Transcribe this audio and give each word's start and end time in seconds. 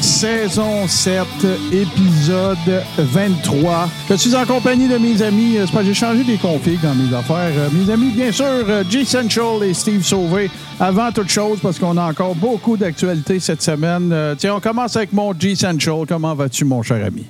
Saison 0.00 0.86
7, 0.88 1.24
épisode 1.72 2.58
23. 2.98 3.88
Je 4.08 4.14
suis 4.16 4.34
en 4.34 4.44
compagnie 4.46 4.88
de 4.88 4.96
mes 4.98 5.20
amis. 5.22 5.58
euh, 5.58 5.66
pas- 5.66 5.84
J'ai 5.84 5.94
changé 5.94 6.24
des 6.24 6.36
configs 6.38 6.80
dans 6.80 6.94
mes 6.94 7.14
affaires. 7.14 7.52
Euh, 7.56 7.68
Mes 7.72 7.90
amis, 7.92 8.10
bien 8.10 8.32
sûr, 8.32 8.44
euh, 8.46 8.84
J. 8.88 9.04
Central 9.04 9.62
et 9.64 9.74
Steve 9.74 10.02
Sauvé. 10.02 10.50
Avant 10.78 11.12
toute 11.12 11.28
chose, 11.28 11.58
parce 11.62 11.78
qu'on 11.78 11.96
a 11.96 12.04
encore 12.10 12.34
beaucoup 12.34 12.76
d'actualités 12.76 13.40
cette 13.40 13.62
semaine. 13.62 14.14
tiens, 14.38 14.54
on 14.54 14.60
commence 14.60 14.96
avec 14.96 15.12
mon 15.12 15.38
G. 15.38 15.54
Central. 15.54 16.04
Comment 16.08 16.34
vas-tu, 16.34 16.64
mon 16.64 16.82
cher 16.82 17.04
ami? 17.04 17.26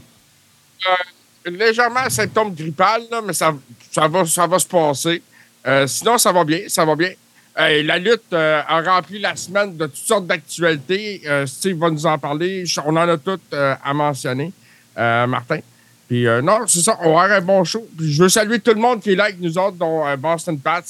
légèrement 1.46 2.08
symptôme 2.08 2.54
grippal, 2.54 3.02
mais 3.26 3.32
ça, 3.32 3.52
ça, 3.90 4.06
va, 4.06 4.24
ça 4.26 4.46
va 4.46 4.58
se 4.58 4.66
passer. 4.66 5.22
Sinon, 5.86 6.16
ça 6.18 6.30
va 6.32 6.44
bien, 6.44 6.60
ça 6.68 6.84
va 6.84 6.94
bien. 6.94 7.10
Euh, 7.58 7.82
la 7.82 7.98
lutte 7.98 8.22
euh, 8.32 8.60
a 8.66 8.80
rempli 8.80 9.18
la 9.18 9.34
semaine 9.36 9.76
de 9.76 9.86
toutes 9.86 9.96
sortes 9.96 10.26
d'actualités. 10.26 11.20
Euh, 11.26 11.46
Steve 11.46 11.76
va 11.78 11.90
nous 11.90 12.06
en 12.06 12.16
parler. 12.18 12.64
On 12.86 12.90
en 12.96 13.08
a 13.08 13.16
toutes 13.18 13.42
euh, 13.52 13.74
à 13.84 13.92
mentionner, 13.92 14.52
euh, 14.96 15.26
Martin. 15.26 15.58
Puis 16.08 16.26
euh, 16.26 16.40
non, 16.42 16.58
c'est 16.66 16.80
ça, 16.80 16.96
on 17.02 17.14
va 17.14 17.22
avoir 17.24 17.38
un 17.38 17.40
bon 17.40 17.64
show. 17.64 17.86
Puis 17.98 18.12
je 18.12 18.22
veux 18.22 18.28
saluer 18.28 18.60
tout 18.60 18.72
le 18.72 18.80
monde 18.80 19.00
qui 19.00 19.12
est 19.12 19.16
là 19.16 19.24
avec 19.24 19.40
nous 19.40 19.56
autres, 19.58 19.76
dont 19.76 20.06
euh, 20.06 20.16
Boston 20.16 20.58
Pats, 20.58 20.82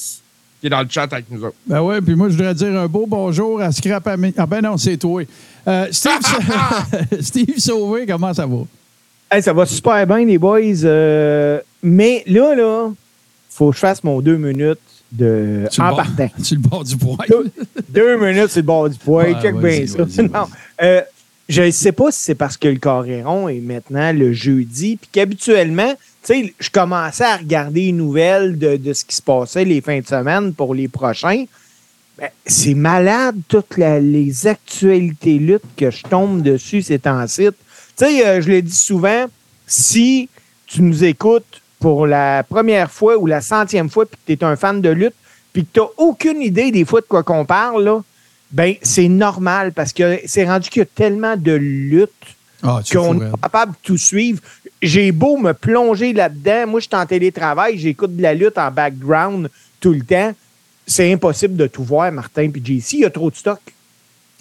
qui 0.59 0.67
est 0.67 0.69
dans 0.69 0.81
le 0.81 0.87
chat 0.89 1.03
avec 1.11 1.25
nous 1.31 1.43
autres. 1.43 1.55
Ben 1.65 1.81
ouais, 1.81 1.99
puis 2.01 2.15
moi, 2.15 2.29
je 2.29 2.35
voudrais 2.37 2.53
dire 2.53 2.79
un 2.79 2.87
beau 2.87 3.05
bonjour 3.07 3.59
à 3.61 3.71
Scrap 3.71 4.07
Ami- 4.07 4.33
Ah 4.37 4.45
ben 4.45 4.61
non, 4.61 4.77
c'est 4.77 4.97
toi. 4.97 5.23
Euh, 5.67 5.87
Steve, 5.91 6.19
Steve 7.21 7.57
Sauvé, 7.57 8.05
comment 8.05 8.33
ça 8.33 8.45
va? 8.45 8.57
Hey, 9.31 9.41
ça 9.41 9.53
va 9.53 9.65
super 9.65 10.05
bien, 10.05 10.25
les 10.25 10.37
boys. 10.37 10.59
euh, 10.83 11.59
mais 11.81 12.23
là, 12.27 12.53
là, 12.55 12.89
faut 13.49 13.69
que 13.71 13.75
je 13.75 13.79
fasse 13.79 14.03
mon 14.03 14.21
deux 14.21 14.37
minutes 14.37 14.79
de 15.11 15.65
Sur 15.69 15.83
en 15.83 15.89
bord- 15.89 15.97
partant. 15.97 16.29
Sur 16.43 16.55
le 16.57 16.61
bord 16.61 16.83
du. 16.83 16.95
Deux, 16.95 17.51
deux 17.89 18.17
minutes, 18.17 18.49
c'est 18.49 18.61
le 18.61 18.65
bord 18.65 18.89
du 18.89 18.97
poids. 18.97 19.23
Ouais, 19.23 19.35
Check 19.41 19.55
bien 19.55 19.85
ça. 19.87 20.21
Non, 20.23 20.47
euh, 20.81 21.01
je 21.49 21.63
ne 21.63 21.71
sais 21.71 21.91
pas 21.91 22.11
si 22.11 22.23
c'est 22.23 22.35
parce 22.35 22.55
que 22.57 22.67
le 22.69 22.79
Coréron 22.79 23.49
est 23.49 23.59
maintenant 23.59 24.13
le 24.13 24.31
jeudi, 24.33 24.97
puis 24.97 25.09
qu'habituellement, 25.11 25.93
tu 26.23 26.33
sais, 26.45 26.53
je 26.59 26.69
commençais 26.69 27.25
à 27.25 27.37
regarder 27.37 27.81
les 27.87 27.91
nouvelles 27.91 28.57
de, 28.57 28.77
de 28.77 28.93
ce 28.93 29.03
qui 29.03 29.15
se 29.15 29.21
passait 29.21 29.65
les 29.65 29.81
fins 29.81 29.99
de 29.99 30.07
semaine 30.07 30.53
pour 30.53 30.73
les 30.75 30.87
prochains. 30.87 31.45
Ben, 32.17 32.29
c'est 32.45 32.75
malade, 32.75 33.35
toutes 33.47 33.77
la- 33.77 33.99
les 33.99 34.45
actualités 34.47 35.39
luttes 35.39 35.63
que 35.75 35.89
je 35.91 36.03
tombe 36.03 36.41
dessus 36.41 36.83
ces 36.83 36.99
temps-ci. 36.99 37.47
Tu 37.47 37.51
sais, 38.05 38.25
euh, 38.27 38.41
je 38.41 38.49
le 38.49 38.61
dis 38.61 38.75
souvent, 38.75 39.25
si 39.65 40.29
tu 40.67 40.81
nous 40.83 41.03
écoutes 41.03 41.60
pour 41.81 42.07
la 42.07 42.43
première 42.43 42.89
fois 42.89 43.17
ou 43.17 43.25
la 43.27 43.41
centième 43.41 43.89
fois, 43.89 44.05
puis 44.05 44.17
que 44.17 44.31
tu 44.33 44.39
es 44.39 44.47
un 44.47 44.55
fan 44.55 44.79
de 44.81 44.89
lutte, 44.89 45.15
puis 45.51 45.65
que 45.65 45.69
tu 45.73 45.79
n'as 45.81 45.87
aucune 45.97 46.41
idée 46.41 46.71
des 46.71 46.85
fois 46.85 47.01
de 47.01 47.05
quoi 47.07 47.23
qu'on 47.23 47.43
parle, 47.43 47.83
là, 47.83 48.01
ben 48.51 48.75
c'est 48.81 49.07
normal 49.09 49.73
parce 49.73 49.91
que 49.91 50.19
c'est 50.25 50.45
rendu 50.45 50.69
qu'il 50.69 50.81
y 50.81 50.83
a 50.83 50.85
tellement 50.85 51.35
de 51.35 51.51
luttes 51.53 52.09
Ah, 52.63 52.79
tu 52.85 52.95
qu'on 52.97 53.17
pas 53.19 53.31
capable 53.41 53.71
de 53.73 53.77
tout 53.83 53.97
suivre. 53.97 54.39
J'ai 54.81 55.11
beau 55.11 55.37
me 55.37 55.53
plonger 55.53 56.13
là-dedans. 56.13 56.67
Moi, 56.67 56.79
je 56.79 56.87
suis 56.87 56.95
en 56.95 57.05
télétravail, 57.05 57.77
j'écoute 57.77 58.15
de 58.15 58.21
la 58.21 58.33
lutte 58.33 58.57
en 58.57 58.71
background 58.71 59.49
tout 59.79 59.93
le 59.93 60.01
temps. 60.01 60.33
C'est 60.87 61.11
impossible 61.13 61.55
de 61.55 61.67
tout 61.67 61.83
voir, 61.83 62.11
Martin 62.11 62.49
puis 62.49 62.61
JC. 62.63 62.93
Il 62.93 62.99
y 62.99 63.05
a 63.05 63.09
trop 63.09 63.29
de 63.31 63.35
stock. 63.35 63.59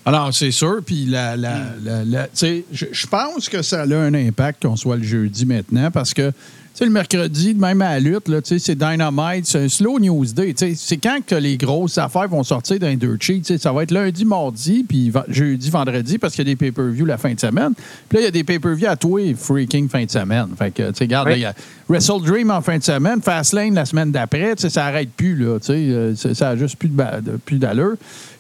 Alors, 0.05 0.33
c'est 0.33 0.51
sûr. 0.51 0.81
Puis, 0.85 1.05
la, 1.07 1.37
la, 1.37 1.59
la- 1.83 2.05
la- 2.05 2.25
tu 2.25 2.31
sais, 2.35 2.65
je, 2.73 2.87
je 2.91 3.07
pense 3.07 3.49
que 3.49 3.61
ça 3.63 3.83
a 3.83 3.95
un 3.95 4.15
impact 4.15 4.63
qu'on 4.63 4.75
soit 4.77 4.97
le 4.97 5.03
jeudi 5.05 5.45
maintenant 5.47 5.91
parce 5.91 6.15
que, 6.15 6.33
sais, 6.75 6.85
le 6.85 6.91
mercredi, 6.91 7.55
même 7.55 7.83
à 7.83 7.91
la 7.95 8.01
lutte, 8.01 8.29
là, 8.29 8.41
tu 8.41 8.49
sais, 8.49 8.59
c'est 8.59 8.75
Dynamite, 8.75 9.45
c'est 9.47 9.65
un 9.65 9.69
slow 9.69 9.99
news 9.99 10.25
day. 10.27 10.55
tu 10.55 10.67
sais. 10.69 10.75
C'est 10.77 10.97
quand 10.97 11.19
que 11.27 11.35
les 11.35 11.57
grosses 11.57 11.99
affaires 11.99 12.29
vont 12.29 12.43
sortir 12.43 12.79
d'un 12.79 12.95
dirt 12.97 13.21
sheet. 13.21 13.41
tu 13.41 13.45
sais. 13.45 13.59
Ça 13.59 13.73
va 13.73 13.83
être 13.83 13.91
lundi, 13.91 14.25
mardi, 14.25 14.85
puis 14.89 15.13
jeudi, 15.29 15.69
vendredi 15.71 16.19
parce 16.19 16.35
qu'il 16.35 16.47
y 16.47 16.51
a 16.51 16.53
des 16.53 16.57
pay-per-view 16.57 17.05
la 17.05 17.19
fin 17.19 17.35
de 17.35 17.41
semaine. 17.41 17.73
Puis 18.09 18.17
là, 18.17 18.21
il 18.23 18.25
y 18.25 18.29
a 18.29 18.31
des 18.31 18.45
pay-per-view 18.45 18.87
à 18.89 18.97
les 19.19 19.35
freaking 19.35 19.89
fin 19.89 20.05
de 20.05 20.11
semaine. 20.11 20.49
Fait 20.59 20.71
que, 20.71 20.89
tu 20.91 20.95
sais, 20.99 21.05
regarde, 21.05 21.29
Oui. 21.29 21.35
il 21.37 21.41
y 21.43 21.45
a 21.45 21.55
Wrestle 21.89 22.23
Dream 22.25 22.51
en 22.51 22.61
fin 22.63 22.79
de 22.79 22.83
semaine, 22.85 23.21
Fastlane 23.21 23.75
la 23.75 23.85
semaine 23.85 24.11
d'après, 24.13 24.55
tu 24.57 24.63
sais, 24.63 24.71
ça 24.71 24.85
n'arrête 24.85 25.11
plus, 25.17 25.35
là, 25.37 25.59
tu 25.59 25.67
sais, 25.67 25.73
euh, 25.73 26.15
ça- 26.15 26.51
n'a 26.51 26.57
juste 26.57 26.77
plus 26.77 26.89
de 26.89 26.95
ba- 26.95 27.21
de- 27.21 27.37
plus 27.37 27.59
d'allure. 27.59 27.95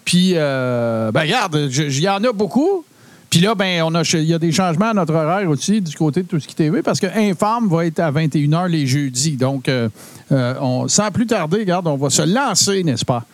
Puis, 0.04 0.32
euh, 0.34 1.10
ben 1.12 1.20
regarde, 1.22 1.68
il 1.70 2.00
y 2.00 2.08
en 2.08 2.22
a 2.24 2.32
beaucoup. 2.32 2.84
Puis 3.30 3.38
là, 3.38 3.54
ben, 3.54 3.82
on 3.84 3.94
a, 3.94 4.02
il 4.14 4.24
y 4.24 4.34
a 4.34 4.40
des 4.40 4.50
changements 4.50 4.90
à 4.90 4.94
notre 4.94 5.14
horaire 5.14 5.48
aussi 5.48 5.80
du 5.80 5.94
côté 5.94 6.24
de 6.24 6.26
tout 6.26 6.40
ce 6.40 6.48
qui 6.48 6.54
TV 6.56 6.82
parce 6.82 6.98
que 6.98 7.06
Infâme 7.06 7.68
va 7.68 7.86
être 7.86 8.00
à 8.00 8.10
21h 8.10 8.66
les 8.66 8.88
jeudis. 8.88 9.36
Donc, 9.36 9.68
euh, 9.68 9.88
euh, 10.32 10.54
on, 10.60 10.88
sans 10.88 11.12
plus 11.12 11.26
tarder, 11.26 11.58
regarde, 11.58 11.86
on 11.86 11.96
va 11.96 12.10
se 12.10 12.22
lancer, 12.22 12.82
n'est-ce 12.82 13.04
pas? 13.04 13.24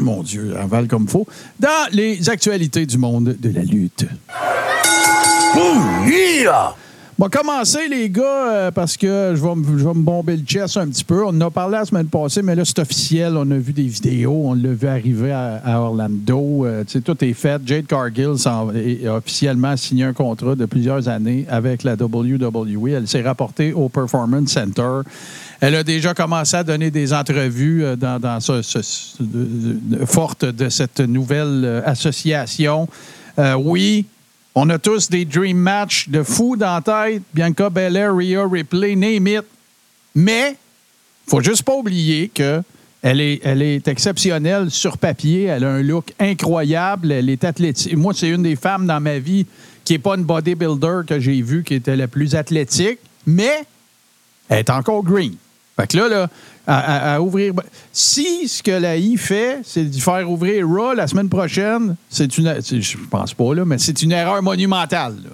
Mon 0.00 0.22
Dieu, 0.22 0.56
avale 0.56 0.88
comme 0.88 1.08
faut. 1.08 1.26
Dans 1.60 1.90
les 1.92 2.30
actualités 2.30 2.86
du 2.86 2.96
monde 2.96 3.36
de 3.38 3.50
la 3.50 3.62
lutte. 3.62 4.06
On 5.54 6.06
va 7.18 7.28
commencer, 7.30 7.88
les 7.88 8.10
gars, 8.10 8.22
euh, 8.52 8.70
parce 8.70 8.96
que 8.96 9.32
je 9.34 9.42
vais, 9.42 9.54
me- 9.54 9.94
bomber 9.94 10.36
le 10.36 10.44
chest 10.44 10.76
un 10.76 10.86
petit 10.88 11.02
peu. 11.04 11.24
On 11.24 11.28
en 11.28 11.40
a 11.40 11.50
parlé 11.50 11.78
la 11.78 11.84
semaine 11.86 12.06
passée, 12.08 12.42
mais 12.42 12.54
là, 12.54 12.62
c'est 12.66 12.78
officiel. 12.78 13.34
On 13.36 13.50
a 13.50 13.56
vu 13.56 13.72
des 13.72 13.84
vidéos. 13.84 14.42
On 14.44 14.54
l'a 14.54 14.72
vu 14.74 14.86
arriver 14.86 15.32
à, 15.32 15.80
Orlando. 15.80 16.66
Euh, 16.66 16.84
tu 16.84 16.92
sais, 16.92 17.00
tout 17.00 17.16
est 17.24 17.32
fait. 17.32 17.60
Jade 17.64 17.86
Cargill 17.86 18.34
a 18.46 19.14
officiellement 19.16 19.76
signé 19.78 20.04
un 20.04 20.12
contrat 20.12 20.54
de 20.54 20.66
plusieurs 20.66 21.08
années 21.08 21.46
avec 21.48 21.84
la 21.84 21.94
WWE. 21.94 22.88
Elle 22.90 23.08
s'est 23.08 23.22
rapportée 23.22 23.72
au 23.72 23.88
Performance 23.88 24.50
Center. 24.50 25.00
Elle 25.60 25.74
a 25.76 25.82
déjà 25.82 26.12
commencé 26.12 26.54
à 26.56 26.64
donner 26.64 26.90
des 26.90 27.14
entrevues 27.14 27.82
euh, 27.82 27.96
dans, 27.96 28.40
ce, 28.40 28.60
ce- 28.60 28.82
ce- 28.82 29.22
de- 29.22 30.04
forte 30.04 30.44
de 30.44 30.68
cette 30.68 31.00
nouvelle 31.00 31.82
association. 31.86 32.88
Oui, 33.58 34.04
on 34.58 34.70
a 34.70 34.78
tous 34.78 35.10
des 35.10 35.26
dream 35.26 35.58
matchs 35.58 36.08
de 36.08 36.22
fou 36.22 36.56
dans 36.56 36.76
la 36.76 36.80
tête. 36.80 37.22
Bianca 37.34 37.68
Belair, 37.68 38.16
Rhea 38.16 38.42
Ripley, 38.50 38.96
name 38.96 39.28
it. 39.28 39.44
Mais, 40.14 40.56
faut 41.28 41.42
juste 41.42 41.62
pas 41.62 41.74
oublier 41.74 42.28
que 42.28 42.62
elle 43.02 43.20
est, 43.20 43.40
elle 43.44 43.60
est 43.60 43.86
exceptionnelle 43.86 44.70
sur 44.70 44.96
papier. 44.96 45.44
Elle 45.44 45.64
a 45.64 45.72
un 45.74 45.82
look 45.82 46.14
incroyable. 46.18 47.12
Elle 47.12 47.28
est 47.28 47.44
athlétique. 47.44 47.94
Moi, 47.94 48.14
c'est 48.14 48.30
une 48.30 48.42
des 48.42 48.56
femmes 48.56 48.86
dans 48.86 48.98
ma 48.98 49.18
vie 49.18 49.44
qui 49.84 49.92
n'est 49.92 49.98
pas 49.98 50.16
une 50.16 50.24
bodybuilder 50.24 51.02
que 51.06 51.20
j'ai 51.20 51.42
vue 51.42 51.62
qui 51.62 51.74
était 51.74 51.94
la 51.94 52.08
plus 52.08 52.34
athlétique. 52.34 52.98
Mais, 53.26 53.62
elle 54.48 54.60
est 54.60 54.70
encore 54.70 55.04
green. 55.04 55.36
Fait 55.76 55.86
que 55.86 55.96
là, 55.96 56.08
là 56.08 56.30
à, 56.66 57.20
ouvrir. 57.20 57.52
Si 57.92 58.48
ce 58.48 58.62
que 58.62 58.72
la 58.72 58.96
I 58.96 59.16
fait, 59.16 59.60
c'est 59.62 59.84
de 59.84 60.00
faire 60.00 60.28
ouvrir 60.28 60.66
Raw 60.66 60.94
la 60.94 61.06
semaine 61.06 61.28
prochaine, 61.28 61.96
c'est 62.08 62.36
une. 62.38 62.60
Je 62.60 62.96
pense 63.10 63.34
pas, 63.34 63.54
là, 63.54 63.64
mais 63.64 63.78
c'est 63.78 64.02
une 64.02 64.12
erreur 64.12 64.42
monumentale. 64.42 65.16
là. 65.22 65.30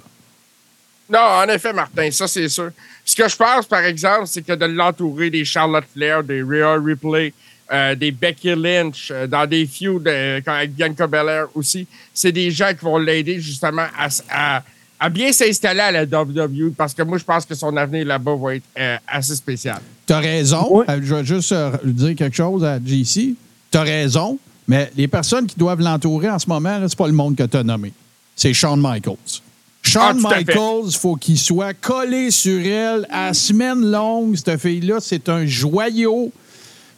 Non, 1.08 1.42
en 1.42 1.54
effet, 1.54 1.72
Martin, 1.72 2.10
ça 2.10 2.26
c'est 2.26 2.48
sûr. 2.48 2.70
Ce 3.04 3.14
que 3.16 3.28
je 3.28 3.36
pense, 3.36 3.66
par 3.66 3.84
exemple, 3.84 4.26
c'est 4.26 4.42
que 4.42 4.52
de 4.52 4.64
l'entourer 4.66 5.30
des 5.30 5.44
Charlotte 5.44 5.84
Flair, 5.92 6.22
des 6.22 6.42
Rhea 6.42 6.76
Ripley, 6.82 7.34
euh, 7.70 7.94
des 7.94 8.12
Becky 8.12 8.54
Lynch, 8.54 9.10
euh, 9.10 9.26
dans 9.26 9.46
des 9.46 9.66
feuds 9.66 10.02
euh, 10.06 10.40
avec 10.46 10.74
Bianca 10.74 11.06
Belair 11.06 11.46
aussi, 11.54 11.86
c'est 12.14 12.32
des 12.32 12.50
gens 12.50 12.70
qui 12.70 12.84
vont 12.84 12.98
l'aider 12.98 13.40
justement 13.40 13.86
à, 13.98 14.62
à- 15.00 15.08
bien 15.10 15.32
s'installer 15.32 15.80
à 15.80 15.90
la 15.90 16.04
WWE 16.04 16.72
parce 16.76 16.94
que 16.94 17.02
moi, 17.02 17.18
je 17.18 17.24
pense 17.24 17.44
que 17.44 17.54
son 17.54 17.76
avenir 17.76 18.06
là-bas 18.06 18.36
va 18.36 18.54
être 18.54 19.00
assez 19.06 19.34
spécial. 19.34 19.80
T'as 20.12 20.20
raison. 20.20 20.66
Ouais. 20.76 20.84
Euh, 20.90 21.00
Je 21.02 21.14
vais 21.14 21.24
juste 21.24 21.52
euh, 21.52 21.70
dire 21.84 22.14
quelque 22.14 22.36
chose 22.36 22.62
à 22.64 22.78
JC. 22.78 23.34
T'as 23.70 23.82
raison, 23.82 24.38
mais 24.68 24.90
les 24.94 25.08
personnes 25.08 25.46
qui 25.46 25.56
doivent 25.56 25.80
l'entourer 25.80 26.28
en 26.28 26.38
ce 26.38 26.46
moment, 26.48 26.78
c'est 26.86 26.98
pas 26.98 27.06
le 27.06 27.14
monde 27.14 27.34
que 27.34 27.44
t'as 27.44 27.62
nommé. 27.62 27.94
C'est 28.36 28.52
Shawn 28.52 28.78
Michaels. 28.78 29.40
Shawn 29.80 30.22
Ah. 30.22 30.36
Michaels, 30.36 30.92
faut 31.00 31.16
qu'il 31.16 31.38
soit 31.38 31.72
collé 31.72 32.30
sur 32.30 32.60
elle 32.60 33.06
à 33.10 33.32
semaine 33.32 33.90
longue. 33.90 34.36
Cette 34.36 34.60
fille-là, 34.60 34.98
c'est 35.00 35.30
un 35.30 35.46
joyau. 35.46 36.30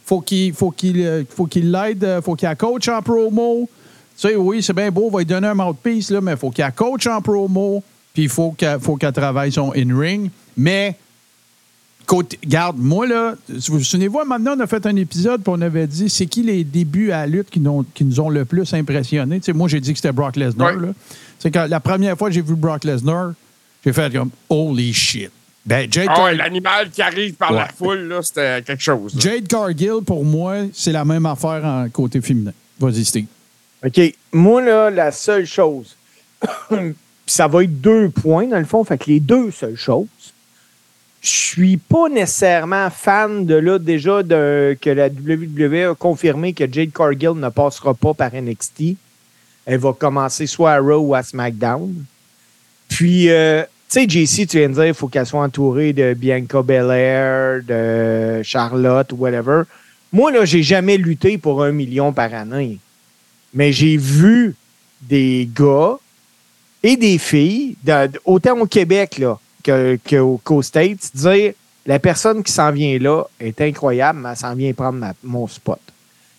Faut 0.05 0.19
qu'il 0.19 0.51
faut 0.51 0.71
qu'il 0.71 1.01
euh, 1.01 1.23
faut 1.29 1.45
qu'il 1.45 1.71
l'aide, 1.71 2.19
faut 2.21 2.35
qu'il 2.35 2.49
la 2.49 2.55
coach 2.55 2.89
en 2.89 3.01
promo. 3.01 3.69
Tu 4.19 4.27
sais, 4.27 4.35
oui, 4.35 4.61
c'est 4.61 4.73
bien 4.73 4.91
beau, 4.91 5.05
on 5.07 5.09
va 5.09 5.19
lui 5.19 5.25
donner 5.25 5.47
un 5.47 5.53
mouthpiece, 5.53 6.09
là, 6.11 6.19
mais 6.19 6.33
il 6.33 6.37
faut 6.37 6.51
qu'il 6.51 6.65
la 6.65 6.71
coach 6.71 7.07
en 7.07 7.21
promo, 7.21 7.81
puis 8.13 8.23
il 8.23 8.29
faut 8.29 8.51
qu'elle 8.51 8.81
faut 8.81 8.97
qu'elle 8.97 9.13
travaille 9.13 9.53
son 9.53 9.71
in-ring. 9.73 10.29
Mais 10.57 10.97
Côté, 12.05 12.37
garde, 12.45 12.77
moi, 12.77 13.07
là, 13.07 13.35
vous 13.49 13.77
vous 13.79 13.83
souvenez-vous, 13.83 14.23
maintenant, 14.25 14.55
on 14.55 14.59
a 14.59 14.67
fait 14.67 14.85
un 14.85 14.95
épisode 14.95 15.41
puis 15.41 15.51
on 15.55 15.61
avait 15.61 15.87
dit 15.87 16.09
c'est 16.09 16.27
qui 16.27 16.43
les 16.43 16.63
débuts 16.63 17.11
à 17.11 17.21
la 17.21 17.27
lutte 17.27 17.49
qui, 17.49 17.59
nous- 17.59 17.85
qui 17.95 18.03
nous 18.05 18.19
ont 18.19 18.29
le 18.29 18.45
plus 18.45 18.71
impressionnés? 18.73 19.39
Tu 19.39 19.45
sais, 19.45 19.53
moi, 19.53 19.67
j'ai 19.67 19.79
dit 19.79 19.91
que 19.91 19.97
c'était 19.97 20.11
Brock 20.11 20.35
Lesnar. 20.35 20.75
Ouais. 20.75 20.89
C'est 21.39 21.49
quand 21.51 21.65
la 21.67 21.79
première 21.79 22.17
fois 22.17 22.27
que 22.29 22.35
j'ai 22.35 22.41
vu 22.41 22.55
Brock 22.55 22.83
Lesnar, 22.83 23.33
j'ai 23.83 23.91
fait 23.93 24.13
comme 24.13 24.29
holy 24.49 24.93
shit. 24.93 25.31
Ben, 25.65 25.91
Jade, 25.91 26.09
Ah 26.09 26.25
ouais, 26.25 26.35
l'animal 26.35 26.91
qui 26.91 27.01
arrive 27.01 27.33
par 27.33 27.51
la 27.51 27.67
foule, 27.67 28.01
là, 28.07 28.21
c'était 28.21 28.61
quelque 28.61 28.83
chose. 28.83 29.15
là. 29.15 29.21
Jade 29.21 29.47
Cargill, 29.47 30.03
pour 30.05 30.23
moi, 30.23 30.57
c'est 30.73 30.91
la 30.91 31.03
même 31.03 31.25
affaire 31.25 31.65
en 31.65 31.89
côté 31.89 32.21
féminin. 32.21 32.51
Vas-y, 32.79 33.03
Steve. 33.03 33.25
OK. 33.83 33.99
Moi, 34.31 34.61
là, 34.61 34.89
la 34.91 35.11
seule 35.11 35.45
chose, 35.47 35.95
puis 36.69 36.93
ça 37.25 37.47
va 37.47 37.63
être 37.63 37.81
deux 37.81 38.09
points, 38.09 38.45
dans 38.45 38.59
le 38.59 38.65
fond, 38.65 38.83
fait 38.83 38.97
que 38.99 39.05
les 39.09 39.19
deux 39.19 39.49
seules 39.49 39.75
choses, 39.75 40.05
je 41.25 41.31
suis 41.31 41.77
pas 41.77 42.07
nécessairement 42.07 42.89
fan 42.91 43.47
de 43.47 43.55
là, 43.55 43.79
déjà, 43.79 44.21
de, 44.21 44.77
que 44.79 44.91
la 44.91 45.07
WWE 45.07 45.91
a 45.91 45.95
confirmé 45.95 46.53
que 46.53 46.71
Jade 46.71 46.91
Cargill 46.93 47.31
ne 47.31 47.49
passera 47.49 47.95
pas 47.95 48.13
par 48.13 48.31
NXT. 48.33 48.95
Elle 49.65 49.79
va 49.79 49.93
commencer 49.93 50.45
soit 50.45 50.73
à 50.73 50.79
Raw 50.79 50.99
ou 50.99 51.15
à 51.15 51.23
SmackDown. 51.23 51.91
Puis, 52.87 53.31
euh, 53.31 53.63
tu 53.89 54.01
sais, 54.01 54.07
JC, 54.07 54.45
tu 54.47 54.59
viens 54.59 54.69
de 54.69 54.75
dire 54.75 54.83
qu'il 54.83 54.93
faut 54.93 55.07
qu'elle 55.07 55.25
soit 55.25 55.41
entourée 55.41 55.93
de 55.93 56.13
Bianca 56.13 56.61
Belair, 56.61 57.63
de 57.63 58.43
Charlotte, 58.43 59.11
whatever. 59.13 59.63
Moi, 60.13 60.31
là, 60.31 60.45
j'ai 60.45 60.61
jamais 60.61 60.97
lutté 60.97 61.39
pour 61.39 61.63
un 61.63 61.71
million 61.71 62.13
par 62.13 62.35
année. 62.35 62.77
Mais 63.51 63.71
j'ai 63.71 63.97
vu 63.97 64.53
des 65.01 65.49
gars 65.55 65.97
et 66.83 66.97
des 66.97 67.17
filles, 67.17 67.75
autant 68.25 68.59
au 68.59 68.67
Québec 68.67 69.17
là, 69.17 69.39
que, 69.65 69.97
que 70.03 70.15
au- 70.17 70.39
qu'aux 70.43 70.61
States, 70.61 71.11
dire 71.15 71.53
la 71.85 71.99
personne 71.99 72.43
qui 72.43 72.51
s'en 72.51 72.71
vient 72.71 72.97
là 72.99 73.23
est 73.39 73.59
incroyable, 73.61 74.19
mais 74.21 74.29
elle 74.29 74.37
s'en 74.37 74.55
vient 74.55 74.73
prendre 74.73 74.99
ma- 74.99 75.13
mon 75.23 75.47
spot. 75.47 75.79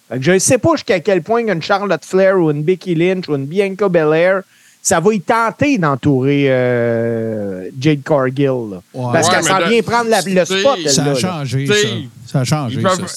Fait 0.08 0.18
que 0.18 0.22
je 0.24 0.32
ne 0.32 0.38
sais 0.38 0.58
pas 0.58 0.70
jusqu'à 0.76 1.00
quel 1.00 1.22
point 1.22 1.46
une 1.46 1.62
Charlotte 1.62 2.04
Flair 2.04 2.38
ou 2.38 2.50
une 2.50 2.62
Becky 2.62 2.94
Lynch 2.94 3.28
ou 3.28 3.34
une 3.34 3.46
Bianca 3.46 3.88
Belair, 3.88 4.42
ça 4.82 5.00
va 5.00 5.12
y 5.14 5.20
tenter 5.20 5.78
d'entourer 5.78 6.46
euh, 6.48 7.68
Jade 7.80 8.02
Cargill. 8.04 8.46
là. 8.46 8.82
Ouais. 8.94 9.12
Parce 9.12 9.28
Ouais, 9.28 9.34
qu'elle 9.34 9.44
s'en 9.44 9.68
vient 9.68 9.82
prendre 9.82 10.10
la- 10.10 10.20
le 10.20 10.44
spot. 10.44 10.78
elle, 10.84 10.90
Ça 10.90 11.04
là, 11.04 11.10
a 11.10 11.14
là. 11.14 11.20
changé, 11.20 11.66
ça. 11.66 11.74
Ça 12.26 12.40
a 12.40 12.44
changé, 12.44 12.80
ça, 12.82 12.88
peuvent-. 12.90 13.12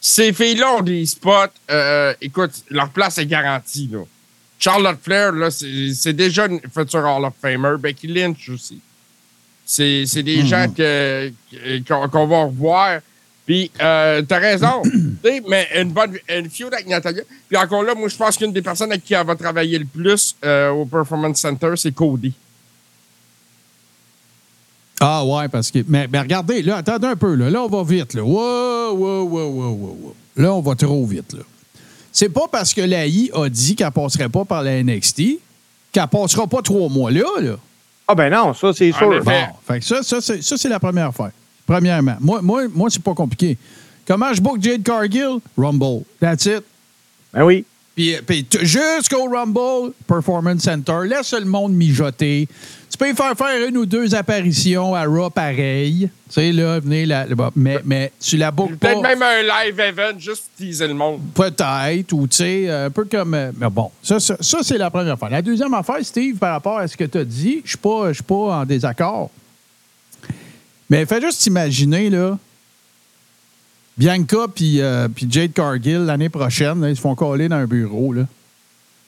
Ces 0.00 0.32
filles-là 0.32 0.76
ont 0.78 0.82
des 0.82 1.04
spots. 1.04 1.30
euh, 1.70 2.14
écoute, 2.22 2.52
leur 2.70 2.88
place 2.88 3.18
est 3.18 3.26
garantie. 3.26 3.88
Là. 3.92 3.98
Charlotte 4.58 4.98
Flair, 5.02 5.32
c'est 5.50 6.12
déjà 6.14 6.46
une 6.46 6.60
future 6.74 7.04
Hall 7.04 7.24
of 7.26 7.34
Famer. 7.40 7.76
Becky 7.78 8.06
Lynch 8.06 8.48
aussi. 8.48 8.80
C'est 9.72 10.04
c'est 10.04 10.24
des 10.24 10.38
Mhm. 10.38 10.46
gens 10.46 10.66
que- 10.76 11.30
qu'on 11.86 12.08
qu'on 12.08 12.26
va 12.26 12.42
revoir. 12.42 12.98
Puis, 13.46 13.70
euh, 13.80 14.20
t'as 14.22 14.38
raison. 14.38 14.82
Mais 15.48 15.68
une 15.76 15.92
bonne 15.92 16.16
une 16.28 16.50
feud 16.50 16.72
avec 16.74 16.88
Natalia. 16.88 17.22
Puis 17.48 17.56
encore 17.56 17.84
là, 17.84 17.94
moi, 17.94 18.08
je 18.08 18.16
pense 18.16 18.36
qu'une 18.36 18.52
des 18.52 18.62
personnes 18.62 18.90
avec 18.90 19.04
qui 19.04 19.14
elle 19.14 19.24
va 19.24 19.36
travailler 19.36 19.78
le 19.78 19.84
plus 19.84 20.34
euh, 20.44 20.70
au 20.70 20.86
Performance 20.86 21.38
Center, 21.38 21.70
c'est 21.76 21.92
Cody. 21.92 22.32
Ah 25.00 25.24
ouais, 25.24 25.48
parce 25.48 25.70
que. 25.70 25.78
Mais, 25.86 26.08
mais 26.10 26.18
regardez, 26.18 26.62
là, 26.62 26.78
attendez 26.78 27.06
un 27.06 27.16
peu. 27.16 27.34
Là, 27.34 27.48
là 27.48 27.62
on 27.62 27.68
va 27.68 27.84
vite. 27.84 28.14
Là. 28.14 28.22
Wow, 28.24 28.92
wow, 28.96 29.22
wow, 29.24 29.48
wow, 29.48 29.70
wow, 29.70 29.98
wow. 30.02 30.14
Là, 30.36 30.52
on 30.52 30.60
va 30.60 30.74
trop 30.74 31.06
vite. 31.06 31.32
Là. 31.32 31.42
C'est 32.12 32.28
pas 32.28 32.48
parce 32.50 32.74
que 32.74 32.80
la 32.80 33.06
I 33.06 33.30
a 33.34 33.48
dit 33.48 33.76
qu'elle 33.76 33.90
passerait 33.92 34.28
pas 34.28 34.44
par 34.44 34.62
la 34.64 34.82
NXT 34.82 35.38
qu'elle 35.92 36.08
passera 36.08 36.46
pas 36.48 36.60
trois 36.62 36.88
mois 36.88 37.10
là. 37.12 37.22
là. 37.40 37.56
Ah 38.12 38.14
ben 38.16 38.28
non, 38.28 38.52
ça 38.54 38.72
c'est 38.72 38.90
sûr. 38.90 39.22
Bon, 39.22 39.32
fait 39.64 39.78
que 39.78 39.84
ça, 39.84 40.02
ça, 40.02 40.20
c'est, 40.20 40.42
ça, 40.42 40.56
c'est 40.56 40.68
la 40.68 40.80
première 40.80 41.06
affaire. 41.06 41.30
Premièrement, 41.64 42.16
moi, 42.18 42.42
moi, 42.42 42.62
moi 42.74 42.90
c'est 42.90 43.02
pas 43.04 43.14
compliqué. 43.14 43.56
Comment 44.04 44.34
je 44.34 44.42
book 44.42 44.60
Jade 44.60 44.82
Cargill? 44.82 45.38
Rumble. 45.56 46.02
That's 46.18 46.44
it. 46.46 46.64
Ben 47.32 47.44
oui. 47.44 47.64
Puis, 48.00 48.16
puis 48.26 48.44
t- 48.44 48.64
jusqu'au 48.64 49.28
Rumble 49.28 49.92
Performance 50.06 50.62
Center, 50.62 51.00
laisse 51.06 51.34
le 51.34 51.44
monde 51.44 51.74
mijoter. 51.74 52.48
Tu 52.90 52.96
peux 52.96 53.10
y 53.10 53.14
faire 53.14 53.36
faire 53.36 53.68
une 53.68 53.76
ou 53.76 53.84
deux 53.84 54.14
apparitions 54.14 54.94
à 54.94 55.04
Raw 55.04 55.28
pareil. 55.28 56.08
Tu 56.28 56.32
sais, 56.34 56.50
là, 56.50 56.80
venez 56.80 57.04
là. 57.04 57.26
mais, 57.54 57.78
mais 57.84 58.10
tu 58.18 58.38
la 58.38 58.50
bookes 58.50 58.76
pas. 58.76 58.94
Peut-être 58.94 59.02
même 59.02 59.22
un 59.22 59.42
live 59.42 59.78
event, 59.80 60.18
juste 60.18 60.44
teaser 60.56 60.88
le 60.88 60.94
monde. 60.94 61.20
Peut-être, 61.34 62.10
ou 62.14 62.26
tu 62.26 62.36
sais, 62.38 62.70
un 62.70 62.88
peu 62.90 63.04
comme. 63.04 63.34
euh, 63.34 63.52
Mais 63.58 63.68
bon, 63.68 63.90
ça, 64.02 64.18
ça, 64.18 64.36
ça, 64.40 64.60
c'est 64.62 64.78
la 64.78 64.88
première 64.90 65.12
affaire. 65.12 65.28
La 65.28 65.42
deuxième 65.42 65.74
affaire, 65.74 65.98
Steve, 66.02 66.36
par 66.36 66.52
rapport 66.54 66.78
à 66.78 66.88
ce 66.88 66.96
que 66.96 67.04
tu 67.04 67.18
as 67.18 67.24
dit, 67.24 67.60
je 67.66 67.76
ne 67.76 68.12
suis 68.14 68.22
pas 68.22 68.34
en 68.60 68.64
désaccord. 68.64 69.28
Mais 70.88 71.04
fais 71.04 71.20
juste 71.20 71.44
imaginer, 71.44 72.08
là, 72.08 72.38
Bianca 73.96 74.46
puis 74.54 74.80
euh, 74.80 75.08
puis 75.08 75.26
Jade 75.30 75.52
Cargill, 75.52 76.04
l'année 76.06 76.28
prochaine, 76.28 76.80
là, 76.80 76.88
ils 76.90 76.96
se 76.96 77.00
font 77.00 77.14
coller 77.14 77.48
dans 77.48 77.56
un 77.56 77.66
bureau, 77.66 78.12
là. 78.12 78.22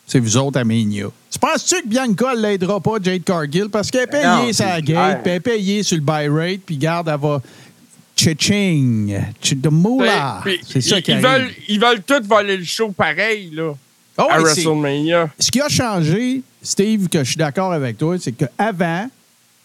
C'est 0.06 0.18
vous 0.18 0.36
autres 0.36 0.58
à 0.58 0.64
Mania. 0.64 1.06
Tu 1.30 1.38
penses-tu 1.38 1.80
que 1.82 1.88
Bianca 1.88 2.34
ne 2.34 2.42
l'aidera 2.42 2.80
pas, 2.80 2.96
Jade 3.02 3.24
Cargill? 3.24 3.68
Parce 3.70 3.90
qu'elle 3.90 4.08
est 4.12 4.24
Non, 4.24 4.40
payée 4.40 4.52
sa 4.52 4.80
gate, 4.80 5.22
puis 5.22 5.30
elle 5.30 5.36
est 5.36 5.40
payée 5.40 5.82
sur 5.82 5.96
le 5.96 6.02
buy 6.02 6.28
rate, 6.28 6.60
puis 6.66 6.76
garde, 6.76 7.08
elle 7.08 7.20
va. 7.20 7.40
Tching, 8.14 9.18
de 9.56 9.68
moula. 9.68 10.40
Puis, 10.44 10.60
C'est 10.68 10.80
ça 10.80 10.98
ils, 10.98 11.02
qui 11.02 11.12
ils 11.12 11.18
veulent, 11.18 11.50
ils 11.66 11.80
veulent 11.80 12.02
tous 12.02 12.20
voler 12.26 12.56
le 12.56 12.64
show 12.64 12.90
pareil, 12.92 13.50
là, 13.52 13.72
Ah 14.18 14.26
à 14.30 14.38
WrestleMania. 14.40 15.30
ce 15.38 15.50
qui 15.50 15.60
a 15.60 15.68
changé, 15.68 16.42
Steve, 16.62 17.08
que 17.08 17.20
je 17.24 17.30
suis 17.30 17.36
d'accord 17.38 17.72
avec 17.72 17.96
toi, 17.98 18.16
c'est 18.20 18.32
qu'avant, 18.32 19.08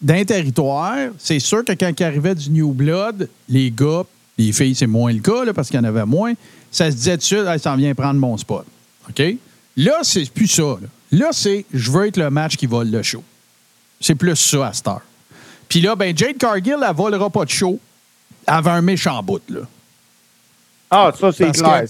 d'un 0.01 0.23
territoire, 0.23 1.09
c'est 1.19 1.39
sûr 1.39 1.63
que 1.65 1.73
quand 1.73 1.91
il 1.99 2.03
arrivait 2.03 2.35
du 2.35 2.49
New 2.49 2.71
Blood, 2.71 3.29
les 3.49 3.69
gars, 3.69 4.03
les 4.38 4.51
filles, 4.51 4.75
c'est 4.75 4.88
moins 4.88 5.12
le 5.12 5.19
cas, 5.19 5.45
là, 5.45 5.54
parce 5.54 5.69
qu'il 5.69 5.78
y 5.78 5.80
en 5.80 5.84
avait 5.84 6.06
moins, 6.06 6.34
ça 6.72 6.92
se 6.92 6.95
disait 6.95 7.13
tout 7.13 7.22
de 7.22 7.24
suite, 7.24 7.48
Hey, 7.48 7.60
ça 7.60 7.74
en 7.74 7.78
vient 7.78 7.94
prendre 7.95 8.19
mon 8.19 8.38
spot. 8.38 8.66
OK? 9.10 9.24
Là, 9.78 10.00
c'est 10.04 10.30
plus 10.31 10.48
ça. 10.48 10.63
Là, 10.81 10.88
Là, 11.12 11.30
c'est 11.31 11.66
je 11.74 11.92
veux 11.92 12.07
être 12.07 12.18
le 12.18 12.30
match 12.30 12.57
qui 12.57 12.66
vole 12.66 12.89
le 12.89 13.01
show. 13.01 13.24
C'est 14.00 14.16
plus 14.16 14.36
ça 14.36 14.68
à 14.68 14.74
cette 14.74 14.88
heure. 14.88 15.01
Puis 15.69 15.81
là, 15.81 15.95
ben, 15.95 16.16
Jade 16.16 16.38
Cargill, 16.38 16.78
elle 16.88 16.95
volera 16.95 17.30
pas 17.30 17.45
de 17.45 17.50
show. 17.50 17.80
Avait 18.45 18.69
un 18.69 18.81
méchant 18.81 19.22
bout, 19.24 19.42
là. 19.50 19.62
Ah, 20.89 21.12
ça 21.19 21.31
c'est 21.34 21.51
clair. 21.51 21.84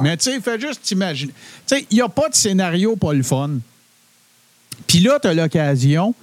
Mais 0.00 0.16
tu 0.16 0.30
sais, 0.30 0.40
fais 0.40 0.58
juste 0.58 0.82
t'imaginer. 0.82 1.32
Tu 1.66 1.76
sais, 1.76 1.86
il 1.90 1.96
n'y 1.96 2.00
a 2.00 2.08
pas 2.08 2.30
de 2.30 2.34
scénario 2.34 2.96
pas 2.96 3.12
le 3.12 3.22
fun. 3.22 3.58
Puis 4.86 5.00
là, 5.00 5.18
tu 5.20 5.28
as 5.28 5.34
l'occasion. 5.34 6.14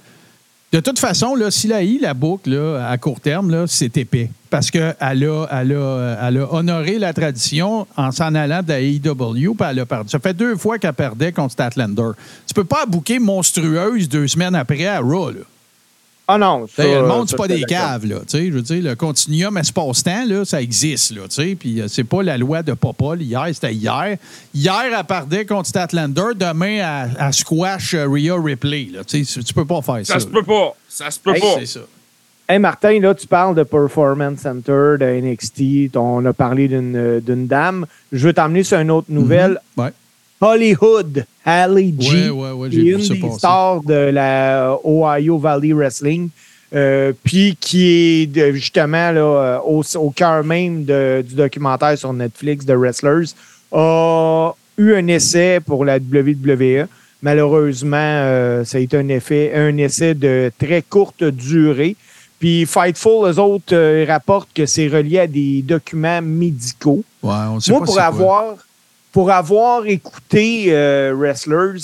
De 0.76 0.80
toute 0.80 0.98
façon, 0.98 1.34
là, 1.34 1.50
si 1.50 1.68
la 1.68 1.82
I, 1.82 1.98
la 1.98 2.12
boucle, 2.12 2.54
à 2.86 2.98
court 2.98 3.18
terme, 3.18 3.66
c'est 3.66 3.96
épais. 3.96 4.28
Parce 4.50 4.70
qu'elle 4.70 4.94
a, 5.00 5.46
elle 5.50 6.46
honoré 6.50 6.98
la 6.98 7.14
tradition 7.14 7.86
en 7.96 8.12
s'en 8.12 8.34
allant 8.34 8.62
de 8.62 8.68
la 8.68 8.80
AEW, 8.82 9.54
puis 9.54 9.66
elle 9.70 9.80
a 9.80 9.86
perdu. 9.86 10.10
Ça 10.10 10.18
fait 10.18 10.34
deux 10.34 10.54
fois 10.54 10.78
qu'elle 10.78 10.92
perdait 10.92 11.32
contre 11.32 11.52
Statlander. 11.52 12.10
Tu 12.46 12.52
peux 12.52 12.64
pas 12.64 12.84
bouquer 12.84 13.18
monstrueuse 13.18 14.06
deux 14.06 14.28
semaines 14.28 14.54
après 14.54 14.86
à 14.86 15.00
Raw. 15.00 15.30
Ah 16.28 16.38
non, 16.38 16.66
ça, 16.66 16.82
Tu 16.82 16.88
sais, 16.88 16.94
le 16.96 17.06
monde, 17.06 17.28
ça, 17.28 17.30
c'est 17.30 17.36
pas 17.36 17.46
des 17.46 17.62
caves, 17.62 18.04
là. 18.04 18.16
Tu 18.20 18.24
sais, 18.38 18.46
je 18.46 18.52
veux 18.52 18.62
dire, 18.62 18.82
le 18.82 18.96
continuum 18.96 19.56
espace-temps, 19.58 20.24
là, 20.26 20.44
ça 20.44 20.60
existe, 20.60 21.12
là. 21.14 21.22
Tu 21.28 21.34
sais, 21.34 21.54
puis 21.54 21.80
euh, 21.80 21.86
c'est 21.88 22.02
pas 22.04 22.22
la 22.22 22.36
loi 22.36 22.64
de 22.64 22.72
Popol. 22.72 23.22
Hier, 23.22 23.46
c'était 23.52 23.72
hier. 23.72 24.16
Hier, 24.52 24.82
elle 24.98 25.04
perdait 25.04 25.46
contre 25.46 25.68
Statlander. 25.68 26.34
Demain, 26.34 27.06
elle, 27.10 27.16
elle 27.20 27.32
squash 27.32 27.94
euh, 27.94 28.08
Rhea 28.08 28.34
Ripley, 28.42 28.88
là. 28.92 29.04
Tu 29.04 29.24
sais, 29.24 29.40
tu 29.40 29.54
peux 29.54 29.64
pas 29.64 29.82
faire 29.82 30.04
ça. 30.04 30.14
Ça 30.14 30.20
se 30.20 30.26
peut 30.26 30.42
pas. 30.42 30.74
Ça 30.88 31.10
se 31.12 31.20
peut 31.20 31.34
Hey, 31.34 31.40
pas. 31.40 31.54
C'est 31.60 31.66
ça. 31.66 31.80
Hey 32.48 32.58
Martin, 32.60 33.00
là, 33.00 33.12
tu 33.14 33.26
parles 33.26 33.56
de 33.56 33.64
Performance 33.64 34.38
Center, 34.40 34.94
de 35.00 35.20
NXT. 35.20 35.96
On 35.96 36.24
a 36.24 36.32
parlé 36.32 36.68
d'une 36.68 36.94
euh, 36.96 37.20
d'une 37.20 37.46
dame. 37.48 37.86
Je 38.12 38.26
veux 38.28 38.32
t'emmener 38.32 38.62
sur 38.62 38.78
une 38.78 38.90
autre 38.92 39.08
nouvelle. 39.10 39.60
Ouais. 39.76 39.90
Hollywood, 40.40 41.24
Hallie 41.44 41.94
G, 41.98 42.30
Ouais, 42.30 42.30
ouais, 42.30 42.50
ouais, 42.52 42.68
j'ai 42.70 42.80
qui 42.82 42.90
est 42.90 42.94
vu 42.96 43.02
une 43.06 43.14
des 43.14 43.20
passer. 43.20 43.38
stars 43.38 43.80
de 43.82 43.94
la 43.94 44.76
Ohio 44.84 45.38
Valley 45.38 45.72
Wrestling, 45.72 46.28
euh, 46.74 47.12
puis 47.24 47.56
qui 47.58 48.28
est 48.34 48.52
justement 48.52 49.10
là, 49.12 49.20
euh, 49.20 49.58
au, 49.64 49.82
au 49.96 50.10
cœur 50.10 50.44
même 50.44 50.84
de- 50.84 51.24
du 51.26 51.34
documentaire 51.34 51.96
sur 51.96 52.12
Netflix 52.12 52.64
de 52.66 52.74
Wrestlers, 52.74 53.32
a 53.72 54.52
eu 54.78 54.94
un 54.94 55.06
essai 55.08 55.60
pour 55.64 55.84
la 55.84 55.98
WWE. 55.98 56.86
Malheureusement, 57.22 57.96
euh, 57.96 58.64
ça 58.64 58.78
a 58.78 58.80
été 58.80 58.96
un, 58.98 59.08
effet, 59.08 59.52
un 59.54 59.76
essai 59.78 60.14
de 60.14 60.50
très 60.58 60.82
courte 60.82 61.24
durée. 61.24 61.96
Puis 62.38 62.66
Fightful, 62.66 63.30
eux 63.30 63.38
autres, 63.38 63.72
euh, 63.74 64.04
rapportent 64.06 64.50
que 64.54 64.66
c'est 64.66 64.88
relié 64.88 65.20
à 65.20 65.26
des 65.26 65.62
documents 65.62 66.20
médicaux. 66.20 67.02
Ouais, 67.22 67.32
on 67.50 67.58
sait 67.60 67.70
Moi, 67.72 67.80
pas 67.80 67.86
pour 67.86 67.94
quoi. 67.94 68.56
Pour 69.16 69.30
avoir 69.30 69.86
écouté 69.86 70.66
euh, 70.68 71.14
Wrestlers, 71.16 71.78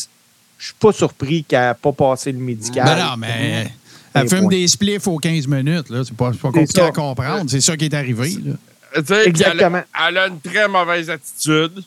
je 0.59 0.67
suis 0.67 0.75
pas 0.79 0.93
surpris 0.93 1.43
qu'elle 1.45 1.67
n'ait 1.69 1.75
pas 1.81 1.91
passé 1.93 2.31
le 2.31 2.37
médical. 2.37 2.85
Ben 2.85 3.03
non, 3.07 3.17
mais 3.17 3.73
elle 4.12 4.29
fume 4.29 4.41
points. 4.41 4.49
des 4.51 4.69
spliffs 4.69 5.07
aux 5.09 5.17
15 5.17 5.47
minutes, 5.47 5.89
là. 5.89 6.03
C'est 6.05 6.15
pas, 6.15 6.31
c'est 6.35 6.39
pas 6.43 6.51
compliqué 6.53 6.83
à 6.83 6.91
comprendre. 6.93 7.49
C'est 7.49 7.62
ça 7.62 7.75
qui 7.75 7.87
est 7.87 7.95
arrivé, 7.95 8.37
là. 8.45 8.53
Puis 9.03 9.15
Exactement. 9.25 9.81
Elle, 9.99 10.05
a- 10.05 10.09
elle 10.11 10.19
a 10.19 10.27
une 10.27 10.41
très 10.41 10.69
mauvaise 10.69 11.09
attitude. 11.09 11.83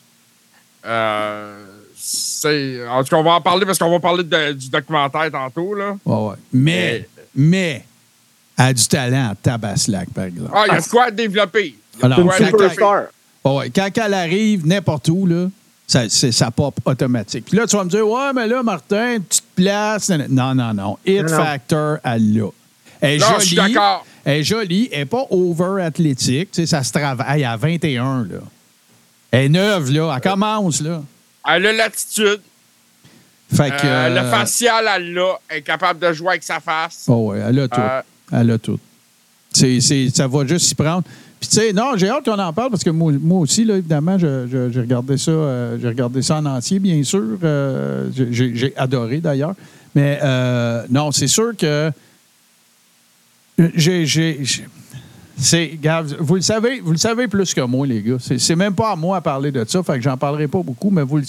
Euh, 0.84 1.64
c'est- 1.96 2.84
en 2.88 3.04
tout 3.04 3.10
cas, 3.10 3.16
on 3.18 3.22
va 3.22 3.34
en 3.34 3.40
parler 3.40 3.64
parce 3.64 3.78
qu'on 3.78 3.88
va 3.92 4.00
parler 4.00 4.24
de- 4.24 4.52
du 4.52 4.68
documentaire 4.68 5.30
tantôt. 5.30 5.74
Là. 5.74 5.96
Ouais, 6.04 6.28
ouais. 6.30 6.36
Mais, 6.52 7.08
mais, 7.36 7.84
elle 8.58 8.64
a 8.64 8.72
du 8.72 8.88
talent 8.88 9.30
en 9.30 9.34
tabaslac, 9.36 10.08
par 10.12 10.24
exemple. 10.24 10.50
Ah, 10.52 10.64
il 10.66 10.72
y 10.74 10.76
a 10.76 10.80
de 10.80 10.86
quoi 10.88 11.08
développer. 11.12 11.76
Alors, 12.02 12.18
une 12.18 12.32
superstar. 12.32 13.04
Quand- 13.50 13.58
ouais, 13.58 13.70
quand 13.70 13.88
elle 14.04 14.14
arrive 14.14 14.66
n'importe 14.66 15.08
où, 15.08 15.26
là, 15.26 15.48
ça, 15.86 16.50
pop 16.50 16.74
automatique. 16.84 17.44
Puis 17.46 17.56
là, 17.56 17.66
tu 17.66 17.76
vas 17.76 17.84
me 17.84 17.90
dire, 17.90 18.06
ouais, 18.08 18.32
mais 18.34 18.46
là, 18.46 18.62
Martin, 18.62 19.18
petite 19.20 19.44
place. 19.54 20.08
Non, 20.28 20.54
non, 20.54 20.74
non. 20.74 20.98
Hit 21.06 21.22
Non, 21.22 21.30
non. 21.30 21.44
factor, 21.44 21.98
elle 22.04 22.34
l'a. 22.34 22.46
Elle 23.00 23.10
est 23.14 23.18
Non, 23.18 23.26
je 23.38 23.44
suis 23.44 23.56
jolie. 23.56 23.72
d'accord. 23.74 24.06
Elle 24.24 24.40
est 24.40 24.44
jolie, 24.44 24.88
elle 24.90 24.98
n'est 25.00 25.04
pas 25.06 25.24
over 25.30 25.82
athlétique. 25.82 26.50
Tu 26.50 26.62
sais, 26.62 26.66
ça 26.66 26.82
se 26.82 26.90
travaille 26.92 27.44
à 27.44 27.56
21, 27.56 28.24
là. 28.24 28.38
Elle 29.30 29.44
est 29.44 29.48
neuve, 29.48 29.92
là. 29.92 30.12
Elle 30.16 30.20
commence, 30.30 30.80
là. 30.80 31.02
Elle 31.48 31.66
a 31.66 31.72
l'attitude. 31.72 32.40
Fait 33.54 33.70
que. 33.70 33.86
Euh, 33.86 34.08
le 34.08 34.18
euh, 34.18 34.30
facial, 34.30 34.84
elle 34.96 35.12
l'a. 35.14 35.38
Elle 35.48 35.58
est 35.58 35.62
capable 35.62 36.00
de 36.00 36.12
jouer 36.12 36.30
avec 36.30 36.42
sa 36.42 36.58
face. 36.58 37.04
Oh, 37.06 37.28
ouais, 37.30 37.38
elle 37.46 37.60
a 37.60 37.68
tout. 37.68 37.80
Euh, 37.80 38.02
Elle 38.32 38.50
a 38.50 38.58
tout. 38.58 38.80
C'est, 39.52 39.80
c'est- 39.80 40.14
ça 40.14 40.26
va 40.26 40.44
juste 40.46 40.66
s'y 40.66 40.74
prendre. 40.74 41.04
Puis, 41.38 41.50
tu 41.50 41.56
sais, 41.56 41.72
non, 41.72 41.92
j'ai 41.96 42.08
hâte 42.08 42.24
qu'on 42.24 42.38
en 42.38 42.52
parle 42.52 42.70
parce 42.70 42.82
que 42.82 42.90
moi, 42.90 43.12
aussi, 43.38 43.62
évidemment, 43.62 44.18
j'ai 44.18 44.80
regardé 44.80 45.18
ça 45.18 45.30
euh, 45.30 45.78
j'ai 45.80 46.22
ça 46.22 46.36
en 46.38 46.46
entier, 46.46 46.78
bien 46.78 47.02
sûr. 47.02 47.38
Euh, 47.42 48.08
j'ai- 48.12 48.72
adoré, 48.76 49.18
d'ailleurs. 49.18 49.54
Mais 49.94 50.18
euh, 50.22 50.84
non, 50.90 51.12
c'est 51.12 51.26
sûr 51.26 51.56
que 51.56 51.90
j'ai. 53.74 54.04
vous 56.20 56.36
le 56.36 56.96
savez, 56.96 57.28
plus 57.28 57.54
que 57.54 57.60
moi, 57.62 57.86
les 57.86 58.02
gars. 58.02 58.16
C'est, 58.20 58.56
même 58.56 58.74
pas 58.74 58.92
à 58.92 58.96
moi 58.96 59.18
à 59.18 59.20
parler 59.20 59.52
de 59.52 59.64
ça, 59.66 59.82
fait 59.82 59.96
que 59.96 60.02
j'en 60.02 60.16
parlerai 60.16 60.48
pas 60.48 60.62
beaucoup, 60.62 60.90
mais 60.90 61.02
vous 61.02 61.20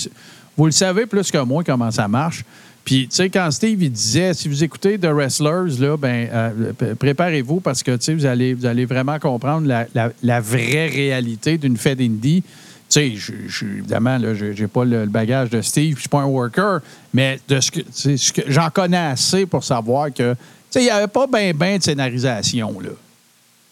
vous 0.58 0.66
le 0.66 0.72
savez 0.72 1.06
plus 1.06 1.30
que 1.30 1.38
moi 1.44 1.64
comment 1.64 1.92
ça 1.92 2.08
marche. 2.08 2.44
Puis, 2.88 3.10
tu 3.10 3.18
sais, 3.18 3.30
quand 3.30 3.52
Steve 3.52 3.84
il 3.84 3.92
disait, 3.92 4.34
si 4.34 4.48
vous 4.48 4.64
écoutez 4.64 4.98
The 4.98 5.08
Wrestlers, 5.08 5.78
là, 5.78 5.98
ben, 5.98 6.30
euh, 6.32 6.72
préparez-vous 6.98 7.60
parce 7.60 7.84
que, 7.84 7.92
tu 7.98 8.04
sais, 8.06 8.14
vous 8.14 8.26
allez, 8.26 8.54
vous 8.54 8.66
allez 8.66 8.86
vraiment 8.86 9.20
comprendre 9.20 9.68
la, 9.68 9.88
la- 9.94 10.14
la 10.24 10.40
vraie 10.40 10.88
réalité 10.88 11.58
d'une 11.58 11.76
fête 11.76 12.00
indie. 12.00 12.44
Tu 12.44 12.48
sais, 12.88 13.12
je- 13.18 13.34
je- 13.50 13.66
évidemment, 13.66 14.18
là, 14.18 14.34
j'ai 14.34 14.56
j'ai 14.56 14.68
pas 14.68 14.86
le, 14.86 15.02
le 15.02 15.10
bagage 15.10 15.50
de 15.50 15.62
Steve, 15.62 15.96
je 15.98 16.00
suis 16.00 16.08
pas 16.08 16.20
un 16.22 16.28
worker, 16.28 16.80
mais 17.14 17.42
de 17.50 17.60
ce 17.60 17.72
que, 17.72 17.82
ce 17.92 18.16
j'en 18.48 18.70
connais 18.70 18.96
assez 18.96 19.46
pour 19.46 19.66
savoir 19.66 20.08
que, 20.14 20.32
tu 20.32 20.38
sais, 20.70 20.80
il 20.80 20.86
n'y 20.86 20.90
avait 20.90 21.08
pas 21.08 21.28
bien 21.28 21.52
ben 21.54 21.78
de 21.80 21.84
scénarisation, 21.84 22.80
là. 22.80 22.92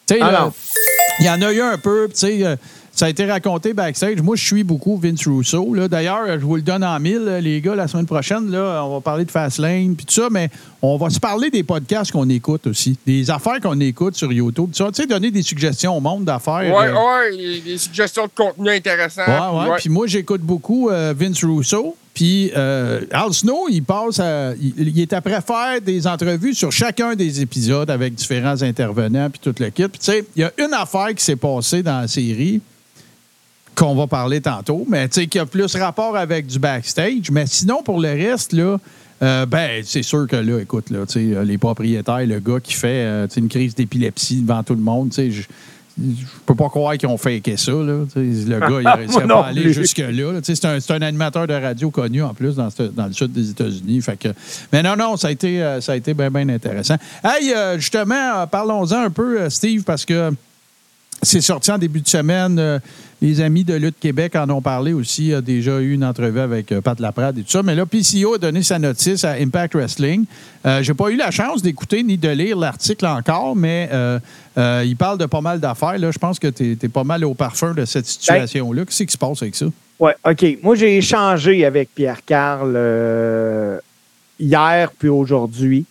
Tu 0.08 0.16
sais, 0.16 0.20
Ah 0.22 0.52
il 1.22 1.26
y 1.26 1.30
en 1.30 1.42
a 1.42 1.54
eu 1.54 1.62
un 1.62 1.78
peu, 1.78 2.10
tu 2.10 2.16
sais, 2.18 2.46
euh, 2.46 2.58
ça 2.96 3.08
a 3.08 3.10
été 3.10 3.25
raconté 3.25 3.74
backstage. 3.74 4.22
Moi, 4.22 4.38
je 4.38 4.46
suis 4.46 4.64
beaucoup 4.64 4.98
Vince 4.98 5.28
Russo. 5.28 5.74
là. 5.74 5.88
D'ailleurs, 5.90 6.40
je 6.40 6.46
vous 6.46 6.56
le 6.56 6.62
donne 6.62 6.84
en 6.84 6.98
mille, 7.00 7.25
les 7.42 7.60
gars, 7.60 7.75
la 7.75 7.88
semaine 7.90 8.06
prochaine. 8.06 8.50
Là, 8.50 8.84
on 8.86 8.94
va 8.96 9.02
parler 9.02 9.25
de 9.25 9.32
Fastlane 9.32 9.96
puis 9.96 10.06
tout 10.06 10.14
ça, 10.14 10.30
mais 10.32 10.50
on 10.82 10.96
va 10.96 11.10
se 11.10 11.20
parler 11.20 11.50
des 11.50 11.64
podcasts 11.64 12.12
qu'on 12.12 12.30
écoute 12.30 12.68
aussi, 12.68 12.98
des 13.06 13.30
affaires 13.30 13.60
qu'on 13.62 13.80
écoute 13.82 14.16
sur 14.16 14.32
YouTube. 14.32 14.70
Tu 14.74 14.84
sais, 14.94 15.06
donner 15.08 15.30
des 15.30 15.42
suggestions 15.42 15.98
au 15.98 16.00
monde 16.00 16.24
d'affaires. 16.24 16.74
Ouais, 16.74 16.88
euh, 16.88 17.30
ouais, 17.32 17.62
des- 17.62 17.78
suggestions 17.78 18.24
de 18.28 18.32
contenu 18.34 18.70
intéressant. 18.70 19.24
Ouais, 19.28 19.70
ouais. 19.72 19.75
Puis 19.78 19.90
moi, 19.90 20.08
j'écoute 20.08 20.42
beaucoup 20.42 20.90
euh, 20.90 21.14
Vince 21.18 21.44
Russo. 21.44 21.98
Puis 22.14 22.50
euh, 22.56 23.02
Al 23.12 23.34
Snow, 23.34 23.68
il 23.70 23.84
passe 23.84 24.22
à, 24.22 24.54
il, 24.56 24.74
il 24.88 25.00
est 25.02 25.12
après 25.12 25.42
faire 25.42 25.82
des 25.82 26.08
entrevues 26.08 26.54
sur 26.54 26.72
chacun 26.72 27.14
des 27.14 27.42
épisodes 27.42 27.90
avec 27.92 28.16
différents 28.16 28.62
intervenants 28.64 29.30
puis 29.30 29.42
tout 29.44 29.54
le 29.60 29.70
kit. 29.70 29.84
Puis 29.90 30.00
tu 30.00 30.06
sais, 30.06 30.25
il 30.34 30.44
y 30.44 30.46
a 30.46 30.52
une 30.58 30.74
affaire 30.74 31.14
qui 31.14 31.22
s'est 31.22 31.36
passée 31.36 31.84
dans 31.84 32.00
la 32.00 32.08
série 32.08 32.62
qu'on 33.75 33.96
va 33.96 34.08
parler 34.08 34.41
tantôt, 34.41 34.86
mais 34.89 35.08
tu 35.10 35.22
sais, 35.22 35.27
qui 35.27 35.39
a 35.39 35.46
plus 35.46 35.75
rapport 35.75 36.15
avec 36.15 36.48
du 36.48 36.60
backstage. 36.60 37.29
Mais 37.32 37.46
sinon, 37.46 37.84
pour 37.84 38.00
le 38.00 38.10
reste, 38.10 38.53
là, 38.53 38.77
euh, 39.24 39.46
ben, 39.46 39.82
c'est 39.86 40.03
sûr 40.03 40.27
que 40.27 40.36
là, 40.36 40.60
écoute, 40.60 40.89
là, 40.89 41.05
tu 41.05 41.34
sais, 41.34 41.46
les 41.46 41.58
propriétaires, 41.58 42.25
le 42.25 42.39
gars 42.39 42.60
qui 42.62 42.74
fait 42.74 43.05
euh, 43.05 43.27
une 43.38 43.48
crise 43.48 43.74
d'épilepsie 43.75 44.41
devant 44.41 44.63
tout 44.63 44.75
le 44.75 44.82
monde, 44.82 45.10
tu 45.10 45.15
sais, 45.15 45.32
je 45.32 45.44
je 45.98 46.25
peux 46.46 46.55
pas 46.55 46.67
croire 46.67 46.98
qu'ils 46.98 47.08
ont 47.08 47.17
faké 47.17 47.55
ça. 47.55 47.72
Là. 47.72 48.03
Le 48.15 48.60
gars, 48.60 48.98
il 49.00 49.01
ne 49.08 49.12
serait 49.13 49.25
Moi 49.25 49.34
non 49.34 49.41
pas 49.44 49.48
allé 49.48 49.62
plus. 49.62 49.74
jusque-là. 49.74 50.12
là. 50.12 50.39
C'est 50.44 50.65
un, 50.65 50.82
c'est 50.82 50.91
un 50.91 51.01
animateur 51.01 51.48
de 51.48 51.53
radio 51.53 51.89
connu 51.89 52.22
en 52.22 52.34
plus 52.34 52.55
dans, 52.55 52.67
dans 52.94 53.08
le 53.08 53.13
sud 53.13 53.32
des 53.32 53.51
États-Unis. 53.51 54.01
Fait 54.01 54.17
que, 54.17 54.27
mais 54.74 54.84
non, 54.84 54.98
non, 54.98 55.15
ça 55.15 55.29
a 55.29 55.32
été, 55.32 55.63
euh, 55.63 55.79
ça 55.79 55.94
a 55.94 55.96
été 55.96 56.13
bien, 56.13 56.29
bien 56.29 56.50
intéressant. 56.50 56.98
Hey, 57.24 57.53
justement, 57.77 58.46
parlons-en 58.46 59.03
un 59.03 59.10
peu, 59.10 59.50
Steve, 59.50 59.84
parce 59.84 60.03
que 60.03 60.32
c'est 61.22 61.39
sorti 61.39 61.72
en 61.72 61.77
début 61.77 62.01
de 62.01 62.10
semaine. 62.10 62.82
Les 63.25 63.41
amis 63.41 63.63
de 63.63 63.74
Lutte 63.74 64.00
Québec 64.00 64.36
en 64.36 64.48
ont 64.51 64.62
parlé 64.62 64.94
aussi. 64.94 65.24
Il 65.24 65.29
y 65.29 65.34
a 65.34 65.41
déjà 65.41 65.79
eu 65.79 65.94
une 65.94 66.05
entrevue 66.05 66.39
avec 66.39 66.72
euh, 66.72 66.79
Pat 66.79 67.00
Laprade 67.00 67.39
et 67.39 67.41
tout 67.41 67.50
ça. 67.50 67.63
Mais 67.63 67.74
là, 67.74 67.86
PCO 67.86 68.36
a 68.36 68.38
donné 68.38 68.62
sa 68.62 68.77
notice 68.77 69.24
à 69.24 69.32
Impact 69.32 69.75
Wrestling. 69.75 70.25
Euh, 70.65 70.84
J'ai 70.84 70.94
pas 70.94 71.10
eu 71.10 71.15
la 71.15 71.32
chance 71.32 71.63
d'écouter 71.63 72.03
ni 72.03 72.17
de 72.17 72.29
lire 72.29 72.55
l'article 72.55 73.08
encore, 73.08 73.55
mais 73.55 73.89
euh, 73.91 74.20
euh, 74.60 74.84
il 74.86 74.96
parle 74.96 75.17
de 75.17 75.25
pas 75.25 75.41
mal 75.41 75.60
d'affaires. 75.60 75.98
Je 75.98 76.20
pense 76.20 76.38
que 76.38 76.48
tu 76.48 76.77
es, 76.79 76.88
pas 76.88 77.03
mal 77.03 77.25
au 77.25 77.34
parfum 77.34 77.74
de 77.74 77.84
cette 77.86 78.05
situation-là. 78.05 78.86
Qu'est-ce 78.86 79.03
qui 79.03 79.12
se 79.12 79.17
passe 79.17 79.41
avec 79.41 79.55
ça? 79.55 79.65
Oui, 80.00 80.12
OK. 80.24 80.46
Moi, 80.62 80.75
j'ai 80.75 80.98
échangé 80.98 81.65
avec 81.65 81.89
Pierre-Carl 81.96 82.74
euh, 82.75 83.79
hier 84.39 84.91
puis 85.00 85.10
aujourd'hui. 85.10 85.86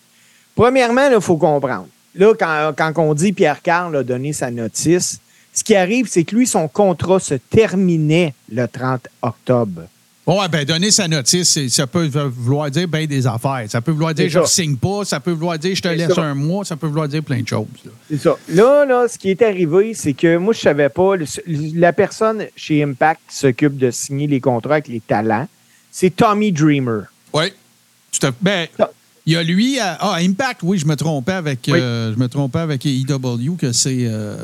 Premièrement, 0.55 1.09
il 1.13 1.21
faut 1.21 1.37
comprendre. 1.37 1.89
Là, 2.15 2.33
quand, 2.39 2.73
quand 2.77 2.93
on 2.99 3.13
dit 3.13 3.33
Pierre-Carl 3.33 3.97
a 3.97 4.05
donné 4.05 4.33
sa 4.33 4.53
notice, 4.53 5.19
ce 5.55 5.63
qui 5.65 5.75
arrive, 5.77 6.07
c'est 6.09 6.25
que 6.25 6.35
lui, 6.37 6.47
son 6.47 6.69
contrat 6.69 7.21
se 7.21 7.35
terminait 7.35 8.35
le 8.53 8.67
30 8.67 9.09
octobre. 9.23 9.83
Ouais, 10.27 10.49
ben 10.51 10.65
donner 10.65 10.91
sa 10.91 11.07
notice, 11.07 11.59
ça 11.69 11.87
peut 11.87 12.07
vouloir 12.35 12.71
dire 12.71 12.89
bien 12.89 13.05
des 13.05 13.27
affaires. 13.27 13.67
Ça 13.69 13.83
peut 13.83 13.93
vouloir 13.93 14.15
dire 14.15 14.31
je 14.31 14.39
ne 14.39 14.47
signe 14.47 14.75
pas, 14.77 15.05
ça 15.05 15.21
peut 15.21 15.33
vouloir 15.33 15.59
dire 15.59 15.75
je 15.77 15.83
te 15.83 15.89
laisse 15.89 16.15
ça. 16.15 16.23
un 16.23 16.33
mois, 16.35 16.65
ça 16.65 16.77
peut 16.77 16.87
vouloir 16.87 17.07
dire 17.09 17.23
plein 17.23 17.43
de 17.43 17.47
choses. 17.49 17.67
C'est 18.11 18.17
ça. 18.23 18.35
Là, 18.49 18.87
là, 18.87 19.07
ce 19.07 19.19
qui 19.19 19.29
est 19.31 19.43
arrivé, 19.43 19.93
c'est 19.93 20.15
que 20.15 20.39
moi, 20.39 20.55
je 20.55 20.61
savais 20.61 20.89
pas. 20.89 21.17
le- 21.17 21.27
la 21.79 21.93
personne 21.93 22.47
chez 22.57 22.83
Impact 22.83 23.21
qui 23.29 23.37
s'occupe 23.37 23.77
de 23.77 23.91
signer 23.91 24.27
les 24.27 24.41
contrats 24.41 24.75
avec 24.77 24.89
les 24.89 25.01
talents, 25.01 25.47
c'est 25.91 26.17
Tommy 26.17 26.53
Dreamer. 26.53 27.03
Oui. 27.35 27.53
Ben, 28.41 28.67
il 29.27 29.35
y 29.35 29.37
a 29.37 29.43
lui. 29.43 29.79
à- 29.79 29.99
ah, 30.01 30.15
Impact, 30.21 30.61
oui, 30.63 30.79
je 30.79 30.87
me 30.87 30.97
trompais 30.97 31.33
avec. 31.33 31.61
Oui. 31.69 31.79
euh, 31.79 32.15
je 32.15 32.19
me 32.19 32.29
trompais 32.29 32.61
avec 32.61 32.87
EW, 32.87 33.57
que 33.59 33.73
c'est. 33.73 34.07
euh, 34.07 34.37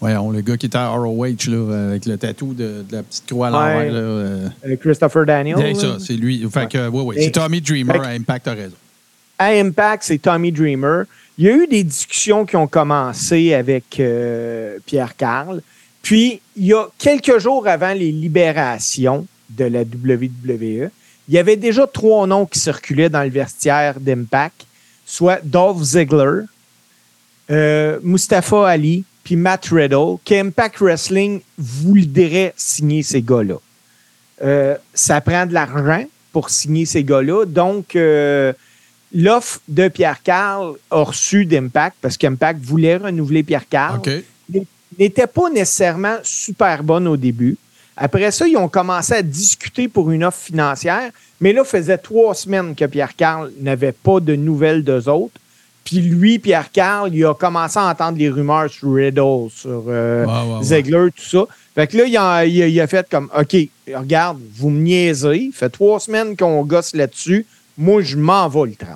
voyons, 0.00 0.30
le 0.30 0.40
gars 0.40 0.56
qui 0.56 0.66
était 0.66 0.78
à 0.78 0.88
ROH, 0.88 1.26
là, 1.48 1.88
avec 1.90 2.06
le 2.06 2.16
tatou 2.16 2.54
de, 2.54 2.84
de 2.88 2.96
la 2.96 3.02
petite 3.02 3.26
croix 3.26 3.48
à 3.48 3.50
l'envers. 3.50 3.78
Ouais. 3.78 3.88
euh, 3.92 4.48
Euh, 4.66 4.76
Christopher 4.76 5.26
Daniel. 5.26 5.56
c'est 5.58 5.74
ça, 5.74 5.96
c'est 6.00 6.14
lui. 6.14 6.46
Fait 6.50 6.68
que, 6.68 6.88
oui, 6.88 7.02
oui. 7.06 7.16
Et- 7.18 7.24
C'est 7.24 7.30
Tommy 7.32 7.60
Dreamer 7.60 7.94
Fait- 7.94 8.00
à 8.08 8.10
Impact, 8.10 8.44
t'as 8.46 8.54
raison. 8.54 8.76
à 9.38 9.46
Impact, 9.52 10.02
c'est 10.04 10.18
Tommy 10.18 10.50
Dreamer. 10.52 11.04
Il 11.38 11.44
y 11.46 11.48
a 11.48 11.52
eu 11.52 11.66
des 11.66 11.84
discussions 11.84 12.44
qui 12.44 12.56
ont 12.56 12.66
commencé 12.66 13.54
avec 13.54 13.98
euh, 14.00 14.78
Pierre 14.84 15.16
Carl. 15.16 15.62
Puis, 16.02 16.40
il 16.56 16.66
y 16.66 16.72
a 16.74 16.86
quelques 16.98 17.38
jours 17.38 17.66
avant 17.68 17.92
les 17.94 18.10
libérations 18.12 19.26
de 19.50 19.64
la 19.64 19.80
WWE, 19.82 20.90
il 21.28 21.34
y 21.34 21.38
avait 21.38 21.56
déjà 21.56 21.86
trois 21.86 22.26
noms 22.26 22.46
qui 22.46 22.58
circulaient 22.58 23.08
dans 23.08 23.22
le 23.22 23.30
vestiaire 23.30 23.98
d'Impact, 24.00 24.66
soit 25.06 25.40
Dolph 25.44 25.82
Ziggler, 25.82 26.42
euh, 27.50 27.98
Mustafa 28.02 28.66
Ali, 28.68 29.04
puis 29.24 29.36
Matt 29.36 29.66
Riddle, 29.66 30.16
qu'Impact 30.24 30.78
Wrestling 30.80 31.40
voudrait 31.58 32.54
signer 32.56 33.02
ces 33.02 33.22
gars-là. 33.22 33.56
Euh, 34.42 34.76
ça 34.94 35.20
prend 35.20 35.46
de 35.46 35.52
l'argent 35.52 36.04
pour 36.32 36.50
signer 36.50 36.86
ces 36.86 37.04
gars-là. 37.04 37.44
Donc, 37.44 37.96
euh, 37.96 38.52
l'offre 39.12 39.60
de 39.68 39.88
Pierre 39.88 40.22
Carl 40.22 40.74
a 40.90 41.02
reçu 41.02 41.44
d'Impact 41.44 41.96
parce 42.00 42.16
qu'Impact 42.16 42.60
voulait 42.62 42.96
renouveler 42.96 43.42
Pierre 43.42 43.68
Carl. 43.68 43.98
OK. 43.98 44.10
N'était 44.98 45.26
pas 45.26 45.48
nécessairement 45.50 46.16
super 46.22 46.82
bonne 46.82 47.06
au 47.06 47.16
début. 47.16 47.56
Après 47.96 48.30
ça, 48.30 48.48
ils 48.48 48.56
ont 48.56 48.68
commencé 48.68 49.12
à 49.12 49.22
discuter 49.22 49.88
pour 49.88 50.10
une 50.10 50.24
offre 50.24 50.40
financière, 50.40 51.10
mais 51.40 51.52
là, 51.52 51.64
faisait 51.64 51.98
trois 51.98 52.34
semaines 52.34 52.74
que 52.74 52.84
Pierre 52.86 53.14
Carl 53.14 53.52
n'avait 53.60 53.92
pas 53.92 54.20
de 54.20 54.34
nouvelles 54.34 54.82
d'eux 54.82 55.08
autres. 55.08 55.39
Puis 55.90 56.00
lui, 56.02 56.38
Pierre 56.38 56.70
Carl, 56.70 57.12
il 57.12 57.24
a 57.24 57.34
commencé 57.34 57.76
à 57.78 57.88
entendre 57.90 58.16
les 58.16 58.28
rumeurs 58.30 58.70
sur 58.70 58.94
Riddle, 58.94 59.48
sur 59.52 59.84
euh. 59.88 60.24
Ziegler, 60.62 61.08
tout 61.16 61.22
ça. 61.24 61.44
Fait 61.74 61.88
que 61.88 61.96
là, 61.96 62.04
il 62.04 62.16
a, 62.16 62.44
il 62.46 62.62
a- 62.62 62.68
il 62.68 62.80
a 62.80 62.86
fait 62.86 63.08
comme 63.10 63.28
OK, 63.36 63.56
regarde, 63.92 64.38
vous 64.54 64.70
me 64.70 64.80
niaisez. 64.80 65.50
Fait 65.52 65.68
trois 65.68 65.98
semaines 65.98 66.36
qu'on 66.36 66.62
gosse 66.64 66.94
là-dessus. 66.94 67.44
Moi, 67.76 68.02
je 68.02 68.16
m'en 68.16 68.48
vais 68.48 68.70
le 68.70 68.74
30. 68.76 68.90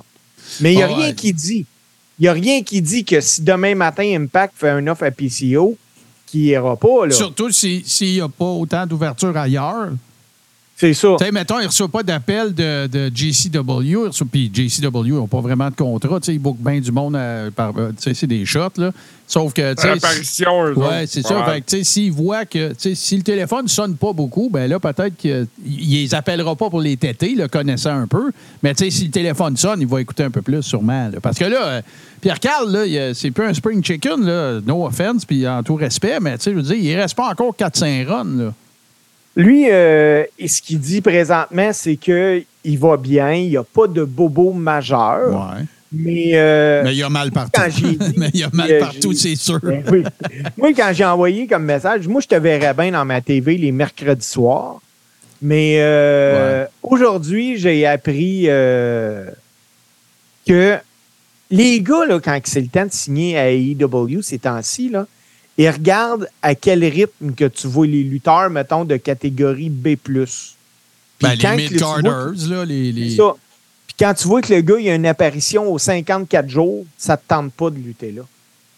Mais 0.61 0.71
il 0.73 0.77
n'y 0.77 0.83
a 0.83 0.85
Ah 0.89 0.95
rien 0.95 1.07
ouais. 1.07 1.13
qui 1.15 1.33
dit. 1.33 1.65
Il 2.17 2.21
n'y 2.21 2.27
a 2.29 2.33
rien 2.33 2.63
qui 2.63 2.81
dit 2.81 3.03
que 3.03 3.19
si 3.19 3.41
demain 3.41 3.75
matin 3.75 4.03
Impact 4.15 4.53
fait 4.55 4.69
un 4.69 4.87
offre 4.87 5.03
à 5.03 5.11
PCO, 5.11 5.77
qui 6.25 6.45
ira 6.45 6.77
pas, 6.77 7.07
là. 7.07 7.11
Surtout 7.11 7.51
si- 7.51 7.83
s'il 7.85 8.13
n'y 8.13 8.21
a 8.21 8.29
pas 8.29 8.45
autant 8.45 8.85
d'ouverture 8.87 9.35
ailleurs. 9.35 9.89
C'est 10.77 10.93
ça. 10.93 11.15
Tu 11.17 11.23
sais, 11.25 11.31
mettons, 11.31 11.57
il 11.59 11.63
ne 11.63 11.67
reçoit 11.67 11.87
pas 11.87 12.03
d'appel 12.03 12.53
de, 12.53 12.87
de 12.87 13.09
JCW. 13.15 14.09
Puis 14.29 14.51
JCW 14.53 15.13
n'ont 15.13 15.27
pas 15.27 15.39
vraiment 15.39 15.69
de 15.69 15.75
contrat. 15.75 16.19
Tu 16.19 16.25
sais, 16.25 16.33
ils 16.33 16.39
bookent 16.39 16.59
bien 16.59 16.81
du 16.81 16.91
monde. 16.91 17.15
à- 17.15 17.49
par- 17.55 17.73
tu 17.73 17.79
sais, 17.97 18.13
c'est 18.13 18.27
des 18.27 18.45
shots, 18.45 18.71
là. 18.77 18.91
Sauf 19.25 19.53
que. 19.53 19.73
L'apparition, 19.95 20.65
eux 20.65 20.73
autres. 20.77 21.03
c'est 21.07 21.21
ça. 21.25 21.39
Ouais. 21.47 21.53
Fait 21.53 21.61
que, 21.61 21.65
tu 21.67 21.77
sais, 21.77 21.83
s'ils 21.85 22.11
voient 22.11 22.43
que, 22.45 22.69
tu 22.69 22.75
sais, 22.77 22.95
si 22.95 23.15
le 23.15 23.23
téléphone 23.23 23.63
ne 23.63 23.69
sonne 23.69 23.95
pas 23.95 24.11
beaucoup, 24.11 24.49
ben 24.51 24.69
là, 24.69 24.77
peut-être 24.79 25.15
qu'il 25.15 25.47
les 25.65 26.13
appellera 26.13 26.55
pas 26.57 26.69
pour 26.69 26.81
les 26.81 26.97
têter, 26.97 27.35
le 27.35 27.47
connaissant 27.47 27.97
un 27.97 28.07
peu. 28.07 28.31
Mais, 28.61 28.75
tu 28.75 28.83
sais, 28.83 28.89
si 28.91 29.05
le 29.05 29.11
téléphone 29.11 29.55
sonne, 29.55 29.79
il 29.79 29.87
va 29.87 30.01
écouter 30.01 30.23
un 30.23 30.29
peu 30.31 30.41
plus, 30.41 30.61
sûrement. 30.61 31.07
là. 31.07 31.19
Parce 31.21 31.37
que 31.39 31.45
là, 31.45 31.65
euh, 31.65 31.81
Pierre 32.19 32.39
Carl, 32.41 32.69
là, 32.69 32.79
euh, 32.79 33.13
c'est 33.13 33.31
plus 33.31 33.45
un 33.45 33.53
spring 33.53 33.81
chicken, 33.81 34.25
là. 34.25 34.59
No 34.65 34.85
offense, 34.85 35.23
puis 35.23 35.47
en 35.47 35.63
tout 35.63 35.75
respect, 35.75 36.19
mais, 36.19 36.37
tu 36.37 36.43
sais, 36.43 36.51
je 36.51 36.57
veux 36.57 36.61
dire, 36.63 36.75
il 36.75 36.95
reste 36.99 37.15
pas 37.15 37.29
encore 37.29 37.55
4-5 37.55 38.05
runs, 38.05 38.25
là. 38.37 38.53
Lui, 39.35 39.67
euh, 39.69 40.23
et 40.39 40.47
ce 40.47 40.61
qu'il 40.61 40.79
dit 40.79 41.01
présentement, 41.01 41.71
c'est 41.73 41.97
qu'il 41.97 42.45
va 42.79 42.97
bien, 42.97 43.33
il 43.33 43.49
n'y 43.49 43.57
a 43.57 43.63
pas 43.63 43.87
de 43.87 44.03
bobo 44.03 44.53
majeur. 44.53 45.29
Ouais. 45.29 45.63
Mais, 45.91 46.31
euh, 46.33 46.83
Mais 46.83 46.93
il 46.93 46.97
y 46.97 47.03
a 47.03 47.09
mal 47.09 47.31
partout. 47.31 47.61
dit, 47.69 47.97
Mais 48.17 48.29
il 48.33 48.39
y 48.39 48.43
a 48.43 48.49
mal 48.51 48.79
partout, 48.79 49.13
c'est 49.13 49.35
sûr. 49.35 49.59
Ben 49.61 49.83
oui. 49.91 50.03
moi, 50.57 50.73
quand 50.73 50.91
j'ai 50.93 51.05
envoyé 51.05 51.47
comme 51.47 51.63
message, 51.63 52.07
moi, 52.07 52.21
je 52.21 52.27
te 52.27 52.35
verrais 52.35 52.73
bien 52.73 52.91
dans 52.91 53.05
ma 53.05 53.21
TV 53.21 53.57
les 53.57 53.71
mercredis 53.71 54.25
soirs. 54.25 54.79
Mais 55.41 55.77
euh, 55.79 56.65
aujourd'hui, 56.81 57.57
j'ai 57.57 57.85
appris 57.85 58.45
euh, 58.47 59.29
que 60.47 60.77
les 61.51 61.81
gars, 61.81 62.05
là, 62.07 62.19
quand 62.19 62.39
c'est 62.45 62.61
le 62.61 62.67
temps 62.67 62.85
de 62.85 62.91
signer 62.91 63.37
à 63.37 63.51
AEW 63.51 64.21
ces 64.21 64.39
temps-ci, 64.39 64.89
là, 64.89 65.05
ils 65.57 65.69
regardent 65.69 66.27
à 66.41 66.53
quel 66.55 66.83
rythme 66.83 67.33
que 67.33 67.45
tu 67.45 67.67
vois 67.67 67.87
les 67.87 68.03
lutteurs, 68.03 68.49
mettons, 68.49 68.83
de 68.85 68.97
catégorie 68.97 69.69
B+. 69.69 69.95
Puis 69.95 70.25
Ben, 71.21 71.37
quand 71.41 71.55
les 71.55 71.69
mid-carders, 71.69 72.33
là, 72.49 72.65
les. 72.65 73.15
ça. 73.15 73.33
Puis 73.87 73.95
quand 73.99 74.13
tu 74.13 74.27
vois 74.27 74.41
que 74.41 74.53
le 74.53 74.61
gars, 74.61 74.75
il 74.79 74.89
a 74.89 74.95
une 74.95 75.05
apparition 75.05 75.71
aux 75.71 75.79
54 75.79 76.49
jours, 76.49 76.85
ça 76.97 77.15
te 77.15 77.23
tente 77.27 77.53
pas 77.53 77.69
de 77.69 77.77
lutter 77.77 78.11
là. 78.11 78.23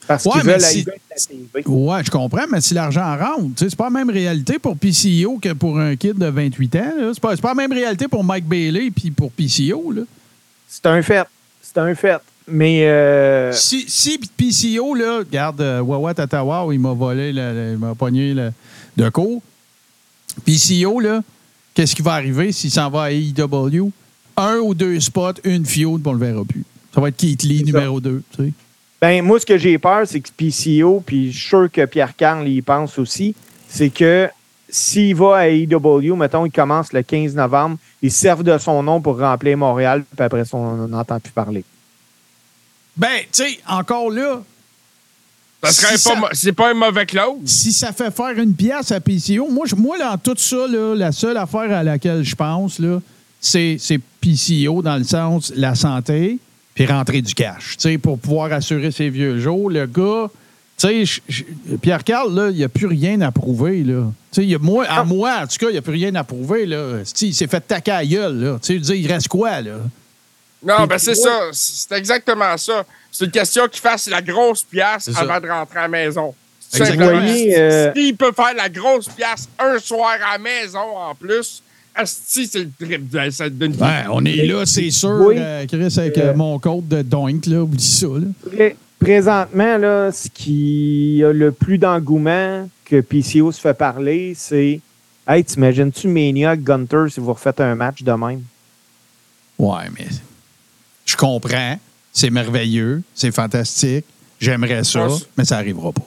Parce 0.08 0.24
Ouais, 0.26 0.34
qu'ils 0.34 0.44
veulent 0.44 0.62
si- 0.62 0.86
la 0.86 0.94
TV. 1.18 1.68
Ouais, 1.68 2.02
je 2.06 2.10
comprends, 2.12 2.46
mais 2.50 2.62
si 2.62 2.74
l'argent 2.74 3.18
rentre, 3.18 3.50
c'est 3.58 3.76
pas 3.76 3.86
la 3.86 3.90
même 3.90 4.10
réalité 4.10 4.58
pour 4.60 4.78
PCO 4.78 5.38
que 5.42 5.52
pour 5.54 5.78
un 5.80 5.96
kid 5.98 6.18
de 6.18 6.28
28 6.28 6.76
ans. 6.78 6.94
C'est 7.14 7.20
pas, 7.20 7.34
la 7.44 7.54
même 7.56 7.74
réalité 7.74 8.08
pour 8.08 8.24
Mike 8.24 8.46
Bailey 8.46 8.90
puis 8.92 9.12
pour 9.12 9.32
PCO. 9.32 9.92
Là. 9.92 10.04
C'est 10.70 10.86
un 10.86 11.02
fait. 11.02 11.26
C'est 11.62 11.78
un 11.80 11.94
fait. 11.96 12.22
Mais 12.50 12.88
euh, 12.88 13.52
Si, 13.52 13.86
si 13.90 14.18
PCO, 14.20 14.94
là, 14.96 15.20
regarde, 15.20 15.60
euh, 15.62 15.82
Wawa 15.82 16.14
Tatawa, 16.14 16.66
il 16.74 16.80
m'a 16.80 16.94
volé, 16.94 17.34
le- 17.34 17.54
le- 17.54 17.72
il 17.74 17.78
m'a 17.78 17.94
pogné 17.96 18.34
le, 18.34 18.52
de 18.96 19.10
cours. 19.10 19.42
PCO, 20.46 21.00
là, 21.00 21.22
qu'est-ce 21.74 21.96
qui 21.96 22.02
va 22.02 22.14
arriver 22.14 22.52
s'il 22.52 22.72
s'en 22.72 22.90
va 22.90 23.04
à 23.04 23.12
AEW? 23.12 23.92
Un 24.38 24.58
ou 24.60 24.74
deux 24.74 25.00
spots, 25.00 25.34
une 25.44 25.66
feud, 25.66 26.02
puis 26.02 26.08
on 26.08 26.14
le 26.14 26.20
verra 26.20 26.44
plus. 26.46 26.64
Ça 26.94 27.02
va 27.02 27.10
être 27.10 27.18
Keith 27.18 27.44
Lee, 27.44 27.64
numéro 27.64 28.00
2. 28.00 28.24
Tu 28.38 28.44
sais. 28.46 28.52
ben, 29.02 29.24
moi, 29.26 29.40
ce 29.40 29.46
que 29.46 29.58
j'ai 29.58 29.78
peur, 29.78 30.04
c'est 30.06 30.20
que 30.22 30.30
PCO, 30.30 31.02
puis 31.06 31.32
je 31.32 31.38
suis 31.40 31.48
sûr 31.50 31.70
que 31.72 31.86
Pierre 31.86 32.16
Carl 32.16 32.48
y 32.48 32.62
pense 32.62 32.98
aussi, 33.00 33.36
c'est 33.68 33.90
que 33.90 34.30
s'il 34.70 35.16
va 35.16 35.38
à 35.38 35.48
AEW, 35.48 36.16
mettons, 36.16 36.46
il 36.46 36.52
commence 36.52 36.94
le 36.94 37.02
15 37.02 37.36
novembre, 37.36 37.78
ils 38.02 38.12
servent 38.12 38.44
de 38.44 38.58
son 38.58 38.84
nom 38.84 39.02
pour 39.02 39.18
remplir 39.20 39.58
Montréal, 39.58 40.04
puis 40.16 40.24
après 40.26 40.44
on 40.54 40.88
n'entend 40.88 41.20
plus 41.20 41.32
parler. 41.32 41.64
Ben, 42.98 43.20
tu 43.32 43.44
sais, 43.44 43.60
encore 43.68 44.10
là, 44.12 44.42
Ça 45.64 45.72
serait 45.72 45.98
Si 45.98 46.10
pas 46.10 46.30
C'est 46.34 46.54
pas 46.54 46.72
un 46.72 46.74
mauvais 46.76 47.06
clause. 47.06 47.38
si 47.46 47.74
ça 47.74 47.92
fait 47.92 48.12
faire 48.12 48.38
une 48.38 48.54
pièce 48.54 48.92
à 48.92 49.00
PCO, 49.00 49.50
moi, 49.50 49.66
je- 49.68 49.76
moi 49.76 49.98
dans 49.98 50.18
tout 50.18 50.36
ça, 50.38 50.68
là, 50.68 50.94
la 50.96 51.12
seule 51.12 51.38
affaire 51.38 51.72
à 51.72 51.84
laquelle 51.84 52.24
je 52.24 52.36
pense, 52.36 52.80
là, 52.80 53.00
c'est, 53.42 53.78
c'est 53.80 54.00
PCO 54.22 54.82
dans 54.82 54.98
le 54.98 55.04
sens 55.04 55.52
la 55.56 55.74
santé 55.76 56.38
puis 56.76 56.86
rentrer 56.86 57.22
du 57.24 57.34
cash. 57.34 57.76
Tu 57.78 57.90
sais, 57.90 57.98
pour 57.98 58.20
pouvoir 58.20 58.52
assurer 58.54 58.92
ses 58.92 59.10
vieux 59.10 59.40
jours. 59.40 59.70
Le 59.72 59.88
gars, 59.88 60.30
tu 60.78 61.06
sais, 61.06 61.22
Pierre 61.82 62.04
Carl, 62.04 62.34
là, 62.36 62.50
il 62.52 62.58
n'y 62.58 62.64
a 62.64 62.70
plus 62.70 62.86
rien 62.88 63.20
à 63.22 63.32
prouver. 63.32 63.84
Là. 63.84 64.04
Tu 64.32 64.36
sais, 64.36 64.44
il 64.44 64.50
y 64.50 64.56
a 64.56 64.60
moi, 64.60 64.86
à 64.86 65.04
moi, 65.04 65.40
en 65.44 65.48
tout 65.48 65.58
cas, 65.60 65.70
il 65.70 65.74
n'y 65.74 65.78
a 65.80 65.82
plus 65.82 65.94
rien 65.94 66.14
à 66.16 66.24
prouver. 66.24 66.68
Là. 66.68 67.00
Il 67.22 67.34
s'est 67.34 67.48
fait 67.48 67.62
taquer 67.62 67.92
à 67.92 67.98
la 68.02 68.06
gueule. 68.06 68.36
Là. 68.44 68.60
Tu 68.62 68.84
sais, 68.84 69.00
il 69.00 69.08
reste 69.12 69.28
quoi, 69.28 69.60
là? 69.62 69.78
Non, 70.64 70.86
ben 70.88 70.98
c'est 70.98 71.16
ça. 71.16 71.50
C'est 71.52 71.92
exactement 71.96 72.58
ça. 72.58 72.84
C'est 73.12 73.26
une 73.26 73.32
question 73.32 73.68
qu'il 73.68 73.82
fasse 73.82 74.08
la 74.10 74.22
grosse 74.22 74.64
pièce 74.64 75.10
avant 75.16 75.40
de 75.40 75.48
rentrer 75.48 75.80
à 75.80 75.82
la 75.84 75.88
maison. 75.88 76.34
Voyez, 76.74 77.58
euh, 77.58 77.94
S'il 77.96 78.16
peut 78.18 78.32
faire 78.36 78.54
la 78.56 78.68
grosse 78.68 79.08
pièce 79.08 79.48
un 79.58 79.78
soir 79.80 80.16
à 80.28 80.34
la 80.34 80.38
maison 80.38 80.98
en 80.98 81.16
plus, 81.16 81.62
asti, 81.96 82.48
c'est 82.52 82.60
le 82.60 82.70
trip 82.86 83.08
d'une. 83.10 83.72
Ben, 83.74 84.08
on 84.12 84.26
est 84.26 84.46
là, 84.46 84.66
c'est 84.66 84.92
sûr, 84.92 85.10
Oui. 85.26 85.36
euh, 85.38 85.66
Chris, 85.66 85.94
avec 85.98 86.18
euh, 86.18 86.32
Euh, 86.32 86.34
mon 86.36 86.60
code 86.60 86.88
de 86.88 87.02
Doink, 87.02 87.46
là, 87.46 87.62
oublie 87.62 87.82
ça. 87.84 88.08
Là. 88.08 88.28
Pré- 88.52 88.76
Présentement, 89.00 89.78
là, 89.78 90.12
ce 90.12 90.28
qui 90.28 91.22
a 91.24 91.32
le 91.32 91.52
plus 91.52 91.78
d'engouement 91.78 92.68
que 92.84 93.00
PCO 93.00 93.52
se 93.52 93.62
fait 93.62 93.76
parler, 93.76 94.34
c'est 94.36 94.82
Hey, 95.28 95.44
t'imagines-tu 95.44 96.08
Mania 96.08 96.56
Gunter 96.58 97.06
si 97.10 97.20
vous 97.20 97.32
refaites 97.34 97.60
un 97.62 97.76
match 97.76 98.02
de 98.02 98.12
même? 98.12 98.42
Ouais, 99.60 99.84
mais 99.98 100.08
je 101.08 101.16
comprends. 101.16 101.80
C'est 102.14 102.30
merveilleux. 102.30 103.02
C'est 103.16 103.32
fantastique. 103.32 104.06
J'aimerais 104.40 104.84
ça, 104.84 105.08
mais 105.36 105.46
ça 105.46 105.56
n'arrivera 105.56 105.92
pas. 105.92 106.06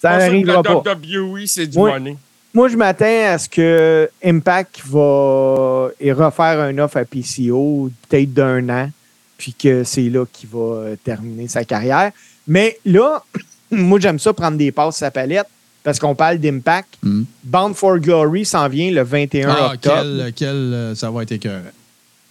Ça 0.00 0.18
n'arrivera 0.18 0.62
que 0.62 0.68
pas. 0.82 0.94
WWE, 0.94 1.46
c'est 1.46 1.66
du 1.66 1.78
Oui. 1.78 1.90
money. 1.90 2.16
Moi, 2.54 2.68
je 2.68 2.76
m'attends 2.76 3.04
à 3.32 3.38
ce 3.38 3.48
que 3.48 4.08
Impact 4.24 4.80
va 4.86 5.88
et 6.00 6.12
refaire 6.12 6.60
un 6.60 6.78
offre 6.78 6.98
à 6.98 7.04
PCO 7.04 7.90
peut-être 8.08 8.32
d'un 8.32 8.68
an, 8.70 8.90
puis 9.36 9.52
que 9.52 9.84
c'est 9.84 10.08
là 10.08 10.24
qu'il 10.32 10.48
va 10.48 10.58
euh, 10.58 10.96
terminer 11.02 11.48
sa 11.48 11.64
carrière. 11.64 12.12
Mais 12.46 12.78
là, 12.86 13.22
moi, 13.70 13.98
j'aime 14.00 14.18
ça 14.18 14.32
prendre 14.32 14.56
des 14.56 14.72
passes 14.72 15.02
à 15.02 15.10
palette 15.10 15.48
parce 15.82 15.98
qu'on 15.98 16.14
parle 16.14 16.38
d'Impact. 16.38 16.96
Hmm. 17.02 17.24
Bound 17.44 17.74
for 17.74 17.98
Glory 17.98 18.44
s'en 18.46 18.68
vient 18.68 18.90
le 18.90 19.02
21 19.02 19.48
Ah, 19.50 19.72
octobre. 19.74 19.96
quel, 19.96 20.32
quel, 20.34 20.48
euh, 20.56 20.94
ça 20.94 21.10
va 21.10 21.22
être 21.24 21.32
écœurant. 21.32 21.62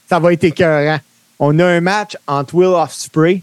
Ça 0.09 0.19
va 0.19 0.33
être 0.33 0.43
écœurant. 0.43 0.99
On 1.39 1.57
a 1.59 1.65
un 1.65 1.81
match 1.81 2.17
entre 2.27 2.55
Will 2.55 2.67
Ospreay 2.67 3.41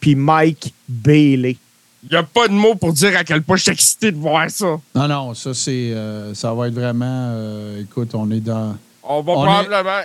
puis 0.00 0.14
Mike 0.14 0.72
Bailey. 0.88 1.56
Il 2.04 2.10
n'y 2.10 2.16
a 2.16 2.22
pas 2.22 2.46
de 2.46 2.52
mots 2.52 2.74
pour 2.76 2.92
dire 2.92 3.16
à 3.16 3.24
quel 3.24 3.42
point 3.42 3.56
je 3.56 3.62
suis 3.64 3.72
excité 3.72 4.12
de 4.12 4.16
voir 4.16 4.48
ça. 4.50 4.76
Non, 4.94 5.08
non, 5.08 5.34
ça, 5.34 5.54
c'est, 5.54 5.70
euh, 5.92 6.34
ça 6.34 6.52
va 6.54 6.68
être 6.68 6.74
vraiment. 6.74 7.04
euh, 7.32 7.82
écoute, 7.82 8.14
on 8.14 8.30
est 8.30 8.40
dans. 8.40 8.76
On 9.02 9.22
va 9.22 9.32
On 9.32 9.42
est- 9.44 9.64
probablement. 9.64 10.00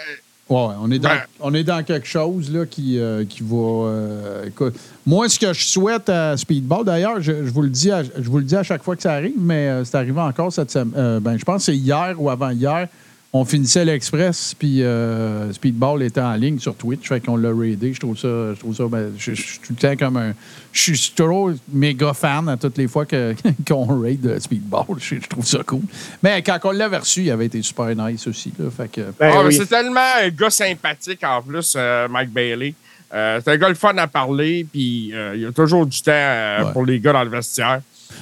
Ouais, 0.49 0.73
on 0.81 0.91
est 0.91 0.99
dans, 0.99 1.09
Ben- 1.09 1.21
on 1.39 1.53
est 1.53 1.63
dans 1.63 1.81
quelque 1.83 2.07
chose 2.07 2.51
là, 2.51 2.65
qui, 2.65 2.97
euh, 2.99 3.23
qui 3.23 3.41
va. 3.41 3.55
euh, 3.87 4.47
écoute, 4.47 4.75
moi, 5.05 5.29
ce 5.29 5.39
que 5.39 5.53
je 5.53 5.63
souhaite 5.65 6.09
à 6.09 6.35
Speedball, 6.35 6.83
d'ailleurs, 6.83 7.21
je, 7.21 7.45
je 7.45 7.51
vous 7.51 7.61
le 7.61 7.69
dis 7.69 7.89
à, 7.91 8.03
je 8.03 8.29
vous 8.29 8.39
le 8.39 8.43
dis 8.43 8.55
à 8.55 8.63
chaque 8.63 8.83
fois 8.83 8.95
que 8.95 9.01
ça 9.01 9.13
arrive, 9.13 9.35
mais 9.39 9.67
euh, 9.69 9.85
c'est 9.85 9.95
arrivé 9.95 10.19
encore 10.19 10.51
cette 10.51 10.71
semaine. 10.71 10.93
Euh, 10.97 11.19
ben, 11.19 11.37
je 11.37 11.45
pense 11.45 11.57
que 11.57 11.71
c'est 11.71 11.77
hier 11.77 12.15
ou 12.17 12.29
avant-hier. 12.29 12.87
On 13.33 13.45
finissait 13.45 13.85
l'Express, 13.85 14.53
puis 14.59 14.83
euh, 14.83 15.53
Speedball 15.53 16.03
était 16.03 16.19
en 16.19 16.33
ligne 16.33 16.59
sur 16.59 16.75
Twitch, 16.75 17.07
fait 17.07 17.21
qu'on 17.21 17.37
l'a 17.37 17.53
raidé. 17.53 17.93
Je 17.93 17.99
trouve 18.01 18.17
ça. 18.17 18.53
Je 18.53 18.59
trouve 18.59 18.75
ça. 18.75 18.83
ben, 18.89 19.13
je, 19.17 19.33
je 19.33 19.41
suis 19.41 19.59
tout 19.59 19.71
le 19.71 19.75
temps 19.77 19.95
comme 19.95 20.17
un. 20.17 20.33
Je 20.73 20.93
suis 20.95 21.13
toujours 21.15 21.51
méga 21.71 22.13
fan 22.13 22.49
à 22.49 22.57
toutes 22.57 22.77
les 22.77 22.89
fois 22.89 23.05
que- 23.05 23.33
qu'on 23.67 23.85
raid 24.01 24.25
euh, 24.25 24.37
Speedball. 24.37 24.83
Je, 24.99 25.15
je 25.15 25.27
trouve 25.29 25.45
ça 25.45 25.59
cool. 25.65 25.79
Mais 26.21 26.41
quand 26.41 26.59
on 26.65 26.71
l'avait 26.71 26.97
reçu, 26.97 27.21
il 27.23 27.31
avait 27.31 27.45
été 27.45 27.61
super 27.61 27.95
nice 27.95 28.27
aussi. 28.27 28.51
Là, 28.59 28.69
fait 28.69 28.91
que. 28.91 29.01
Ben 29.17 29.31
Ah, 29.33 29.43
oui. 29.45 29.55
C'est 29.55 29.65
tellement 29.67 30.01
un 30.21 30.27
gars 30.27 30.49
sympathique 30.49 31.23
en 31.23 31.41
plus, 31.41 31.73
euh, 31.77 32.09
Mike 32.09 32.31
Bailey. 32.31 32.73
Euh, 33.13 33.39
c'est 33.41 33.51
un 33.51 33.57
gars 33.57 33.69
le 33.69 33.75
fun 33.75 33.95
à 33.97 34.07
parler, 34.07 34.65
puis 34.69 35.11
euh, 35.13 35.35
il 35.35 35.41
y 35.41 35.45
a 35.45 35.53
toujours 35.53 35.85
du 35.85 36.01
temps 36.01 36.11
euh, 36.11 36.65
Ouais. 36.65 36.73
pour 36.73 36.85
les 36.85 36.99
gars 36.99 37.13
dans 37.13 37.23
le 37.23 37.29
vestiaire. 37.29 37.79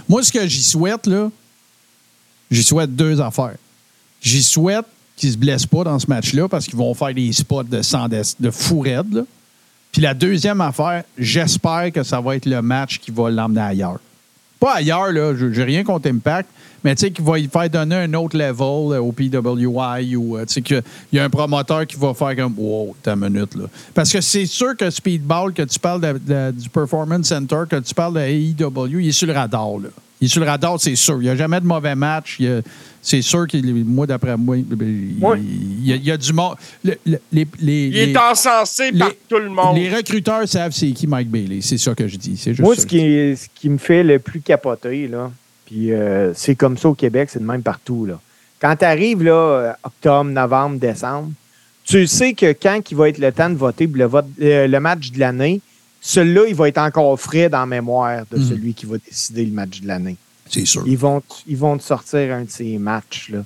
Moi, 0.07 0.21
ce 0.21 0.31
que 0.31 0.45
j'y 0.45 0.61
souhaite, 0.61 1.07
là, 1.07 1.31
j'y 2.51 2.61
souhaite 2.63 2.95
deux 2.95 3.19
affaires. 3.19 3.55
J'y 4.21 4.43
souhaite 4.43 4.85
qu'ils 5.19 5.33
se 5.33 5.37
blessent 5.37 5.65
pas 5.65 5.83
dans 5.83 5.99
ce 5.99 6.07
match-là 6.07 6.47
parce 6.47 6.65
qu'ils 6.65 6.77
vont 6.77 6.93
faire 6.93 7.13
des 7.13 7.31
spots 7.31 7.63
de, 7.63 7.81
sang 7.81 8.07
de, 8.07 8.51
fou 8.51 8.79
raide. 8.79 9.25
Puis 9.91 10.01
la 10.01 10.13
deuxième 10.13 10.61
affaire, 10.61 11.03
j'espère 11.17 11.91
que 11.91 12.03
ça 12.03 12.21
va 12.21 12.35
être 12.35 12.45
le 12.45 12.61
match 12.61 12.99
qui 12.99 13.11
va 13.11 13.29
l'emmener 13.29 13.61
ailleurs. 13.61 13.99
Pas 14.59 14.75
ailleurs, 14.75 15.11
là, 15.11 15.33
j'ai 15.51 15.63
rien 15.63 15.83
contre 15.83 16.09
Impact, 16.09 16.49
mais 16.83 16.95
tu 16.95 17.01
sais, 17.01 17.11
qui 17.11 17.21
va 17.21 17.39
y 17.39 17.47
faire 17.47 17.69
donner 17.69 17.95
un 17.95 18.13
autre 18.13 18.37
level 18.37 18.93
euh, 18.93 19.01
au 19.01 19.11
PWI 19.11 20.15
ou 20.15 20.37
euh, 20.37 20.45
tu 20.45 20.53
sais, 20.53 20.61
qu'il 20.61 20.83
y 21.13 21.19
a 21.19 21.23
un 21.23 21.29
promoteur 21.29 21.85
qui 21.87 21.95
va 21.95 22.13
faire 22.13 22.35
comme 22.35 22.53
Wow, 22.57 22.95
ta 23.01 23.15
minute, 23.15 23.55
là. 23.55 23.65
Parce 23.93 24.11
que 24.11 24.21
c'est 24.21 24.45
sûr 24.45 24.75
que 24.75 24.89
Speedball, 24.89 25.53
que 25.53 25.63
tu 25.63 25.79
parles 25.79 26.19
du 26.53 26.69
Performance 26.69 27.27
Center, 27.27 27.63
que 27.69 27.77
tu 27.77 27.93
parles 27.93 28.15
de 28.15 28.19
AEW, 28.19 28.99
il 28.99 29.09
est 29.09 29.11
sur 29.11 29.27
le 29.27 29.33
radar, 29.33 29.79
là. 29.79 29.89
Il 30.21 30.25
est 30.25 30.27
sur 30.29 30.41
le 30.41 30.47
radar, 30.47 30.79
c'est 30.79 30.95
sûr. 30.95 31.15
Il 31.21 31.23
n'y 31.25 31.29
a 31.29 31.35
jamais 31.35 31.59
de 31.61 31.65
mauvais 31.65 31.95
match. 31.95 32.39
C'est 33.01 33.21
sûr 33.21 33.47
qu'il, 33.47 33.73
moi, 33.85 34.05
d'après 34.05 34.35
moi, 34.35 34.57
il, 34.57 34.65
y 35.85 35.93
a, 35.93 35.95
il 35.95 36.03
y 36.03 36.11
a 36.11 36.17
du 36.17 36.33
monde. 36.33 36.55
Le- 36.83 36.97
le- 37.05 37.19
les, 37.31 37.47
les- 37.59 37.85
Il 37.87 37.93
les- 37.93 38.11
est 38.11 38.17
encensé 38.17 38.91
par 38.91 39.11
tout 39.29 39.37
le 39.37 39.49
monde. 39.49 39.77
les 39.77 39.89
recruteurs 39.95 40.45
savent 40.47 40.73
c'est 40.73 40.91
qui 40.91 41.07
Mike 41.07 41.29
Bailey. 41.29 41.59
C'est 41.61 41.77
ça 41.77 41.95
que 41.95 42.07
je 42.07 42.17
dis. 42.17 42.35
C'est 42.35 42.51
juste 42.51 42.61
Moi, 42.61 42.75
ça 42.75 42.81
ce 42.81 42.87
qui, 42.87 42.97
ce 43.37 43.47
qui 43.55 43.69
me 43.69 43.77
fait 43.77 44.03
le 44.03 44.19
plus 44.19 44.41
capoter, 44.41 45.07
là, 45.07 45.31
puis 45.65 45.93
euh, 45.93 46.33
c'est 46.33 46.55
comme 46.55 46.77
ça 46.77 46.89
au 46.89 46.93
Québec, 46.95 47.29
c'est 47.31 47.39
de 47.39 47.45
même 47.45 47.63
partout. 47.63 48.05
Là. 48.05 48.19
Quand 48.59 48.75
tu 48.75 48.83
arrives, 48.83 49.23
là, 49.23 49.31
euh, 49.31 49.71
octobre, 49.83 50.29
novembre, 50.29 50.77
décembre, 50.79 51.31
tu 51.85 52.05
sais 52.07 52.33
que 52.33 52.51
quand 52.51 52.81
il 52.91 52.97
va 52.97 53.07
être 53.07 53.17
le 53.19 53.31
temps 53.31 53.49
de 53.49 53.55
voter 53.55 53.87
pour 53.87 53.97
le, 53.97 54.05
vote, 54.05 54.25
euh, 54.41 54.67
le 54.67 54.79
match 54.81 55.11
de 55.11 55.19
l'année, 55.19 55.61
celui-là, 56.01 56.45
il 56.47 56.55
va 56.55 56.67
être 56.69 56.77
encore 56.77 57.19
frais 57.19 57.49
dans 57.49 57.59
la 57.59 57.65
mémoire 57.65 58.23
de 58.31 58.37
Mhm. 58.37 58.49
celui 58.49 58.73
qui 58.73 58.85
va 58.85 58.97
décider 58.97 59.45
le 59.45 59.51
match 59.51 59.81
de 59.81 59.87
l'année. 59.87 60.15
C'est 60.49 60.65
sûr. 60.65 60.83
Ils 60.87 60.97
vont, 60.97 61.21
ils 61.47 61.57
vont 61.57 61.77
te 61.77 61.83
sortir 61.83 62.33
un 62.33 62.43
de 62.43 62.49
ces 62.49 62.77
matchs. 62.77 63.29
Là. 63.31 63.43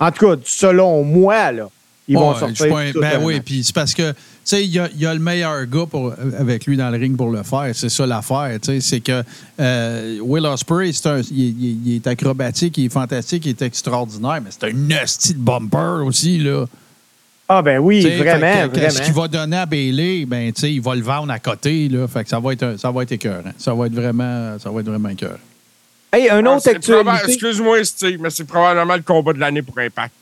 En 0.00 0.10
tout 0.10 0.26
cas, 0.26 0.36
selon 0.44 1.02
moi, 1.04 1.52
là, 1.52 1.68
ils 2.06 2.16
vont 2.18 2.34
sortir. 2.34 2.68
pas 2.68 2.92
tout 2.92 3.00
ben 3.00 3.20
oui, 3.22 3.40
puis 3.40 3.64
c'est 3.64 3.74
parce 3.74 3.94
que, 3.94 4.10
tu 4.12 4.18
sais, 4.44 4.62
il 4.62 4.70
y 4.70 4.78
a, 4.78 4.90
il 4.92 5.00
y 5.00 5.06
a 5.06 5.14
le 5.14 5.20
meilleur 5.20 5.64
gars 5.64 5.86
pour, 5.86 6.12
avec 6.38 6.66
lui 6.66 6.76
dans 6.76 6.90
le 6.90 6.98
ring 6.98 7.16
pour 7.16 7.30
le 7.30 7.42
faire. 7.42 7.70
C'est 7.72 7.88
ça 7.88 8.04
l'affaire, 8.06 8.58
tu 8.60 8.72
sais. 8.72 8.80
C'est 8.82 9.00
que 9.00 9.22
euh, 9.58 10.18
Will 10.20 10.44
Ospreay, 10.44 10.92
c'est 10.92 11.06
un- 11.08 11.20
il, 11.20 11.86
il- 11.88 11.94
est 11.96 12.06
acrobatique, 12.06 12.76
il 12.76 12.86
est 12.86 12.88
fantastique, 12.90 13.46
il 13.46 13.50
est 13.50 13.62
extraordinaire, 13.62 14.42
mais 14.44 14.50
c'est 14.50 14.64
un 14.64 14.72
de 14.72 15.38
bumper 15.38 16.04
aussi, 16.04 16.38
là. 16.38 16.66
Ah, 17.48 17.60
ben 17.60 17.78
oui, 17.78 18.00
vraiment, 18.00 18.40
fait 18.40 18.68
que- 18.70 18.74
que 18.74 18.80
Ce 18.80 18.80
vraiment. 18.94 19.04
qu'il 19.04 19.14
va 19.14 19.28
donner 19.28 19.56
à 19.58 19.66
Bailey, 19.66 20.24
ben, 20.24 20.50
tu 20.52 20.60
sais, 20.62 20.72
il 20.72 20.80
va 20.80 20.94
le 20.94 21.02
vendre 21.02 21.30
à 21.30 21.38
côté. 21.38 21.88
Là, 21.90 22.08
fait 22.08 22.24
que 22.24 22.30
ça 22.30 22.40
va 22.40 22.52
être, 22.54 22.62
un- 22.62 22.78
ça 22.78 22.90
va 22.90 23.02
être 23.02 23.12
écœurant. 23.12 23.52
Ça 23.58 23.74
va 23.74 23.86
être 23.86 23.92
vraiment, 23.94 24.58
ça 24.58 24.70
va 24.70 24.80
être 24.80 24.86
vraiment 24.88 25.10
écœurant. 25.10 25.34
Hey, 26.12 26.30
un 26.30 26.46
Ah, 26.46 26.56
autre 26.56 26.68
actualité. 26.70 27.10
Excuse-moi, 27.26 27.84
Steve, 27.84 28.18
mais 28.20 28.30
c'est 28.30 28.44
probablement 28.44 28.94
le 28.96 29.02
combat 29.02 29.32
de 29.34 29.40
l'année 29.40 29.62
pour 29.62 29.78
Impact. 29.78 30.14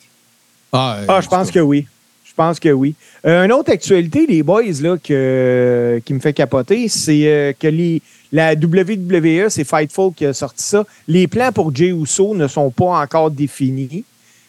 Ah, 0.73 0.99
Ah, 1.07 1.21
je 1.21 1.29
pense 1.29 1.51
que 1.51 1.61
oui. 1.61 1.87
Je 2.25 2.33
pense 2.35 2.59
que 2.59 2.71
oui. 2.71 2.95
Euh, 3.27 3.45
une 3.45 3.53
autre 3.53 3.71
actualité, 3.71 4.27
les 4.27 4.43
boys, 4.43 4.63
là, 4.81 4.97
que, 4.97 6.01
qui 6.05 6.15
me 6.15 6.19
fait 6.19 6.33
capoter, 6.33 6.89
c'est 6.89 7.27
euh, 7.27 7.53
que 7.53 7.67
les, 7.69 8.01
la 8.33 8.55
WWE, 8.55 9.51
c'est 9.51 9.65
Fightful 9.65 10.13
qui 10.17 10.25
a 10.25 10.33
sorti 10.33 10.65
ça. 10.65 10.85
Les 11.07 11.27
plans 11.29 11.53
pour 11.53 11.75
Jey 11.77 11.89
Uso 11.91 12.35
ne 12.35 12.49
sont 12.49 12.71
pas 12.71 13.03
encore 13.03 13.31
définis. 13.31 14.03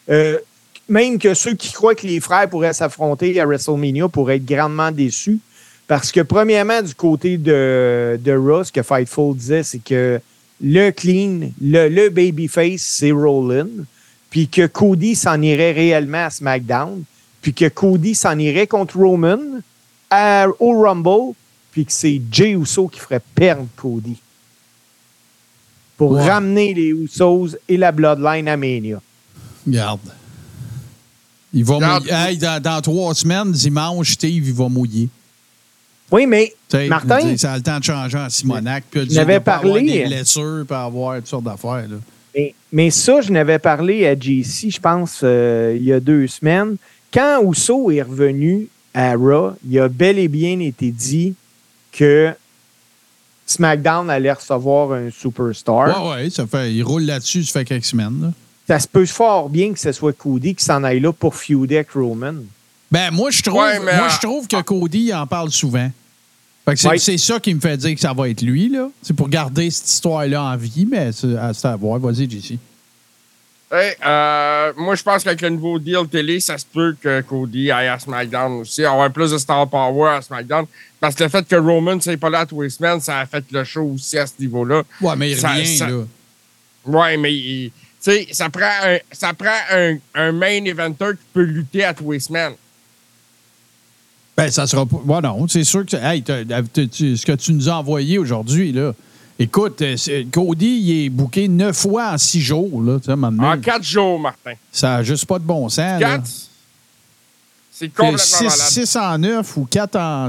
Euh, 0.08 0.38
même 0.88 1.18
que 1.18 1.34
ceux 1.34 1.54
qui 1.54 1.72
croient 1.72 1.94
que 1.94 2.06
les 2.06 2.20
frères 2.20 2.48
pourraient 2.48 2.72
s'affronter 2.72 3.38
à 3.40 3.46
WrestleMania 3.46 4.08
pourraient 4.08 4.36
être 4.36 4.44
grandement 4.44 4.90
déçus. 4.90 5.38
Parce 5.86 6.10
que, 6.12 6.20
premièrement, 6.20 6.80
du 6.82 6.94
côté 6.94 7.36
de, 7.36 8.18
de 8.22 8.32
Raw, 8.32 8.64
ce 8.64 8.72
que 8.72 8.82
Fightful 8.82 9.36
disait, 9.36 9.62
c'est 9.62 9.82
que 9.84 10.20
le 10.62 10.90
clean, 10.90 11.50
le, 11.60 11.88
le 11.88 12.08
babyface, 12.08 12.80
c'est 12.80 13.10
Rollin. 13.12 13.68
Puis 14.30 14.48
que 14.48 14.66
Cody 14.66 15.14
s'en 15.14 15.40
irait 15.42 15.72
réellement 15.72 16.24
à 16.26 16.30
SmackDown. 16.30 17.02
Puis 17.42 17.52
que 17.54 17.68
Cody 17.68 18.14
s'en 18.14 18.38
irait 18.38 18.66
contre 18.66 18.96
Roman 18.98 19.38
à- 20.10 20.46
au 20.58 20.80
Rumble. 20.80 21.34
Puis 21.70 21.84
que 21.84 21.92
c'est 21.92 22.20
Jey 22.32 22.50
Uso 22.52 22.88
qui 22.88 23.00
ferait 23.00 23.20
perdre 23.34 23.66
Cody. 23.76 24.16
Pour 25.96 26.12
Ouais. 26.12 26.28
ramener 26.28 26.74
les 26.74 26.88
Usos 26.88 27.56
et 27.68 27.76
la 27.76 27.92
Bloodline 27.92 28.48
à 28.48 28.56
Mania. 28.56 29.00
Regarde. 29.66 30.00
Il 31.54 31.64
va 31.64 31.76
Regarde. 31.76 32.02
mouiller. 32.04 32.16
Hey, 32.30 32.36
dans, 32.36 32.60
dans 32.60 32.80
trois 32.82 33.14
semaines, 33.14 33.52
dimanche, 33.52 34.12
Steve, 34.12 34.46
il 34.48 34.52
va 34.54 34.68
mouiller. 34.68 35.08
Oui, 36.10 36.26
mais 36.26 36.52
Martin, 36.88 37.36
ça 37.36 37.52
a 37.52 37.56
le 37.56 37.62
temps 37.62 37.78
de 37.78 37.84
changer 37.84 38.18
en 38.18 38.28
Simonac. 38.28 38.84
Puis 38.90 39.06
Je 39.08 39.14
n'avais 39.14 39.36
il 39.36 39.40
peut 39.40 39.50
avoir 39.50 39.72
parlé- 39.74 39.92
des 39.92 40.04
blessures, 40.06 40.64
puis 40.66 40.76
avoir 40.76 41.16
toutes 41.16 41.28
sortes 41.28 41.44
d'affaires. 41.44 41.86
là. 41.88 41.96
Mais, 42.36 42.54
mais 42.72 42.90
ça, 42.90 43.20
je 43.20 43.30
n'avais 43.32 43.58
parlé 43.60 44.06
à 44.06 44.14
JC, 44.18 44.68
je 44.70 44.80
pense, 44.80 45.20
euh, 45.22 45.76
il 45.78 45.84
y 45.84 45.92
a 45.92 46.00
deux 46.00 46.26
semaines. 46.26 46.76
Quand 47.12 47.40
Ousso 47.44 47.90
est 47.92 48.02
revenu 48.02 48.68
à 48.92 49.14
Raw, 49.14 49.52
il 49.68 49.78
a 49.78 49.88
bel 49.88 50.18
et 50.18 50.28
bien 50.28 50.58
été 50.60 50.90
dit 50.90 51.34
que 51.92 52.32
SmackDown 53.46 54.10
allait 54.10 54.32
recevoir 54.32 54.92
un 54.92 55.10
superstar. 55.10 56.04
Ouais, 56.04 56.10
ouais, 56.24 56.30
ça 56.30 56.46
fait, 56.46 56.72
il 56.72 56.82
roule 56.82 57.02
là-dessus, 57.04 57.44
ça 57.44 57.60
fait 57.60 57.64
quelques 57.64 57.84
semaines. 57.84 58.18
là. 58.22 58.32
Ça 58.66 58.78
se 58.80 58.88
peut 58.88 59.04
fort 59.06 59.48
bien 59.50 59.72
que 59.72 59.78
ce 59.78 59.92
soit 59.92 60.12
Cody 60.16 60.54
qui 60.54 60.64
s'en 60.64 60.82
aille 60.84 61.00
là 61.00 61.12
pour 61.12 61.34
feuder 61.34 61.76
avec 61.76 61.90
Roman. 61.90 62.34
Ben, 62.90 63.10
moi, 63.10 63.30
je 63.30 63.42
trouve, 63.42 63.60
Ouais, 63.60 63.78
moi, 63.78 64.08
je 64.08 64.18
trouve 64.20 64.46
que 64.48 64.60
Cody 64.62 65.00
il 65.08 65.14
en 65.14 65.26
parle 65.26 65.50
souvent. 65.50 65.90
Fait 66.64 66.72
que 66.74 66.80
c'est 66.80 66.88
Ouais. 66.88 66.98
c'est 66.98 67.18
ça 67.18 67.38
qui 67.40 67.52
me 67.54 67.60
fait 67.60 67.76
dire 67.76 67.94
que 67.94 68.00
ça 68.00 68.14
va 68.14 68.28
être 68.30 68.40
lui. 68.40 68.70
là. 68.70 68.88
C'est 69.02 69.12
pour 69.14 69.28
garder 69.28 69.70
cette 69.70 69.88
histoire-là 69.88 70.42
en 70.42 70.56
vie, 70.56 70.86
mais 70.90 71.12
c'est 71.12 71.36
à, 71.36 71.52
à 71.64 71.76
voir. 71.76 71.98
Vas-y, 71.98 72.30
JC. 72.30 72.58
Hey, 73.70 73.94
euh, 74.06 74.72
moi, 74.76 74.94
je 74.94 75.02
pense 75.02 75.24
qu'avec 75.24 75.40
le 75.42 75.50
nouveau 75.50 75.78
deal 75.78 76.06
télé, 76.10 76.38
ça 76.40 76.56
se 76.56 76.64
peut 76.64 76.96
que 77.02 77.20
Cody 77.22 77.70
aille 77.70 77.88
à 77.88 77.98
SmackDown 77.98 78.60
aussi, 78.60 78.84
avoir 78.84 79.10
plus 79.10 79.32
de 79.32 79.38
star 79.38 79.68
power 79.68 80.10
à 80.10 80.22
SmackDown. 80.22 80.64
Parce 81.00 81.14
que 81.16 81.24
le 81.24 81.28
fait 81.28 81.46
que 81.46 81.56
Roman 81.56 81.96
ne 81.96 82.16
pas 82.16 82.30
là 82.30 82.40
à 82.40 82.46
tous 82.46 82.62
les 82.62 82.70
semaines, 82.70 83.00
ça 83.00 83.18
a 83.18 83.26
fait 83.26 83.44
le 83.50 83.64
show 83.64 83.82
aussi 83.94 84.16
à 84.16 84.26
ce 84.26 84.34
niveau-là. 84.38 84.84
Ouais, 85.00 85.16
mais 85.16 85.32
il 85.32 85.38
Ça- 85.38 85.50
revient, 85.52 85.76
ça- 85.76 85.88
là. 85.88 86.04
Ouais, 86.86 87.16
mais 87.16 87.34
il- 87.34 87.72
sais, 88.10 88.26
ça 88.32 88.50
prend, 88.50 88.64
un, 88.84 88.98
ça 89.12 89.32
prend 89.34 89.56
un, 89.72 89.96
un 90.14 90.32
main 90.32 90.64
eventer 90.64 91.10
qui 91.12 91.24
peut 91.32 91.42
lutter 91.42 91.84
à 91.84 91.94
tous 91.94 92.12
les 92.12 92.20
semaines. 92.20 92.54
Ben, 94.36 94.50
ça 94.50 94.66
sera 94.66 94.84
pas. 94.84 94.96
Ouais, 94.96 95.20
non, 95.20 95.46
c'est 95.46 95.62
sûr 95.64 95.86
que. 95.86 95.96
Hey, 95.96 96.22
t'as- 96.22 96.44
t'as- 96.44 96.86
tu- 96.86 97.16
ce 97.16 97.24
que 97.24 97.32
tu 97.32 97.52
nous 97.52 97.68
as 97.68 97.74
envoyé 97.76 98.18
aujourd'hui, 98.18 98.72
là. 98.72 98.92
Écoute, 99.38 99.80
euh, 99.82 99.96
c'est- 99.96 100.26
Cody, 100.30 100.66
il 100.66 101.04
est 101.06 101.08
booké 101.08 101.46
neuf 101.48 101.76
fois 101.78 102.12
en 102.12 102.18
six 102.18 102.40
jours, 102.40 102.82
là. 102.82 102.98
Tu 102.98 103.04
sais, 103.04 103.10
à 103.10 103.14
un 103.14 103.16
moment 103.16 103.42
donné, 103.48 103.58
En 103.58 103.60
quatre 103.60 103.84
jours, 103.84 104.18
Martin. 104.18 104.54
ça 104.72 104.88
n'a 104.96 105.02
juste 105.04 105.26
pas 105.26 105.38
de 105.38 105.44
bon 105.44 105.68
sens. 105.68 105.78
là. 105.78 105.98
Quatre? 105.98 106.30
C'est 107.72 107.88
complètement 107.88 108.38
malade. 108.42 108.50
6 108.52 108.96
en 108.96 109.18
9 109.18 109.56
ou 109.56 109.64
4 109.66 109.96
en. 109.96 110.28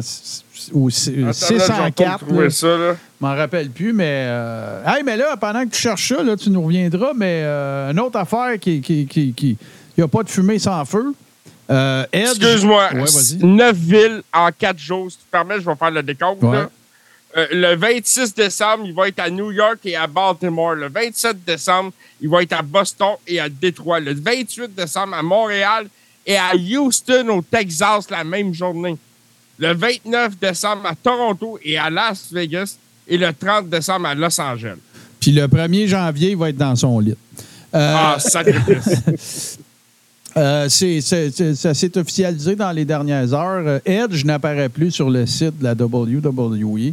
Ou 0.72 0.90
6 0.90 1.10
Attends, 1.10 1.26
là, 1.26 1.32
je 1.32 1.54
vais 1.54 1.64
en 1.74 1.78
pas 1.78 1.92
4. 1.92 2.26
trouver 2.26 2.50
ça, 2.50 2.78
là. 2.78 2.96
Je 3.22 3.26
m'en 3.26 3.36
rappelle 3.36 3.70
plus, 3.70 3.94
mais. 3.94 4.26
euh, 4.28 4.84
Hey, 4.86 5.04
mais 5.04 5.16
là, 5.18 5.38
pendant 5.38 5.64
que 5.66 5.70
tu 5.74 5.82
cherches 5.82 6.10
ça, 6.10 6.22
là, 6.24 6.36
tu 6.36 6.50
nous 6.50 6.62
reviendras, 6.64 7.12
mais 7.16 7.42
euh, 7.44 7.92
une 7.92 8.00
autre 8.00 8.18
affaire 8.20 8.60
qui. 8.60 8.82
qui, 8.82 9.06
qui, 9.08 9.34
qui- 9.34 9.58
Il 9.98 10.02
n'y 10.02 10.04
a 10.04 10.08
pas 10.10 10.24
de 10.24 10.30
fumée 10.30 10.60
sans 10.60 10.84
feu. 10.84 11.14
Euh, 11.72 12.06
Excuse-moi, 12.12 12.90
Ouais, 12.94 13.00
vas-y. 13.00 13.38
neuf 13.46 13.78
villes 13.78 14.22
en 14.34 14.50
quatre 14.52 14.78
jours. 14.78 15.10
Si 15.10 15.18
tu 15.18 15.24
permets, 15.32 15.56
je 15.62 15.66
vais 15.66 15.76
faire 15.76 15.92
le 15.92 16.04
décompte. 16.04 16.44
Ouais. 16.44 16.58
là. 16.58 16.70
Euh, 17.38 17.48
le 17.52 17.76
26 17.76 18.34
décembre, 18.36 18.84
il 18.86 18.94
va 18.94 19.08
être 19.08 19.20
à 19.20 19.30
New 19.30 19.52
York 19.52 19.80
et 19.86 19.96
à 19.96 20.06
Baltimore. 20.08 20.76
Le 20.76 20.90
27 20.90 21.44
décembre, 21.46 21.92
il 22.22 22.30
va 22.30 22.44
être 22.44 22.54
à 22.54 22.62
Boston 22.62 23.16
et 23.28 23.40
à 23.40 23.48
Détroit. 23.50 24.00
Le 24.02 24.14
28 24.14 24.76
décembre, 24.76 25.14
à 25.16 25.24
Montréal 25.24 25.88
et 26.26 26.38
à 26.38 26.52
Houston, 26.56 27.28
au 27.30 27.42
Texas, 27.42 28.10
la 28.10 28.24
même 28.24 28.54
journée. 28.54 28.98
Le 29.58 29.74
29 29.74 30.38
décembre, 30.38 30.86
à 30.86 30.96
Toronto 30.96 31.58
et 31.64 31.78
à 31.78 31.90
Las 31.90 32.32
Vegas. 32.32 32.78
Et 33.08 33.18
le 33.18 33.32
30 33.34 33.70
décembre, 33.70 34.08
à 34.08 34.16
Los 34.16 34.40
Angeles. 34.42 34.78
Puis 35.20 35.32
le 35.32 35.48
1er 35.48 35.88
janvier, 35.88 36.32
il 36.32 36.38
va 36.38 36.50
être 36.50 36.58
dans 36.58 36.76
son 36.76 37.00
lit. 37.00 37.16
Euh, 37.74 37.94
Ah, 37.98 38.18
sacrifice. 38.20 39.58
Euh, 40.38 40.68
c'est- 40.68 41.00
c'est- 41.00 41.32
c'est- 41.34 41.56
ça 41.56 41.74
s'est 41.74 41.98
officialisé 41.98 42.58
dans 42.58 42.72
les 42.74 42.84
dernières 42.84 43.34
heures. 43.34 43.80
Edge 43.86 44.26
n'apparaît 44.26 44.68
plus 44.68 44.92
sur 44.92 45.10
le 45.10 45.26
site 45.26 45.60
de 45.60 45.64
la 45.64 45.74
WWE. 45.76 46.92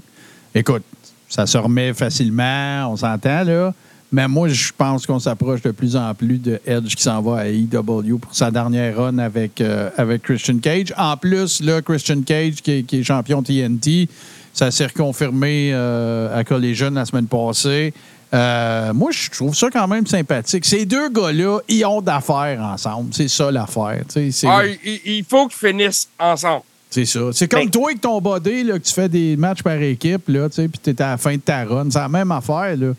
Écoute, 0.55 0.85
ça 1.29 1.45
se 1.45 1.59
remet 1.59 1.93
facilement, 1.93 2.87
on 2.93 2.97
s'entend, 2.97 3.43
là. 3.43 3.75
Mais 4.13 4.29
moi, 4.29 4.47
je 4.47 4.71
pense 4.79 5.07
qu'on 5.07 5.19
s'approche 5.19 5.61
de 5.63 5.73
plus 5.73 5.97
en 5.97 6.15
plus 6.15 6.39
de 6.39 6.61
Edge 6.65 6.95
qui 6.95 7.03
s'en 7.03 7.21
va 7.21 7.39
à 7.41 7.47
AEW 7.49 8.19
pour 8.21 8.33
sa 8.33 8.49
dernière 8.53 8.97
run 8.97 9.19
avec, 9.19 9.61
euh, 9.61 9.91
avec 9.97 10.23
Christian 10.23 10.59
Cage. 10.59 10.95
En 10.97 11.17
plus, 11.17 11.61
là, 11.63 11.83
Christian 11.83 12.23
Cage, 12.23 12.57
qui 12.63 12.71
est, 12.71 12.83
qui 12.85 13.01
est 13.01 13.03
champion 13.03 13.43
TNT, 13.43 14.09
ça 14.53 14.71
s'est 14.71 14.87
reconfirmé 14.87 15.71
euh, 15.73 16.37
à 16.39 16.45
Collision 16.45 16.91
la 16.91 17.05
semaine 17.05 17.27
passée. 17.27 17.93
Euh, 18.35 18.93
moi, 18.95 19.11
je 19.13 19.31
trouve 19.31 19.55
ça 19.55 19.69
quand 19.71 19.87
même 19.89 20.07
sympathique. 20.07 20.65
Ces 20.65 20.87
deux 20.87 21.11
gars-là, 21.11 21.59
ils 21.69 21.85
ont 21.85 22.01
d'affaires 22.01 22.61
ensemble. 22.63 23.13
C'est 23.13 23.29
ça 23.29 23.51
l'affaire. 23.51 24.01
tu 24.09 24.15
sais, 24.15 24.31
C'est 24.31 24.47
Ah, 24.49 24.63
il, 24.67 25.01
il 25.05 25.25
faut 25.25 25.47
qu'ils 25.49 25.69
finissent 25.71 26.09
ensemble. 26.19 26.63
c'est 26.89 27.05
ça. 27.05 27.21
C'est 27.35 27.47
comme 27.49 27.61
Ben- 27.65 27.71
toi 27.71 27.89
avec 27.91 28.01
ton 28.01 28.21
body, 28.23 28.65
là, 28.65 28.79
que 28.79 28.85
tu 28.85 28.93
fais 28.95 29.09
des 29.09 29.37
matchs 29.37 29.63
par 29.63 29.75
équipe, 29.81 30.29
là, 30.29 30.49
tu 30.49 30.57
sais, 30.57 30.69
puis 30.69 30.81
tu 30.83 30.91
es 30.91 31.03
à 31.03 31.11
la 31.11 31.17
fin 31.19 31.35
de 31.35 31.41
ta 31.41 31.65
run. 31.65 31.89
C'est 31.91 31.99
la 31.99 32.09
même 32.09 32.33
affaire. 32.33 32.75
là. 32.77 32.93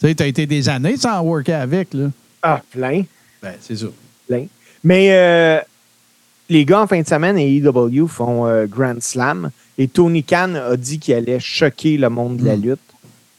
Tu 0.00 0.08
sais, 0.08 0.22
as 0.22 0.26
été 0.26 0.44
des 0.46 0.68
années 0.68 0.98
sans 0.98 1.20
worker 1.22 1.58
avec. 1.58 1.94
Là. 1.94 2.08
Ah, 2.42 2.60
plein. 2.70 3.02
Ben, 3.42 3.54
c'est 3.60 3.76
ça. 3.76 3.86
plein. 4.28 4.44
Mais 4.84 5.08
euh, 5.12 5.58
les 6.48 6.64
gars, 6.64 6.82
en 6.82 6.86
fin 6.86 7.00
de 7.00 7.06
semaine, 7.06 7.36
à 7.36 7.40
AEW 7.42 8.06
font 8.06 8.46
euh, 8.46 8.66
Grand 8.66 9.00
Slam. 9.00 9.50
Et 9.78 9.88
Tony 9.88 10.22
Khan 10.22 10.54
a 10.54 10.76
dit 10.76 10.98
qu'il 10.98 11.14
allait 11.14 11.40
choquer 11.40 11.96
le 11.98 12.08
monde 12.08 12.38
de 12.38 12.44
la 12.46 12.56
lutte. 12.56 12.78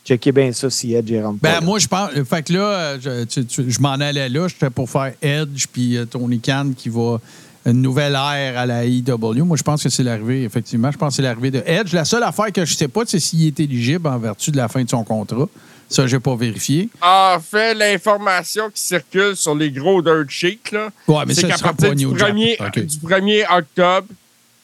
Checkez 0.06 0.32
bien 0.32 0.54
ça 0.54 0.70
si 0.70 0.94
Edge 0.94 1.12
est 1.12 1.22
rentre 1.22 1.40
pas 1.42 1.60
Ben, 1.60 1.66
moi, 1.66 1.80
je 1.80 1.88
pense. 1.88 2.12
Fait 2.30 2.44
que 2.44 2.54
là, 2.54 2.98
je, 3.00 3.26
tu- 3.26 3.46
tu- 3.46 3.70
je 3.70 3.80
m'en 3.82 3.94
allais 3.94 4.30
là. 4.30 4.48
J'étais 4.48 4.70
pour 4.70 4.90
faire 4.90 5.12
Edge 5.22 5.66
puis 5.72 5.98
euh, 5.98 6.06
Tony 6.06 6.40
Khan 6.40 6.72
qui 6.78 6.88
va 6.90 7.20
une 7.66 7.82
nouvelle 7.82 8.14
ère 8.14 8.58
à 8.58 8.66
la 8.66 8.86
IW. 8.86 9.44
Moi, 9.44 9.58
je 9.58 9.64
pense 9.64 9.84
que 9.84 9.90
c'est 9.90 10.04
l'arrivée, 10.04 10.44
effectivement. 10.46 10.90
Je 10.92 10.98
pense 10.98 11.10
que 11.10 11.16
c'est 11.18 11.22
l'arrivée 11.24 11.52
de 11.52 11.62
Edge. 11.66 11.92
La 11.94 12.06
seule 12.06 12.24
affaire 12.24 12.54
que 12.54 12.64
je 12.64 12.74
sais 12.76 12.88
pas, 12.88 13.02
c'est 13.06 13.20
s'il 13.20 13.46
est 13.48 13.60
éligible 13.60 14.08
en 14.08 14.18
vertu 14.18 14.52
de 14.52 14.58
la 14.58 14.70
fin 14.70 14.82
de 14.84 14.90
son 14.90 15.04
contrat. 15.04 15.50
Ça, 15.90 16.06
j'ai 16.06 16.20
pas 16.20 16.36
vérifié. 16.36 16.90
En 17.02 17.38
fait, 17.40 17.74
l'information 17.74 18.70
qui 18.70 18.82
circule 18.82 19.36
sur 19.36 19.56
les 19.56 19.72
gros 19.72 20.02
dirt 20.02 20.30
sheets, 20.30 20.72
là, 20.74 20.90
Ouais, 21.08 21.24
mais 21.26 21.34
c'est 21.34 21.48
qu'à 21.48 21.58
partir 21.58 21.90
pas 21.90 21.96
du 21.96 22.06
New 22.06 22.14
1er, 22.16 22.58
Japan. 22.58 22.66
OK. 22.68 22.80
du 22.86 22.98
1er 22.98 23.58
octobre, 23.58 24.08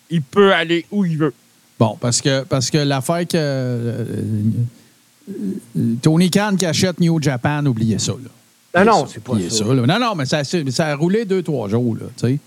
il 0.10 0.22
peut 0.22 0.54
aller 0.54 0.86
où 0.92 1.06
il 1.06 1.18
veut. 1.18 1.34
Bon, 1.80 1.98
parce 2.00 2.20
que, 2.22 2.44
parce 2.44 2.70
que 2.70 2.78
l'affaire 2.78 3.26
que. 3.28 3.38
euh, 3.38 4.06
Tony 6.02 6.30
Khan 6.30 6.56
qui 6.58 6.66
achète 6.66 7.00
New 7.00 7.22
Japan, 7.22 7.66
oubliez 7.66 8.00
ça. 8.00 8.12
Là. 8.14 8.84
Non, 8.84 8.92
non, 8.92 9.08
c'est 9.08 9.24
pas 9.24 9.34
ça. 9.50 9.64
là. 9.66 9.86
Non, 9.86 10.00
non, 10.00 10.16
mais 10.16 10.26
ça, 10.26 10.42
a 10.88 10.96
roulé 10.96 11.26
deux, 11.26 11.44
trois 11.44 11.70
jours. 11.70 11.96
Là, 11.96 12.06
tu 12.18 12.40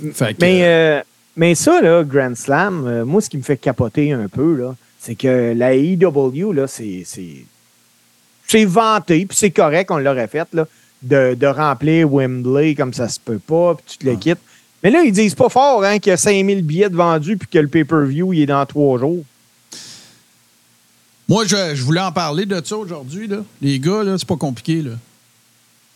sais. 0.00 0.34
Mais, 0.40 0.62
euh, 0.62 0.66
euh, 0.98 1.02
mais 1.36 1.54
ça, 1.54 1.80
là, 1.80 2.04
Grand 2.04 2.36
Slam, 2.36 2.86
euh, 2.86 3.04
moi, 3.04 3.20
ce 3.20 3.28
qui 3.28 3.36
me 3.36 3.42
fait 3.42 3.56
capoter 3.56 4.12
un 4.12 4.28
peu, 4.28 4.54
là, 4.54 4.74
c'est 5.00 5.16
que 5.16 5.52
la 5.56 5.74
AEW, 5.74 6.52
là, 6.52 6.66
c'est. 6.66 7.04
C'est- 8.48 8.64
vanté, 8.64 9.26
puis 9.26 9.36
c'est 9.36 9.50
correct, 9.50 9.90
on 9.90 9.98
l'aurait 9.98 10.26
fait, 10.28 10.48
là, 10.52 10.66
de, 11.02 11.34
de 11.34 11.46
remplir 11.46 12.12
Wembley 12.12 12.74
comme 12.74 12.92
ça 12.92 13.08
se 13.08 13.20
peut 13.20 13.38
pas, 13.38 13.74
puis 13.76 13.84
tu 13.86 13.98
te 13.98 14.06
le 14.06 14.16
quittes. 14.16 14.40
Mais 14.82 14.90
là, 14.90 15.02
ils 15.02 15.12
disent 15.12 15.34
pas 15.34 15.48
fort 15.48 15.84
hein, 15.84 15.98
qu'il 15.98 16.10
y 16.10 16.14
a 16.14 16.16
5000 16.16 16.62
billets 16.62 16.88
de 16.90 16.96
vendus, 16.96 17.36
puis 17.36 17.48
que 17.48 17.58
le 17.58 17.68
pay-per-view, 17.68 18.32
il 18.32 18.42
est 18.42 18.46
dans 18.46 18.64
trois 18.66 18.98
jours. 18.98 19.24
Moi, 21.28 21.44
je, 21.46 21.74
je 21.74 21.82
voulais 21.82 22.00
en 22.00 22.12
parler 22.12 22.46
de 22.46 22.60
ça 22.64 22.76
aujourd'hui. 22.76 23.26
là. 23.26 23.38
Les 23.60 23.78
gars, 23.78 24.02
là, 24.02 24.16
c'est 24.18 24.26
pas 24.26 24.36
compliqué. 24.36 24.82
Là. 24.82 24.92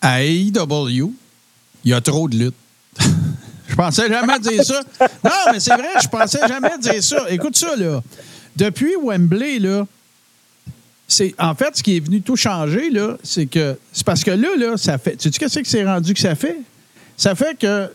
À 0.02 0.22
AEW, 0.22 1.12
il 1.84 1.90
y 1.90 1.94
a 1.94 2.00
trop 2.00 2.28
de 2.28 2.36
luttes. 2.36 2.54
je 3.68 3.74
pensais 3.74 4.08
jamais 4.08 4.38
dire 4.40 4.62
ça. 4.62 4.82
Non, 5.24 5.52
mais 5.52 5.60
c'est 5.60 5.74
vrai, 5.74 5.88
je 6.02 6.08
pensais 6.08 6.46
jamais 6.46 6.76
dire 6.78 7.02
ça. 7.02 7.24
Écoute 7.30 7.56
ça, 7.56 7.74
là. 7.76 8.02
Depuis 8.56 8.92
Wembley, 9.02 9.58
là, 9.58 9.86
c'est 11.12 11.34
en 11.38 11.54
fait 11.54 11.76
ce 11.76 11.82
qui 11.82 11.96
est 11.96 12.00
venu 12.00 12.22
tout 12.22 12.36
changer, 12.36 12.90
là, 12.90 13.16
c'est 13.22 13.46
que 13.46 13.76
c'est 13.92 14.04
parce 14.04 14.24
que 14.24 14.30
là, 14.30 14.48
là, 14.56 14.76
ça 14.76 14.98
fait. 14.98 15.16
Tu 15.16 15.30
sais 15.30 15.38
qu'est-ce 15.38 15.58
que 15.60 15.68
c'est 15.68 15.84
rendu 15.84 16.14
que 16.14 16.20
ça 16.20 16.34
fait? 16.34 16.58
Ça 17.16 17.34
fait 17.34 17.56
que 17.58 17.88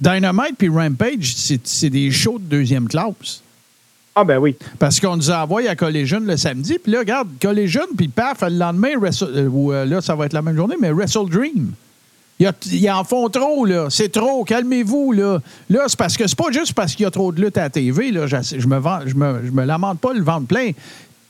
Dynamite 0.00 0.56
puis 0.58 0.68
Rampage, 0.68 1.34
c'est 1.64 1.90
des 1.90 2.10
shows 2.10 2.38
de 2.38 2.44
deuxième 2.44 2.88
classe. 2.88 3.42
Ah, 4.14 4.24
ben 4.24 4.38
oui. 4.38 4.56
Parce 4.78 4.98
qu'on 4.98 5.16
nous 5.16 5.30
a 5.30 5.42
envoyé 5.42 5.68
à 5.68 5.76
Collision 5.76 6.20
le 6.20 6.36
samedi. 6.38 6.78
Puis 6.82 6.90
là, 6.92 7.00
regarde, 7.00 7.28
Collision, 7.40 7.82
puis 7.96 8.08
paf, 8.08 8.40
le 8.42 8.48
lendemain, 8.56 8.96
Wrestle- 8.98 9.28
euh, 9.34 9.50
euh, 9.72 9.84
là, 9.84 10.00
ça 10.00 10.14
va 10.14 10.24
être 10.24 10.32
la 10.32 10.40
même 10.40 10.56
journée, 10.56 10.76
mais 10.80 10.90
Wrestle 10.90 11.28
Dream. 11.28 11.72
Il 12.38 12.44
y 12.44 12.46
a- 12.46 12.52
Ils 12.72 12.90
en 12.90 13.04
font 13.04 13.28
trop, 13.28 13.66
là. 13.66 13.88
C'est 13.90 14.10
trop. 14.10 14.42
Calmez-vous, 14.44 15.12
là. 15.12 15.40
Là, 15.68 15.80
c'est 15.86 15.98
parce 15.98 16.16
que 16.16 16.26
c'est 16.26 16.36
pas 16.36 16.50
juste 16.50 16.72
parce 16.72 16.94
qu'il 16.94 17.04
y 17.04 17.06
a 17.06 17.10
trop 17.10 17.30
de 17.30 17.42
lutte 17.42 17.58
à 17.58 17.62
la 17.64 17.70
TV, 17.70 18.10
là. 18.10 18.26
Je, 18.26 18.36
je 18.58 18.66
me, 18.66 18.80
je, 19.06 19.14
me, 19.14 19.46
je 19.46 19.50
me 19.50 19.64
lamente 19.64 19.98
pas 20.00 20.14
le 20.14 20.22
ventre 20.22 20.46
plein. 20.46 20.70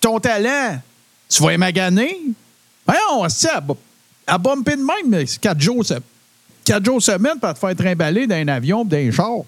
Ton 0.01 0.21
talent, 0.21 0.79
tu 1.29 1.43
vas 1.43 1.53
y 1.53 1.59
maganer. 1.59 2.21
Voyons, 2.87 3.29
c'est 3.29 3.51
à, 3.51 3.63
à 4.27 4.39
bumper 4.39 4.77
de 4.77 4.83
même, 4.83 5.09
mais 5.09 5.25
quatre 5.41 5.61
jours, 5.61 5.85
quatre 6.65 6.85
jours 6.85 7.03
semaine 7.03 7.39
pour 7.41 7.53
te 7.53 7.59
faire 7.59 7.75
trimballer 7.75 8.27
dans 8.27 8.37
un 8.37 8.49
avion 8.49 8.85
dans 8.85 8.97
un 8.97 9.11
char. 9.11 9.41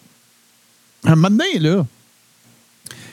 À 1.04 1.12
un 1.12 1.14
moment 1.16 1.30
donné, 1.30 1.58
là, 1.58 1.84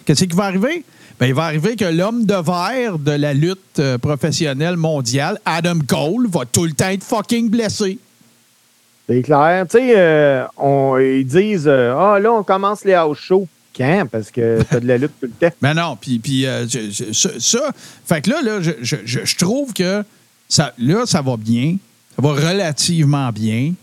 Qu'est-ce 0.05 0.25
qui 0.25 0.35
va 0.35 0.45
arriver? 0.45 0.83
Ben, 1.19 1.27
il 1.27 1.33
va 1.33 1.45
arriver 1.45 1.75
que 1.75 1.85
l'homme 1.85 2.25
de 2.25 2.35
verre 2.35 2.99
de 2.99 3.11
la 3.11 3.33
lutte 3.33 3.79
euh, 3.79 3.97
professionnelle 3.97 4.77
mondiale, 4.77 5.39
Adam 5.45 5.79
Cole, 5.87 6.27
va 6.27 6.45
tout 6.45 6.65
le 6.65 6.73
temps 6.73 6.89
être 6.89 7.03
fucking 7.03 7.49
blessé. 7.49 7.97
C'est 9.07 9.21
clair. 9.21 9.65
Tu 9.69 9.77
sais, 9.77 9.93
euh, 9.95 10.45
ils 11.01 11.25
disent 11.25 11.67
euh, 11.67 11.95
Ah, 11.97 12.19
là, 12.19 12.33
on 12.33 12.43
commence 12.43 12.83
les 12.85 12.93
house 12.93 13.17
shows. 13.17 13.47
Parce 14.11 14.31
que 14.31 14.61
t'as 14.69 14.79
de 14.79 14.87
la 14.87 14.97
lutte 14.97 15.11
tout 15.19 15.27
le 15.27 15.49
temps. 15.49 15.55
Mais 15.61 15.73
non, 15.75 15.95
puis, 15.97 16.45
euh, 16.45 16.65
ça, 17.11 17.59
fait 18.05 18.21
que 18.21 18.29
là, 18.29 18.41
là 18.41 18.61
je, 18.61 18.71
je- 18.81 18.95
je- 19.05 19.25
je 19.25 19.35
trouve 19.37 19.73
que 19.73 20.03
ça, 20.47 20.73
là, 20.77 21.05
ça 21.05 21.21
va 21.21 21.37
bien. 21.37 21.77
Ça 22.15 22.21
va 22.21 22.33
relativement 22.33 23.29
bien. 23.31 23.73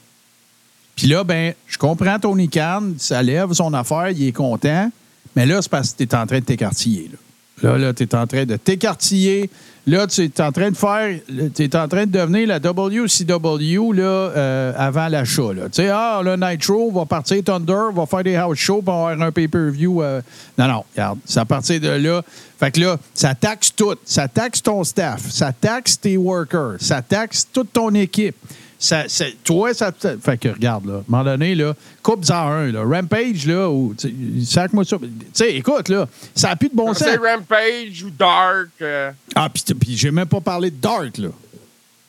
Puis 0.97 1.07
là, 1.07 1.25
ben, 1.25 1.55
je 1.67 1.79
comprends 1.79 2.19
Tony 2.19 2.49
Khan, 2.49 2.93
ça 2.99 3.23
lève 3.23 3.53
son 3.53 3.73
affaire, 3.75 4.11
il 4.11 4.27
est 4.29 4.33
content. 4.33 4.91
Mais 5.35 5.47
là, 5.47 5.61
c'est 5.63 5.71
parce 5.71 5.93
que 5.93 5.99
tu 5.99 6.03
es 6.05 6.15
en 6.15 6.27
train 6.27 6.39
de 6.41 6.45
t'écartiller. 6.45 7.09
Là, 7.13 7.19
là, 7.63 7.79
là 7.79 7.93
tu 7.93 8.05
es 8.05 8.15
en 8.15 8.27
train 8.27 8.45
de 8.45 8.57
t'écartiller. 8.57 9.51
Là, 9.85 10.07
tu 10.07 10.23
es 10.23 10.41
en 10.41 10.53
train 10.53 10.71
de 10.71 10.77
faire. 10.77 11.19
Tu 11.57 11.65
es 11.65 11.77
en 11.77 11.89
train 11.89 12.07
de 12.07 12.13
devenir 12.13 12.47
la 12.47 12.61
WCW 12.61 13.93
là, 13.93 14.03
euh, 14.05 14.73
avant 14.77 15.09
l'achat. 15.09 15.49
Tu 15.55 15.61
sais, 15.73 15.89
ah, 15.89 16.21
le 16.25 16.37
Nitro 16.37 16.93
va 16.93 17.05
partir 17.05 17.43
Thunder, 17.43 17.91
va 17.93 18.07
faire 18.07 18.23
des 18.23 18.37
house 18.37 18.59
shows 18.59 18.81
pour 18.81 18.95
avoir 18.95 19.21
un 19.21 19.33
pay-per-view. 19.33 20.03
euh. 20.03 20.21
Non, 20.57 20.69
non, 20.69 20.85
regarde, 20.93 21.19
c'est 21.25 21.41
à 21.41 21.45
partir 21.45 21.81
de 21.81 21.89
là. 21.89 22.23
Fait 22.61 22.71
que 22.71 22.79
là, 22.79 22.97
ça 23.13 23.35
taxe 23.35 23.75
tout. 23.75 23.97
Ça 24.05 24.29
taxe 24.29 24.63
ton 24.63 24.85
staff. 24.85 25.29
Ça 25.31 25.53
taxe 25.53 25.99
tes 25.99 26.17
workers. 26.17 26.77
Ça 26.79 27.03
taxe 27.03 27.49
toute 27.53 27.73
ton 27.73 27.93
équipe. 27.95 28.37
Ça, 28.85 29.05
c'est- 29.07 29.37
toi, 29.45 29.73
ça. 29.73 29.93
te- 29.93 30.17
Fait 30.19 30.37
que 30.37 30.49
regarde, 30.49 30.87
là, 30.87 30.95
à 30.95 30.97
un 30.99 31.03
moment 31.07 31.23
donné, 31.23 31.55
là, 31.55 31.73
coupe-en 32.03 32.35
un, 32.35 32.73
là. 32.73 32.83
Rampage, 32.83 33.47
là, 33.47 33.71
ou. 33.71 33.95
tu 33.97 34.09
sais, 34.09 34.45
Sac-moi 34.53 34.85
ça. 34.85 34.97
Tu 34.99 35.09
sais, 35.33 35.55
écoute, 35.55 35.89
là, 35.89 36.09
ça 36.35 36.49
n'a 36.49 36.57
plus 36.57 36.69
de 36.69 36.75
bon 36.75 36.93
sens. 36.93 37.05
C'est 37.07 37.17
Rampage 37.17 38.03
ou 38.05 38.11
Dark. 38.11 38.71
euh, 38.81 39.13
Ah, 39.37 39.49
puis, 39.49 39.63
puis 39.75 39.97
j'ai 39.97 40.11
même 40.11 40.27
pas 40.27 40.41
parlé 40.41 40.69
de 40.73 40.81
Dark, 40.81 41.17
là. 41.19 41.29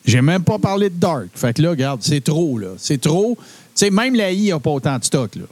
J'ai 0.03 0.21
même 0.23 0.43
pas 0.43 0.57
parlé 0.57 0.89
de 0.89 0.95
Dark. 0.95 1.27
Fait 1.35 1.53
que 1.55 1.61
là, 1.61 1.69
regarde, 1.69 2.01
c'est 2.01 2.23
trop, 2.23 2.57
là. 2.57 2.69
C'est 2.79 2.99
trop. 2.99 3.37
Tu 3.39 3.45
sais, 3.75 3.91
même 3.91 4.15
la 4.15 4.31
I 4.31 4.49
n'a 4.49 4.59
pas 4.59 4.71
autant 4.71 4.97
de 4.97 5.03
stock, 5.03 5.35
là. 5.35 5.43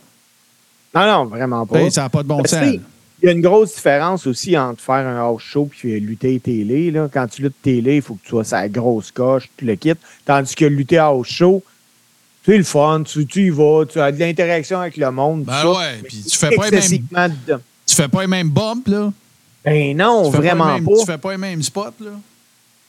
Non, 0.95 1.05
non, 1.05 1.25
vraiment 1.25 1.67
pas. 1.67 1.83
Tu 1.85 1.91
ça 1.91 2.01
n'a 2.01 2.09
pas 2.09 2.23
de 2.23 2.27
bon 2.27 2.41
Mais 2.41 2.47
sens. 2.47 2.75
Il 3.21 3.27
y 3.27 3.29
a 3.29 3.33
une 3.33 3.41
grosse 3.41 3.75
différence 3.75 4.25
aussi 4.25 4.57
entre 4.57 4.81
faire 4.81 5.05
un 5.07 5.17
house 5.19 5.43
show 5.43 5.65
puis 5.65 5.99
lutter 5.99 6.39
télé. 6.39 6.89
Là. 6.89 7.07
Quand 7.13 7.27
tu 7.27 7.43
luttes 7.43 7.61
télé, 7.61 7.97
il 7.97 8.01
faut 8.01 8.15
que 8.15 8.23
tu 8.23 8.29
sois 8.29 8.43
sa 8.43 8.67
grosse 8.67 9.11
coche, 9.11 9.49
tu 9.57 9.65
le 9.65 9.75
quittes. 9.75 9.99
Tandis 10.25 10.55
que 10.55 10.65
lutter 10.65 10.97
house 10.97 11.27
show, 11.27 11.61
c'est 12.43 12.57
le 12.57 12.63
fun, 12.63 13.03
tu, 13.03 13.25
tu 13.27 13.45
y 13.45 13.49
vas, 13.51 13.85
tu 13.85 13.99
as 13.99 14.11
de 14.11 14.19
l'interaction 14.19 14.79
avec 14.79 14.97
le 14.97 15.11
monde. 15.11 15.43
Ben 15.43 15.53
ça. 15.61 15.69
ouais, 15.71 15.99
puis 16.03 16.23
tu 16.27 16.35
fais 16.37 16.49
pas 16.55 16.65
les 16.65 16.71
mêmes- 16.71 16.77
excessivement 16.79 17.27
de- 17.47 17.59
Tu 17.85 17.95
fais 17.95 18.07
pas 18.07 18.21
les 18.21 18.27
mêmes 18.27 18.49
bumps, 18.49 18.87
là. 18.87 19.13
Ben 19.63 19.95
non, 19.95 20.31
Tu 20.31 20.37
vraiment 20.37 20.63
pas. 20.65 20.73
les 20.75 20.81
mêmes- 20.81 20.89
pas. 20.89 20.99
Tu 21.01 21.05
fais 21.05 21.17
pas 21.19 21.31
les 21.33 21.37
mêmes 21.37 21.61
spots, 21.61 21.93
là. 21.99 22.11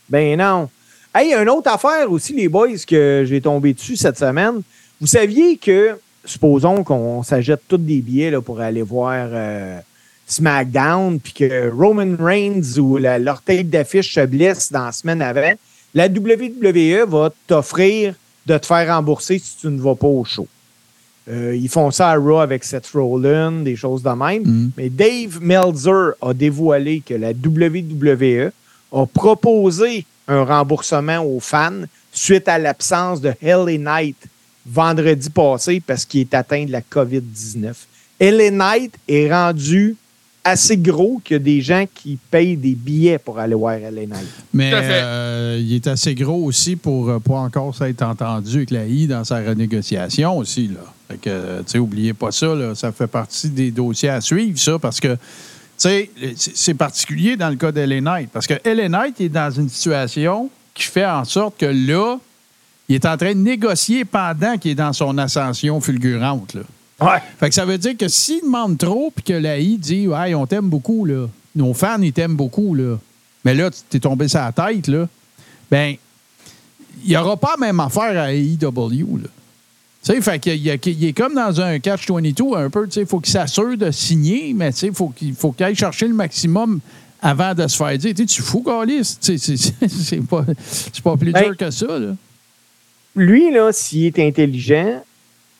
Ben 0.08 0.38
non. 0.38 0.70
Hey, 1.14 1.34
une 1.34 1.48
autre 1.50 1.70
affaire 1.70 2.10
aussi, 2.10 2.32
les 2.32 2.48
boys, 2.48 2.68
que 2.86 3.24
j'ai 3.28 3.40
tombé 3.42 3.74
dessus 3.74 3.96
cette 3.96 4.18
semaine. 4.18 4.62
Vous 4.98 5.06
saviez 5.06 5.58
que, 5.58 5.98
supposons 6.24 6.82
qu'on 6.84 7.22
s'achète 7.22 7.60
tous 7.68 7.76
des 7.76 8.00
billets 8.00 8.30
là, 8.30 8.40
pour 8.40 8.60
aller 8.60 8.80
voir 8.80 9.28
euh, 9.30 9.78
SmackDown, 10.32 11.20
puis 11.20 11.32
que 11.32 11.70
Roman 11.70 12.16
Reigns 12.18 12.78
ou 12.78 12.96
la- 12.96 13.18
leur 13.18 13.42
tête 13.42 13.70
d'affiche 13.70 14.14
se 14.14 14.24
blesse 14.26 14.72
dans 14.72 14.86
la 14.86 14.92
semaine 14.92 15.22
avant, 15.22 15.52
la 15.94 16.08
WWE 16.08 17.04
va 17.06 17.30
t'offrir 17.46 18.14
de 18.46 18.58
te 18.58 18.66
faire 18.66 18.94
rembourser 18.96 19.38
si 19.38 19.56
tu 19.60 19.68
ne 19.68 19.80
vas 19.80 19.94
pas 19.94 20.06
au 20.06 20.24
show. 20.24 20.48
Euh, 21.28 21.54
ils 21.54 21.68
font 21.68 21.90
ça 21.92 22.10
à 22.10 22.16
Raw 22.16 22.38
avec 22.40 22.64
Seth 22.64 22.88
Rollins, 22.94 23.62
des 23.62 23.76
choses 23.76 24.02
de 24.02 24.08
même. 24.10 24.42
Mhm. 24.44 24.70
Mais 24.76 24.88
Dave 24.90 25.40
Meltzer 25.40 26.14
a 26.20 26.34
dévoilé 26.34 27.00
que 27.06 27.14
la 27.14 27.32
WWE 27.32 28.50
a 28.92 29.06
proposé 29.06 30.04
un 30.26 30.42
remboursement 30.44 31.18
aux 31.24 31.38
fans 31.40 31.82
suite 32.12 32.48
à 32.48 32.58
l'absence 32.58 33.20
de 33.20 33.32
LA 33.40 33.78
Knight 33.78 34.16
vendredi 34.66 35.30
passé 35.30 35.80
parce 35.86 36.04
qu'il 36.04 36.20
est 36.22 36.34
atteint 36.34 36.64
de 36.64 36.72
la 36.72 36.80
COVID-19. 36.80 37.72
LA 38.20 38.50
Knight 38.50 38.94
est 39.08 39.32
rendu 39.32 39.96
assez 40.44 40.76
gros 40.76 41.20
qu'il 41.24 41.34
y 41.34 41.36
a 41.36 41.38
des 41.38 41.60
gens 41.60 41.84
qui 41.92 42.18
payent 42.30 42.56
des 42.56 42.74
billets 42.74 43.18
pour 43.18 43.38
aller 43.38 43.54
voir 43.54 43.78
LA 43.78 44.06
Knight. 44.06 44.26
Mais 44.52 44.72
euh, 44.74 45.58
il 45.60 45.74
est 45.74 45.86
assez 45.86 46.14
gros 46.14 46.44
aussi 46.44 46.76
pour 46.76 47.08
euh, 47.08 47.18
pas 47.18 47.38
encore 47.38 47.74
s'être 47.74 48.02
entendu 48.02 48.56
avec 48.56 48.70
la 48.70 48.86
I 48.86 49.06
dans 49.06 49.24
sa 49.24 49.36
renégociation 49.40 50.36
aussi. 50.38 50.68
Là. 50.68 50.80
Fait 51.08 51.16
que, 51.18 51.30
euh, 51.30 51.58
tu 51.60 51.72
sais, 51.72 51.78
oubliez 51.78 52.12
pas 52.12 52.32
ça. 52.32 52.54
Là, 52.54 52.74
ça 52.74 52.90
fait 52.92 53.06
partie 53.06 53.50
des 53.50 53.70
dossiers 53.70 54.08
à 54.08 54.20
suivre, 54.20 54.58
ça, 54.58 54.78
parce 54.78 54.98
que, 54.98 55.14
tu 55.14 55.18
sais, 55.76 56.10
c'est 56.36 56.74
particulier 56.74 57.36
dans 57.36 57.48
le 57.48 57.56
cas 57.56 57.70
d'Ellen 57.70 58.04
Knight. 58.04 58.30
Parce 58.32 58.46
que 58.46 58.54
Ellen 58.64 58.92
Knight 58.92 59.20
est 59.20 59.28
dans 59.28 59.50
une 59.50 59.68
situation 59.68 60.50
qui 60.74 60.84
fait 60.84 61.06
en 61.06 61.24
sorte 61.24 61.58
que 61.58 61.66
là, 61.66 62.18
il 62.88 62.96
est 62.96 63.06
en 63.06 63.16
train 63.16 63.32
de 63.32 63.38
négocier 63.38 64.04
pendant 64.04 64.58
qu'il 64.58 64.72
est 64.72 64.76
dans 64.76 64.92
son 64.92 65.16
ascension 65.18 65.80
fulgurante. 65.80 66.54
Là. 66.54 66.62
Ouais. 67.02 67.18
Fait 67.38 67.48
que 67.48 67.54
ça 67.54 67.64
veut 67.64 67.78
dire 67.78 67.96
que 67.96 68.08
s'il 68.08 68.40
demande 68.42 68.78
trop 68.78 69.12
puis 69.14 69.24
que 69.24 69.32
la 69.32 69.58
I 69.58 69.76
dit 69.78 70.06
Ouais, 70.08 70.34
on 70.34 70.46
t'aime 70.46 70.68
beaucoup, 70.68 71.04
là. 71.04 71.26
Nos 71.54 71.74
fans, 71.74 72.00
ils 72.00 72.12
t'aiment 72.12 72.36
beaucoup, 72.36 72.74
là. 72.74 72.98
Mais 73.44 73.54
là, 73.54 73.70
tu 73.70 73.78
t'es 73.88 73.98
tombé 74.00 74.28
sur 74.28 74.40
la 74.40 74.52
tête, 74.52 74.86
là. 74.88 75.08
Ben, 75.70 75.94
il 77.04 77.08
n'y 77.10 77.16
aura 77.16 77.36
pas 77.36 77.54
la 77.58 77.66
même 77.66 77.80
affaire 77.80 78.18
à 78.20 78.32
AEW, 78.32 79.18
là. 79.22 79.28
Tu 80.04 80.12
sais, 80.12 80.20
fait 80.20 80.38
qu'il 80.40 80.68
est 80.68 81.12
comme 81.16 81.34
dans 81.34 81.60
un 81.60 81.78
catch-22 81.78 82.56
un 82.56 82.70
peu, 82.70 82.86
tu 82.86 82.92
sais, 82.94 83.00
il 83.02 83.06
faut 83.06 83.20
qu'il 83.20 83.32
s'assure 83.32 83.76
de 83.78 83.90
signer, 83.92 84.52
mais 84.52 84.72
tu 84.72 84.78
sais, 84.78 84.86
il 84.88 84.94
faut 84.94 85.08
qu'il 85.10 85.32
faut 85.34 85.52
qu'il 85.52 85.64
aille 85.64 85.76
chercher 85.76 86.08
le 86.08 86.14
maximum 86.14 86.80
avant 87.20 87.54
de 87.54 87.66
se 87.68 87.76
faire 87.76 87.96
dire, 87.98 88.12
tu 88.12 88.22
sais, 88.22 88.26
tu 88.26 88.42
fous, 88.42 88.64
sais, 89.20 89.38
c'est- 89.38 89.56
c'est 89.56 89.88
c'est 89.88 90.26
pas, 90.26 90.44
c'est 90.66 91.02
pas 91.02 91.16
plus 91.16 91.30
Ben, 91.32 91.44
dur 91.44 91.56
que 91.56 91.70
ça, 91.70 91.98
là. 92.00 92.16
Lui, 93.14 93.52
là, 93.52 93.70
s'il 93.72 94.06
est 94.06 94.18
intelligent, 94.18 95.02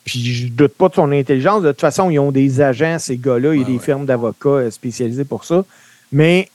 puis 0.05 0.25
je 0.35 0.49
doute 0.49 0.75
pas 0.75 0.89
de 0.89 0.95
son 0.95 1.13
intelligence, 1.13 1.63
de 1.63 1.71
toute 1.71 1.81
façon, 1.81 2.11
ils 2.11 2.19
ont 2.19 2.33
des 2.33 2.61
agents, 2.61 2.99
ces 2.99 3.17
gars-là, 3.17 3.51
a 3.51 3.53
Ouais, 3.53 3.65
des 3.65 3.73
ouais. 3.75 3.79
firmes 3.79 4.07
d'avocats 4.07 4.49
euh, 4.49 4.71
spécialisées 4.71 5.25
pour 5.25 5.45
ça, 5.45 5.65
mais 6.11 6.49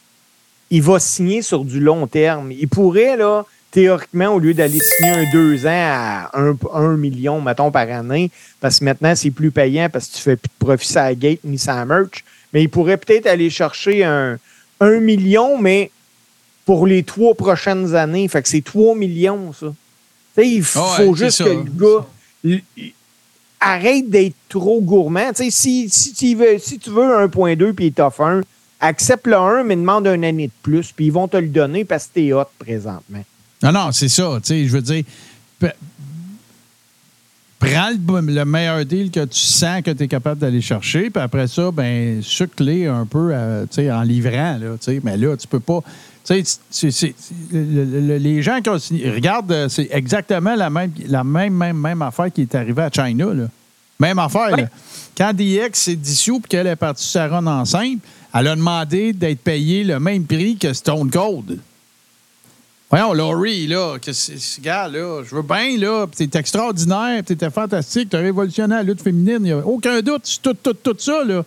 il 0.70 0.82
va 0.82 1.00
signer 1.00 1.42
sur 1.42 1.64
du 1.64 1.80
long 1.80 2.08
terme. 2.08 2.52
Il 2.52 2.68
pourrait, 2.68 3.16
là, 3.16 3.46
théoriquement, 3.72 4.28
au 4.36 4.40
lieu 4.40 4.54
d'aller 4.54 4.80
signer 4.80 5.12
un 5.12 5.32
deux 5.32 5.66
ans 5.66 5.70
à 5.70 6.30
un, 6.34 6.58
un 6.74 6.98
million, 6.98 7.40
mettons, 7.42 7.72
par 7.72 7.90
année, 7.90 8.32
parce 8.60 8.80
que 8.80 8.86
maintenant, 8.86 9.16
c'est 9.16 9.32
plus 9.32 9.52
payant 9.52 9.88
parce 9.92 10.08
que 10.08 10.16
tu 10.18 10.22
fais 10.22 10.36
plus 10.36 10.50
de 10.50 10.66
profit 10.66 10.94
la 10.96 11.16
gate 11.16 11.40
ni 11.46 11.58
la 11.66 11.86
merch, 11.86 12.24
mais 12.54 12.64
il 12.64 12.70
pourrait 12.70 12.98
peut-être 12.98 13.28
aller 13.28 13.50
chercher 13.50 14.04
un, 14.04 14.38
un 14.82 15.00
million, 15.00 15.58
mais 15.58 15.92
pour 16.66 16.86
les 16.86 17.04
trois 17.04 17.34
prochaines 17.34 17.96
années. 17.96 18.28
Fait 18.28 18.42
que 18.42 18.50
c'est 18.50 18.62
3 18.64 18.94
millions, 18.94 19.54
ça. 19.54 19.68
Tu 20.36 20.44
sais, 20.44 20.50
il 20.50 20.60
ouais, 20.60 21.06
faut 21.06 21.16
juste 21.16 21.38
ça. 21.38 21.46
que 21.46 21.50
le 21.50 21.64
gars 21.64 22.06
arrête 23.60 24.10
d'être 24.10 24.36
trop 24.50 24.82
gourmand. 24.82 25.32
Si, 25.34 25.90
si, 25.90 26.14
tu 26.14 26.36
veux, 26.36 26.58
si 26.60 26.80
tu 26.80 26.90
veux 26.90 27.28
1.2 27.28 27.74
puis 27.74 27.88
il 27.88 27.94
t'offre 27.94 28.22
un, 28.22 28.42
accepte 28.80 29.28
le 29.28 29.36
1, 29.36 29.64
mais 29.64 29.76
demande 29.76 30.08
une 30.08 30.24
année 30.24 30.48
de 30.48 30.52
plus, 30.62 30.92
puis 30.92 31.08
ils 31.08 31.12
vont 31.12 31.28
te 31.28 31.38
le 31.38 31.48
donner 31.48 31.86
parce 31.86 32.08
que 32.08 32.14
t'es 32.16 32.34
hot 32.34 32.46
présentement. 32.60 33.24
Non, 33.64 33.72
non, 33.72 33.92
c'est 33.92 34.10
ça. 34.10 34.40
Je 34.48 34.68
veux 34.68 34.82
dire, 34.82 35.04
prends 37.60 37.90
le, 37.90 38.34
le 38.34 38.46
meilleur 38.46 38.86
deal 38.86 39.10
que 39.10 39.26
tu 39.26 39.40
sens 39.40 39.82
que 39.82 39.92
tu 39.92 40.04
es 40.04 40.08
capable 40.08 40.40
d'aller 40.40 40.62
chercher, 40.62 41.10
puis 41.10 41.22
après 41.22 41.48
ça, 41.48 41.72
ben 41.72 42.22
sucle 42.22 42.70
un 42.88 43.06
peu 43.06 43.32
euh, 43.34 43.66
en 43.92 44.02
livrant. 44.04 44.58
Là, 44.60 44.76
mais 45.04 45.18
là, 45.18 45.36
tu 45.36 45.48
peux 45.48 45.60
pas. 45.60 45.82
Tu 46.28 46.44
sais, 46.70 47.16
les 47.52 48.42
gens 48.42 48.62
qui 48.62 48.70
ont 48.70 48.78
signé. 48.78 49.10
Regarde, 49.10 49.50
euh, 49.52 49.70
c'est 49.70 49.88
exactement 49.92 50.56
la 50.56 50.70
même, 50.70 50.92
la 51.08 51.24
même, 51.24 51.54
même, 51.54 51.78
même 51.78 52.02
affaire 52.02 52.32
qui 52.34 52.42
est 52.42 52.54
arrivée 52.54 52.82
à 52.84 52.90
China. 52.92 53.34
Là. 53.34 53.48
Même 54.00 54.20
affaire. 54.20 54.58
là. 54.58 54.68
Quand 55.18 55.34
DX 55.34 55.70
s'est 55.74 55.96
dissous 55.96 56.42
et 56.44 56.48
qu'elle 56.48 56.68
est 56.68 56.76
partie 56.76 57.04
sur 57.04 57.14
sa 57.14 57.28
run 57.28 57.48
enceinte, 57.48 58.00
elle 58.34 58.48
a 58.48 58.56
demandé 58.56 59.14
d'être 59.14 59.40
payée 59.40 59.86
le 59.86 60.00
même 60.00 60.26
prix 60.26 60.58
que 60.58 60.74
Stone 60.74 61.10
Cold. 61.10 61.60
Voyons, 62.90 63.14
Laurie, 63.14 63.68
là, 63.68 63.98
que 64.00 64.12
c'est, 64.14 64.38
ce 64.38 64.62
gars, 64.62 64.88
là, 64.88 65.24
je 65.24 65.36
veux 65.36 65.42
bien, 65.42 65.78
là, 65.78 66.08
t'es 66.16 66.30
extraordinaire, 66.34 67.22
t'étais 67.24 67.50
fantastique, 67.50 68.10
t'as 68.10 68.20
révolutionné 68.20 68.76
la 68.76 68.84
lutte 68.84 69.02
féminine, 69.02 69.40
il 69.40 69.44
n'y 69.44 69.52
a 69.52 69.58
aucun 69.58 70.02
doute, 70.02 70.22
c'est 70.24 70.42
tout, 70.42 70.54
tout, 70.54 70.74
tout 70.74 70.96
ça, 70.98 71.24
là. 71.26 71.44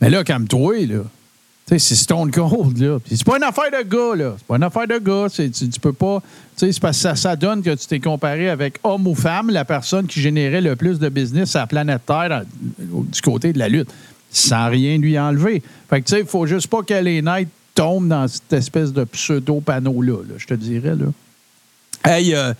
Mais 0.00 0.10
là, 0.10 0.24
calme-toi, 0.24 0.86
là. 0.86 1.02
Sais, 1.70 1.78
c'est 1.78 1.94
Stone 1.94 2.30
Cold, 2.32 2.78
là. 2.78 2.98
C'est 3.08 3.24
pas 3.24 3.36
une 3.36 3.44
affaire 3.44 3.70
de 3.70 3.88
gars, 3.88 4.16
là. 4.16 4.34
C'est 4.36 4.46
pas 4.46 4.56
une 4.56 4.62
affaire 4.64 4.88
de 4.88 4.98
gars. 4.98 5.26
Tu, 5.32 5.50
tu 5.50 5.80
peux 5.80 5.92
pas. 5.92 6.20
Tu 6.56 6.66
sais, 6.66 6.72
c'est 6.72 6.80
parce 6.80 7.00
que 7.02 7.14
ça, 7.14 7.36
donne 7.36 7.62
que 7.62 7.70
tu 7.74 7.86
t'es 7.86 8.00
comparé 8.00 8.50
avec 8.50 8.80
homme 8.82 9.06
ou 9.06 9.14
femme, 9.14 9.50
la 9.50 9.64
personne 9.64 10.06
qui 10.08 10.20
générait 10.20 10.60
le 10.60 10.74
plus 10.74 10.98
de 10.98 11.08
business 11.08 11.54
à 11.54 11.60
la 11.60 11.66
planète 11.68 12.02
Terre 12.06 12.42
du 12.78 13.20
côté 13.20 13.52
de 13.52 13.58
la 13.60 13.68
lutte, 13.68 13.88
sans 14.32 14.68
rien 14.68 14.98
lui 14.98 15.16
enlever. 15.18 15.62
Fait 15.88 16.00
que, 16.00 16.06
tu 16.08 16.14
sais, 16.16 16.20
il 16.22 16.26
faut 16.26 16.44
juste 16.46 16.66
pas 16.66 16.82
que 16.82 16.94
les 16.94 17.22
Knights 17.22 17.48
tombent 17.76 18.08
dans 18.08 18.26
cette 18.26 18.52
espèce 18.52 18.92
de 18.92 19.04
pseudo-panneau-là, 19.04 20.22
là, 20.28 20.34
je 20.38 20.46
te 20.46 20.54
dirais, 20.54 20.96
là. 20.96 21.06
Hey, 22.04 22.34
euh, 22.34 22.52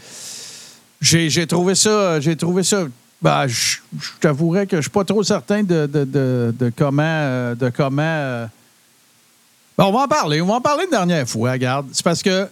j'ai 1.01 1.46
trouvé 1.46 1.75
ça. 1.75 2.20
J'ai 2.20 2.37
trouvé 2.37 2.62
ça. 2.62 2.85
Ben, 3.23 3.46
je 3.49 3.79
t'avouerais 4.20 4.66
que 4.66 4.77
je 4.77 4.83
suis 4.83 4.90
pas 4.90 5.05
trop 5.05 5.23
certain 5.23 5.62
de, 5.62 5.87
de, 5.87 6.05
de, 6.57 6.73
comment. 6.77 7.03
euh, 7.05 7.55
De 7.55 7.70
comment 7.70 8.03
euh, 8.03 8.46
ben, 9.81 9.87
on 9.87 9.93
va 9.93 10.01
en 10.01 10.09
parler. 10.09 10.43
On 10.43 10.47
va 10.47 10.55
en 10.57 10.61
parler 10.61 10.85
une 10.85 10.90
dernière 10.90 11.27
fois, 11.27 11.53
regarde. 11.53 11.87
C'est 11.93 12.05
parce 12.05 12.23
que 12.23 12.47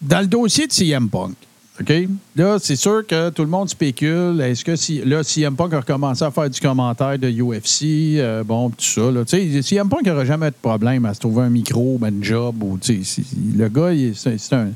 dans 0.00 0.20
le 0.20 0.26
dossier 0.26 0.66
de 0.66 0.72
CM 0.72 1.10
Punk, 1.10 1.34
OK? 1.78 1.92
Là, 2.34 2.56
c'est 2.58 2.76
sûr 2.76 3.06
que 3.06 3.28
tout 3.28 3.42
le 3.42 3.48
monde 3.48 3.68
spécule. 3.68 4.40
Est-ce 4.40 4.64
que 4.64 4.74
si, 4.74 5.02
là, 5.04 5.22
CM 5.22 5.54
Punk 5.54 5.74
a 5.74 5.80
recommencé 5.80 6.24
à 6.24 6.30
faire 6.30 6.48
du 6.48 6.58
commentaire 6.58 7.18
de 7.18 7.30
UFC, 7.30 8.18
euh, 8.18 8.42
bon, 8.42 8.70
tout 8.70 8.82
ça. 8.82 9.10
Là. 9.10 9.24
CM 9.26 9.90
Punk 9.90 10.06
n'aura 10.06 10.24
jamais 10.24 10.48
de 10.48 10.56
problème 10.62 11.04
à 11.04 11.12
se 11.12 11.20
trouver 11.20 11.42
un 11.42 11.50
micro, 11.50 11.98
ben, 12.00 12.18
un 12.18 12.22
job. 12.22 12.62
Ou, 12.62 12.78
le 12.88 13.68
gars, 13.68 13.90
c'est 14.14 14.54
un, 14.54 14.70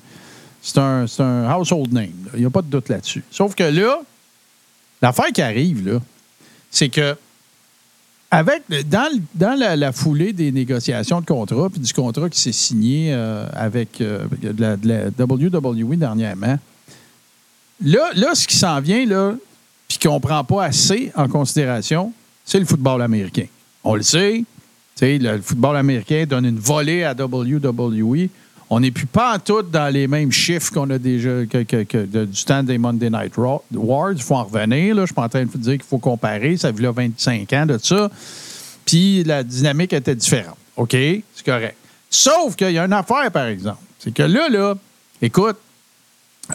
un, 0.76 1.06
un 1.18 1.54
household 1.54 1.94
name. 1.94 2.28
Il 2.34 2.40
n'y 2.40 2.46
a 2.46 2.50
pas 2.50 2.60
de 2.60 2.68
doute 2.68 2.90
là-dessus. 2.90 3.24
Sauf 3.30 3.54
que 3.54 3.64
là, 3.64 4.02
l'affaire 5.00 5.32
qui 5.32 5.40
arrive, 5.40 5.88
là, 5.88 5.98
c'est 6.70 6.90
que 6.90 7.16
avec, 8.34 8.62
dans, 8.88 9.20
dans 9.34 9.58
la, 9.58 9.92
foulée 9.92 10.32
des 10.32 10.50
négociations 10.50 11.20
de 11.20 11.26
contrat, 11.26 11.70
puis 11.70 11.80
du 11.80 11.92
contrat 11.92 12.28
qui 12.28 12.40
s'est 12.40 12.52
signé 12.52 13.12
euh, 13.12 13.46
avec 13.52 14.00
euh, 14.00 14.26
la, 14.58 14.74
WWE 15.24 15.96
dernièrement, 15.96 16.58
là, 17.80 18.10
là 18.14 18.34
ce 18.34 18.46
qui 18.46 18.56
s'en 18.56 18.80
vient, 18.80 19.06
puis 19.86 19.98
qu'on 19.98 20.14
ne 20.14 20.20
prend 20.20 20.42
pas 20.42 20.64
assez 20.64 21.12
en 21.14 21.28
considération, 21.28 22.12
c'est 22.44 22.58
le 22.58 22.66
football 22.66 23.02
américain. 23.02 23.46
On 23.84 23.94
le 23.94 24.02
sait, 24.02 24.44
le 25.00 25.40
football 25.40 25.76
américain 25.76 26.24
donne 26.28 26.46
une 26.46 26.58
volée 26.58 27.04
à 27.04 27.14
WWE. 27.14 28.28
On 28.76 28.80
n'est 28.80 28.90
plus 28.90 29.06
pas 29.06 29.36
en 29.36 29.38
tout 29.38 29.62
dans 29.62 29.88
les 29.88 30.08
mêmes 30.08 30.32
chiffres 30.32 30.72
qu'on 30.72 30.90
a 30.90 30.98
déjà 30.98 31.44
du 31.44 32.44
temps 32.44 32.64
des 32.64 32.76
Monday 32.76 33.08
Night 33.08 33.36
Wars. 33.36 33.60
Il 33.70 34.20
faut 34.20 34.34
en 34.34 34.42
revenir. 34.42 34.96
Là. 34.96 35.02
Je 35.02 35.06
suis 35.06 35.14
pas 35.14 35.22
en 35.22 35.28
train 35.28 35.44
de 35.44 35.48
vous 35.48 35.58
dire 35.58 35.74
qu'il 35.74 35.84
faut 35.84 35.98
comparer. 35.98 36.56
Ça 36.56 36.72
fait 36.72 36.82
là 36.82 36.90
25 36.90 37.52
ans 37.52 37.66
de 37.66 37.78
ça. 37.78 38.10
Puis 38.84 39.22
la 39.22 39.44
dynamique 39.44 39.92
était 39.92 40.16
différente. 40.16 40.56
OK? 40.74 40.90
C'est 40.90 41.44
correct. 41.46 41.76
Sauf 42.10 42.56
qu'il 42.56 42.72
y 42.72 42.78
a 42.80 42.84
une 42.84 42.92
affaire, 42.92 43.30
par 43.30 43.46
exemple. 43.46 43.78
C'est 44.00 44.12
que 44.12 44.24
là, 44.24 44.48
là, 44.48 44.74
écoute, 45.22 45.56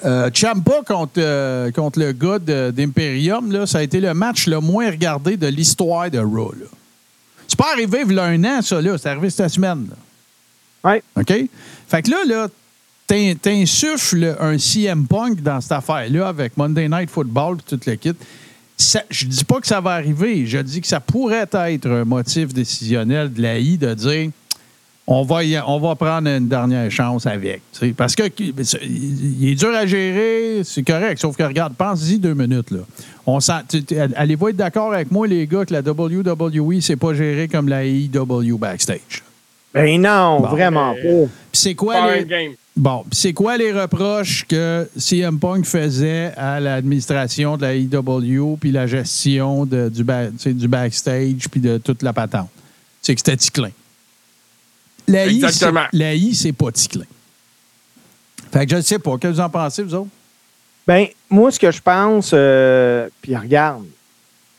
euh, 0.03 0.29
Ciampa 0.33 0.81
contre, 0.85 1.13
euh, 1.19 1.71
contre 1.71 1.99
le 1.99 2.11
gars 2.11 2.37
d'Imperium, 2.37 3.65
ça 3.65 3.77
a 3.77 3.81
été 3.81 4.01
le 4.01 4.13
match 4.13 4.45
le 4.45 4.59
moins 4.59 4.91
regardé 4.91 5.37
de 5.37 5.47
l'histoire 5.47 6.11
de 6.11 6.19
Raw. 6.19 6.53
C'est 7.47 7.57
pas 7.57 7.71
arrivé 7.71 8.03
il 8.05 8.13
y 8.13 8.19
a 8.19 8.25
un 8.25 8.43
an, 8.43 8.61
ça, 8.61 8.81
là. 8.81 8.97
C'est 8.97 9.07
arrivé 9.07 9.29
cette 9.29 9.51
semaine. 9.51 9.87
OK? 10.83 11.33
Fait 11.87 12.01
que 12.01 12.09
là, 12.11 12.17
là, 12.27 12.47
t'in- 13.07 13.33
t'insuffles 13.41 14.35
un 14.39 14.57
CM 14.57 15.05
Punk 15.07 15.41
dans 15.41 15.59
cette 15.61 15.71
affaire-là 15.73 16.27
avec 16.27 16.55
Monday 16.57 16.87
Night 16.87 17.09
Football 17.09 17.57
et 17.59 17.69
toute 17.69 17.85
le 17.85 17.95
kit. 17.95 18.13
Je 19.09 19.25
dis 19.25 19.43
pas 19.43 19.59
que 19.59 19.67
ça 19.67 19.81
va 19.81 19.91
arriver. 19.91 20.45
Je 20.45 20.59
dis 20.59 20.79
que 20.79 20.87
ça 20.87 20.99
pourrait 21.01 21.45
être 21.51 21.89
un 21.89 22.05
motif 22.05 22.53
décisionnel 22.53 23.33
de 23.33 23.41
la 23.41 23.59
I 23.59 23.77
de 23.77 23.93
dire 23.93 24.31
on 25.11 25.23
va, 25.23 25.43
y- 25.43 25.59
on 25.65 25.79
va 25.79 25.95
prendre 25.95 26.29
une 26.29 26.47
dernière 26.47 26.89
chance 26.91 27.25
avec. 27.25 27.61
Parce 27.97 28.15
que 28.15 28.23
il 28.39 29.49
est 29.49 29.55
dur 29.55 29.73
à 29.75 29.85
gérer, 29.87 30.61
c'est 30.63 30.83
correct. 30.83 31.19
Sauf 31.19 31.35
que 31.35 31.41
regarde, 31.43 31.73
pense-y 31.75 32.19
deux 32.19 32.35
minutes. 32.35 32.69
Là. 32.69 32.81
On 33.25 33.39
allez-vous 34.15 34.49
être 34.49 34.55
d'accord 34.55 34.93
avec 34.93 35.11
moi, 35.11 35.25
les 35.27 35.47
gars, 35.47 35.65
que 35.65 35.73
la 35.73 35.81
WWE, 35.81 36.79
c'est 36.79 36.95
pas 36.95 37.13
géré 37.15 37.47
comme 37.47 37.67
la 37.67 37.83
AEW 37.85 38.57
backstage? 38.59 39.23
Ben 39.73 40.01
non, 40.01 40.39
Bon. 40.41 40.47
vraiment 40.47 40.93
Ben, 40.93 41.25
pas. 41.27 41.31
Puis 41.51 41.61
c'est 41.61 41.75
quoi 41.75 42.15
les... 42.15 42.25
game. 42.25 42.53
Bon, 42.75 43.03
c'est 43.11 43.33
quoi 43.33 43.57
les 43.57 43.73
reproches 43.73 44.45
que 44.47 44.89
CM 44.97 45.37
Punk 45.37 45.65
faisait 45.65 46.31
à 46.37 46.59
l'administration 46.61 47.57
de 47.57 47.63
la 47.63 47.75
IW 47.75 48.55
puis 48.59 48.71
la 48.71 48.87
gestion 48.87 49.65
de- 49.65 49.89
du, 49.89 50.03
ba- 50.03 50.29
du 50.29 50.67
backstage 50.67 51.49
puis 51.51 51.59
de 51.59 51.77
toute 51.77 52.01
la 52.03 52.13
patente? 52.13 52.47
C'est 53.01 53.13
que 53.15 53.19
c'était 53.19 53.35
ticlin. 53.37 53.71
La 55.07 55.25
I, 55.27 55.35
Exactement. 55.43 55.81
c'est- 55.91 55.97
La 55.97 56.13
I, 56.13 56.33
c'est 56.35 56.53
pas 56.53 56.71
ticlin. 56.71 57.05
Fait 58.51 58.65
que 58.65 58.71
je 58.71 58.77
ne 58.77 58.81
sais 58.81 58.99
pas. 58.99 59.11
Qu'est-ce 59.17 59.31
que 59.33 59.35
vous 59.35 59.41
en 59.41 59.49
pensez, 59.49 59.83
vous 59.83 59.95
autres? 59.95 60.07
Ben, 60.87 61.07
moi, 61.29 61.51
ce 61.51 61.59
que 61.59 61.71
je 61.71 61.81
pense, 61.81 62.31
euh, 62.33 63.09
puis 63.21 63.35
regarde, 63.35 63.83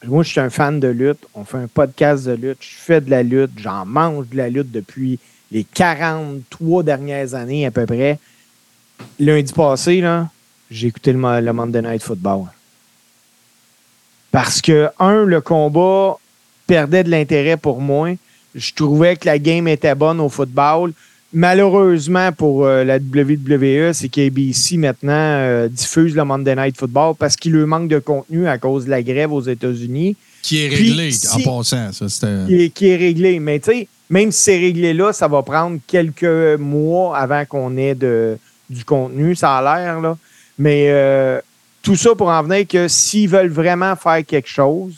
moi, 0.06 0.22
je 0.22 0.30
suis 0.30 0.40
un 0.40 0.50
fan 0.50 0.80
de 0.80 0.88
lutte. 0.88 1.26
On 1.34 1.44
fait 1.44 1.58
un 1.58 1.66
podcast 1.66 2.24
de 2.24 2.32
lutte. 2.32 2.58
Je 2.60 2.76
fais 2.76 3.00
de 3.00 3.10
la 3.10 3.22
lutte. 3.22 3.52
J'en 3.58 3.84
mange 3.84 4.28
de 4.28 4.36
la 4.36 4.48
lutte 4.48 4.70
depuis 4.70 5.18
les 5.52 5.64
43 5.64 6.82
dernières 6.82 7.34
années 7.34 7.66
à 7.66 7.70
peu 7.70 7.86
près. 7.86 8.18
Lundi 9.18 9.52
passé, 9.52 10.02
j'ai 10.70 10.86
écouté 10.86 11.12
le, 11.12 11.40
le 11.40 11.52
Monday 11.52 11.82
Night 11.82 12.02
Football. 12.02 12.46
Parce 14.30 14.60
que, 14.60 14.88
un, 14.98 15.24
le 15.24 15.40
combat 15.40 16.16
perdait 16.66 17.04
de 17.04 17.10
l'intérêt 17.10 17.56
pour 17.56 17.80
moi. 17.80 18.10
Je 18.54 18.72
trouvais 18.72 19.16
que 19.16 19.26
la 19.26 19.38
game 19.38 19.68
était 19.68 19.94
bonne 19.94 20.20
au 20.20 20.28
football. 20.28 20.92
Malheureusement 21.32 22.32
pour 22.32 22.64
euh, 22.66 22.82
la 22.84 22.96
WWE, 22.96 23.92
c'est 23.92 24.08
qu'ABC 24.08 24.76
maintenant 24.76 25.12
euh, 25.12 25.68
diffuse 25.68 26.14
le 26.16 26.24
Monday 26.24 26.56
Night 26.56 26.76
Football 26.76 27.14
parce 27.18 27.36
qu'il 27.36 27.52
lui 27.52 27.64
manque 27.66 27.88
de 27.88 27.98
contenu 28.00 28.48
à 28.48 28.58
cause 28.58 28.84
de 28.86 28.90
la 28.90 29.02
grève 29.02 29.32
aux 29.32 29.40
États-Unis, 29.40 30.16
Qui 30.42 30.64
est 30.64 30.68
Puis, 30.68 30.88
réglé, 30.90 31.10
si- 31.12 31.28
en 31.46 31.58
passant. 31.58 31.92
Ça, 31.92 32.06
qui, 32.48 32.62
est, 32.64 32.70
qui 32.70 32.88
est 32.88 32.96
réglé. 32.96 33.38
Mais 33.38 33.60
tu 33.60 33.70
sais, 33.70 33.88
même 34.10 34.32
si 34.32 34.42
c'est 34.42 34.58
réglé 34.58 34.92
là, 34.92 35.12
ça 35.12 35.28
va 35.28 35.42
prendre 35.42 35.78
quelques 35.86 36.58
mois 36.58 37.16
avant 37.16 37.44
qu'on 37.46 37.76
ait 37.76 37.94
de, 37.94 38.36
du 38.68 38.84
contenu, 38.84 39.36
ça 39.36 39.56
a 39.58 39.62
l'air. 39.82 40.00
là. 40.00 40.18
Mais 40.58 40.86
euh, 40.90 41.40
tout 41.80 41.94
ça 41.96 42.14
pour 42.16 42.28
en 42.28 42.42
venir 42.42 42.66
que 42.66 42.88
s'ils 42.88 43.28
veulent 43.28 43.50
vraiment 43.52 43.94
faire 43.94 44.26
quelque 44.26 44.48
chose, 44.48 44.94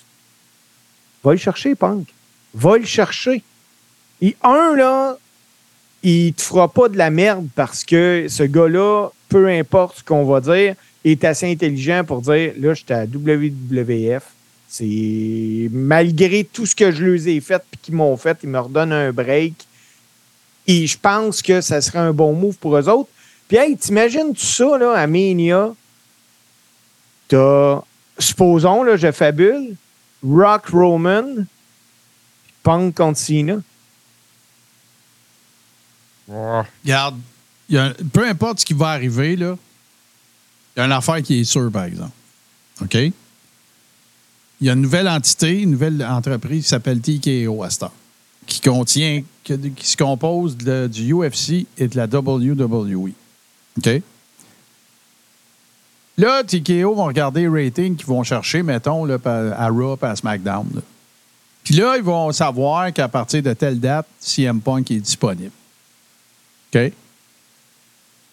va 1.23 1.33
le 1.33 1.39
chercher, 1.39 1.75
Punk. 1.75 2.07
Va 2.55 2.79
le 2.79 2.87
chercher. 2.87 3.43
Et 4.23 4.35
un, 4.43 4.75
là, 4.77 5.19
il 6.03 6.33
te 6.35 6.43
fera 6.43 6.69
pas 6.69 6.89
de 6.89 6.97
la 6.97 7.11
merde 7.11 7.47
parce 7.55 7.85
que 7.85 8.27
ce 8.29 8.43
gars-là, 8.43 9.09
peu 9.29 9.49
importe 9.49 9.99
ce 9.99 10.05
qu'on 10.05 10.25
va 10.25 10.41
dire, 10.41 10.75
est 11.05 11.25
assez 11.25 11.51
intelligent 11.51 12.05
pour 12.05 12.23
dire 12.23 12.53
là, 12.59 12.75
j'étais 12.75 12.95
à 12.95 13.05
WWF. 13.05 14.23
C'est 14.69 15.69
malgré 15.71 16.45
tout 16.45 16.65
ce 16.67 16.75
que 16.75 16.91
je 16.91 17.05
leur 17.05 17.29
ai 17.29 17.41
fait 17.41 17.63
et 17.73 17.77
qu'ils 17.77 17.95
m'ont 17.95 18.17
fait, 18.17 18.39
ils 18.43 18.49
me 18.49 18.59
redonnent 18.59 18.93
un 18.93 19.13
break. 19.13 19.55
Et 20.67 20.87
je 20.87 20.99
pense 20.99 21.43
que 21.43 21.61
ça 21.61 21.81
serait 21.81 21.99
un 21.99 22.13
bon 22.13 22.33
move 22.33 22.57
pour 22.57 22.77
eux 22.77 22.89
autres. 22.89 23.11
Puis, 23.49 23.59
hey, 23.59 23.77
t'imagines 23.77 24.33
tout 24.33 24.41
ça, 24.41 24.79
là, 24.79 24.93
à 24.93 25.07
Mania? 25.07 25.75
T'as, 27.29 27.83
supposons, 28.19 28.83
là, 28.83 28.97
je 28.97 29.13
fabule, 29.13 29.75
Rock 30.27 30.67
Roman, 30.69 31.45
Punk 32.63 32.95
contre. 32.95 33.63
Regarde, 36.85 37.19
peu 38.13 38.27
importe 38.27 38.61
ce 38.61 38.65
qui 38.65 38.75
va 38.75 38.89
arriver, 38.91 39.35
il 39.35 39.41
y 39.41 40.81
a 40.81 40.85
une 40.85 40.93
affaire 40.93 41.23
qui 41.23 41.41
est 41.41 41.45
sûre, 41.45 41.71
par 41.71 41.85
exemple. 41.85 42.13
OK? 42.83 42.95
Il 42.95 43.13
y 44.67 44.71
a 44.71 44.75
une 44.75 44.83
nouvelle 44.83 45.09
entité, 45.09 45.61
une 45.63 45.73
nouvelle 45.73 46.05
entreprise 46.05 46.63
qui 46.65 46.69
s'appelle 46.69 47.01
TKO 47.01 47.65
heure, 47.65 47.91
qui 48.47 48.61
contient, 48.61 49.23
qui 49.43 49.59
se 49.83 49.97
compose 49.97 50.57
de- 50.57 50.87
du 50.87 51.13
UFC 51.13 51.67
et 51.77 51.89
de 51.89 51.97
la 51.97 52.07
WWE. 52.07 53.13
OK? 53.79 54.03
Là, 56.19 56.45
TKO 56.45 56.95
vont 56.95 57.07
regarder 57.07 57.49
les 57.49 57.65
ratings 57.67 57.97
qu'ils 57.97 58.07
vont 58.07 58.23
chercher, 58.23 58.63
mettons, 58.63 59.05
là, 59.05 59.17
à 59.57 59.69
Raw 59.69 59.97
à 60.03 60.15
SmackDown. 60.15 60.69
Puis 61.65 61.75
là, 61.75 61.97
ils 61.97 62.03
vont 62.03 62.31
savoir 62.33 62.93
qu'à 62.93 63.09
partir 63.09 63.43
de 63.43 63.53
telle 63.55 63.81
date, 63.81 64.07
CM 64.21 64.61
Punk 64.61 64.91
est 64.91 65.01
disponible. 65.01 65.51
OK? 66.75 66.93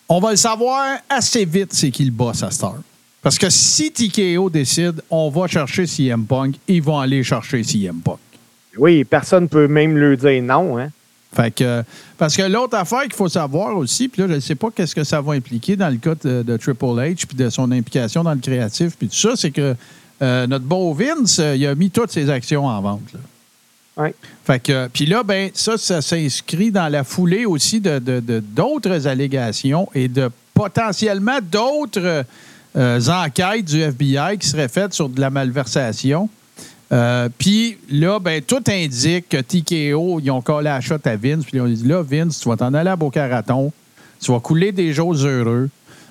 On 0.08 0.20
va 0.20 0.32
le 0.32 0.38
savoir 0.38 0.98
assez 1.08 1.46
vite, 1.46 1.74
c'est 1.74 1.92
qui 1.92 2.04
le 2.04 2.12
boss 2.12 2.42
à 2.42 2.48
heure. 2.48 2.82
Parce 3.22 3.38
que 3.38 3.50
si 3.50 3.92
TKO 3.92 4.50
décide, 4.50 5.02
on 5.10 5.30
va 5.30 5.48
chercher 5.48 5.86
CM 5.86 6.26
Punk, 6.26 6.56
ils 6.68 6.82
vont 6.82 7.00
aller 7.00 7.24
chercher 7.24 7.64
CM 7.64 8.00
Punk. 8.00 8.18
Oui, 8.78 9.04
personne 9.04 9.44
ne 9.44 9.48
peut 9.50 9.68
même 9.68 9.98
lui 9.98 10.16
dire 10.18 10.42
non. 10.42 10.80
Hein? 10.80 10.90
Fait 11.34 11.54
que, 11.54 11.84
parce 12.18 12.36
que 12.36 12.42
l'autre 12.44 12.76
affaire 12.76 13.04
qu'il 13.04 13.14
faut 13.14 13.30
savoir 13.30 13.78
aussi, 13.78 14.08
puis 14.08 14.22
là, 14.22 14.28
je 14.28 14.34
ne 14.34 14.40
sais 14.40 14.56
pas 14.56 14.70
qu'est-ce 14.72 14.96
que 14.96 15.04
ça 15.04 15.22
va 15.22 15.34
impliquer 15.34 15.76
dans 15.76 15.90
le 15.90 15.98
cas 15.98 16.16
de, 16.16 16.42
de 16.42 16.58
Triple 16.58 16.86
H, 16.86 17.28
puis 17.28 17.38
de 17.38 17.50
son 17.50 17.72
implication 17.72 18.24
dans 18.24 18.34
le 18.34 18.40
créatif, 18.40 18.96
puis 18.98 19.10
tout 19.10 19.16
ça, 19.16 19.36
c'est 19.36 19.52
que 19.52 19.76
euh, 20.22 20.48
notre 20.48 20.66
beau 20.66 20.94
Vince, 20.94 21.40
euh, 21.40 21.56
il 21.56 21.66
a 21.68 21.76
mis 21.76 21.92
toutes 21.92 22.12
ses 22.12 22.30
actions 22.30 22.66
en 22.66 22.82
vente. 22.82 23.14
Là. 23.14 23.20
Fait 24.46 24.60
que, 24.60 24.88
puis 24.88 25.06
là, 25.06 25.24
ben, 25.24 25.50
ça, 25.54 25.78
ça 25.78 26.02
s'inscrit 26.02 26.72
dans 26.72 26.88
la 26.88 27.04
foulée 27.04 27.46
aussi 27.46 27.80
de, 27.82 28.00
de- 28.00 28.20
de- 28.20 28.40
d'autres 28.40 29.08
allégations 29.08 29.88
et 29.94 30.08
de 30.08 30.30
potentiellement 30.54 31.40
d'autres 31.42 32.24
euh, 32.76 33.00
enquêtes 33.10 33.66
du 33.66 33.82
FBI 33.82 34.38
qui 34.40 34.48
seraient 34.48 34.68
faites 34.68 34.94
sur 34.94 35.10
de 35.10 35.20
la 35.20 35.30
malversation. 35.30 36.30
Euh, 36.92 37.30
puis 37.38 37.78
là, 37.92 38.20
ben, 38.20 38.42
tout 38.42 38.64
indique 38.68 39.30
que 39.30 39.38
TKO, 39.38 40.20
ils 40.22 40.32
ont 40.32 40.42
collé 40.42 40.66
la 40.66 40.82
shot 40.82 40.96
à 41.06 41.16
Vince, 41.16 41.44
puis 41.46 41.58
ils 41.58 41.62
ont 41.62 41.68
dit 41.68 41.86
là, 41.88 42.02
Vince, 42.02 42.40
tu 42.40 42.50
vas 42.50 42.56
t'en 42.58 42.74
aller 42.74 42.90
à 42.90 42.96
Boca 42.96 43.28
Raton, 43.28 43.72
tu 44.22 44.32
vas 44.32 44.40
couler 44.40 44.72
des 44.72 44.92
jours 44.94 45.14
heureux, 45.14 45.70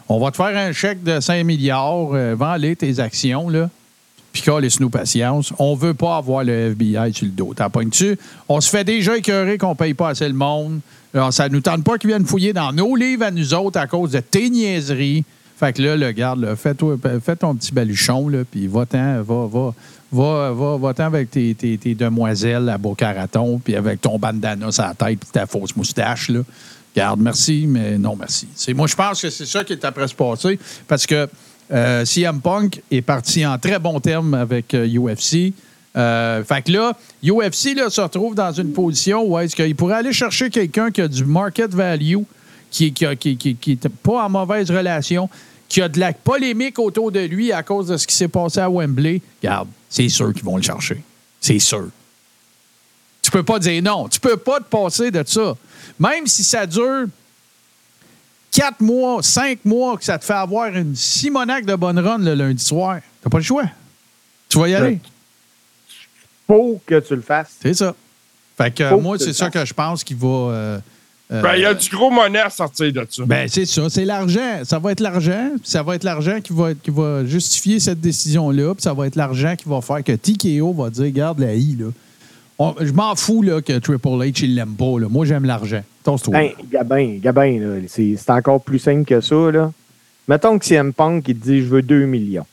on 0.09 0.20
va 0.20 0.30
te 0.30 0.36
faire 0.36 0.57
un 0.57 0.72
chèque 0.72 1.03
de 1.03 1.18
5 1.20 1.43
milliards, 1.45 2.11
euh, 2.14 2.34
vends-les 2.36 2.76
tes 2.76 3.01
actions, 3.01 3.49
là. 3.49 3.68
Puis 4.32 4.42
laisse-nous 4.60 4.90
patience. 4.90 5.52
On 5.58 5.74
veut 5.74 5.94
pas 5.94 6.16
avoir 6.16 6.44
le 6.44 6.52
FBI 6.70 7.12
sur 7.12 7.26
le 7.26 7.32
dos. 7.32 7.54
T'en 7.54 7.70
pognes-tu? 7.70 8.18
On 8.48 8.60
se 8.60 8.68
fait 8.70 8.84
déjà 8.84 9.16
écœurer 9.16 9.58
qu'on 9.58 9.74
paye 9.74 9.94
pas 9.94 10.10
assez 10.10 10.28
le 10.28 10.34
monde. 10.34 10.80
Alors, 11.14 11.32
ça 11.32 11.48
nous 11.48 11.60
tente 11.60 11.82
pas 11.84 11.96
qu'ils 11.98 12.08
viennent 12.08 12.26
fouiller 12.26 12.52
dans 12.52 12.72
nos 12.72 12.94
livres 12.94 13.24
à 13.24 13.30
nous 13.30 13.54
autres 13.54 13.78
à 13.80 13.86
cause 13.86 14.12
de 14.12 14.20
tes 14.20 14.50
niaiseries. 14.50 15.24
Fait 15.58 15.72
que 15.72 15.82
là, 15.82 15.96
le 15.96 16.12
garde, 16.12 16.54
fais-toi- 16.54 16.98
fais 17.24 17.34
ton 17.34 17.54
petit 17.54 17.72
baluchon, 17.72 18.28
là, 18.28 18.44
puis 18.48 18.68
va-t'en, 18.68 19.22
va, 19.22 19.46
va, 19.46 19.74
va, 20.12 20.52
va, 20.52 20.76
va-t'en 20.76 21.06
avec 21.06 21.30
tes, 21.32 21.54
demoiselles 21.98 22.68
à 22.68 22.78
Boca 22.78 23.12
Raton, 23.12 23.58
puis 23.58 23.74
avec 23.74 24.00
ton 24.00 24.18
bandana 24.18 24.70
sur 24.70 24.84
la 24.84 24.94
tête, 24.94 25.18
puis 25.18 25.28
ta 25.32 25.46
fausse 25.46 25.74
moustache, 25.74 26.28
là. 26.28 26.40
Garde, 26.94 27.20
merci, 27.20 27.64
mais 27.68 27.98
non, 27.98 28.14
merci. 28.16 28.46
Moi, 28.74 28.86
je 28.86 28.94
pense 28.94 29.20
que 29.22 29.30
c'est 29.30 29.46
ça 29.46 29.64
qui 29.64 29.72
est 29.72 29.84
après 29.84 30.06
se 30.06 30.14
passer, 30.14 30.58
parce 30.86 31.06
que 31.06 31.28
euh, 31.70 32.04
CM 32.04 32.40
Punk 32.40 32.82
est 32.90 33.02
parti 33.02 33.44
en 33.44 33.58
très 33.58 33.78
bon 33.78 34.00
terme 34.00 34.34
avec 34.34 34.74
euh, 34.74 34.86
UFC. 34.86 35.52
Euh, 35.96 36.44
fait 36.44 36.62
que 36.62 36.72
là, 36.72 36.92
UFC 37.22 37.76
se 37.90 38.00
retrouve 38.00 38.34
dans 38.34 38.52
une 38.52 38.72
position 38.72 39.24
où 39.24 39.38
est-ce 39.38 39.56
qu'il 39.56 39.74
pourrait 39.74 39.96
aller 39.96 40.12
chercher 40.12 40.50
quelqu'un 40.50 40.90
qui 40.90 41.00
a 41.00 41.08
du 41.08 41.24
market 41.24 41.74
value, 41.74 42.18
qui 42.70 42.94
n'est 43.00 43.16
qui, 43.16 43.78
pas 44.02 44.24
en 44.24 44.30
mauvaise 44.30 44.70
relation, 44.70 45.28
qui 45.68 45.82
a 45.82 45.88
de 45.88 45.98
la 45.98 46.12
polémique 46.12 46.78
autour 46.78 47.12
de 47.12 47.20
lui 47.20 47.52
à 47.52 47.62
cause 47.62 47.88
de 47.88 47.96
ce 47.96 48.06
qui 48.06 48.14
s'est 48.14 48.28
passé 48.28 48.60
à 48.60 48.70
Wembley. 48.70 49.20
Regarde, 49.42 49.68
c'est 49.90 50.08
sûr 50.08 50.32
qu'ils 50.32 50.44
vont 50.44 50.56
le 50.56 50.62
chercher. 50.62 51.02
C'est 51.40 51.58
sûr. 51.58 51.88
Tu 53.20 53.30
peux 53.30 53.42
pas 53.42 53.58
dire 53.58 53.82
non. 53.82 54.08
Tu 54.08 54.20
peux 54.20 54.36
pas 54.36 54.58
te 54.60 54.64
passer 54.64 55.10
de 55.10 55.22
ça. 55.26 55.54
Même 55.98 56.26
si 56.26 56.44
ça 56.44 56.66
dure 56.66 57.06
quatre 58.51 58.80
mois, 58.80 59.22
cinq 59.22 59.59
mois, 59.64 59.96
que 59.96 60.05
ça 60.05 60.18
te 60.18 60.24
fait 60.24 60.32
avoir 60.32 60.68
une 60.74 60.94
Simonac 60.96 61.64
de 61.64 61.74
bonne 61.74 61.99
run 61.99 62.18
le 62.18 62.34
lundi 62.34 62.62
soir, 62.64 62.99
t'as 63.22 63.30
pas 63.30 63.38
le 63.38 63.44
choix. 63.44 63.64
Tu 64.49 64.59
vas 64.59 64.68
y 64.68 64.74
aller. 64.74 64.99
Faut 66.46 66.80
que 66.86 67.01
tu 67.01 67.14
le 67.14 67.22
fasses. 67.22 67.57
C'est 67.61 67.74
ça. 67.74 67.94
Fait 68.57 68.70
que 68.74 68.88
Faut 68.88 69.01
moi, 69.01 69.16
que 69.18 69.24
c'est 69.24 69.32
ça 69.32 69.51
que 69.51 69.64
je 69.64 69.74
pense 69.74 70.03
qu'il 70.03 70.16
va. 70.16 70.26
euh, 70.28 70.78
euh, 71.30 71.42
Ben, 71.42 71.55
il 71.57 71.61
y 71.62 71.64
a 71.66 71.74
du 71.74 71.88
gros 71.90 72.11
monnaie 72.11 72.40
à 72.40 72.51
sortir 72.51 72.92
de 72.92 73.07
ça. 73.09 73.22
ben, 73.26 73.46
c'est 73.49 73.66
ça. 73.66 73.88
C'est 73.90 74.05
l'argent. 74.07 74.61
Ça 74.64 74.78
va 74.78 74.92
être 74.92 75.01
l'argent. 75.01 75.51
Ça 75.62 75.82
va 75.82 75.94
être 75.94 76.05
l'argent 76.05 76.40
qui 76.40 76.53
va, 76.55 76.74
qui 76.74 76.90
va 76.90 77.24
justifier 77.26 77.78
cette 77.80 78.01
décision-là. 78.01 78.74
Puis 78.74 78.82
ça 78.82 78.94
va 78.94 79.07
être 79.07 79.16
l'argent 79.16 79.55
qui 79.57 79.68
va 79.68 79.80
faire 79.82 80.03
que 80.03 80.12
TKO 80.12 80.72
va 80.72 80.88
dire 80.90 81.11
Garde 81.12 81.38
la 81.40 81.55
I, 81.55 81.76
là. 81.78 81.86
On- 82.61 82.74
je 82.80 82.90
m'en 82.90 83.14
fous 83.14 83.42
là, 83.42 83.61
que 83.61 83.78
Triple 83.78 84.09
H, 84.09 84.40
il 84.42 84.55
l'aime 84.57 84.74
pas. 84.74 84.99
Là. 84.99 85.07
Moi, 85.09 85.24
j'aime 85.26 85.44
l'argent. 85.44 85.82
Tosse-toi. 86.09 86.54
Ben, 86.86 87.20
Gabin, 87.20 87.82
c'est 87.86 88.30
encore 88.30 88.62
plus 88.62 88.78
simple 88.78 89.04
que 89.04 89.20
ça. 89.20 89.50
Là. 89.50 89.70
Mettons 90.26 90.59
que 90.59 90.64
CM 90.64 90.94
Punk, 90.94 91.28
il 91.28 91.38
te 91.38 91.44
dit 91.44 91.61
je 91.61 91.66
veux 91.66 91.82
2 91.82 92.06
millions 92.06 92.46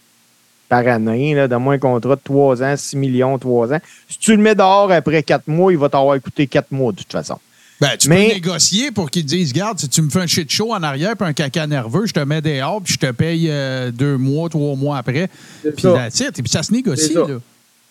par 0.67 0.85
année, 0.87 1.33
là, 1.35 1.47
donne-moi 1.47 1.75
un 1.75 1.77
contrat 1.77 2.15
de 2.15 2.21
3 2.21 2.63
ans, 2.63 2.75
6 2.75 2.97
millions, 2.97 3.37
3 3.37 3.73
ans. 3.73 3.79
Si 4.09 4.17
tu 4.17 4.31
le 4.35 4.41
mets 4.41 4.55
dehors 4.55 4.91
après 4.91 5.23
4 5.23 5.47
mois, 5.47 5.71
il 5.71 5.77
va 5.77 5.87
t'avoir 5.87 6.19
coûté 6.19 6.47
4 6.47 6.71
mois 6.71 6.91
de 6.91 6.97
toute 6.97 7.11
façon. 7.11 7.37
Ben, 7.79 7.91
tu 7.97 8.09
Mais- 8.09 8.27
peux 8.27 8.33
négocier 8.33 8.91
pour 8.91 9.09
qu'ils 9.09 9.23
te 9.23 9.29
disent 9.29 9.53
Garde, 9.53 9.79
si 9.79 9.87
tu 9.87 10.01
me 10.01 10.09
fais 10.09 10.19
un 10.19 10.27
shit 10.27 10.51
show 10.51 10.73
en 10.73 10.83
arrière 10.83 11.15
puis 11.15 11.25
un 11.27 11.33
caca 11.33 11.65
nerveux, 11.65 12.07
je 12.07 12.13
te 12.13 12.19
mets 12.19 12.41
dehors 12.41 12.81
puis 12.81 12.93
je 12.93 12.99
te 12.99 13.11
paye 13.11 13.47
euh, 13.49 13.91
deux 13.91 14.17
mois, 14.17 14.49
trois 14.49 14.75
mois 14.75 14.97
après. 14.97 15.29
Puis 15.61 15.81
ça. 15.81 16.07
it. 16.07 16.39
Et 16.39 16.41
puis 16.41 16.51
ça 16.51 16.63
se 16.63 16.73
négocie. 16.73 17.13
Là. 17.13 17.25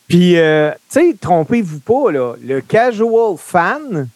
Puis, 0.09 0.37
euh, 0.37 0.71
tu 0.93 1.01
sais, 1.01 1.17
trompez-vous 1.19 1.81
pas, 1.81 2.13
là, 2.13 2.35
le 2.45 2.61
casual 2.61 3.37
fan, 3.39 4.09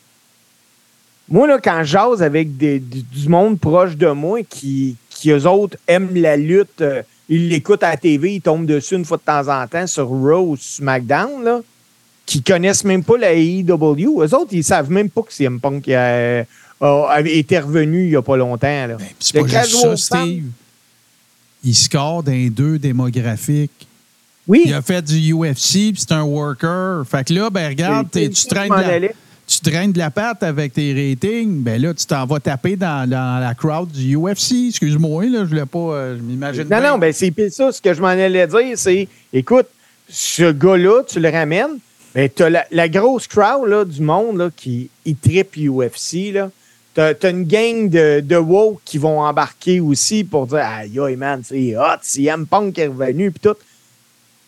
moi, 1.31 1.47
là, 1.47 1.59
quand 1.63 1.81
je 1.81 1.93
jase 1.93 2.23
avec 2.23 2.57
des- 2.57 2.81
du, 2.81 3.29
monde 3.29 3.59
proche 3.61 3.97
de 3.97 4.11
moi 4.11 4.41
qui, 4.49 4.97
qui, 5.11 5.31
eux 5.31 5.47
autres, 5.47 5.77
aiment 5.87 6.15
la 6.15 6.37
lutte, 6.37 6.81
euh, 6.81 7.03
ils 7.29 7.49
l'écoutent 7.49 7.83
à 7.83 7.91
la 7.91 7.97
TV, 7.97 8.35
ils 8.37 8.41
tombent 8.41 8.67
dessus 8.67 8.95
une 8.95 9.05
fois 9.05 9.19
de 9.19 9.23
temps 9.23 9.49
en 9.49 9.67
temps 9.67 9.87
sur 9.87 10.09
Raw 10.09 10.53
ou 10.53 10.57
SmackDown, 10.57 11.45
là, 11.45 11.61
qui 12.25 12.43
connaissent 12.43 12.85
même 12.85 13.05
pas 13.05 13.19
la 13.19 13.35
AEW. 13.35 14.23
Eux 14.23 14.35
autres, 14.35 14.53
ils 14.53 14.65
savent 14.65 14.91
même 14.91 15.11
pas 15.11 15.23
que 15.23 15.33
CM 15.33 15.61
Punk 15.61 15.89
euh, 15.89 16.45
a, 16.81 17.07
avait 17.11 17.37
été 17.37 17.59
revenu 17.59 18.05
il 18.05 18.11
y 18.11 18.17
a 18.17 18.23
pas 18.23 18.37
longtemps. 18.37 18.87
Là. 18.87 18.97
Ben, 18.97 19.07
c'est 19.19 19.41
pas 19.41 19.47
juste 19.47 19.77
ça, 19.77 19.97
Steve. 19.97 20.45
Il 21.65 21.75
score 21.75 22.23
d'un 22.23 22.49
deux 22.49 22.79
démographiques. 22.79 23.87
Oui, 24.47 24.63
Il 24.65 24.73
a 24.73 24.81
fait 24.81 25.03
du 25.03 25.35
UFC, 25.35 25.93
puis 25.93 25.97
c'est 25.97 26.13
un 26.13 26.23
worker. 26.23 27.05
Fait 27.07 27.27
que 27.27 27.35
là, 27.35 27.51
ben 27.51 27.69
regarde, 27.69 28.09
tu 28.11 28.31
traînes, 28.49 28.71
la. 28.71 29.09
Tu 29.49 29.61
traînes 29.61 29.93
de 29.93 29.99
la 29.99 30.11
patte 30.11 30.43
avec 30.43 30.75
tes 30.75 30.93
ratings. 30.93 31.63
Ben 31.63 31.81
là, 31.81 31.95
tu 31.95 32.05
t'en 32.07 32.27
vas 32.27 32.39
taper 32.39 32.77
dans, 32.77 33.09
dans 33.09 33.41
la 33.41 33.55
crowd 33.55 33.91
du 33.91 34.17
UFC. 34.17 34.69
Excuse-moi, 34.69 35.25
là, 35.27 35.41
je 35.41 35.49
voulais 35.49 35.67
pas. 35.67 35.79
euh, 35.79 36.17
je 36.19 36.23
m'imagine. 36.23 36.63
Non, 36.65 36.69
bien. 36.81 36.91
non, 36.93 36.99
ben 36.99 37.13
c'est 37.13 37.33
ça. 37.51 37.73
Ce 37.73 37.81
que 37.81 37.95
je 37.95 38.01
m'en 38.01 38.09
allais 38.09 38.47
dire, 38.47 38.77
c'est 38.77 39.09
écoute, 39.33 39.67
ce 40.09 40.53
gars-là, 40.53 41.03
tu 41.09 41.19
le 41.21 41.31
ramènes, 41.31 41.79
ben, 42.15 42.29
tu 42.35 42.43
as 42.43 42.51
la, 42.51 42.67
la 42.71 42.89
grosse 42.89 43.27
crowd 43.27 43.69
là, 43.69 43.85
du 43.85 44.03
monde 44.03 44.37
là, 44.39 44.51
qui 44.55 44.91
il 45.05 45.17
tripe 45.17 45.57
UFC. 45.57 46.33
Là. 46.33 46.51
Tu 46.95 47.01
as, 47.01 47.31
une 47.31 47.45
gang 47.45 47.89
de, 47.89 48.21
de 48.21 48.37
woke 48.37 48.81
qui 48.85 48.99
vont 48.99 49.21
embarquer 49.21 49.81
aussi 49.81 50.25
pour 50.25 50.47
dire 50.47 50.59
Aïe, 50.65 50.99
aïe, 51.01 51.17
man, 51.17 51.43
c'est 51.45 51.77
hot, 51.77 51.99
CM 52.03 52.47
Punk 52.47 52.79
est 52.79 52.89
revenu, 52.89 53.31
puis 53.31 53.41
tout. 53.41 53.57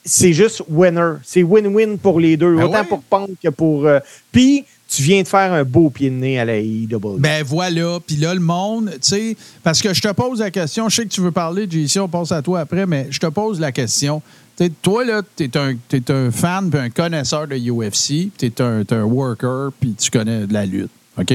C'est 0.04 0.32
juste 0.32 0.62
winner. 0.68 1.16
C'est 1.22 1.42
win-win 1.42 1.98
pour 1.98 2.20
les 2.20 2.36
deux, 2.38 2.56
Ben 2.56 2.64
autant 2.64 2.80
ouais. 2.80 2.86
pour 2.86 3.02
Punk 3.02 3.30
que 3.42 3.50
pour. 3.50 3.86
euh, 3.86 4.00
Puis, 4.32 4.64
tu 4.90 5.02
viens 5.02 5.22
de 5.22 5.28
faire 5.28 5.52
un 5.52 5.62
beau 5.62 5.88
pied 5.88 6.10
de 6.10 6.16
nez 6.16 6.40
à 6.40 6.44
la 6.44 6.56
AEW. 6.56 7.18
Ben 7.18 7.44
voilà. 7.44 8.00
Puis 8.04 8.16
là, 8.16 8.34
le 8.34 8.40
monde, 8.40 8.90
tu 8.94 8.98
sais, 9.02 9.36
parce 9.62 9.80
que 9.80 9.94
je 9.94 10.02
te 10.02 10.12
pose 10.12 10.40
la 10.40 10.50
question, 10.50 10.88
je 10.88 10.96
sais 10.96 11.04
que 11.04 11.10
tu 11.10 11.20
veux 11.20 11.30
parler, 11.30 11.68
JC, 11.70 11.98
on 12.00 12.08
passe 12.08 12.32
à 12.32 12.42
toi 12.42 12.60
après, 12.60 12.86
mais 12.86 13.06
je 13.10 13.20
te 13.20 13.26
pose 13.26 13.60
la 13.60 13.70
question. 13.70 14.20
Tu 14.58 14.68
toi, 14.82 15.04
là, 15.04 15.22
tu 15.36 15.44
es 15.44 15.56
un, 15.56 15.76
t'es 15.88 16.10
un 16.10 16.32
fan 16.32 16.70
puis 16.70 16.80
un 16.80 16.90
connaisseur 16.90 17.46
de 17.46 17.56
UFC, 17.56 18.30
tu 18.36 18.46
es 18.46 18.60
un, 18.60 18.82
t'es 18.84 18.96
un 18.96 19.04
worker, 19.04 19.70
puis 19.78 19.94
tu 19.94 20.10
connais 20.10 20.46
de 20.46 20.52
la 20.52 20.66
lutte. 20.66 20.90
OK? 21.16 21.34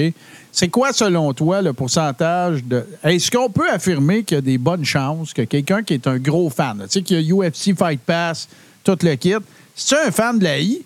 C'est 0.51 0.67
quoi, 0.67 0.91
selon 0.91 1.33
toi, 1.33 1.61
le 1.61 1.71
pourcentage 1.71 2.63
de. 2.63 2.85
Est-ce 3.03 3.31
qu'on 3.31 3.49
peut 3.49 3.69
affirmer 3.69 4.23
qu'il 4.23 4.35
y 4.35 4.37
a 4.39 4.41
des 4.41 4.57
bonnes 4.57 4.85
chances 4.85 5.33
que 5.33 5.43
quelqu'un 5.43 5.81
qui 5.81 5.93
est 5.93 6.07
un 6.07 6.17
gros 6.17 6.49
fan, 6.49 6.77
tu 6.83 6.89
sais, 6.89 7.01
qui 7.01 7.15
a 7.15 7.19
UFC 7.19 7.77
Fight 7.77 8.01
Pass, 8.01 8.49
tout 8.83 8.97
le 9.01 9.15
kit, 9.15 9.35
c'est 9.75 10.07
un 10.07 10.11
fan 10.11 10.39
de 10.39 10.43
la 10.43 10.59
I? 10.59 10.81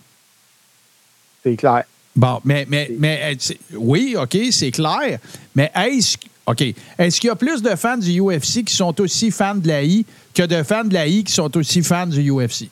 C'est 1.44 1.56
clair. 1.56 1.84
Bon, 2.16 2.40
mais, 2.44 2.66
mais, 2.68 2.92
mais 2.98 3.22
euh, 3.34 3.54
oui, 3.78 4.16
OK, 4.20 4.38
c'est 4.52 4.72
clair. 4.72 5.20
Mais 5.56 5.72
est-ce 5.76 6.18
OK. 6.50 6.64
Est-ce 6.98 7.22
qu'il 7.22 7.28
y 7.28 7.32
a 7.32 7.36
plus 7.36 7.62
de 7.62 7.76
fans 7.76 7.98
du 7.98 8.20
UFC 8.20 8.64
qui 8.64 8.76
sont 8.76 9.00
aussi 9.02 9.30
fans 9.30 9.54
de 9.54 9.68
la 9.68 9.84
I 9.84 10.04
que 10.34 10.42
de 10.42 10.64
fans 10.64 10.84
de 10.84 10.96
la 10.96 11.06
I 11.06 11.24
qui 11.24 11.32
sont 11.32 11.56
aussi 11.56 11.84
fans 11.84 12.08
du 12.08 12.32
UFC? 12.32 12.70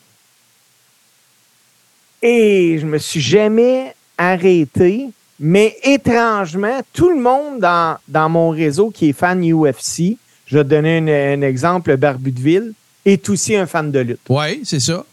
Et 2.24 2.80
je 2.82 2.88
me 2.88 2.98
suis 2.98 3.22
jamais 3.22 3.94
arrêté, 4.18 5.10
mais 5.40 5.78
étrangement, 5.84 6.82
tout 6.92 7.12
le 7.12 7.22
monde 7.22 7.60
dans, 7.60 7.98
dans 8.08 8.28
mon 8.30 8.50
réseau 8.50 8.90
qui 8.90 9.10
est 9.10 9.14
fan 9.14 9.44
UFC, 9.44 10.18
je 10.48 10.58
vais 10.58 10.64
te 10.64 10.70
donner 10.70 10.98
un, 10.98 11.40
un 11.40 11.42
exemple, 11.44 11.96
Barbu 11.98 12.32
de 12.32 12.42
Ville, 12.42 12.74
est 13.06 13.30
aussi 13.30 13.56
un 13.56 13.68
fan 13.68 13.92
de 13.92 14.00
lutte. 14.00 14.22
Oui, 14.28 14.62
c'est 14.64 14.80
ça. 14.80 15.06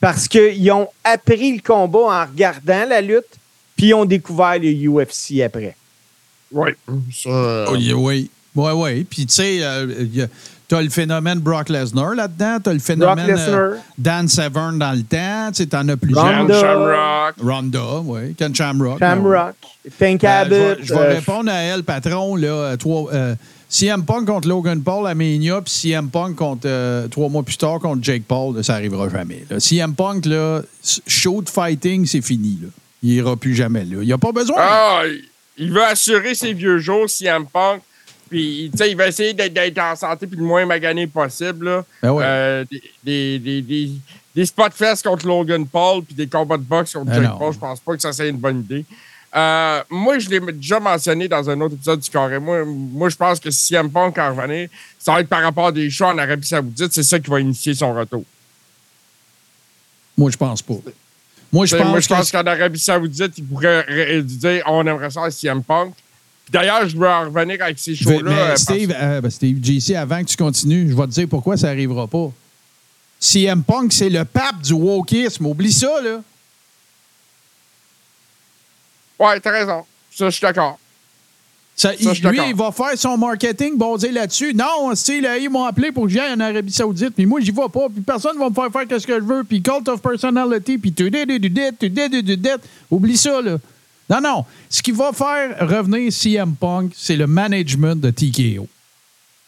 Parce 0.00 0.26
qu'ils 0.26 0.72
ont 0.72 0.88
appris 1.04 1.54
le 1.54 1.60
combat 1.60 1.98
en 1.98 2.24
regardant 2.24 2.86
la 2.88 3.02
lutte, 3.02 3.36
puis 3.80 3.88
ils 3.88 3.94
ont 3.94 4.04
découvert 4.04 4.58
le 4.60 4.70
UFC 4.70 5.40
après. 5.42 5.74
Oui. 6.52 6.70
Ça, 7.12 7.30
euh, 7.30 7.66
Oui, 7.72 7.92
oui. 7.94 8.30
Oui, 8.54 8.72
oui. 8.74 9.04
Puis, 9.04 9.24
tu 9.24 9.32
sais, 9.34 9.60
tu 10.68 10.74
as 10.74 10.82
le 10.82 10.88
phénomène 10.90 11.38
Brock 11.38 11.68
Lesnar 11.70 12.14
là-dedans. 12.14 12.58
Tu 12.62 12.68
as 12.68 12.72
le 12.74 12.78
phénomène 12.80 13.36
euh, 13.38 13.76
Dan 13.96 14.28
Severn 14.28 14.78
dans 14.78 14.92
le 14.92 15.02
temps. 15.02 15.50
Tu 15.54 15.62
sais, 15.64 15.74
en 15.74 15.88
as 15.88 15.96
plusieurs. 15.96 16.24
Ken 16.26 16.40
Ronda. 16.40 16.60
Shamrock. 16.60 17.34
Ronda, 17.42 18.00
oui. 18.04 18.34
Ken 18.34 18.54
Shamrock. 18.54 18.98
Shamrock, 18.98 19.54
Tank 19.98 20.24
Euh, 20.24 20.44
je 20.44 20.50
vais- 20.50 20.56
Abbott. 20.66 20.78
je 20.82 20.94
vais 20.94 21.00
euh, 21.00 21.14
répondre 21.14 21.50
à 21.50 21.54
elle, 21.62 21.84
patron. 21.84 22.36
Là, 22.36 22.48
euh, 22.48 22.76
trois, 22.76 23.10
euh, 23.14 23.34
CM 23.68 24.04
Punk 24.04 24.26
contre 24.26 24.48
Logan 24.48 24.82
Paul 24.82 25.06
à 25.06 25.14
Mania, 25.14 25.60
puis 25.62 25.72
CM 25.72 26.08
Punk 26.10 26.34
contre, 26.34 26.62
euh, 26.66 27.06
trois 27.08 27.28
mois 27.28 27.44
plus 27.44 27.56
tard 27.56 27.78
contre 27.78 28.02
Jake 28.02 28.24
Paul, 28.26 28.56
là, 28.56 28.62
ça 28.64 28.74
arrivera 28.74 29.08
jamais. 29.08 29.44
là. 29.48 29.60
CM 29.60 29.94
Punk, 29.94 30.26
là, 30.26 30.60
shoot 31.06 31.48
fighting, 31.48 32.04
c'est 32.04 32.20
fini. 32.22 32.58
Là. 32.62 32.68
Il 33.02 33.12
ira 33.12 33.36
plus 33.36 33.54
jamais 33.54 33.84
là. 33.84 33.98
Il 34.02 34.06
n'y 34.06 34.12
a 34.12 34.18
pas 34.18 34.32
besoin. 34.32 34.56
Ah, 34.58 35.02
il- 35.56 35.72
veut 35.72 35.84
assurer 35.84 36.34
ses 36.34 36.52
vieux 36.52 36.78
jours, 36.78 37.08
CM 37.08 37.46
Punk. 37.46 37.82
Puis, 38.28 38.70
tu 38.72 38.78
sais, 38.78 38.90
il 38.90 38.96
va 38.96 39.08
essayer 39.08 39.32
d'être- 39.34 39.78
en 39.78 39.96
santé 39.96 40.26
puis 40.26 40.36
le 40.38 40.44
moins 40.44 40.64
magané 40.64 41.06
possible. 41.06 41.66
Là. 41.66 41.84
Ben 42.02 42.12
ouais. 42.12 42.24
Euh, 42.24 42.64
des, 42.70 43.38
des, 43.38 43.60
des, 43.62 43.90
des, 44.34 44.46
spot 44.46 44.72
fest 44.72 45.04
contre 45.04 45.26
Logan 45.26 45.66
Paul 45.66 46.04
puis 46.04 46.14
des 46.14 46.28
combats 46.28 46.56
de 46.56 46.62
boxe 46.62 46.92
contre 46.92 47.06
Ben 47.10 47.22
Jake. 47.22 47.38
Paul. 47.38 47.52
Je 47.52 47.58
pense 47.58 47.80
pas 47.80 47.96
que 47.96 48.02
ça, 48.02 48.12
c'est 48.12 48.28
une 48.28 48.36
bonne 48.36 48.60
idée. 48.60 48.84
Euh, 49.34 49.82
moi, 49.90 50.18
je 50.18 50.28
l'ai 50.28 50.40
déjà 50.52 50.78
mentionné 50.80 51.26
dans 51.28 51.48
un 51.50 51.60
autre 51.60 51.74
épisode 51.74 52.00
du 52.00 52.10
Carré. 52.10 52.38
Moi, 52.38 52.64
moi 52.64 53.08
je 53.08 53.16
pense 53.16 53.38
que 53.40 53.50
si 53.50 53.68
CM 53.68 53.90
Punk 53.90 54.16
en 54.18 54.34
revenir, 54.34 54.68
ça 54.98 55.12
va 55.14 55.20
être 55.20 55.28
par 55.28 55.42
rapport 55.42 55.66
à 55.68 55.72
des 55.72 55.88
choix 55.90 56.08
en 56.08 56.18
Arabie 56.18 56.46
Saoudite. 56.46 56.92
C'est 56.92 57.02
ça 57.02 57.18
qui 57.18 57.30
va 57.30 57.40
initier 57.40 57.74
son 57.74 57.92
retour. 57.94 58.24
Moi, 60.16 60.30
je 60.30 60.36
pense 60.36 60.62
pas. 60.62 60.74
Moi, 61.52 61.66
je 61.66 61.76
pense, 61.76 61.86
moi, 61.88 62.00
je 62.00 62.08
pense 62.08 62.30
qu'en 62.30 62.44
Arabie 62.46 62.78
Saoudite, 62.78 63.36
ils 63.38 63.44
pourraient 63.44 63.80
ré- 63.82 64.22
dire 64.22 64.62
on 64.66 64.86
aimerait 64.86 65.10
ça 65.10 65.24
à 65.24 65.30
CM 65.30 65.62
Punk. 65.62 65.94
D'ailleurs, 66.48 66.88
je 66.88 66.96
veux 66.96 67.08
en 67.08 67.24
revenir 67.30 67.62
avec 67.62 67.78
ces 67.78 67.94
shows-là. 67.94 68.30
euh, 68.30 68.48
parce- 68.48 68.62
Steve, 68.62 68.94
euh, 68.96 69.20
ben, 69.20 69.30
Steve, 69.30 69.58
JC, 69.62 69.94
avant 69.96 70.20
que 70.22 70.26
tu 70.28 70.36
continues, 70.36 70.90
je 70.90 70.96
vais 70.96 71.02
te 71.06 71.10
dire 71.12 71.26
pourquoi 71.28 71.56
ça 71.56 71.68
n'arrivera 71.68 72.06
pas. 72.06 72.30
CM 73.18 73.62
Punk, 73.62 73.92
c'est 73.92 74.08
le 74.10 74.24
pape 74.24 74.60
du 74.62 74.72
wokisme. 74.72 75.46
Oublie 75.46 75.72
ça, 75.72 76.00
là. 76.02 76.20
Ouais, 79.18 79.38
t'as 79.40 79.50
raison. 79.50 79.84
Ça, 80.10 80.26
je 80.26 80.30
suis 80.30 80.40
d'accord. 80.42 80.78
Ça, 81.80 81.94
il- 81.98 82.04
lui, 82.30 82.38
il 82.50 82.54
va 82.54 82.70
faire 82.72 82.92
son 82.96 83.16
marketing 83.16 83.78
basé 83.78 84.12
là-dessus. 84.12 84.52
Non, 84.54 84.92
là, 85.22 85.38
ils 85.38 85.48
m'ont 85.48 85.64
appelé 85.64 85.90
pour 85.92 86.04
que 86.04 86.10
j'aille 86.10 86.34
en 86.34 86.40
Arabie 86.40 86.70
Saoudite, 86.72 87.14
puis 87.14 87.24
moi, 87.24 87.40
j'y 87.40 87.52
vais 87.52 87.68
pas, 87.72 87.88
puis 87.88 88.02
personne 88.02 88.36
va 88.38 88.50
me 88.50 88.54
faire 88.54 88.70
faire 88.70 89.00
ce 89.00 89.06
que 89.06 89.14
je 89.18 89.24
veux, 89.24 89.44
puis 89.44 89.62
cult 89.62 89.88
of 89.88 90.02
personality, 90.02 90.76
puis 90.76 90.92
tu. 90.92 91.10
Oublie 92.90 93.16
ça, 93.16 93.40
là. 93.40 93.56
Non, 94.10 94.20
non. 94.20 94.44
Ce 94.68 94.82
qui 94.82 94.90
va 94.90 95.12
faire 95.12 95.56
revenir 95.66 96.12
CM 96.12 96.54
Punk, 96.54 96.92
c'est 96.96 97.16
le 97.16 97.26
management 97.26 97.96
de 97.98 98.10
TKO. 98.10 98.66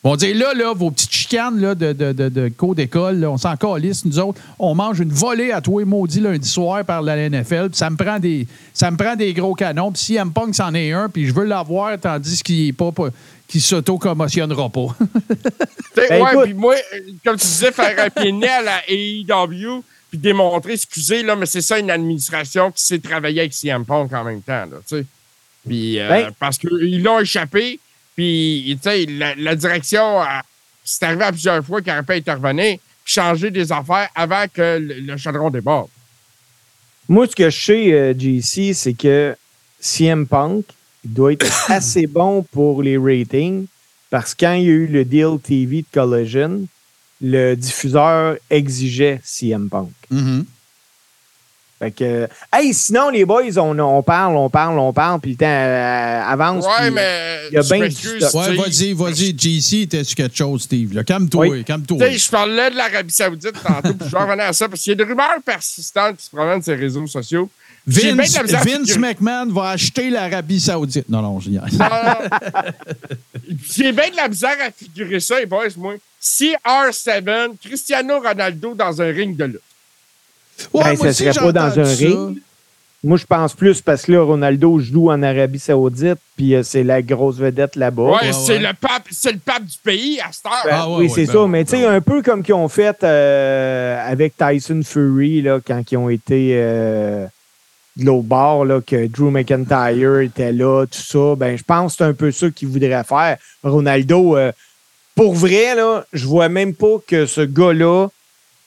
Vont 0.05 0.17
dire, 0.17 0.37
là, 0.37 0.53
là, 0.53 0.75
vos 0.75 0.91
petites 0.91 1.13
chicanes 1.13 1.61
là, 1.61 1.77
de, 1.77 1.93
de, 1.93 2.13
de, 2.13 2.29
de 2.29 2.49
cours 2.49 2.75
d'école, 2.75 3.21
là, 3.21 3.31
on 3.31 3.39
s'en 3.39 3.57
calisse, 3.57 4.05
nous 4.05 4.19
autres. 4.19 4.41
On 4.59 4.75
mange 4.75 4.99
une 4.99 5.13
volée 5.13 5.53
à 5.53 5.61
toi 5.61 5.81
et 5.81 5.85
maudit 5.85 6.19
lundi 6.19 6.49
soir 6.49 6.85
par 6.85 7.03
la 7.03 7.29
NFL, 7.29 7.69
puis 7.69 7.79
ça 7.79 7.89
me 7.89 7.97
prend 7.97 8.19
des, 8.19 8.49
ça 8.75 8.91
me 8.91 8.97
prend 8.97 9.15
des 9.15 9.33
gros 9.33 9.55
canons. 9.55 9.93
Puis 9.93 10.03
CM 10.03 10.33
Punk, 10.33 10.57
c'en 10.57 10.75
est 10.75 10.91
un, 10.91 11.09
puis 11.09 11.27
je 11.27 11.33
veux 11.33 11.45
l'avoir, 11.45 12.01
tandis 12.01 12.43
qu'il 12.43 12.69
est 12.69 12.73
pas, 12.73 12.91
pas 12.91 13.11
qu'il 13.47 13.61
s'auto-commotionnera 13.61 14.69
pas. 14.71 14.97
Ben, 15.95 16.23
ouais, 16.23 16.45
puis 16.45 16.55
moi, 16.55 16.75
comme 17.23 17.37
tu 17.37 17.47
disais, 17.47 17.71
faire 17.71 17.95
un 17.99 18.09
pied 18.09 18.49
à 18.49 18.63
la 18.63 18.81
AEW, 18.89 19.85
puis 20.09 20.19
démontrer, 20.19 20.73
excusez, 20.73 21.23
là, 21.23 21.37
mais 21.37 21.45
c'est 21.45 21.61
ça 21.61 21.79
une 21.79 21.91
administration 21.91 22.73
qui 22.73 22.83
sait 22.83 22.99
travailler 22.99 23.41
avec 23.41 23.53
CM 23.53 23.85
Punk 23.85 24.11
en 24.15 24.25
même 24.25 24.41
temps, 24.41 24.65
là, 24.65 24.79
tu 24.89 24.97
sais. 24.97 25.07
Puis, 25.67 26.01
euh, 26.01 26.09
Ben. 26.09 26.31
parce 26.41 26.57
qu'ils 26.57 27.03
l'ont 27.03 27.21
échappé, 27.21 27.79
puis, 28.15 28.79
tu 28.83 28.89
sais, 28.89 29.07
la, 29.07 29.35
la 29.35 29.55
direction, 29.55 30.21
euh, 30.21 30.25
c'est 30.85 31.05
arrivé 31.05 31.25
à 31.25 31.33
plusieurs 31.33 31.65
fois 31.65 31.81
qu'il 31.81 31.93
aurait 31.93 32.03
pu 32.03 32.13
intervenir, 32.13 32.79
puis 33.05 33.13
changer 33.15 33.51
des 33.51 33.71
affaires 33.73 34.09
avant 34.15 34.45
que 34.53 34.79
le, 34.79 35.01
le 35.01 35.17
chaudron 35.17 35.51
déborde. 35.51 35.89
Moi, 37.09 37.27
ce 37.27 37.35
que 37.35 37.51
je 37.51 37.65
sais, 37.65 37.93
euh, 37.93 38.15
JC, 38.17 38.75
c'est 38.75 38.95
que 38.95 39.37
CM 39.81 40.27
Punk 40.27 40.65
il 41.05 41.13
doit 41.13 41.33
être 41.33 41.47
assez 41.71 42.07
bon 42.07 42.43
pour 42.43 42.83
les 42.83 42.97
ratings 42.97 43.67
parce 44.11 44.35
que 44.35 44.45
quand 44.45 44.53
il 44.55 44.65
y 44.65 44.69
a 44.69 44.73
eu 44.73 44.87
le 44.87 45.05
deal 45.05 45.39
TV 45.43 45.83
de 45.83 45.87
Collision, 45.91 46.67
le 47.21 47.55
diffuseur 47.55 48.37
exigeait 48.51 49.21
CM 49.25 49.69
Punk. 49.69 49.91
Mhm. 50.11 50.45
Fait 51.83 51.91
que, 51.91 52.29
hey, 52.53 52.73
sinon, 52.73 53.11
les 53.11 53.25
boys, 53.25 53.59
on, 53.59 53.77
on 53.77 54.05
parle, 54.05 54.37
on 54.37 54.49
parle, 54.49 54.79
on 54.79 54.93
parle, 54.93 55.19
puis 55.19 55.33
le 55.33 55.37
temps 55.37 55.47
euh, 55.49 56.23
avance. 56.23 56.65
Ouais, 56.65 56.93
mais. 56.93 57.41
il 57.51 57.55
y 57.55 57.59
a 57.59 57.63
bien. 57.63 57.89
Ouais, 57.89 58.57
vas-y, 58.57 58.93
vas-y, 58.93 59.37
JC, 59.37 59.89
t'es 59.89 60.05
sur 60.05 60.15
quelque 60.15 60.37
chose, 60.37 60.63
Steve. 60.63 61.03
Calme-toi, 61.03 61.49
Oui. 61.49 61.65
calme-toi. 61.65 61.99
Tu 61.99 62.05
sais, 62.05 62.19
je 62.19 62.31
parlais 62.31 62.71
de 62.71 62.77
l'Arabie 62.77 63.13
Saoudite 63.13 63.61
tantôt, 63.61 63.95
puis 63.95 64.07
je 64.09 64.13
vais 64.17 64.23
revenir 64.23 64.45
à 64.45 64.53
ça, 64.53 64.69
parce 64.69 64.81
qu'il 64.81 64.91
y 64.91 64.93
a 64.93 64.97
des 64.97 65.03
rumeurs 65.03 65.43
persistantes 65.45 66.19
qui 66.19 66.25
se 66.27 66.31
promènent 66.31 66.63
sur 66.63 66.73
les 66.73 66.79
réseaux 66.83 67.07
sociaux. 67.09 67.51
De 67.85 68.01
Vince, 68.01 68.39
Vince 68.65 68.97
McMahon 68.97 69.47
va 69.53 69.71
acheter 69.71 70.09
l'Arabie 70.09 70.61
Saoudite. 70.61 71.09
Non, 71.09 71.21
non, 71.21 71.41
je 71.41 71.51
dis 71.51 71.59
rien. 71.59 71.79
Non, 71.81 71.89
non, 71.89 72.63
non. 72.63 72.71
J'ai 73.75 73.91
bien 73.91 74.09
de 74.09 74.17
la 74.17 74.29
misère 74.29 74.57
à 74.65 74.71
figurer 74.71 75.19
ça, 75.19 75.41
les 75.41 75.47
boys, 75.47 75.67
moi. 75.77 75.95
CR7, 76.23 77.57
Cristiano 77.61 78.21
Ronaldo 78.21 78.75
dans 78.75 79.03
un 79.03 79.11
ring 79.11 79.37
de 79.37 79.45
lutte. 79.47 79.61
Ouais, 80.73 80.83
Ben, 80.85 80.89
moi 80.91 80.97
ça 80.97 81.09
aussi, 81.09 81.25
serait 81.25 81.41
pas 81.47 81.53
dans 81.53 81.79
un 81.81 81.85
ça. 81.85 82.07
ring. 82.07 82.39
Moi, 83.05 83.17
je 83.17 83.27
pense 83.27 83.55
plus 83.55 83.81
parce 83.81 84.03
que 84.03 84.13
là, 84.13 84.23
Ronaldo 84.23 84.79
joue 84.79 85.11
en 85.11 85.21
Arabie 85.25 85.59
Saoudite, 85.59 86.19
puis 86.37 86.55
euh, 86.55 86.63
c'est 86.63 86.85
la 86.85 87.03
grosse 87.03 87.37
vedette 87.37 87.75
là-bas. 87.75 88.03
Ouais, 88.03 88.11
ouais, 88.23 88.33
c'est 88.33 88.53
ouais. 88.53 88.59
le 88.61 88.69
pape, 88.81 89.09
c'est 89.11 89.33
le 89.33 89.41
pape 89.41 89.65
du 89.65 89.77
pays 89.83 90.21
à 90.21 90.31
cette 90.31 90.47
heure. 90.47 90.53
Ben, 90.65 90.71
Ah 90.73 90.89
ouais, 90.89 90.97
oui, 90.99 91.03
ouais, 91.07 91.09
c'est 91.13 91.27
ben 91.27 91.33
ça. 91.33 91.47
mais 91.49 91.65
tu 91.65 91.71
sais, 91.73 91.83
ben 91.83 91.95
un 91.95 92.01
peu 92.01 92.23
comme 92.23 92.45
qu'ils 92.45 92.55
ont 92.55 92.69
fait 92.69 93.03
euh, 93.03 93.99
avec 94.09 94.35
Tyson 94.37 94.83
Fury, 94.85 95.43
là, 95.43 95.59
quand 95.67 95.83
ils 95.91 95.97
ont 95.97 96.09
été 96.11 96.53
euh, 96.55 97.27
de 97.97 98.05
l'autre 98.05 98.23
bord, 98.29 98.65
là, 98.67 98.81
que 98.81 99.09
Drew 99.09 99.31
McIntyre 99.33 100.21
était 100.21 100.53
là, 100.53 100.87
tout 100.87 101.01
ça. 101.03 101.35
Ben, 101.37 101.59
je 101.59 101.65
pense 101.65 101.95
que 101.95 101.99
c'est 101.99 102.05
un 102.05 102.15
peu 102.15 102.31
ça 102.31 102.51
qu'ils 102.51 102.69
voudraient 102.69 103.03
faire. 103.03 103.37
Ronaldo, 103.65 104.37
euh, 104.37 104.53
pour 105.17 105.35
vrai, 105.35 105.75
là, 105.75 106.05
je 106.13 106.25
vois 106.25 106.49
même 106.49 106.73
pas 106.73 106.99
que 107.05 107.27
ce 107.27 107.41
gars-là 107.41 108.07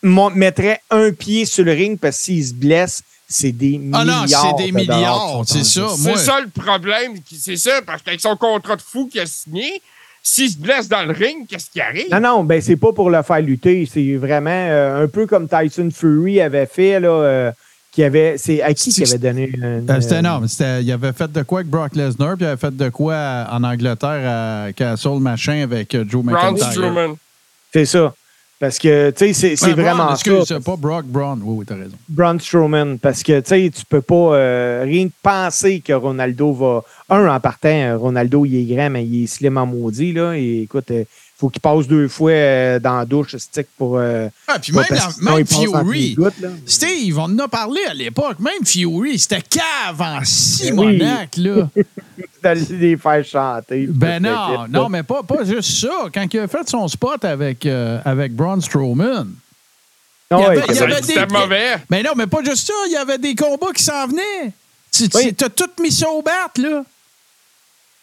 mettrait 0.06 0.80
un 0.91 1.12
pied 1.12 1.45
sur 1.45 1.64
le 1.66 1.72
ring 1.74 1.99
parce 1.99 2.18
que 2.18 2.24
s'il 2.26 2.45
se 2.45 2.53
blesse, 2.53 3.01
c'est 3.28 3.51
des 3.51 3.82
Ah 3.93 4.06
non, 4.06 4.22
milliards. 4.24 4.56
c'est 4.58 4.64
des 4.66 4.72
de 4.72 4.76
milliards, 4.78 5.43
c'est 5.47 5.64
ça. 5.64 5.88
C'est 5.97 6.18
ça 6.18 6.39
le 6.41 6.47
problème. 6.49 7.14
C'est 7.39 7.58
ça, 7.58 7.82
parce 7.86 8.01
qu'avec 8.03 8.22
son 8.22 8.36
contrat 8.38 8.76
de 8.76 8.82
fou 8.82 9.08
qu'il 9.12 9.22
a 9.22 9.26
signé, 9.26 9.82
s'il 10.22 10.49
se 10.51 10.58
blesse 10.58 10.88
dans 10.88 11.03
le 11.03 11.12
ring, 11.14 11.47
qu'est-ce 11.47 11.70
qui 11.72 11.82
arrive? 11.82 12.06
Non, 12.12 12.20
non, 12.20 12.43
ben 12.43 12.62
c'est 12.62 12.76
pas 12.78 12.93
pour 12.93 13.10
le 13.10 13.22
faire 13.24 13.41
lutter. 13.41 13.88
C'est 13.91 14.16
vraiment 14.16 14.49
euh, 14.51 15.03
un 15.03 15.08
peu 15.08 15.26
comme 15.28 15.47
Tyson 15.47 15.89
Fury 15.93 16.39
avait 16.41 16.66
fait, 16.68 16.99
là, 16.99 17.10
euh, 17.10 17.51
qui 17.91 18.03
avait. 18.03 18.38
C'est 18.38 18.62
à 18.62 18.74
qui 18.74 18.91
C'est- 18.91 19.03
qui 19.03 19.10
avait 19.10 19.20
donné 19.20 19.51
un. 19.62 19.88
Euh, 19.89 20.01
C'était 20.01 20.20
énorme. 20.20 20.47
C'était- 20.47 20.84
Il 20.84 20.91
avait 20.91 21.14
fait 21.14 21.32
de 21.32 21.41
quoi 21.43 21.60
avec 21.62 21.70
Brock 21.72 21.95
Lesnar, 21.95 22.36
puis 22.38 22.45
il 22.45 22.47
avait 22.47 22.58
fait 22.60 22.76
de 22.76 22.89
quoi 22.89 23.16
à- 23.16 23.56
en 23.56 23.64
Angleterre 23.64 24.66
à 24.68 24.74
Castle 24.74 25.20
Machin 25.20 25.62
avec 25.64 25.93
euh, 25.95 26.06
Joe 26.08 26.24
McIntyre. 26.24 27.16
C'est 27.74 27.86
ça. 27.86 28.14
Parce 28.58 28.80
que, 28.80 29.12
tu 29.12 29.18
sais, 29.18 29.34
c'est 29.34 29.56
c'est 29.58 29.66
Ouais, 29.68 29.74
Braun, 29.74 29.84
vraiment 29.84 30.12
excuse, 30.14 30.45
ça. 30.45 30.56
c'est 30.58 30.64
pas 30.64 30.78
Brock 30.78 31.06
Braun. 31.06 31.39
Oui, 31.43 31.58
oui, 31.60 31.66
t'as 31.68 31.76
raison. 31.76 31.97
Braun 32.08 32.39
Strowman. 32.39 32.97
Parce 32.99 33.22
que, 33.22 33.39
tu 33.41 33.49
sais, 33.49 33.70
tu 33.70 33.86
peux 33.86 34.01
pas 34.01 34.16
euh, 34.36 34.84
rien 34.86 35.08
que 35.10 35.14
penser 35.22 35.82
que 35.82 35.91
Ronaldo 35.91 36.53
va. 36.53 36.84
Un, 37.10 37.28
en 37.28 37.39
partant, 37.41 37.68
euh, 37.70 37.97
Ronaldo, 37.97 38.45
il 38.45 38.56
est 38.56 38.76
grand, 38.76 38.89
mais 38.89 39.06
il 39.06 39.24
est 39.24 39.28
slim 39.28 39.58
en 39.58 39.66
maudit, 39.66 40.14
là. 40.14 40.34
Et 40.38 40.62
écoute, 40.62 40.86
il 40.89 41.06
faut 41.38 41.49
qu'il 41.49 41.61
passe 41.61 41.86
deux 41.88 42.07
fois 42.07 42.31
euh, 42.31 42.79
dans 42.79 42.97
la 42.99 43.05
douche, 43.05 43.36
stick 43.36 43.67
pour. 43.77 43.97
euh, 43.97 44.29
Ah, 44.47 44.57
puis 44.57 44.71
même, 44.71 44.86
la- 44.89 45.33
même 45.36 45.45
Fury. 45.45 46.13
gouttes, 46.13 46.39
là. 46.39 46.49
Steve, 46.65 47.17
on 47.19 47.23
en 47.23 47.39
a 47.39 47.47
parlé 47.49 47.81
à 47.89 47.93
l'époque. 47.93 48.39
Même 48.39 48.65
Fury, 48.65 49.19
c'était 49.19 49.41
cave 49.41 49.99
en 49.99 50.23
Simonac, 50.23 51.36
là. 51.38 51.67
D'aller 52.41 52.65
les 52.69 52.97
faire 52.97 53.25
chanter. 53.25 53.88
Ben 53.89 54.21
non, 54.21 54.65
non, 54.69 54.88
mais 54.89 55.03
pas, 55.03 55.23
pas 55.23 55.43
juste 55.43 55.71
ça. 55.81 56.05
Quand 56.13 56.25
il 56.33 56.39
a 56.39 56.47
fait 56.47 56.69
son 56.69 56.88
spot 56.88 57.25
avec, 57.25 57.65
euh, 57.65 57.99
avec 58.05 58.33
Braun 58.33 58.61
Strowman. 58.61 59.27
Ah 60.31 60.38
il 60.38 60.41
y 60.41 60.45
avait- 60.45 60.55
il 60.67 60.71
y 60.71 60.75
c'est- 60.75 60.83
avait 60.83 61.01
C'était 61.03 61.25
des- 61.25 61.33
mauvais. 61.33 61.75
Mais 61.89 62.01
non, 62.01 62.11
mais 62.15 62.27
pas 62.27 62.43
juste 62.43 62.67
ça. 62.67 62.73
Il 62.88 62.93
y 62.93 62.97
avait 62.97 63.17
des 63.17 63.36
combats 63.36 63.71
qui 63.75 63.83
s'en 63.83 64.07
venaient. 64.07 64.51
Tu 64.91 65.09
tu- 65.09 65.17
Oui. 65.17 65.33
t'as 65.33 65.49
tout 65.49 65.69
mis 65.81 65.91
ça 65.91 66.09
au 66.09 66.21
bat, 66.21 66.49
là. 66.57 66.83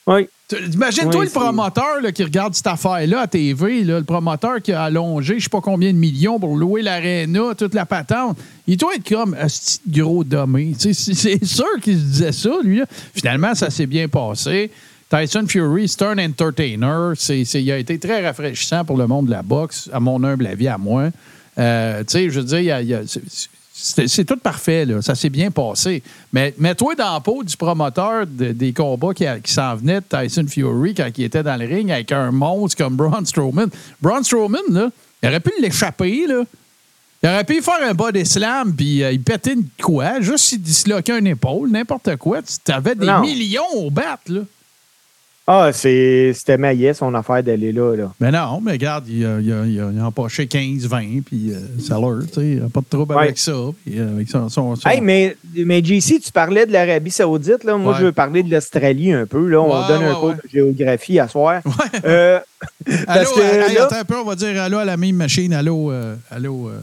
Oui. 0.07 0.29
Imagine-toi 0.75 1.21
Oui, 1.21 1.27
le 1.27 1.33
promoteur 1.33 2.01
là, 2.03 2.13
qui 2.13 2.23
regarde 2.25 2.55
cette 2.55 2.67
affaire-là 2.67 3.21
à 3.21 3.27
TV, 3.27 3.85
là, 3.85 3.99
le 4.01 4.05
promoteur 4.05 4.61
qui 4.61 4.73
a 4.73 4.83
allongé 4.85 5.39
je 5.39 5.45
sais 5.45 5.49
pas 5.49 5.63
combien 5.63 5.91
de 5.93 5.99
millions 5.99 6.39
pour 6.39 6.57
louer 6.57 6.83
l'aréna, 6.83 7.55
toute 7.57 7.73
la 7.75 7.87
patente. 7.87 8.37
Il 8.67 8.77
doit 8.77 8.95
être 8.95 9.09
comme 9.09 9.35
un 9.35 9.47
petit 9.47 9.81
gros 9.89 10.25
dommé. 10.25 10.75
C'est 10.79 10.93
sûr 11.45 11.65
qu'il 11.81 11.99
se 11.99 12.03
disait 12.05 12.33
ça, 12.33 12.51
lui. 12.63 12.81
là. 12.81 12.87
Finalement, 13.15 13.55
ça 13.55 13.71
s'est 13.71 13.87
bien 13.87 14.09
passé. 14.09 14.71
Tyson 15.09 15.45
Fury, 15.47 15.89
c'est 15.89 16.03
un 16.03 16.19
entertainer. 16.19 17.13
C'est- 17.17 17.43
il 17.43 17.71
a 17.73 17.79
été 17.79 17.99
très 17.99 18.25
rafraîchissant 18.27 18.85
pour 18.85 18.97
le 18.99 19.07
monde 19.07 19.27
de 19.27 19.31
la 19.31 19.43
boxe, 19.43 19.89
à 19.93 20.01
mon 20.01 20.23
humble 20.23 20.47
avis, 20.47 20.69
à 20.69 20.77
moi. 20.79 21.11
Euh, 21.59 22.01
tu 22.01 22.05
sais, 22.13 22.31
je 22.31 22.41
veux 22.41 22.47
dire, 22.47 22.59
il 22.61 22.65
y 22.67 22.71
a- 22.73 22.81
il 22.83 22.89
y 22.89 22.95
a- 22.95 23.03
c'est- 23.75 24.25
tout 24.25 24.37
parfait, 24.37 24.85
là. 24.85 25.01
ça 25.03 25.15
s'est 25.15 25.31
bien 25.31 25.51
passé. 25.51 26.03
Mais 26.33 26.55
mets-toi 26.59 26.95
dans 26.95 27.15
la 27.15 27.21
peau 27.21 27.43
du 27.43 27.57
promoteur 27.57 28.27
de- 28.27 28.53
des 28.53 28.73
combats 28.73 29.15
qui, 29.15 29.25
s'en 29.53 29.77
venait 29.77 30.01
de 30.01 30.05
Tyson 30.09 30.47
Fury 30.47 30.95
quand 30.95 31.09
il 31.17 31.25
était 31.25 31.43
dans 31.43 31.57
le 31.57 31.67
ring 31.67 31.91
avec 31.91 32.13
un 32.13 32.31
monstre 32.31 32.77
comme 32.85 32.97
Braun 32.97 33.25
Strowman. 33.25 33.69
Braun 34.01 34.23
Strowman, 34.23 34.61
là, 34.71 34.91
il 35.23 35.29
aurait 35.29 35.41
pu 35.41 35.53
l'échapper, 35.61 36.27
là. 36.27 36.43
Il 37.25 37.29
aurait 37.29 37.45
pu 37.45 37.63
faire 37.63 37.79
un 37.89 37.95
body 37.95 38.27
slam 38.27 38.75
puis 38.75 39.03
euh, 39.05 39.13
il 39.13 39.23
pétait 39.23 39.53
une 39.53 39.65
quoi, 39.81 40.21
juste 40.21 40.45
s'il 40.47 40.61
disloquait 40.61 41.17
une 41.19 41.29
épaule, 41.29 41.71
n'importe 41.71 42.17
quoi. 42.17 42.41
Tu 42.43 42.73
avais 42.73 42.97
des 42.97 43.07
Non. 43.07 43.21
millions 43.21 43.63
au 43.77 43.91
bat, 43.91 44.19
là. 44.29 44.41
Ah, 45.45 45.71
c'est- 45.73 46.33
c'était 46.35 46.57
maillet 46.57 46.95
son 46.95 47.13
affaire 47.15 47.43
d'aller 47.43 47.73
là. 47.73 47.97
là. 47.97 48.13
Mais 48.21 48.31
non, 48.31 48.61
mais 48.61 48.73
regarde, 48.73 49.09
il 49.09 49.27
a, 49.27 49.41
il 49.41 49.53
a, 49.53 49.67
il 49.67 49.81
a, 49.81 49.91
il 49.93 49.99
a 49.99 50.07
empoché 50.07 50.47
15, 50.47 50.87
20, 50.87 51.23
puis 51.27 51.51
euh, 51.53 51.59
ça 51.81 51.99
leur, 51.99 52.21
tu 52.29 52.35
sais, 52.35 52.51
il 52.53 52.61
pas 52.69 52.81
de 52.81 52.87
trouble 52.89 53.15
Ouais. 53.17 53.25
avec 53.25 53.39
ça. 53.39 53.53
Puis 53.85 53.99
euh, 53.99 54.15
avec 54.15 54.29
son, 54.29 54.49
son, 54.49 54.77
son- 54.77 54.89
Hey, 54.89 55.01
mais, 55.01 55.37
mais 55.53 55.83
JC, 55.83 56.21
tu 56.21 56.31
parlais 56.31 56.65
de 56.65 56.73
l'Arabie 56.73 57.11
Saoudite. 57.11 57.65
Là. 57.65 57.77
Moi, 57.77 57.93
Ouais. 57.93 57.99
je 58.01 58.05
veux 58.07 58.13
parler 58.13 58.45
de 58.45 58.51
l'Australie 58.55 59.13
un 59.13 59.27
peu. 59.27 59.49
Là. 59.49 59.61
On 59.61 59.81
Ouais, 59.83 59.89
donne 59.89 60.05
un 60.05 60.11
ouais, 60.15 60.21
cours 60.21 60.35
de 60.35 60.43
géographie 60.53 61.19
à 61.19 61.27
soir. 61.27 61.61
Ouais. 61.65 62.01
Euh, 62.05 62.39
Allô, 62.87 63.05
parce 63.07 63.33
que 63.33 63.41
hey, 63.69 63.75
là- 63.75 63.85
attends 63.87 63.97
un 63.97 64.05
peu, 64.05 64.17
on 64.19 64.25
va 64.25 64.37
dire 64.37 64.63
allô 64.63 64.79
à 64.79 64.85
la 64.85 64.97
même 64.97 65.17
machine. 65.17 65.53
Allô, 65.55 65.91
euh, 65.91 66.15
allô, 66.31 66.69
euh, 66.69 66.79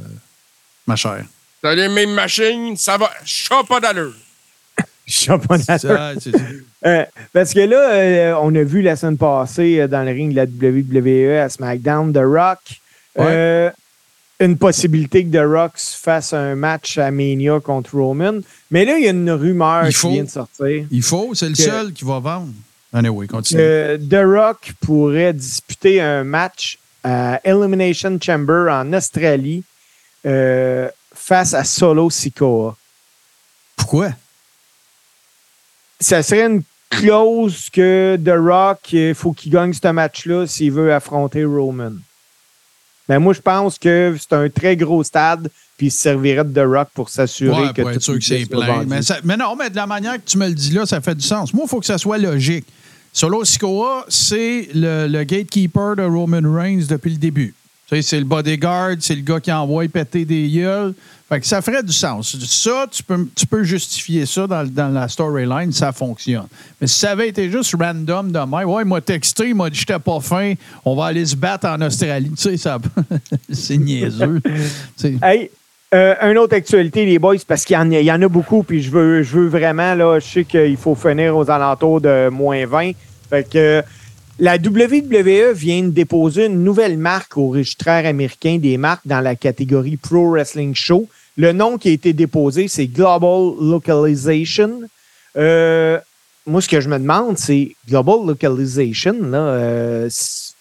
ma 0.86 0.98
chère. 0.98 1.24
T'as 1.62 1.76
les 1.76 1.88
mêmes 1.88 2.12
machines, 2.14 2.76
ça 2.76 2.98
va. 2.98 3.10
Chat 3.24 3.64
pas 3.68 3.80
d'allure. 3.80 4.14
Je 5.10 5.18
suis 5.18 5.28
pas 5.48 5.58
d'accord. 5.58 5.80
Ça, 5.80 6.14
Euh, 6.86 7.04
parce 7.34 7.54
que 7.54 7.60
là, 7.60 7.92
euh, 7.92 8.36
on 8.42 8.56
a 8.56 8.64
vu 8.64 8.82
la 8.82 8.96
semaine 8.96 9.18
passée 9.18 9.82
euh, 9.82 9.88
dans 9.90 10.04
le 10.04 10.12
ring 10.12 10.32
de 10.32 10.36
la 10.38 10.46
WWE 10.46 11.44
à 11.44 11.50
SmackDown, 11.50 12.14
The 12.14 12.22
Rock. 12.24 13.74
une 14.40 14.58
possibilité 14.58 15.26
que 15.26 15.32
The 15.38 15.46
Rock 15.46 15.78
se 15.78 15.98
fasse 15.98 16.32
un 16.32 16.56
match 16.56 16.98
à 16.98 17.12
Mania 17.12 17.60
contre 17.60 17.96
Roman. 17.96 18.40
Mais 18.72 18.86
là, 18.86 18.98
il 18.98 19.04
y 19.04 19.08
a 19.08 19.12
une 19.12 19.30
rumeur 19.30 19.88
Il 19.88 19.94
qui 19.94 20.10
vient 20.10 20.24
de 20.24 20.30
sortir. 20.30 20.86
Il 20.90 21.04
faut, 21.04 21.36
c'est 21.36 21.50
le 21.50 21.56
seul 21.56 21.92
qui 21.92 22.06
va 22.06 22.20
vendre. 22.20 22.54
Anyway, 22.94 23.28
continue. 23.28 23.62
The 23.62 24.24
Rock 24.24 24.72
pourrait 24.80 25.34
disputer 25.34 26.00
un 26.00 26.24
match 26.24 26.80
à 27.04 27.42
Elimination 27.44 28.18
Chamber 28.22 28.72
en 28.72 28.94
Australie 28.94 29.64
face 30.24 31.54
à 31.54 31.66
Solo 31.66 32.10
Sikoa. 32.10 32.78
Pourquoi? 33.76 34.12
Ça 36.00 36.24
serait 36.24 36.46
une 36.46 36.64
clause 36.90 37.70
que 37.72 38.18
The 38.24 38.34
Rock, 38.38 38.94
il 38.94 39.14
faut 39.14 39.32
qu'il 39.34 39.52
gagne 39.52 39.74
ce 39.74 39.88
match-là 39.90 40.48
s'il 40.48 40.72
veut 40.72 40.94
affronter 40.94 41.44
Roman. 41.46 41.92
Mais 43.08 43.20
moi, 43.20 43.34
je 43.34 43.42
pense 43.42 43.78
que 43.80 44.16
c'est 44.20 44.34
un 44.36 44.50
très 44.50 44.76
gros 44.76 45.04
stade, 45.04 45.50
puis 45.78 45.88
il 45.88 45.92
se 45.92 45.98
servirait 46.00 46.44
de 46.44 46.54
The 46.54 46.66
Rock 46.66 46.90
pour 46.94 47.10
s'assurer 47.10 47.62
Ouais, 47.64 47.74
que 47.74 47.82
pour 47.82 47.90
être 47.90 47.98
tout 47.98 48.04
sûr 48.04 48.14
que 48.16 48.24
c'est 48.24 48.46
plein. 48.46 48.84
Mais, 48.86 49.02
ça- 49.02 49.18
mais 49.24 49.36
non, 49.38 49.56
mais 49.56 49.70
de 49.70 49.76
la 49.76 49.88
manière 49.88 50.16
que 50.16 50.30
tu 50.30 50.38
me 50.38 50.48
le 50.48 50.54
dis 50.54 50.72
là, 50.72 50.86
ça 50.86 51.02
fait 51.02 51.16
du 51.16 51.26
sens. 51.26 51.54
Moi, 51.54 51.64
il 51.66 51.70
faut 51.70 51.80
que 51.80 51.86
ça 51.86 51.98
soit 51.98 52.18
logique. 52.18 52.66
Solo 53.12 53.44
Sikoa, 53.44 54.06
c'est 54.08 54.70
le, 54.76 55.08
le 55.08 55.24
gatekeeper 55.24 55.96
de 55.96 56.04
Roman 56.04 56.42
Reigns 56.54 56.84
depuis 56.88 57.12
le 57.12 57.18
début. 57.18 57.56
Tu 57.88 57.96
sais, 57.96 58.02
c'est 58.04 58.20
le 58.20 58.26
bodyguard, 58.26 58.98
c'est 59.00 59.16
le 59.16 59.22
gars 59.24 59.40
qui 59.40 59.52
envoie 59.52 59.88
péter 59.88 60.24
des 60.26 60.48
gueules. 60.48 60.94
Fait 61.30 61.40
que 61.40 61.46
ça 61.46 61.62
ferait 61.62 61.84
du 61.84 61.94
sens. 61.94 62.36
Ça, 62.48 62.88
tu 62.90 63.04
peux, 63.04 63.28
tu 63.36 63.46
peux 63.46 63.64
justifier 63.64 64.26
ça 64.26 64.48
dans, 64.48 64.66
dans 64.68 64.90
la 64.90 65.08
storyline, 65.08 65.72
ça 65.72 65.92
fonctionne. 65.92 66.48
Mais 66.82 66.88
si 66.88 66.98
ça 67.00 67.12
avait 67.12 67.30
été 67.30 67.52
juste 67.52 67.76
random 67.80 68.32
de 68.32 68.40
même, 68.40 68.68
ouais, 68.68 68.82
il 68.82 68.88
m'a 68.88 69.00
texté, 69.00 69.50
il 69.50 69.56
m'a 69.56 69.70
dit 69.70 69.78
j'étais 69.78 70.00
pas 70.00 70.20
fin, 70.22 70.54
on 70.84 70.96
va 70.96 71.06
aller 71.06 71.24
se 71.26 71.36
battre 71.36 71.68
en 71.68 71.80
Australie. 71.82 72.32
Tu 72.32 72.42
sais, 72.42 72.58
ça, 72.58 72.80
c'est 73.52 73.78
niaiseux. 73.78 74.42
Hey, 75.22 75.52
euh, 75.94 76.16
une 76.24 76.38
autre 76.40 76.56
actualité, 76.56 77.06
les 77.06 77.20
boys, 77.20 77.36
parce 77.48 77.64
qu'il 77.64 77.76
y, 77.76 77.78
en 77.78 77.92
a- 77.92 78.00
il 78.00 78.06
y 78.06 78.12
en 78.12 78.22
a 78.22 78.28
beaucoup, 78.28 78.64
puis 78.64 78.82
je 78.82 78.90
veux, 78.92 79.22
je 79.24 79.38
veux 79.38 79.48
vraiment, 79.48 79.94
là, 79.96 80.20
je 80.20 80.26
sais 80.26 80.44
qu'il 80.46 80.78
faut 80.78 80.96
finir 80.96 81.36
aux 81.38 81.50
alentours 81.50 82.02
de 82.02 82.30
moins 82.30 82.66
20. 82.66 82.92
Fait 83.30 83.48
que 83.48 83.58
euh, 83.58 83.82
la 84.40 84.56
WWE 84.56 85.54
vient 85.54 85.84
de 85.84 85.90
déposer 85.90 86.46
une 86.48 86.64
nouvelle 86.64 86.98
marque 86.98 87.38
au 87.38 87.50
registraire 87.50 88.06
américain 88.08 88.58
des 88.58 88.78
marques 88.78 89.06
dans 89.06 89.20
la 89.22 89.36
catégorie 89.36 89.98
Pro 89.98 90.32
Wrestling 90.32 90.74
Show. 90.76 91.08
Le 91.38 91.52
nom 91.52 91.78
qui 91.78 91.90
a 91.90 91.92
été 91.92 92.14
déposé, 92.14 92.68
c'est 92.68 92.88
Global 92.88 93.54
Localization. 93.62 94.82
Euh, 95.38 96.00
moi, 96.46 96.62
ce 96.62 96.68
que 96.68 96.82
je 96.82 96.90
me 96.90 96.98
demande, 96.98 97.38
c'est 97.38 97.76
Global 97.88 98.26
Localization, 98.26 99.16
euh, 99.34 100.10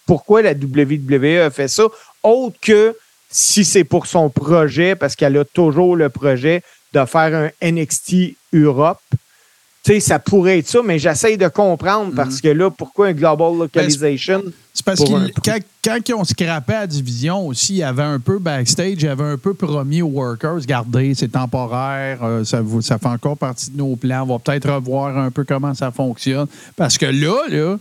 pourquoi 0.05 0.41
la 0.41 0.53
WWE 0.53 1.41
a 1.45 1.49
fait 1.49 1.67
ça, 1.67 1.83
autre 2.23 2.57
que 2.61 2.95
si 3.29 3.63
c'est 3.63 3.83
pour 3.83 4.07
son 4.07 4.29
projet, 4.29 4.95
parce 4.95 5.15
qu'elle 5.15 5.37
a 5.37 5.45
toujours 5.45 5.95
le 5.95 6.09
projet 6.09 6.63
de 6.93 7.05
faire 7.05 7.51
un 7.61 7.71
NXT 7.71 8.35
Europe. 8.53 9.01
Sais, 9.89 9.99
ça 9.99 10.19
pourrait 10.19 10.59
être 10.59 10.67
ça, 10.67 10.81
mais 10.85 10.99
j'essaye 10.99 11.35
de 11.35 11.47
comprendre 11.47 12.13
parce 12.15 12.39
que 12.41 12.49
là, 12.49 12.69
pourquoi 12.69 13.07
un 13.07 13.13
Global 13.13 13.57
Localization? 13.57 14.43
C'est 14.71 14.85
parce 14.85 15.01
un 15.01 15.29
que 15.29 15.31
quand, 15.43 15.57
quand 15.83 15.97
ils 16.07 16.13
ont 16.13 16.23
scrappé 16.23 16.73
la 16.73 16.85
division 16.85 17.47
aussi, 17.47 17.73
il 17.73 17.77
y 17.77 17.83
avait 17.83 18.03
un 18.03 18.19
peu 18.19 18.37
backstage, 18.37 18.97
il 18.97 19.05
y 19.05 19.07
avait 19.07 19.23
un 19.23 19.37
peu 19.39 19.55
promis 19.55 20.03
aux 20.03 20.09
workers, 20.09 20.57
regardez, 20.57 21.15
c'est 21.15 21.29
temporaire, 21.29 22.23
euh, 22.23 22.43
ça, 22.43 22.61
ça 22.81 22.99
fait 22.99 23.07
encore 23.07 23.35
partie 23.35 23.71
de 23.71 23.77
nos 23.77 23.95
plans, 23.95 24.21
on 24.29 24.37
va 24.37 24.37
peut-être 24.37 24.69
revoir 24.69 25.17
un 25.17 25.31
peu 25.31 25.43
comment 25.43 25.73
ça 25.73 25.89
fonctionne. 25.89 26.45
Parce 26.75 26.99
que 26.99 27.07
là, 27.07 27.37
là, 27.49 27.79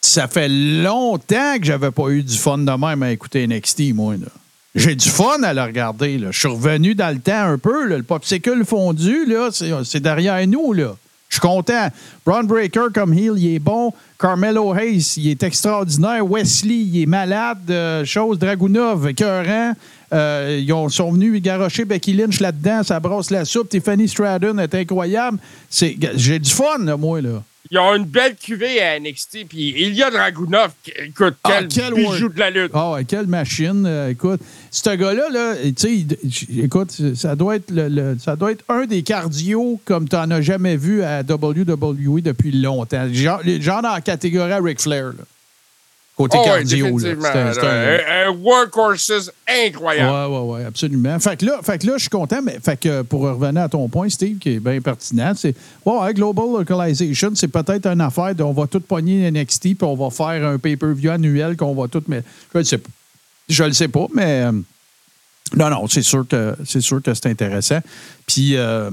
ça 0.00 0.28
fait 0.28 0.48
longtemps 0.48 1.58
que 1.58 1.64
j'avais 1.64 1.90
pas 1.90 2.08
eu 2.10 2.22
du 2.22 2.38
fun 2.38 2.58
de 2.58 2.70
même 2.70 3.02
à 3.02 3.10
écouter 3.10 3.48
NXT, 3.48 3.94
moi. 3.94 4.14
là. 4.14 4.28
J'ai 4.74 4.94
du 4.94 5.08
fun 5.08 5.42
à 5.42 5.52
le 5.52 5.62
regarder. 5.62 6.16
Là. 6.18 6.28
Je 6.30 6.38
suis 6.38 6.48
revenu 6.48 6.94
dans 6.94 7.12
le 7.12 7.20
temps 7.20 7.44
un 7.44 7.58
peu. 7.58 7.86
Le 7.86 8.02
popsicle 8.02 8.64
fondu, 8.64 9.26
là, 9.26 9.48
c'est 9.84 10.00
derrière 10.00 10.46
nous. 10.46 10.72
Là. 10.72 10.94
Je 11.28 11.34
suis 11.36 11.40
content. 11.40 11.88
Braun 12.26 12.44
Breaker 12.44 12.86
comme 12.94 13.12
heel, 13.12 13.34
il 13.36 13.54
est 13.54 13.58
bon. 13.58 13.92
Carmelo 14.18 14.74
Hayes, 14.74 15.14
il 15.16 15.28
est 15.28 15.42
extraordinaire. 15.42 16.24
Wesley, 16.24 16.74
il 16.74 17.02
est 17.02 17.06
malade. 17.06 17.58
Euh, 17.70 18.04
chose 18.04 18.38
Dragunov, 18.38 19.08
écœurant. 19.08 19.72
Euh, 20.12 20.58
ils 20.60 20.72
ont, 20.72 20.88
sont 20.88 21.12
venus 21.12 21.40
garocher 21.40 21.84
Becky 21.84 22.12
Lynch 22.12 22.40
là-dedans. 22.40 22.82
Ça 22.82 22.98
brosse 23.00 23.30
la 23.30 23.44
soupe. 23.44 23.68
Tiffany 23.68 24.08
Stratton 24.08 24.58
est 24.58 24.74
incroyable. 24.74 25.38
C'est- 25.68 25.96
J'ai 26.16 26.38
du 26.38 26.50
fun, 26.50 26.78
là, 26.80 26.96
moi. 26.96 27.20
là. 27.20 27.42
Ils 27.72 27.78
ont 27.78 27.94
une 27.94 28.04
belle 28.04 28.34
cuvée 28.34 28.80
à 28.82 28.98
NXT. 28.98 29.46
Puis 29.48 29.74
il 29.78 29.94
y 29.94 30.02
a 30.02 30.10
Dragunov. 30.10 30.72
qui- 30.82 30.90
Écoute, 31.06 31.34
Ah, 31.44 31.50
quel, 31.60 31.68
quel 31.68 31.94
bijou 31.94 32.28
de 32.28 32.38
la 32.38 32.50
lutte. 32.50 32.72
Ah 32.74 32.92
ouais, 32.92 33.04
quelle 33.04 33.26
machine. 33.26 33.84
euh, 33.86 34.08
écoute, 34.10 34.40
ce 34.72 34.90
gars-là, 34.90 35.28
là, 35.30 35.54
tu 35.76 36.06
sais, 36.06 36.06
écoute, 36.62 36.90
ça 37.14 37.36
doit, 37.36 37.56
être 37.56 37.70
le, 37.70 37.88
le- 37.88 38.16
ça 38.18 38.34
doit 38.34 38.52
être 38.52 38.64
un 38.68 38.86
des 38.86 39.02
cardio 39.02 39.80
comme 39.84 40.08
tu 40.08 40.16
n'en 40.16 40.30
as 40.32 40.40
jamais 40.42 40.76
vu 40.76 41.02
à 41.02 41.22
WWE 41.22 42.20
depuis 42.22 42.50
longtemps. 42.52 43.06
Genre, 43.12 43.40
genre 43.60 43.82
dans 43.82 43.92
la 43.94 44.00
catégorie 44.00 44.52
Ric 44.60 44.80
Flair. 44.80 45.06
là. 45.06 45.24
Côté 46.20 46.36
Oh, 46.38 46.42
ouais, 46.42 46.48
cardio. 46.48 46.98
là. 46.98 47.14
c'était 47.52 47.66
un- 47.66 47.72
là, 47.72 48.26
un, 48.26 48.28
un 48.28 48.36
workhorses 48.36 49.30
incroyable. 49.48 50.32
Oui, 50.32 50.38
oui, 50.38 50.54
oui, 50.60 50.64
absolument. 50.66 51.18
Fait 51.18 51.36
que, 51.38 51.46
là, 51.46 51.60
fait 51.62 51.78
que 51.78 51.86
là, 51.86 51.94
je 51.96 52.00
suis 52.00 52.08
content, 52.10 52.42
mais 52.42 52.58
fait 52.62 52.78
que 52.78 53.00
pour 53.02 53.22
revenir 53.22 53.62
à 53.62 53.68
ton 53.70 53.88
point, 53.88 54.08
Steve, 54.10 54.36
qui 54.38 54.50
est 54.56 54.60
bien 54.60 54.80
pertinent, 54.82 55.32
c'est 55.34 55.54
ouais, 55.86 56.12
Global 56.12 56.44
Localization, 56.58 57.30
c'est 57.34 57.48
peut-être 57.48 57.86
une 57.86 58.02
affaire 58.02 58.34
de 58.34 58.42
on 58.42 58.52
va 58.52 58.66
tout 58.66 58.80
pogner 58.80 59.30
NXT 59.30 59.60
puis 59.60 59.76
on 59.82 59.94
va 59.96 60.10
faire 60.10 60.46
un 60.46 60.58
pay-per-view 60.58 61.10
annuel 61.10 61.56
qu'on 61.56 61.74
va 61.74 61.88
tout. 61.88 62.02
Mais 62.06 62.22
je 62.52 62.58
le 62.58 62.64
sais 62.64 62.78
pas. 62.78 62.90
Je 63.48 63.64
le 63.64 63.72
sais 63.72 63.88
pas, 63.88 64.06
mais 64.14 64.42
euh, 64.44 64.52
non, 65.56 65.70
non, 65.70 65.88
c'est 65.88 66.02
sûr 66.02 66.26
que 66.28 66.54
c'est 66.66 66.82
sûr 66.82 67.00
que 67.02 67.14
c'est 67.14 67.26
intéressant. 67.26 67.80
Puis 68.26 68.56
euh, 68.56 68.90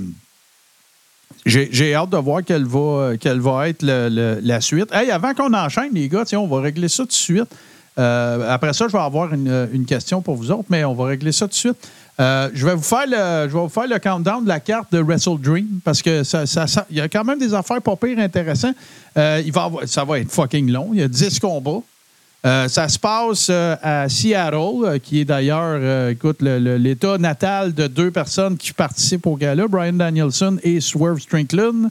j'ai 1.47 1.95
hâte 1.95 2.09
de 2.09 2.17
voir 2.17 2.43
quelle 2.43 2.65
va, 2.65 3.11
quelle 3.19 3.39
va 3.39 3.69
être 3.69 3.83
la 3.83 4.61
suite. 4.61 4.91
Hey, 4.93 5.11
avant 5.11 5.33
qu'on 5.33 5.53
enchaîne, 5.53 5.89
les 5.93 6.09
gars, 6.09 6.25
tiens, 6.25 6.39
on 6.39 6.47
va 6.47 6.61
régler 6.61 6.87
ça 6.87 7.03
tout 7.03 7.09
de 7.09 7.13
suite. 7.13 7.49
Euh, 7.97 8.53
après 8.53 8.73
ça, 8.73 8.87
je 8.87 8.93
vais 8.93 8.99
avoir 8.99 9.33
une, 9.33 9.85
question 9.87 10.21
pour 10.21 10.35
vous 10.35 10.51
autres, 10.51 10.65
mais 10.69 10.83
on 10.83 10.93
va 10.93 11.05
régler 11.05 11.31
ça 11.31 11.45
tout 11.45 11.51
de 11.51 11.55
suite. 11.55 11.89
Euh, 12.19 12.49
je, 12.53 12.65
vais 12.65 12.75
vous 12.75 12.83
faire 12.83 13.05
le, 13.07 13.47
je 13.47 13.53
vais 13.53 13.59
vous 13.59 13.69
faire 13.69 13.87
le 13.87 13.99
countdown 13.99 14.43
de 14.43 14.47
la 14.49 14.59
carte 14.59 14.91
de 14.91 14.99
Wrestle 14.99 15.39
Dream 15.39 15.79
parce 15.83 16.01
que 16.01 16.23
ça, 16.23 16.45
ça- 16.45 16.85
y 16.89 16.99
a 16.99 17.07
quand 17.07 17.23
même 17.23 17.37
des 17.37 17.53
affaires 17.53 17.81
pas 17.81 17.95
pires 17.95 18.17
intéressantes. 18.19 18.75
Euh, 19.17 19.41
il 19.45 19.51
va 19.51 19.63
avoir- 19.65 19.87
ça 19.87 20.03
va 20.03 20.19
être 20.19 20.31
fucking 20.31 20.71
long. 20.71 20.89
Il 20.93 20.99
y 20.99 21.03
a 21.03 21.07
10 21.07 21.39
combats. 21.39 21.81
Euh, 22.47 22.69
ça 22.69 22.87
se 22.87 22.97
passe 22.97 23.49
euh, 23.49 23.75
à 23.81 24.07
Seattle, 24.07 24.85
euh, 24.85 24.99
qui 24.99 25.19
est 25.19 25.25
d'ailleurs, 25.25 26.09
écoute, 26.09 26.41
l'état 26.41 27.17
natal 27.17 27.73
de 27.73 27.87
deux 27.87 28.09
personnes 28.09 28.55
qui 28.55 28.71
participent 28.71 29.27
au 29.27 29.35
gala, 29.35 29.67
Brian 29.67 29.93
Danielson 29.93 30.57
et 30.63 30.79
Swerve 30.79 31.19
Strickland. 31.19 31.89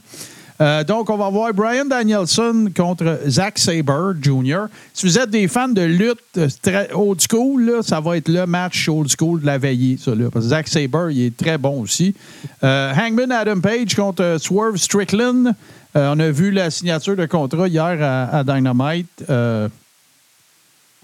Donc, 0.87 1.11
on 1.11 1.17
va 1.17 1.29
voir 1.29 1.53
Brian 1.53 1.85
Danielson 1.85 2.69
contre 2.75 3.19
Zack 3.27 3.59
Sabre 3.59 4.15
Jr. 4.19 4.65
Si 4.91 5.05
vous 5.05 5.19
êtes 5.19 5.29
des 5.29 5.47
fans 5.47 5.67
de 5.67 5.83
lutte 5.83 6.39
très 6.63 6.89
old 6.93 7.21
school, 7.21 7.63
là, 7.63 7.83
ça 7.83 7.99
va 7.99 8.17
être 8.17 8.27
le 8.27 8.47
match 8.47 8.89
old 8.89 9.07
school 9.07 9.41
de 9.41 9.45
la 9.45 9.59
veillée, 9.59 9.97
ça, 10.03 10.15
là, 10.15 10.31
parce 10.33 10.45
que 10.45 10.49
Zack 10.49 10.67
Sabre, 10.67 11.11
il 11.11 11.27
est 11.27 11.37
très 11.37 11.59
bon 11.59 11.81
aussi. 11.81 12.15
Hangman 12.63 13.31
Adam 13.31 13.59
Page 13.59 13.93
contre 13.93 14.37
Swerve 14.39 14.77
Strickland. 14.77 15.53
On 15.93 16.19
a 16.19 16.31
vu 16.31 16.49
la 16.49 16.71
signature 16.71 17.15
de 17.15 17.27
contrat 17.27 17.67
hier 17.67 18.01
à 18.01 18.43
Dynamite. 18.43 19.23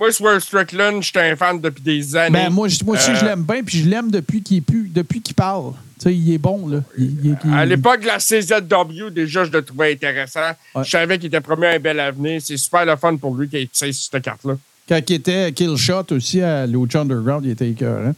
Euh, 0.03 0.05
Moi, 0.05 0.11
Swerve 0.11 0.39
Strickland, 0.41 1.01
j'étais 1.01 1.31
un 1.31 1.35
fan 1.35 1.59
depuis 1.61 1.81
des 1.81 2.15
années. 2.15 2.31
Ben, 2.45 2.49
moi, 2.51 2.67
je- 2.67 2.83
moi 2.83 2.95
aussi, 2.97 3.11
Euh, 3.11 3.15
je 3.15 3.25
l'aime 3.25 3.43
bien, 3.43 3.63
puis 3.63 3.77
je 3.79 3.89
l'aime 3.89 4.11
depuis 4.11 4.41
qu'il 4.43 4.57
est 4.57 4.61
plus- 4.61 4.89
depuis 4.89 5.21
qu'il 5.21 5.33
parle. 5.35 5.73
Tu 5.99 6.09
sais, 6.09 6.15
il 6.15 6.33
est 6.33 6.37
bon, 6.37 6.67
là. 6.67 6.79
Il- 6.97 7.05
il- 7.23 7.37
il- 7.45 7.53
À 7.53 7.65
l'époque 7.65 8.01
de 8.01 8.07
la 8.07 8.19
CZW, 8.19 9.09
déjà, 9.11 9.45
je 9.45 9.51
le 9.51 9.61
trouvais 9.63 9.93
intéressant. 9.93 10.41
Ouais. 10.75 10.83
Je 10.83 10.89
savais 10.89 11.17
qu'il 11.17 11.27
était 11.27 11.39
promis 11.39 11.67
un 11.67 11.79
bel 11.79 11.99
avenir. 11.99 12.41
C'est 12.43 12.57
super 12.57 12.85
le 12.85 12.95
fun 12.97 13.15
pour 13.15 13.35
lui 13.35 13.47
qu'il 13.47 13.59
ait 13.59 13.69
essayé 13.73 13.93
cette 13.93 14.21
carte-là. 14.21 14.55
Quand 14.89 14.99
il 15.09 15.13
était 15.15 15.51
Kill 15.53 15.77
Shot 15.77 16.11
aussi 16.11 16.41
à 16.41 16.65
Lucha 16.67 17.01
Underground, 17.01 17.45
il 17.45 17.51
était 17.51 17.69
écœurant. 17.69 18.13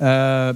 Euh, 0.00 0.52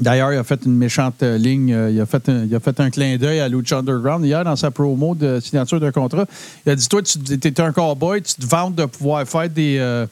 D'ailleurs, 0.00 0.32
il 0.32 0.38
a 0.38 0.44
fait 0.44 0.60
une 0.64 0.76
méchante 0.76 1.22
euh, 1.22 1.36
ligne. 1.36 1.72
euh, 1.74 1.90
Il 1.90 2.00
a 2.00 2.06
fait 2.06 2.26
un, 2.28 2.44
il 2.44 2.54
a 2.54 2.60
fait 2.60 2.78
un 2.80 2.90
clin 2.90 3.16
d'œil 3.18 3.40
à 3.40 3.48
Lucha 3.48 3.78
Underground 3.78 4.24
hier 4.24 4.42
dans 4.44 4.56
sa 4.56 4.70
promo 4.70 5.14
de 5.14 5.40
signature 5.40 5.78
de 5.78 5.90
contrat. 5.90 6.24
Il 6.64 6.72
a 6.72 6.74
dit 6.76 6.88
Toi, 6.88 7.02
tu 7.02 7.18
étais 7.32 7.60
un 7.60 7.72
cowboy, 7.72 8.22
tu 8.22 8.34
te 8.34 8.46
vantes 8.46 8.74
de 8.76 8.86
pouvoir 8.86 9.26
faire 9.28 9.48
des. 9.48 9.76
euh, 9.78 10.06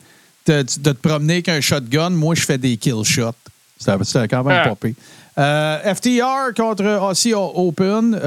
de, 0.47 0.63
de 0.63 0.93
te 0.93 1.09
promener 1.09 1.35
avec 1.35 1.49
un 1.49 1.61
shotgun. 1.61 2.11
Moi, 2.11 2.35
je 2.35 2.43
fais 2.43 2.59
des 2.59 2.77
kill 2.77 3.03
shots. 3.05 3.33
C'était 3.79 4.29
quand 4.29 4.45
même 4.45 4.63
Ah. 4.65 4.69
Euh, 5.39 5.95
FTR 5.95 6.55
contre 6.57 6.85
Aussie 7.11 7.33
Open. 7.35 8.19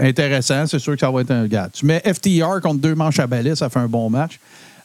intéressant. 0.00 0.66
C'est 0.66 0.78
sûr 0.78 0.94
que 0.94 1.00
ça 1.00 1.10
va 1.10 1.20
être 1.22 1.30
un 1.30 1.46
gars. 1.46 1.68
Tu 1.72 1.86
mets 1.86 2.00
FTR 2.04 2.60
contre 2.62 2.80
deux 2.80 2.94
manches 2.94 3.18
à 3.18 3.26
balai, 3.26 3.54
ça 3.56 3.68
fait 3.68 3.78
un 3.78 3.86
bon 3.88 4.10
match. 4.10 4.38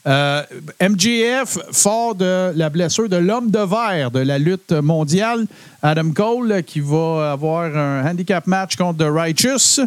Euh, 0.08 0.42
MJF, 0.82 1.60
fort 1.72 2.16
de 2.16 2.52
la 2.56 2.70
blessure 2.70 3.08
de 3.08 3.18
l'homme 3.18 3.52
de 3.52 3.60
verre 3.60 4.10
de 4.10 4.20
la 4.20 4.40
lutte 4.40 4.72
mondiale, 4.72 5.46
Adam 5.84 6.12
Cole, 6.12 6.64
qui 6.64 6.80
va 6.80 7.34
avoir 7.34 7.76
un 7.76 8.10
handicap 8.10 8.48
match 8.48 8.76
contre 8.76 9.06
The 9.06 9.12
Righteous. 9.12 9.80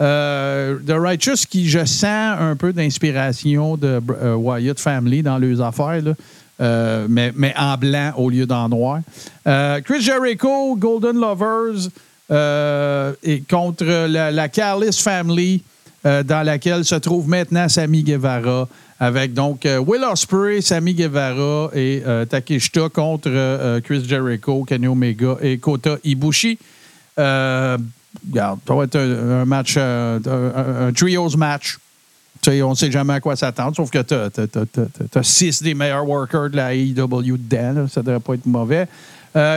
Euh, 0.00 0.76
The 0.86 0.92
Righteous, 0.92 1.46
qui, 1.48 1.68
je 1.68 1.84
sens 1.84 2.36
un 2.38 2.56
peu 2.56 2.72
d'inspiration 2.72 3.76
de 3.76 4.02
euh, 4.22 4.34
Wyatt 4.34 4.78
Family 4.78 5.22
dans 5.22 5.38
leurs 5.38 5.62
affaires, 5.62 6.02
mais, 7.08 7.54
en 7.56 7.76
blanc 7.78 8.12
au 8.16 8.28
lieu 8.28 8.46
d'en 8.46 8.68
noir. 8.68 9.00
Chris 9.84 10.02
Jericho, 10.02 10.76
Golden 10.76 11.18
Lovers, 11.18 11.88
contre 13.48 13.84
la, 14.08 14.30
la 14.30 14.48
Callis 14.48 15.00
Family, 15.02 15.62
euh, 16.06 16.22
dans 16.22 16.42
laquelle 16.42 16.84
se 16.84 16.94
trouve 16.96 17.28
maintenant 17.28 17.68
Sammy 17.68 18.02
Guevara, 18.02 18.68
avec 19.00 19.34
donc 19.34 19.66
euh, 19.66 19.78
Will 19.78 20.04
Ospreay, 20.04 20.60
Sammy 20.60 20.94
Guevara 20.94 21.70
et 21.74 22.02
euh, 22.06 22.24
Takeshita 22.24 22.88
contre 22.88 23.28
euh, 23.28 23.80
Chris 23.80 24.04
Jericho, 24.06 24.64
Kenny 24.64 24.86
Omega 24.86 25.36
et 25.40 25.58
Kota 25.58 25.96
Ibushi. 26.04 26.58
Regarde, 27.16 28.60
ça 28.66 28.74
va 28.74 28.84
être 28.84 28.96
un, 28.96 29.44
match, 29.44 29.76
un, 29.76 30.20
un 30.24 30.92
trios 30.92 31.36
match. 31.36 31.78
On 32.46 32.70
ne 32.70 32.74
sait 32.74 32.90
jamais 32.90 33.14
à 33.14 33.20
quoi 33.20 33.34
s'attendre, 33.34 33.74
sauf 33.74 33.90
que 33.90 34.02
tu 34.02 35.18
as, 35.18 35.22
six 35.22 35.62
des 35.62 35.74
meilleurs 35.74 36.06
workers 36.06 36.50
de 36.50 36.56
la 36.56 36.74
AEW 36.74 37.36
dedans. 37.38 37.88
Ça 37.88 38.00
ne 38.00 38.06
devrait 38.06 38.20
pas 38.20 38.34
être 38.34 38.46
mauvais. 38.46 38.86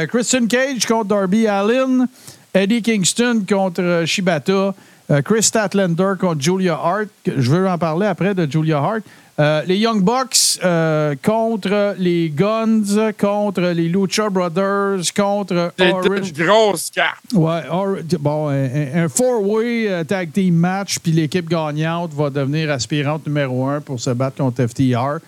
Christian 0.07 0.47
Cage 0.47 0.85
contre 0.85 1.09
Darby 1.09 1.47
Allin. 1.47 2.07
Eddie 2.53 2.81
Kingston 2.81 3.43
contre 3.47 4.03
Shibata. 4.05 4.73
Euh, 5.09 5.21
Chris 5.21 5.43
Statlander 5.43 6.13
contre 6.19 6.41
Julia 6.41 6.73
Hart. 6.73 7.07
Je 7.25 7.51
veux 7.51 7.67
en 7.67 7.77
parler 7.77 8.07
après 8.07 8.35
de 8.35 8.49
Julia 8.49 8.77
Hart. 8.79 9.01
Euh, 9.39 9.61
les 9.67 9.77
Young 9.77 10.01
Bucks 10.03 10.59
euh, 10.63 11.13
contre 11.23 11.95
les 11.99 12.29
Guns, 12.29 13.13
contre 13.19 13.61
les 13.61 13.87
Lucha 13.87 14.29
Brothers, 14.29 15.13
contre 15.15 15.71
Orange. 15.79 16.31
une 16.35 16.45
grosse 16.45 16.89
carte. 16.89 17.23
Ouais, 17.33 17.61
or- 17.69 17.97
bon, 18.19 18.49
un, 18.49 19.07
four-way 19.07 20.03
tag 20.05 20.31
team 20.33 20.55
match, 20.55 20.97
puis 20.99 21.11
l'équipe 21.11 21.47
gagnante 21.47 22.13
va 22.15 22.29
devenir 22.31 22.71
aspirante 22.71 23.27
numéro 23.27 23.67
un 23.67 23.79
pour 23.79 23.99
se 23.99 24.09
battre 24.09 24.37
contre 24.37 24.65
FTR. 24.67 25.19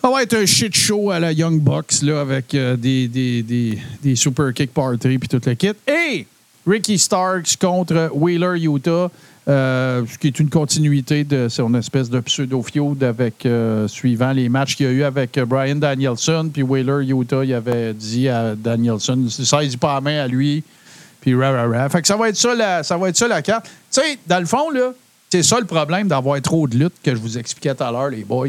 Ça 0.00 0.10
va 0.10 0.22
être 0.22 0.34
un 0.34 0.46
shit 0.46 0.74
show 0.74 1.10
à 1.10 1.20
la 1.20 1.32
Young 1.32 1.60
Bucks, 1.60 2.00
là, 2.02 2.22
avec 2.22 2.46
des, 2.50 3.06
des, 3.08 3.42
des, 3.42 3.78
des 4.02 4.16
super 4.16 4.52
kick 4.54 4.72
party 4.72 5.18
puis 5.18 5.28
tout 5.28 5.40
le 5.44 5.54
kit. 5.54 5.70
Et 5.86 6.26
Ricky 6.66 6.98
Starks 6.98 7.56
contre 7.60 8.10
Wheeler 8.12 8.60
Utah, 8.60 9.10
euh, 9.48 10.04
ce 10.06 10.18
qui 10.18 10.28
est 10.28 10.38
une 10.38 10.50
continuité 10.50 11.24
de 11.24 11.48
son 11.48 11.74
espèce 11.74 12.08
de 12.08 12.20
pseudo-feud 12.20 13.02
avec, 13.02 13.44
euh, 13.44 13.88
suivant 13.88 14.30
les 14.32 14.48
matchs 14.48 14.76
qu'il 14.76 14.86
y 14.86 14.88
a 14.88 14.92
eu 14.92 15.02
avec 15.02 15.36
euh, 15.36 15.44
Brian 15.44 15.74
Danielson, 15.74 16.48
puis 16.52 16.62
Wheeler 16.62 17.04
Utah, 17.04 17.44
il 17.44 17.52
avait 17.52 17.92
dit 17.92 18.28
à 18.28 18.54
Danielson, 18.54 19.26
ça, 19.28 19.64
il 19.64 19.70
dit 19.70 19.76
pas 19.76 19.94
la 19.94 20.00
main 20.00 20.22
à 20.22 20.28
lui, 20.28 20.62
puis 21.20 21.34
ra, 21.34 21.50
ra, 21.50 21.66
ra. 21.66 21.88
Fait 21.88 22.02
que 22.02 22.06
ça 22.06 22.16
va 22.16 22.28
être 22.28 22.36
ça 22.36 22.54
la, 22.54 22.84
ça 22.84 22.96
va 22.96 23.08
être 23.08 23.16
ça 23.16 23.26
la 23.26 23.42
carte. 23.42 23.64
Tu 23.64 24.00
sais, 24.00 24.18
dans 24.26 24.38
le 24.38 24.46
fond, 24.46 24.70
là, 24.70 24.92
c'est 25.30 25.42
ça 25.42 25.58
le 25.58 25.66
problème 25.66 26.06
d'avoir 26.06 26.40
trop 26.40 26.68
de 26.68 26.76
luttes 26.76 27.02
que 27.02 27.12
je 27.12 27.20
vous 27.20 27.36
expliquais 27.36 27.74
tout 27.74 27.82
à 27.82 27.90
l'heure, 27.90 28.10
les 28.10 28.22
boys. 28.22 28.48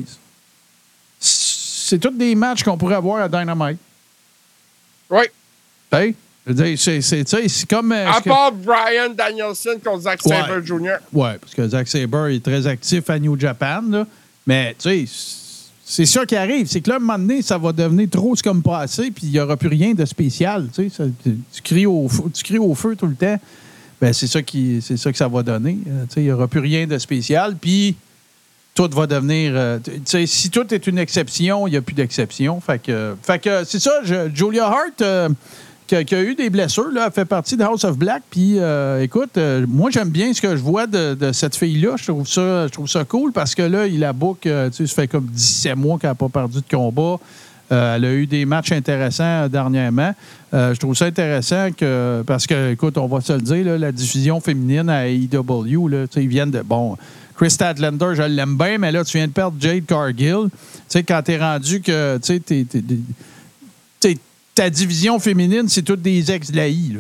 C'est 1.20 1.98
tous 1.98 2.12
des 2.12 2.36
matchs 2.36 2.64
qu'on 2.64 2.78
pourrait 2.78 2.96
avoir 2.96 3.24
à 3.24 3.30
Dynamite. 3.30 3.80
Oui. 5.10 5.24
Hey, 5.92 6.16
c'est, 6.78 7.68
comme. 7.70 7.92
euh, 7.92 8.10
À 8.12 8.20
que- 8.22 8.30
part 8.30 8.52
Brian 8.52 9.14
Danielson 9.16 9.80
contre 9.84 10.02
Zack 10.02 10.20
Ouais. 10.26 10.36
Sabre 10.36 10.62
Jr. 10.66 10.98
Oui, 11.14 11.30
parce 11.40 11.54
que 11.56 11.68
Zack 11.68 11.88
Sabre 11.88 12.28
est 12.28 12.44
très 12.44 12.68
actif 12.68 13.10
à 13.10 13.18
New 13.20 13.40
Japan. 13.40 13.82
là. 13.90 14.06
Mais, 14.46 14.76
tu 14.78 15.08
sais, 15.08 15.14
c'est 15.86 16.06
ça 16.06 16.26
qui 16.26 16.36
arrive. 16.36 16.68
C'est 16.68 16.82
que 16.82 16.90
là, 16.90 16.96
à 16.96 16.98
un 16.98 17.00
moment 17.02 17.18
donné, 17.18 17.42
ça 17.42 17.58
va 17.58 17.72
devenir 17.72 18.10
trop 18.10 18.36
ce 18.36 18.44
comme 18.44 18.62
passé, 18.62 19.12
puis 19.12 19.28
il 19.28 19.32
n'y 19.32 19.40
aura 19.40 19.56
plus 19.56 19.70
rien 19.70 19.94
de 19.94 20.04
spécial. 20.06 20.68
Tu, 20.74 20.90
sais, 20.90 20.96
ça- 20.96 21.04
tu- 21.24 21.38
tu 21.54 21.62
cries 21.62 21.86
au 21.86 22.08
feu, 22.10 22.24
tu 22.34 22.44
cries 22.44 22.58
au 22.60 22.76
feu 22.76 22.96
tout 22.96 23.08
le 23.08 23.16
temps. 23.16 23.40
Ben, 24.02 24.12
c'est 24.12 24.28
ça, 24.28 24.42
qui, 24.42 24.82
c'est 24.82 24.98
ça 24.98 25.12
que 25.14 25.18
ça 25.18 25.30
va 25.30 25.44
donner. 25.44 25.78
Euh, 25.88 26.04
tu 26.08 26.16
sais, 26.16 26.22
il 26.22 26.26
n'y 26.26 26.32
aura 26.32 26.48
plus 26.50 26.60
rien 26.60 26.86
de 26.88 26.98
spécial. 26.98 27.56
Puis, 27.56 27.96
tout 28.76 28.90
va 28.92 29.08
devenir. 29.08 29.54
euh, 29.56 29.80
tu 29.84 29.92
sais, 30.04 30.26
si 30.26 30.50
tout 30.50 30.74
est 30.74 30.88
une 30.88 30.98
exception, 30.98 31.68
il 31.68 31.72
n'y 31.72 31.78
a 31.78 31.82
plus 31.82 31.94
d'exception. 31.94 32.60
Fait 32.60 32.80
que, 32.82 33.16
fait 33.22 33.40
que 33.40 33.64
c'est 33.64 33.80
ça. 33.80 34.02
je- 34.04 34.30
Julia 34.34 34.66
Hart, 34.66 35.02
euh, 35.02 35.30
qui, 36.02 36.16
a, 36.16 36.18
a 36.18 36.22
eu 36.22 36.34
des 36.34 36.50
blessures, 36.50 36.92
là, 36.92 37.12
fait 37.12 37.26
partie 37.26 37.56
de 37.56 37.64
House 37.64 37.84
of 37.84 37.98
Black. 37.98 38.24
Puis, 38.32 38.56
euh, 38.58 39.02
écoute, 39.02 39.38
euh, 39.38 39.66
moi, 39.68 39.92
j'aime 39.92 40.10
bien 40.10 40.34
ce 40.34 40.42
que 40.42 40.56
je 40.56 40.62
vois 40.62 40.88
de, 40.88 41.32
cette 41.32 41.56
fille-là. 41.56 41.96
Je 41.98 42.08
trouve 42.08 42.28
ça, 42.28 42.68
je 42.68 42.72
trouve 42.72 42.88
ça 42.88 43.04
cool 43.04 43.32
parce 43.32 43.54
que 43.54 43.62
là, 43.62 43.86
il 43.86 44.00
la 44.00 44.14
book, 44.14 44.46
euh, 44.46 44.70
tu 44.70 44.78
sais, 44.78 44.88
ça 44.88 45.02
fait 45.02 45.08
comme 45.08 45.26
17 45.26 45.76
mois 45.76 46.00
qu'elle 46.00 46.10
n'a 46.10 46.16
pas 46.16 46.30
perdu 46.30 46.58
de 46.58 46.76
combat. 46.76 47.20
Euh, 47.72 47.96
elle 47.96 48.06
a 48.06 48.14
eu 48.14 48.28
des 48.28 48.46
matchs 48.46 48.72
intéressants 48.72 49.48
dernièrement. 49.48 50.14
Je 50.52 50.78
trouve 50.78 50.96
ça 50.96 51.06
intéressant 51.06 51.70
que, 51.76 52.24
parce 52.28 52.46
que, 52.46 52.72
écoute, 52.74 52.98
on 52.98 53.08
va 53.08 53.22
se 53.22 53.34
le 53.34 53.42
dire, 53.42 53.80
la 53.80 53.92
diffusion 53.92 54.40
féminine 54.40 54.88
à 54.90 55.08
AEW, 55.08 56.08
tu 56.12 56.22
ils 56.22 56.28
viennent 56.28 56.52
de. 56.52 56.62
Bon, 56.62 56.96
Chris 57.36 57.50
Statlander, 57.50 58.14
je 58.14 58.22
l'aime 58.22 58.56
bien, 58.56 58.78
mais 58.78 58.92
là, 58.92 59.04
tu 59.04 59.18
viens 59.18 59.26
de 59.26 59.32
perdre 59.32 59.58
Jade 59.60 59.86
Cargill. 59.88 60.50
Tu 60.52 60.80
sais, 60.88 61.04
quand 61.04 61.22
t'es 61.24 61.40
rendu 61.40 61.82
que, 61.82 62.18
tu 62.18 62.28
sais, 62.28 62.40
t'es- 62.40 62.66
ta 64.56 64.70
division 64.70 65.20
féminine, 65.20 65.68
c'est 65.68 65.82
toutes 65.82 66.02
des 66.02 66.32
ex 66.32 66.52
de 66.52 66.58
la 66.58 66.68
I, 66.68 66.94
là. 66.94 67.00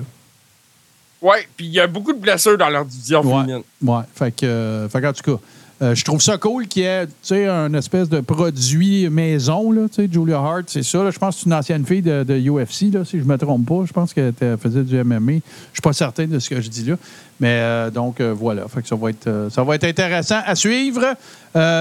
Oui, 1.21 1.37
puis 1.55 1.67
il 1.67 1.71
y 1.71 1.79
a 1.79 1.87
beaucoup 1.87 2.11
de 2.11 2.19
blessures 2.19 2.57
dans 2.57 2.67
leur 2.69 2.83
division 2.85 3.23
féminine. 3.23 3.63
Ouais, 3.81 4.01
fait 4.13 4.35
que, 4.35 4.45
euh, 4.45 4.89
fait 4.89 5.01
qu'en 5.01 5.13
tout 5.13 5.23
cas, 5.23 5.41
euh, 5.83 5.95
je 5.95 6.05
trouve 6.05 6.21
ça 6.21 6.37
cool 6.37 6.67
qu'il 6.67 6.83
y 6.83 6.85
ait, 6.85 7.47
un 7.47 7.73
espèce 7.73 8.07
de 8.07 8.21
produit 8.21 9.09
maison, 9.09 9.69
là, 9.69 9.87
Julia 9.97 10.37
Hart, 10.37 10.63
c'est 10.67 10.83
ça, 10.83 11.11
je 11.11 11.19
pense 11.19 11.35
que 11.35 11.41
c'est 11.41 11.45
une 11.47 11.53
ancienne 11.53 11.85
fille 11.85 12.01
de, 12.01 12.23
UFC, 12.23 13.05
si 13.05 13.19
je 13.19 13.23
me 13.25 13.37
trompe 13.37 13.67
pas, 13.67 13.83
je 13.85 13.91
pense 13.91 14.13
qu'elle 14.13 14.33
faisait 14.61 14.83
du 14.83 15.03
MMA, 15.03 15.33
je 15.33 15.39
suis 15.73 15.81
pas 15.81 15.91
certain 15.91 16.25
de 16.25 16.39
ce 16.39 16.49
que 16.49 16.61
je 16.61 16.69
dis 16.69 16.85
là, 16.85 16.95
mais 17.41 17.59
euh, 17.59 17.89
donc, 17.89 18.21
euh, 18.21 18.33
voilà, 18.33 18.65
fait 18.69 18.81
que 18.81 18.87
ça 18.87 18.95
va 18.95 19.09
être, 19.09 19.47
ça 19.51 19.63
va 19.63 19.75
être 19.75 19.83
intéressant 19.83 20.39
à 20.45 20.55
suivre. 20.55 21.15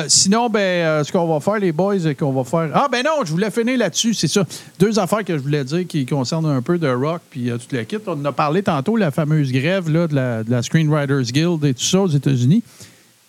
Sinon, 0.09 0.51
ben, 0.51 1.05
ce 1.05 1.13
qu'on 1.13 1.33
va 1.33 1.39
faire, 1.39 1.59
les 1.61 1.71
boys, 1.73 2.01
c'est 2.01 2.17
qu'on 2.17 2.33
va 2.33 2.43
faire... 2.43 2.71
Ah, 2.75 2.89
ben 2.91 3.05
non, 3.05 3.25
je 3.25 3.31
voulais 3.31 3.51
finir 3.51 3.79
là-dessus, 3.79 4.15
c'est 4.15 4.29
ça. 4.29 4.45
Deux 4.81 4.99
affaires 4.99 5.25
que 5.25 5.39
je 5.39 5.43
voulais 5.43 5.65
dire 5.65 5.87
qui 5.87 6.05
concernent 6.07 6.47
un 6.47 6.61
peu 6.61 6.77
de 6.77 6.89
rock 6.89 7.23
puis 7.31 7.51
toute 7.51 7.87
kit. 7.87 7.97
On 8.07 8.13
en 8.13 8.25
a 8.25 8.33
parlé 8.33 8.63
tantôt, 8.63 8.97
la 8.97 9.13
fameuse 9.13 9.53
grève 9.53 9.89
là, 9.89 10.09
de 10.09 10.51
la 10.51 10.63
Screenwriters 10.63 11.33
Guild 11.33 11.65
et 11.65 11.75
tout 11.75 11.85
ça 11.85 12.01
aux 12.01 12.09
États-Unis. 12.09 12.65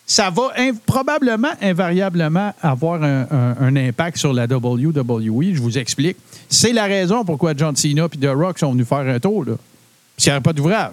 Ça 0.06 0.30
va 0.30 0.52
in- 0.58 0.74
probablement, 0.86 1.52
invariablement, 1.62 2.54
avoir 2.62 3.02
un, 3.04 3.26
un- 3.32 3.56
un 3.60 3.76
impact 3.76 4.18
sur 4.18 4.34
la 4.34 4.46
WWE. 4.46 5.54
Je 5.54 5.62
vous 5.62 5.78
explique. 5.78 6.18
C'est 6.50 6.74
la 6.74 6.86
raison 6.86 7.24
pourquoi 7.24 7.54
John 7.56 7.76
Cena 7.76 8.06
et 8.14 8.18
The 8.18 8.30
Rock 8.34 8.60
sont 8.60 8.72
venus 8.74 8.88
faire 8.88 9.00
un 9.00 9.20
tour. 9.20 9.46
Là. 9.46 9.54
Parce 9.56 10.24
qu'il 10.24 10.32
n'y 10.32 10.36
avait 10.36 10.44
pas 10.44 10.54
d'ouvrage. 10.54 10.92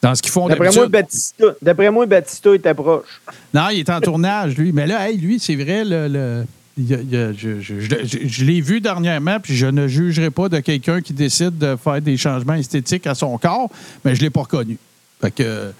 Dans 0.00 0.14
ce 0.14 0.22
qu'ils 0.22 0.32
font 0.32 0.48
D'après 0.48 0.70
moi. 0.72 0.88
Batista, 0.88 1.44
d'après 1.60 1.90
moi, 1.90 2.06
Batista 2.06 2.54
était 2.54 2.74
proche. 2.74 3.20
Non, 3.54 3.68
il 3.72 3.80
est 3.80 3.90
en 3.90 4.00
tournage, 4.00 4.56
lui. 4.56 4.72
Mais 4.72 4.86
là, 4.86 5.08
hey, 5.08 5.16
lui, 5.16 5.38
c'est 5.38 5.54
vrai, 5.54 5.84
le, 5.84 6.44
il 6.78 6.90
il 6.90 7.34
je, 7.38 7.60
je- 7.60 7.80
je- 7.80 8.04
je- 8.04 8.26
je 8.26 8.44
l'ai 8.44 8.60
vu 8.60 8.80
dernièrement, 8.80 9.38
puis 9.40 9.54
je 9.54 9.66
ne 9.66 9.86
jugerai 9.86 10.30
pas 10.30 10.48
de 10.48 10.58
quelqu'un 10.60 11.00
qui 11.02 11.12
décide 11.12 11.56
de 11.58 11.76
faire 11.76 12.00
des 12.00 12.16
changements 12.16 12.54
esthétiques 12.54 13.06
à 13.06 13.14
son 13.14 13.36
corps, 13.38 13.68
mais 14.04 14.14
je 14.14 14.20
ne 14.20 14.24
l'ai 14.26 14.30
pas 14.30 14.40
reconnu. 14.42 14.76
Fait 15.20 15.30
que, 15.30 15.72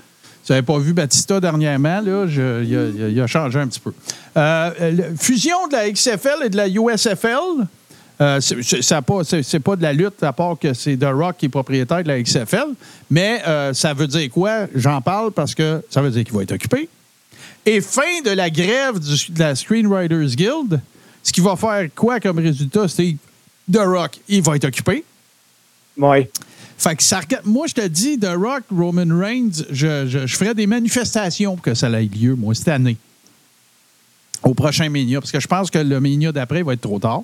vous 0.47 0.53
n'avez 0.53 0.67
pas 0.67 0.79
vu 0.79 0.93
Batista 0.93 1.41
dernièrement, 1.41 2.01
là, 2.01 2.27
il, 2.27 3.21
a, 3.21 3.27
changé 3.27 3.59
un 3.59 3.69
petit 3.69 3.81
peu. 3.81 3.93
Euh, 4.37 5.15
fusion 5.19 5.69
de 5.69 5.75
la 5.75 5.91
XFL 5.91 6.45
et 6.47 6.49
de 6.49 6.57
la 6.57 6.69
USFL. 6.69 7.67
Euh, 8.21 8.41
c'est- 8.41 9.61
pas- 9.61 9.77
de 9.77 9.83
la 9.83 9.93
lutte, 9.93 10.23
à 10.23 10.33
part 10.33 10.57
que 10.59 10.75
c'est 10.75 10.97
The 10.97 11.09
Rock 11.13 11.37
qui 11.39 11.47
est 11.47 11.49
propriétaire 11.49 12.03
de 12.03 12.09
la 12.09 12.21
XFL. 12.23 12.75
Mais 13.11 13.43
euh, 13.47 13.73
ça 13.73 13.95
veut 13.95 14.07
dire 14.07 14.31
quoi? 14.31 14.67
J'en 14.75 15.01
parle 15.01 15.33
parce 15.33 15.55
que 15.55 15.83
ça 15.91 16.03
veut 16.03 16.11
dire 16.11 16.25
qu'il 16.25 16.35
va 16.35 16.43
être 16.43 16.53
occupé. 16.53 16.89
Et 17.65 17.81
fin 17.81 18.21
de 18.25 18.31
la 18.31 18.51
grève 18.51 18.99
de 18.99 19.39
la 19.39 19.55
Screenwriters 19.55 20.37
Guild, 20.37 20.81
ce 21.23 21.33
qui 21.33 21.41
va 21.41 21.57
faire 21.57 21.89
quoi 21.95 22.21
comme 22.21 22.39
résultat? 22.39 22.89
C'est 22.89 23.17
The 23.73 23.79
Rock, 23.79 24.19
il 24.29 24.43
va 24.43 24.57
être 24.57 24.67
occupé. 24.67 25.05
Oui. 25.97 26.27
Fait 26.83 26.97
que 26.97 27.03
ça, 27.05 27.21
moi, 27.45 27.69
je 27.69 27.75
te 27.75 27.87
dis, 27.87 28.19
The 28.19 28.33
Rock, 28.35 28.65
Roman 28.77 29.17
Reigns, 29.17 29.63
je, 29.71 30.09
je, 30.27 30.53
des 30.53 30.67
manifestations 30.67 31.55
pour 31.55 31.63
que 31.63 31.75
ça 31.75 31.89
ait 31.89 32.07
lieu, 32.07 32.35
moi, 32.35 32.57
cette 32.57 32.67
année. 32.67 32.97
Au 34.43 34.53
prochain 34.53 34.89
Mania. 34.89 35.21
Parce 35.21 35.31
que 35.31 35.39
je 35.39 35.47
pense 35.47 35.71
que 35.71 35.79
le 35.79 36.01
Mania 36.01 36.33
d'après 36.33 36.65
va 36.65 36.73
être 36.73 36.81
trop 36.81 36.99
tard. 36.99 37.23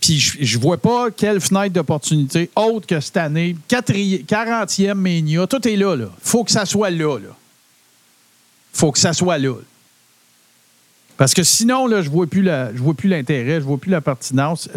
Puis 0.00 0.18
je, 0.18 0.38
je 0.40 0.58
vois 0.58 0.78
pas 0.78 1.12
quelle 1.12 1.40
fenêtre 1.40 1.74
d'opportunité 1.74 2.50
autre 2.56 2.88
que 2.88 2.98
cette 2.98 3.16
année. 3.18 3.56
Quatri- 3.68 4.24
40e 4.26 4.94
Mania, 4.94 5.46
tout 5.46 5.66
est 5.68 5.76
là, 5.76 5.94
là. 5.94 6.10
Faut 6.20 6.42
que 6.42 6.50
ça 6.50 6.66
soit 6.66 6.90
là, 6.90 7.18
là. 7.18 7.36
Faut 8.72 8.90
que 8.90 8.98
ça 8.98 9.12
soit 9.12 9.38
là. 9.38 9.54
Parce 11.16 11.34
que 11.34 11.44
sinon, 11.44 11.86
là, 11.86 12.02
je 12.02 12.10
vois 12.10 12.26
plus 12.26 12.42
la, 12.42 12.74
je 12.74 12.82
vois 12.82 12.94
plus 12.94 13.08
l'intérêt, 13.08 13.60
je 13.60 13.64
vois 13.64 13.78
plus 13.78 13.90
la 13.90 14.00
pertinence. 14.00 14.68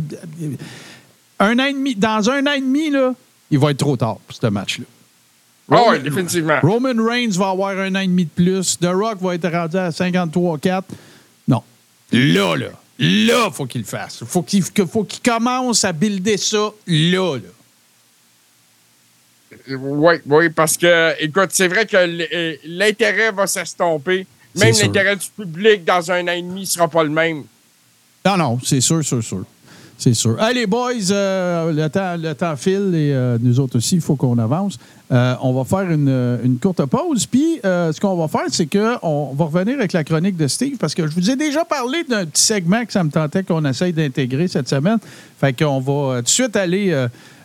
Un 1.40 1.58
an 1.58 1.72
dans 1.98 2.30
un 2.30 2.46
an 2.46 2.52
et 2.52 2.62
demi, 2.62 2.92
là, 2.92 3.16
il 3.52 3.60
va 3.60 3.72
être 3.72 3.78
trop 3.78 3.98
tard 3.98 4.18
pour 4.18 4.36
ce 4.36 4.48
match-là. 4.48 4.86
Ah 5.72 5.84
oui, 5.90 6.00
définitivement. 6.00 6.60
Roman 6.62 7.04
Reigns 7.04 7.32
va 7.32 7.50
avoir 7.50 7.78
un 7.78 7.94
an 7.96 8.00
et 8.00 8.08
demi 8.08 8.26
de 8.26 8.30
plus. 8.30 8.78
The 8.80 8.88
Rock 8.88 9.20
va 9.22 9.36
être 9.36 9.50
rendu 9.50 9.78
à 9.78 9.90
53-4. 9.90 10.84
Non. 11.48 11.64
Là, 12.12 12.56
là. 12.56 12.70
Là, 12.98 13.50
faut 13.52 13.66
qu'il 13.66 13.82
le 13.82 13.88
fasse. 13.88 14.24
Faut 14.26 14.42
qu'il 14.42 14.64
faut 14.64 15.04
qu'il 15.04 15.22
commence 15.22 15.86
à 15.86 15.94
builder 15.94 16.38
ça 16.38 16.72
là, 16.88 17.38
là. 17.38 17.50
Oui, 19.70 20.16
oui, 20.26 20.50
parce 20.50 20.78
que, 20.78 21.16
écoute, 21.20 21.50
c'est 21.52 21.68
vrai 21.68 21.86
que 21.86 21.96
euh, 21.96 22.56
l'intérêt 22.66 23.32
va 23.32 23.48
s'estomper. 23.48 24.26
Même 24.56 24.74
l'intérêt 24.74 25.16
du 25.16 25.28
public 25.36 25.86
dans 25.86 26.12
un 26.12 26.24
an 26.28 26.32
et 26.32 26.42
demi 26.42 26.62
ne 26.62 26.66
sera 26.66 26.88
pas 26.88 27.04
le 27.04 27.10
même. 27.10 27.44
Non, 28.26 28.38
non, 28.38 28.60
c'est 28.64 28.82
sûr, 28.82 29.04
sûr, 29.04 29.24
sûr. 29.24 29.46
C'est 30.00 30.14
sûr. 30.14 30.38
Allez, 30.40 30.66
boys, 30.66 31.12
euh, 31.12 31.74
le, 31.74 31.90
temps, 31.90 32.16
le 32.18 32.34
temps 32.34 32.56
file 32.56 32.96
et 32.96 33.12
euh, 33.14 33.38
nous 33.42 33.60
autres 33.60 33.78
aussi, 33.78 33.96
il 33.96 34.02
faut 34.02 34.16
qu'on 34.16 34.38
avance. 34.38 34.80
Euh, 35.12 35.36
on 35.42 35.52
va 35.52 35.66
faire 35.66 35.92
une, 35.92 36.40
une 36.42 36.58
courte 36.58 36.86
pause. 36.86 37.26
Puis, 37.26 37.60
ce 37.62 38.00
qu'on 38.00 38.16
va 38.16 38.30
faire, 38.30 38.48
c'est 38.50 38.66
qu'on 38.66 39.34
va 39.34 39.46
revenir 39.46 39.76
avec 39.78 39.92
la 39.92 40.06
chronique 40.06 40.38
de 40.38 40.48
Steve 40.48 40.78
parce 40.78 40.96
que 40.96 41.06
je 41.06 41.14
vous 41.14 41.30
ai 41.30 41.36
déjà 41.36 41.66
parlé 41.66 42.06
d'un 42.06 42.26
petit 42.26 42.42
segment 42.42 42.86
que 42.86 42.94
ça 42.94 43.04
me 43.04 43.12
tentait 43.12 43.44
qu'on 43.44 43.66
essaye 43.66 43.92
d'intégrer 43.92 44.48
cette 44.48 44.70
semaine. 44.70 45.00
Fait 45.38 45.52
qu'on 45.52 45.82
va 45.82 46.20
tout 46.20 46.24
de 46.24 46.30
suite 46.30 46.56
aller 46.56 46.96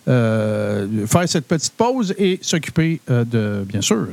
faire 0.07 1.24
cette 1.26 1.46
petite 1.46 1.72
pause 1.72 2.14
et 2.16 2.38
s'occuper 2.40 3.00
de, 3.09 3.64
bien 3.66 3.80
sûr, 3.80 4.07
de 4.07 4.12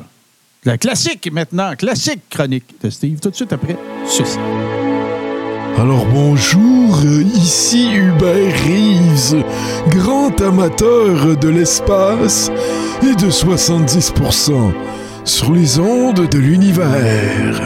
la 0.66 0.80
classique 0.80 1.32
maintenant, 1.32 1.76
classique 1.76 2.22
chronique 2.28 2.66
de 2.82 2.90
Steve, 2.90 3.20
tout 3.20 3.30
de 3.30 3.36
suite 3.36 3.54
après 3.54 3.78
ceci. 4.08 4.40
Alors 5.82 6.06
bonjour, 6.06 7.00
ici 7.34 7.90
Hubert 7.92 8.54
Reeves, 8.68 9.44
grand 9.90 10.40
amateur 10.40 11.36
de 11.36 11.50
l'espace 11.50 12.52
et 13.02 13.16
de 13.16 13.32
70% 13.32 14.74
sur 15.24 15.52
les 15.52 15.80
ondes 15.80 16.30
de 16.30 16.38
l'univers. 16.38 17.64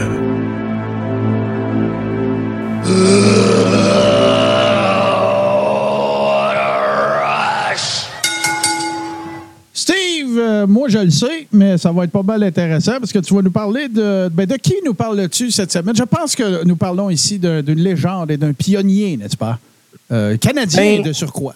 Euh, 10.66 10.72
moi 10.72 10.88
je 10.88 10.98
le 10.98 11.10
sais, 11.10 11.46
mais 11.52 11.78
ça 11.78 11.92
va 11.92 12.04
être 12.04 12.10
pas 12.10 12.22
mal 12.22 12.42
intéressant 12.42 12.98
parce 12.98 13.12
que 13.12 13.18
tu 13.20 13.34
vas 13.34 13.42
nous 13.42 13.50
parler 13.50 13.88
de. 13.88 14.28
Ben, 14.32 14.46
de 14.46 14.56
qui 14.56 14.74
nous 14.84 14.94
parles-tu 14.94 15.50
cette 15.50 15.72
semaine? 15.72 15.94
Je 15.96 16.02
pense 16.04 16.34
que 16.34 16.64
nous 16.64 16.76
parlons 16.76 17.10
ici 17.10 17.38
d'un- 17.38 17.62
d'une 17.62 17.80
légende 17.80 18.30
et 18.30 18.36
d'un 18.36 18.52
pionnier, 18.52 19.16
n'est-ce 19.16 19.36
pas? 19.36 19.58
Euh, 20.12 20.36
canadien 20.36 20.96
Ben- 20.98 21.02
de 21.02 21.12
surcroît. 21.12 21.54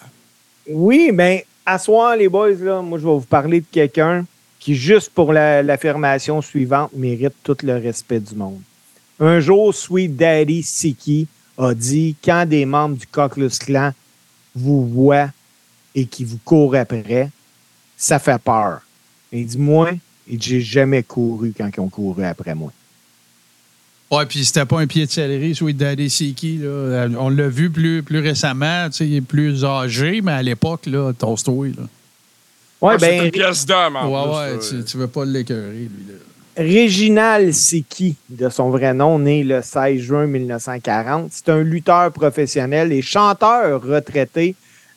Oui, 0.68 1.10
mais 1.12 1.46
à 1.66 1.78
soir, 1.78 2.16
les 2.16 2.28
boys, 2.28 2.50
là, 2.60 2.80
moi, 2.82 2.98
je 2.98 3.04
vais 3.04 3.10
vous 3.12 3.20
parler 3.20 3.60
de 3.60 3.66
quelqu'un 3.70 4.24
qui, 4.58 4.74
juste 4.74 5.10
pour 5.14 5.32
la- 5.32 5.62
l'affirmation 5.62 6.40
suivante, 6.42 6.90
mérite 6.94 7.34
tout 7.42 7.56
le 7.62 7.74
respect 7.74 8.20
du 8.20 8.34
monde. 8.34 8.60
Un 9.18 9.40
jour, 9.40 9.74
Sweet 9.74 10.16
Daddy 10.16 10.62
Siki 10.62 11.26
a 11.58 11.74
dit 11.74 12.16
quand 12.24 12.46
des 12.48 12.64
membres 12.64 12.96
du 12.96 13.06
Ku 13.06 13.28
Klux 13.30 13.50
Klan 13.58 13.92
vous 14.54 14.86
voient 14.86 15.28
et 15.94 16.06
qui 16.06 16.24
vous 16.24 16.38
courent 16.44 16.74
après, 16.76 17.28
ça 17.96 18.18
fait 18.18 18.40
peur. 18.42 18.80
Il 19.32 19.46
dit 19.46 19.58
Moi, 19.58 19.90
il 20.28 20.38
dit, 20.38 20.48
j'ai 20.48 20.60
jamais 20.60 21.02
couru 21.02 21.52
quand 21.56 21.68
ils 21.76 21.80
ont 21.80 21.88
couru 21.88 22.24
après 22.24 22.54
moi. 22.54 22.72
Ouais, 24.10 24.26
puis 24.26 24.44
c'était 24.44 24.64
pas 24.64 24.80
un 24.80 24.86
pied 24.88 25.06
de 25.06 25.10
céleri, 25.10 25.54
Sweet 25.54 25.76
Daddy 25.76 26.10
Siki. 26.10 26.58
Là. 26.58 26.66
Euh, 26.66 27.08
On 27.18 27.28
l'a 27.28 27.48
vu 27.48 27.70
plus, 27.70 28.02
plus 28.02 28.18
récemment, 28.18 28.86
tu 28.90 28.96
sais, 28.96 29.06
il 29.06 29.16
est 29.16 29.20
plus 29.20 29.64
âgé, 29.64 30.20
mais 30.20 30.32
à 30.32 30.42
l'époque, 30.42 30.86
là, 30.86 31.12
toast-toi, 31.12 31.68
là. 31.68 31.82
Ouais, 32.80 32.94
Ah, 32.94 32.98
c'est 32.98 33.18
ben, 33.18 33.24
une 33.26 33.30
pièce 33.30 33.64
d'homme, 33.66 33.94
en 33.96 34.08
Ouais, 34.08 34.48
plus, 34.50 34.54
ouais, 34.56 34.62
ça. 34.62 34.76
tu, 34.78 34.84
tu 34.84 34.96
veux 34.96 35.06
pas 35.06 35.24
l'écœurer, 35.24 35.74
lui, 35.82 36.06
là. 36.08 36.14
Réginal 36.56 37.54
Siki, 37.54 38.16
de 38.28 38.48
son 38.48 38.70
vrai 38.70 38.92
nom, 38.92 39.18
né 39.20 39.44
le 39.44 39.62
16 39.62 40.00
juin 40.00 40.26
1940, 40.26 41.28
c'est 41.30 41.48
un 41.48 41.62
lutteur 41.62 42.10
professionnel 42.12 42.92
et 42.92 43.02
chanteur 43.02 43.80
retraité 43.80 44.56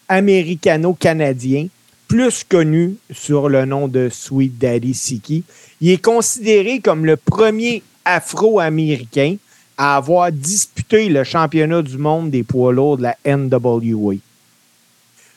américano-canadien, 0.09 1.67
plus 2.13 2.43
connu 2.43 2.97
sur 3.09 3.49
le 3.49 3.65
nom 3.65 3.87
de 3.87 4.07
Sweet 4.07 4.59
Daddy 4.59 4.93
Siki. 4.93 5.43
Il 5.81 5.89
est 5.89 5.97
considéré 5.97 6.79
comme 6.79 7.07
le 7.07 7.17
premier 7.17 7.81
afro-américain 8.05 9.37
à 9.79 9.95
avoir 9.95 10.31
disputé 10.31 11.09
le 11.09 11.23
championnat 11.23 11.81
du 11.81 11.97
monde 11.97 12.29
des 12.29 12.43
poids 12.43 12.71
lourds 12.71 12.97
de 12.97 13.01
la 13.01 13.17
NWA. 13.25 14.13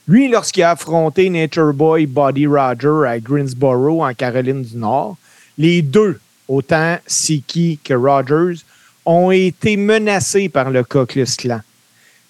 Lui, 0.07 0.29
lorsqu'il 0.29 0.65
a 0.65 0.73
affronté 0.73 1.31
Nature 1.31 1.73
Boy 1.73 2.05
Buddy 2.05 2.47
Roger 2.47 3.09
à 3.09 3.19
Greensboro, 3.21 4.05
en 4.05 4.13
Caroline 4.13 4.61
du 4.61 4.77
Nord, 4.77 5.17
les 5.57 5.81
deux, 5.81 6.21
autant 6.47 6.99
Siki 7.07 7.79
que 7.83 7.95
Rogers, 7.95 8.61
ont 9.07 9.31
été 9.31 9.79
menacés 9.79 10.51
par 10.51 10.71
le 10.71 10.85
Ku 10.85 11.07
Klux 11.07 11.37
Klan. 11.39 11.63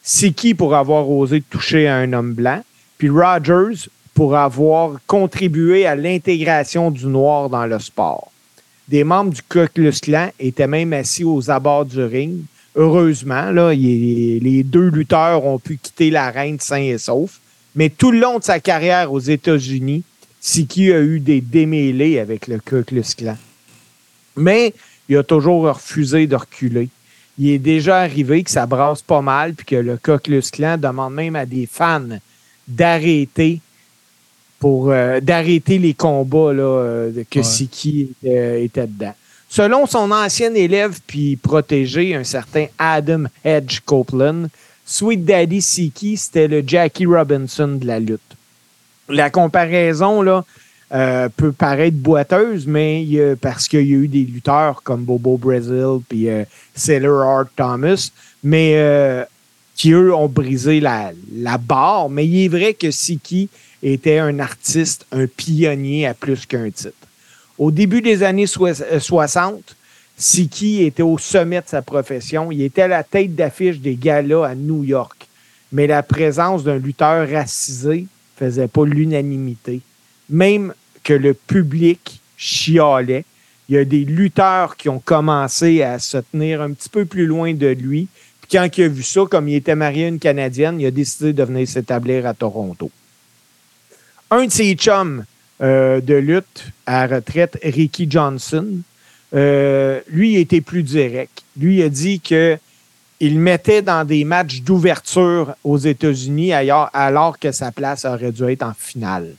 Siki 0.04 0.54
pour 0.54 0.76
avoir 0.76 1.10
osé 1.10 1.40
toucher 1.40 1.88
à 1.88 1.96
un 1.96 2.12
homme 2.12 2.34
blanc, 2.34 2.62
puis 2.96 3.10
Rogers 3.10 3.88
pour 4.16 4.34
avoir 4.34 4.98
contribué 5.06 5.84
à 5.84 5.94
l'intégration 5.94 6.90
du 6.90 7.04
noir 7.04 7.50
dans 7.50 7.66
le 7.66 7.78
sport. 7.78 8.32
Des 8.88 9.04
membres 9.04 9.30
du 9.30 9.42
Ku 9.42 9.68
Klan 9.68 10.30
étaient 10.40 10.66
même 10.66 10.94
assis 10.94 11.22
aux 11.22 11.50
abords 11.50 11.84
du 11.84 12.02
ring. 12.02 12.38
Heureusement, 12.76 13.50
les 13.50 14.62
deux 14.64 14.88
lutteurs 14.88 15.44
ont 15.44 15.58
pu 15.58 15.76
quitter 15.76 16.10
l'arène 16.10 16.58
sains 16.58 16.76
et 16.78 16.96
saufs. 16.96 17.40
Mais 17.74 17.90
tout 17.90 18.10
le 18.10 18.20
long 18.20 18.38
de 18.38 18.44
sa 18.44 18.58
carrière 18.58 19.12
aux 19.12 19.20
États-Unis, 19.20 20.02
Siki 20.40 20.92
a 20.92 21.00
eu 21.02 21.20
des 21.20 21.42
démêlés 21.42 22.18
avec 22.18 22.46
le 22.46 22.58
Ku 22.58 22.84
Klan. 22.84 23.36
Mais 24.34 24.72
il 25.10 25.18
a 25.18 25.24
toujours 25.24 25.64
refusé 25.64 26.26
de 26.26 26.36
reculer. 26.36 26.88
Il 27.38 27.50
est 27.50 27.58
déjà 27.58 27.98
arrivé 27.98 28.42
que 28.44 28.50
ça 28.50 28.64
brasse 28.64 29.02
pas 29.02 29.20
mal, 29.20 29.52
puis 29.52 29.66
que 29.66 29.76
le 29.76 29.98
Ku 29.98 30.40
Klan 30.40 30.78
demande 30.78 31.12
même 31.12 31.36
à 31.36 31.44
des 31.44 31.68
fans 31.70 32.18
d'arrêter 32.66 33.60
pour 34.58 34.90
euh, 34.90 35.20
d'arrêter 35.20 35.78
les 35.78 35.94
combats 35.94 36.52
là, 36.52 36.62
euh, 36.62 37.12
que 37.30 37.38
Ouais. 37.40 37.44
Siki 37.44 38.10
euh, 38.24 38.62
était 38.62 38.86
dedans. 38.86 39.14
Selon 39.48 39.86
son 39.86 40.10
ancien 40.10 40.52
élève 40.54 40.98
puis 41.06 41.36
protégé, 41.36 42.14
un 42.14 42.24
certain 42.24 42.66
Adam 42.78 43.24
Hedge 43.44 43.80
Copeland, 43.84 44.48
Sweet 44.84 45.24
Daddy 45.24 45.62
Siki, 45.62 46.16
c'était 46.16 46.48
le 46.48 46.62
Jackie 46.66 47.06
Robinson 47.06 47.68
de 47.80 47.86
la 47.86 48.00
lutte. 48.00 48.20
La 49.08 49.30
comparaison 49.30 50.20
là, 50.22 50.44
euh, 50.92 51.28
peut 51.36 51.52
paraître 51.52 51.96
boiteuse, 51.96 52.66
mais 52.66 53.04
parce 53.40 53.66
qu'il 53.68 53.86
y 53.86 53.94
a 53.94 53.96
eu 53.96 54.08
des 54.08 54.24
lutteurs 54.24 54.82
comme 54.82 55.04
Bobo 55.04 55.36
Brazil 55.36 56.00
puis 56.08 56.28
euh, 56.28 56.44
Sailor 56.74 57.22
Art 57.22 57.46
Thomas, 57.56 58.10
mais 58.44 58.74
qui, 59.76 59.92
eux, 59.92 60.14
ont 60.14 60.28
brisé 60.28 60.80
la, 60.80 61.12
barre. 61.58 62.08
Mais 62.08 62.26
il 62.26 62.44
est 62.44 62.48
vrai 62.48 62.74
que 62.74 62.90
Siki 62.90 63.48
était 63.82 64.18
un 64.18 64.38
artiste, 64.38 65.06
un 65.12 65.26
pionnier 65.26 66.06
à 66.06 66.14
plus 66.14 66.46
qu'un 66.46 66.70
titre. 66.70 66.94
Au 67.58 67.70
début 67.70 68.02
des 68.02 68.22
années 68.22 68.46
soix- 68.46 68.82
euh, 68.82 68.98
60, 68.98 69.76
Siki 70.16 70.82
était 70.82 71.02
au 71.02 71.18
sommet 71.18 71.60
de 71.60 71.68
sa 71.68 71.82
profession. 71.82 72.50
Il 72.50 72.62
était 72.62 72.82
à 72.82 72.88
la 72.88 73.04
tête 73.04 73.34
d'affiche 73.34 73.78
des 73.78 73.96
galas 73.96 74.46
à 74.46 74.54
New 74.54 74.82
York. 74.82 75.28
Mais 75.72 75.86
la 75.86 76.02
présence 76.02 76.64
d'un 76.64 76.78
lutteur 76.78 77.28
racisé 77.28 78.06
faisait 78.36 78.68
pas 78.68 78.84
l'unanimité. 78.84 79.80
Même 80.30 80.72
que 81.02 81.12
le 81.12 81.34
public 81.34 82.20
chialait. 82.36 83.24
Il 83.68 83.74
y 83.74 83.78
a 83.78 83.84
des 83.84 84.04
lutteurs 84.04 84.76
qui 84.76 84.88
ont 84.88 85.00
commencé 85.00 85.82
à 85.82 85.98
se 85.98 86.18
tenir 86.18 86.62
un 86.62 86.72
petit 86.72 86.88
peu 86.88 87.04
plus 87.04 87.26
loin 87.26 87.52
de 87.52 87.66
lui. 87.68 88.08
Quand 88.50 88.68
il 88.76 88.84
a 88.84 88.88
vu 88.88 89.02
ça, 89.02 89.22
comme 89.30 89.48
il 89.48 89.56
était 89.56 89.74
marié 89.74 90.04
à 90.04 90.08
une 90.08 90.18
Canadienne, 90.18 90.80
il 90.80 90.86
a 90.86 90.90
décidé 90.90 91.32
de 91.32 91.42
venir 91.42 91.66
s'établir 91.66 92.26
à 92.26 92.34
Toronto. 92.34 92.90
Un 94.30 94.46
de 94.46 94.50
ses 94.50 94.74
chums 94.74 95.24
euh, 95.62 96.00
de 96.00 96.14
lutte 96.14 96.66
à 96.84 97.06
retraite, 97.06 97.58
Ricky 97.62 98.06
Johnson, 98.10 98.66
euh, 99.34 100.00
lui, 100.08 100.36
était 100.36 100.60
plus 100.60 100.82
direct. 100.82 101.42
Lui, 101.56 101.82
a 101.82 101.88
dit 101.88 102.20
que 102.20 102.58
il 103.18 103.38
mettait 103.38 103.82
dans 103.82 104.06
des 104.06 104.24
matchs 104.24 104.60
d'ouverture 104.60 105.54
aux 105.64 105.78
États-Unis 105.78 106.52
alors 106.52 107.38
que 107.38 107.50
sa 107.50 107.72
place 107.72 108.04
aurait 108.04 108.32
dû 108.32 108.44
être 108.44 108.62
en 108.62 108.74
finale. 108.74 109.34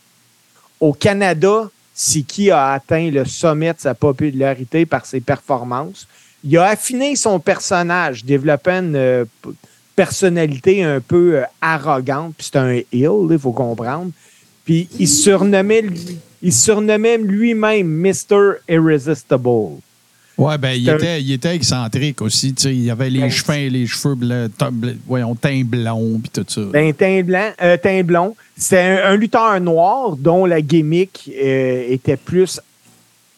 Au 0.80 0.94
Canada, 0.94 1.70
Siki 1.94 2.52
a 2.52 2.74
atteint 2.74 3.12
le 3.12 3.26
sommet 3.26 3.74
de 3.74 3.80
sa 3.80 3.94
popularité 3.94 4.86
par 4.86 5.06
ses 5.06 5.20
performances? 5.20 6.08
Il 6.44 6.58
a 6.58 6.66
affiné 6.66 7.16
son 7.16 7.40
personnage, 7.40 8.24
développant 8.24 8.80
une, 8.80 8.96
euh, 8.96 9.26
personnalité 9.96 10.84
un 10.84 11.00
peu 11.00 11.38
euh, 11.40 11.44
arrogante, 11.62 12.34
puis 12.38 12.48
c'est 12.52 12.60
un 12.60 12.70
heel, 12.70 13.28
il 13.32 13.40
faut 13.40 13.52
comprendre. 13.52 14.12
Puis 14.66 14.88
il 15.00 15.08
surnommait, 15.08 15.82
lui- 15.82 16.18
il 16.42 16.54
surnommait 16.54 17.18
lui-même 17.18 17.88
Mr. 17.88 18.58
Irresistible. 18.70 19.80
Ouais, 20.38 20.56
ben, 20.60 20.70
il 20.74 20.88
était, 20.88 21.20
il 21.20 21.32
était 21.32 21.56
excentrique 21.56 22.22
aussi. 22.22 22.54
tu 22.54 22.62
sais. 22.62 22.76
Il 22.76 22.92
avait 22.92 23.10
les 23.10 23.22
Ben, 23.22 23.32
cheveux, 23.32 23.68
les 23.70 23.88
cheveux 23.88 24.16
voyons, 25.08 25.34
teint 25.34 25.64
blond, 25.66 26.20
puis 26.22 26.30
tout 26.32 26.46
ça. 26.48 26.62
Ben, 26.72 26.94
teint 26.94 27.24
blanc, 27.24 27.50
euh, 27.60 27.76
teint 27.78 28.04
blond. 28.04 28.36
C'est 28.56 28.80
un, 29.02 29.14
un 29.14 29.16
lutteur 29.16 29.60
noir 29.60 30.16
dont 30.16 30.46
la 30.46 30.62
gimmick 30.62 31.32
euh, 31.42 31.88
était 31.90 32.18
plus 32.18 32.60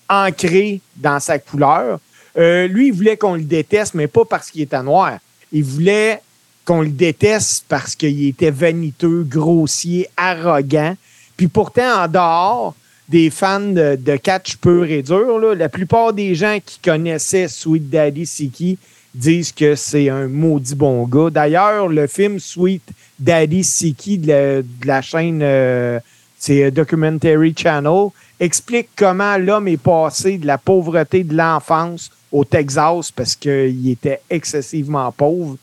ancrée 0.09 0.81
dans 0.97 1.19
sa 1.21 1.39
couleur. 1.39 1.99
Euh, 2.39 2.67
lui, 2.67 2.87
il 2.87 2.93
voulait 2.93 3.17
qu'on 3.17 3.35
le 3.35 3.43
déteste, 3.43 3.93
mais 3.93 4.07
pas 4.07 4.25
parce 4.25 4.49
qu'il 4.49 4.61
était 4.61 4.81
noir. 4.81 5.19
Il 5.51 5.63
voulait 5.63 6.21
qu'on 6.63 6.81
le 6.81 6.89
déteste 6.89 7.65
parce 7.67 7.95
qu'il 7.95 8.27
était 8.27 8.51
vaniteux, 8.51 9.23
grossier, 9.23 10.07
arrogant. 10.15 10.95
Puis 11.35 11.47
pourtant, 11.47 12.03
en 12.03 12.07
dehors 12.07 12.75
des 13.09 13.29
fans 13.29 13.59
de, 13.59 14.15
catch 14.17 14.57
pur 14.57 14.85
et 14.85 15.01
dur, 15.01 15.39
la 15.55 15.67
plupart 15.67 16.13
des 16.13 16.35
gens 16.35 16.59
qui 16.63 16.79
connaissaient 16.79 17.47
Sweet 17.47 17.89
Daddy 17.89 18.25
Siki 18.25 18.77
disent 19.15 19.51
que 19.51 19.75
c'est 19.75 20.09
un 20.09 20.27
maudit 20.27 20.75
bon 20.75 21.05
gars. 21.05 21.31
D'ailleurs, 21.31 21.87
le 21.87 22.05
film 22.07 22.39
Sweet 22.39 22.83
Daddy 23.17 23.63
Siki 23.63 24.19
de 24.19 24.27
la, 24.27 24.61
de 24.61 24.85
la 24.85 25.01
chaîne 25.01 25.39
euh, 25.41 25.99
c'est 26.39 26.63
euh, 26.63 26.71
Documentary 26.71 27.53
Channel 27.55 28.09
explique 28.39 28.89
comment 28.95 29.37
l'homme 29.37 29.67
est 29.67 29.77
passé 29.77 30.37
de 30.37 30.47
la 30.47 30.57
pauvreté 30.57 31.23
de 31.23 31.35
l'enfance 31.35 32.09
au 32.31 32.43
Texas 32.45 33.11
parce 33.11 33.35
qu'il 33.35 33.89
était 33.89 34.21
excessivement 34.29 35.11
pauvre 35.11 35.57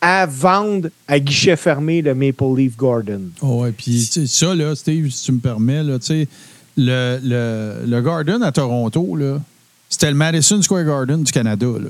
à 0.00 0.26
vendre 0.26 0.88
à 1.08 1.18
guichet 1.18 1.56
fermé 1.56 2.02
le 2.02 2.14
Maple 2.14 2.54
Leaf 2.56 2.76
Garden. 2.76 3.30
Oh, 3.40 3.62
ouais, 3.62 3.72
puis 3.72 4.02
ça, 4.04 4.54
là, 4.54 4.74
Steve, 4.74 5.10
si 5.10 5.24
tu 5.24 5.32
me 5.32 5.38
permets, 5.38 5.82
là, 5.82 5.98
le, 6.76 7.18
le, 7.22 7.86
le 7.86 8.00
Garden 8.02 8.42
à 8.42 8.52
Toronto, 8.52 9.16
là, 9.16 9.40
c'était 9.88 10.10
le 10.10 10.16
Madison 10.16 10.60
Square 10.60 10.84
Garden 10.84 11.22
du 11.22 11.32
Canada. 11.32 11.66
Là. 11.66 11.88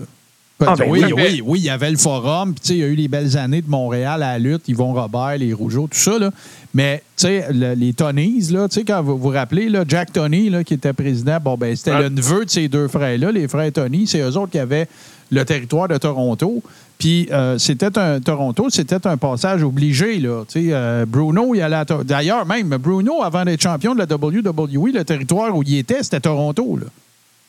Ah, 0.66 0.74
ben 0.74 0.86
oui, 0.88 1.00
oui. 1.04 1.12
oui, 1.22 1.42
oui, 1.44 1.58
il 1.60 1.64
y 1.66 1.70
avait 1.70 1.90
le 1.90 1.98
forum, 1.98 2.54
puis 2.54 2.74
il 2.74 2.78
y 2.78 2.82
a 2.82 2.86
eu 2.86 2.94
les 2.94 3.08
belles 3.08 3.36
années 3.36 3.60
de 3.60 3.68
Montréal 3.68 4.22
à 4.22 4.32
la 4.32 4.38
lutte, 4.38 4.68
Yvon 4.68 4.94
Robert, 4.94 5.36
les 5.38 5.52
Rougeaux, 5.52 5.86
tout 5.90 5.98
ça. 5.98 6.18
Là. 6.18 6.30
Mais 6.72 7.02
le- 7.22 7.74
les 7.74 7.92
Tonys, 7.92 8.48
là, 8.52 8.66
quand 8.86 9.02
vous 9.02 9.18
vous 9.18 9.28
rappelez, 9.28 9.68
là, 9.68 9.84
Jack 9.86 10.12
Tony, 10.14 10.48
là, 10.48 10.64
qui 10.64 10.74
était 10.74 10.92
président, 10.94 11.36
bon, 11.42 11.56
ben, 11.58 11.76
c'était 11.76 11.92
le 12.00 12.08
neveu 12.08 12.44
de 12.46 12.50
ces 12.50 12.68
deux 12.68 12.88
frères-là, 12.88 13.32
les 13.32 13.48
frères 13.48 13.70
Tony, 13.72 14.06
c'est 14.06 14.20
eux 14.20 14.36
autres 14.38 14.52
qui 14.52 14.58
avaient 14.58 14.88
le 15.30 15.44
territoire 15.44 15.88
de 15.88 15.98
Toronto. 15.98 16.62
Puis 16.98 17.28
euh, 17.30 17.58
c'était 17.58 17.98
un 17.98 18.20
Toronto, 18.20 18.70
c'était 18.70 19.06
un 19.06 19.18
passage 19.18 19.62
obligé 19.62 20.18
là. 20.20 20.44
Euh, 20.56 21.04
Bruno, 21.06 21.54
il 21.54 21.60
allait 21.60 21.82
d'ailleurs 22.04 22.46
même 22.46 22.68
Bruno 22.80 23.22
avant 23.22 23.44
d'être 23.44 23.60
champion 23.62 23.94
de 23.94 23.98
la 23.98 24.06
WWE, 24.06 24.92
le 24.94 25.04
territoire 25.04 25.54
où 25.54 25.62
il 25.62 25.76
était, 25.76 26.02
c'était 26.02 26.20
Toronto 26.20 26.78
là. 26.80 26.86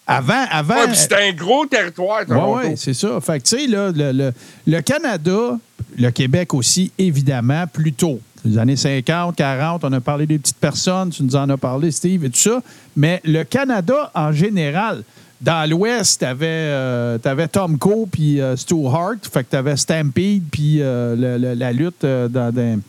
Avant, 0.07 0.45
avant. 0.49 0.75
Ouais, 0.75 0.87
puis 0.87 0.95
c'était 0.95 1.29
un 1.29 1.33
gros 1.33 1.65
territoire, 1.65 2.21
Oui, 2.29 2.37
oui, 2.69 2.73
c'est 2.77 2.93
ça. 2.93 3.19
Fait 3.19 3.39
que, 3.39 3.43
tu 3.43 3.59
sais, 3.59 3.67
là, 3.67 3.91
le, 3.93 4.11
le- 4.13 4.33
le 4.65 4.81
Canada, 4.81 5.57
le 5.97 6.09
Québec 6.11 6.53
aussi, 6.53 6.91
évidemment, 6.97 7.65
plus 7.71 7.91
tôt. 7.93 8.19
Les 8.45 8.57
années 8.57 8.77
50, 8.77 9.35
40, 9.35 9.83
on 9.83 9.91
a 9.91 9.99
parlé 9.99 10.25
des 10.25 10.39
petites 10.39 10.57
personnes, 10.57 11.09
tu 11.09 11.23
nous 11.23 11.35
en 11.35 11.49
as 11.49 11.57
parlé, 11.57 11.91
Steve, 11.91 12.23
et 12.23 12.29
tout 12.29 12.39
ça. 12.39 12.61
Mais 12.95 13.19
le 13.25 13.43
Canada, 13.43 14.09
en 14.15 14.31
général, 14.31 15.03
dans 15.41 15.69
l'Ouest, 15.69 16.19
tu 16.21 16.25
avais, 16.25 17.47
Tom 17.49 17.77
Coe 17.77 18.07
puis 18.09 18.39
euh, 18.39 18.55
Stu 18.55 18.75
Hart. 18.87 19.17
Fait 19.31 19.43
que 19.43 19.49
tu 19.51 19.55
avais 19.57 19.75
Stampede 19.75 20.43
puis 20.51 20.77
euh, 20.81 21.55
la 21.55 21.73
lutte 21.73 22.03
euh, 22.05 22.27
dans, 22.29 22.51
dans- 22.53 22.79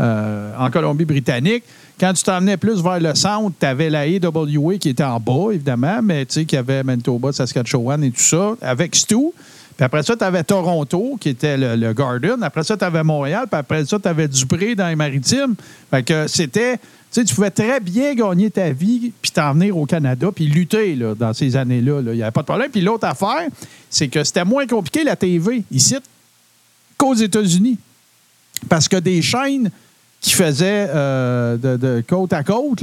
euh, 0.00 0.50
en 0.58 0.70
Colombie-Britannique. 0.70 1.62
Quand 1.98 2.12
tu 2.12 2.24
t'emmenais 2.24 2.56
plus 2.56 2.82
vers 2.82 2.98
le 2.98 3.14
centre, 3.14 3.54
tu 3.58 3.66
avais 3.66 3.88
la 3.88 4.00
AWA 4.00 4.78
qui 4.78 4.88
était 4.88 5.04
en 5.04 5.20
bas, 5.20 5.52
évidemment, 5.52 6.00
mais 6.02 6.26
tu 6.26 6.34
sais, 6.34 6.44
qui 6.44 6.56
avait 6.56 6.82
Manitoba, 6.82 7.32
Saskatchewan 7.32 8.02
et 8.02 8.10
tout 8.10 8.20
ça, 8.20 8.56
avec 8.60 8.96
Stu. 8.96 9.32
Puis 9.76 9.84
après 9.84 10.02
ça, 10.02 10.16
tu 10.16 10.24
avais 10.24 10.42
Toronto, 10.44 11.16
qui 11.20 11.30
était 11.30 11.56
le, 11.56 11.76
le 11.76 11.92
Garden. 11.92 12.42
Après 12.42 12.62
ça, 12.62 12.76
tu 12.76 12.84
avais 12.84 13.02
Montréal. 13.02 13.46
Puis 13.50 13.58
après 13.58 13.84
ça, 13.84 13.98
tu 13.98 14.08
avais 14.08 14.28
Dupré 14.28 14.74
dans 14.74 14.88
les 14.88 14.96
Maritimes. 14.96 15.54
Fait 15.90 16.02
que 16.02 16.26
c'était. 16.26 16.78
Tu 16.78 17.20
sais, 17.20 17.24
tu 17.24 17.34
pouvais 17.34 17.50
très 17.50 17.78
bien 17.78 18.14
gagner 18.14 18.50
ta 18.50 18.70
vie, 18.70 19.12
puis 19.22 19.30
t'en 19.30 19.54
venir 19.54 19.76
au 19.76 19.86
Canada, 19.86 20.30
puis 20.34 20.46
lutter 20.46 20.96
là, 20.96 21.14
dans 21.14 21.32
ces 21.32 21.54
années-là. 21.54 22.02
là. 22.02 22.12
Il 22.12 22.16
n'y 22.16 22.22
avait 22.24 22.32
pas 22.32 22.40
de 22.40 22.46
problème. 22.46 22.70
Puis 22.72 22.80
l'autre 22.80 23.06
affaire, 23.06 23.48
c'est 23.88 24.08
que 24.08 24.24
c'était 24.24 24.44
moins 24.44 24.66
compliqué 24.66 25.04
la 25.04 25.14
TV 25.14 25.62
ici 25.70 25.96
qu'aux 26.96 27.14
États-Unis. 27.14 27.78
Parce 28.68 28.88
que 28.88 28.96
des 28.96 29.22
chaînes 29.22 29.70
qui 30.24 30.32
faisaient 30.32 30.88
euh, 30.88 31.58
de, 31.58 32.02
côte 32.08 32.32
à 32.32 32.42
côte, 32.42 32.82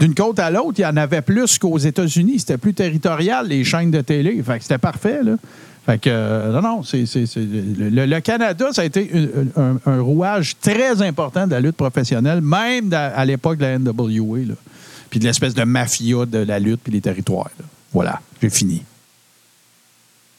d'une 0.00 0.14
côte 0.14 0.38
à 0.38 0.50
l'autre, 0.50 0.78
il 0.78 0.82
y 0.82 0.86
en 0.86 0.96
avait 0.96 1.20
plus 1.20 1.58
qu'aux 1.58 1.76
États-Unis. 1.76 2.38
C'était 2.38 2.56
plus 2.56 2.72
territorial, 2.72 3.46
les 3.46 3.62
chaînes 3.62 3.90
de 3.90 4.00
télé. 4.00 4.42
C'était 4.60 4.78
parfait, 4.78 5.22
là. 5.22 5.32
Fait 5.84 5.98
que, 5.98 6.08
euh, 6.10 6.50
non, 6.52 6.62
non, 6.62 6.82
c'est, 6.82 7.04
le, 7.36 8.06
le- 8.06 8.20
Canada, 8.20 8.68
ça 8.72 8.82
a 8.82 8.84
été 8.86 9.10
un, 9.56 10.00
rouage 10.00 10.56
très 10.60 11.02
important 11.02 11.46
de 11.46 11.52
la 11.52 11.60
lutte 11.60 11.76
professionnelle, 11.76 12.40
même 12.40 12.90
à 12.94 13.24
l'époque 13.26 13.58
de 13.58 13.64
la 13.64 13.78
NWA. 13.78 14.54
Puis 15.10 15.20
de 15.20 15.24
l'espèce 15.24 15.54
de 15.54 15.64
mafia 15.64 16.24
de 16.24 16.38
la 16.38 16.58
lutte 16.58 16.80
puis 16.82 16.92
des 16.92 17.02
territoires. 17.02 17.50
là. 17.58 17.64
Voilà, 17.92 18.20
j'ai 18.40 18.50
fini. 18.50 18.82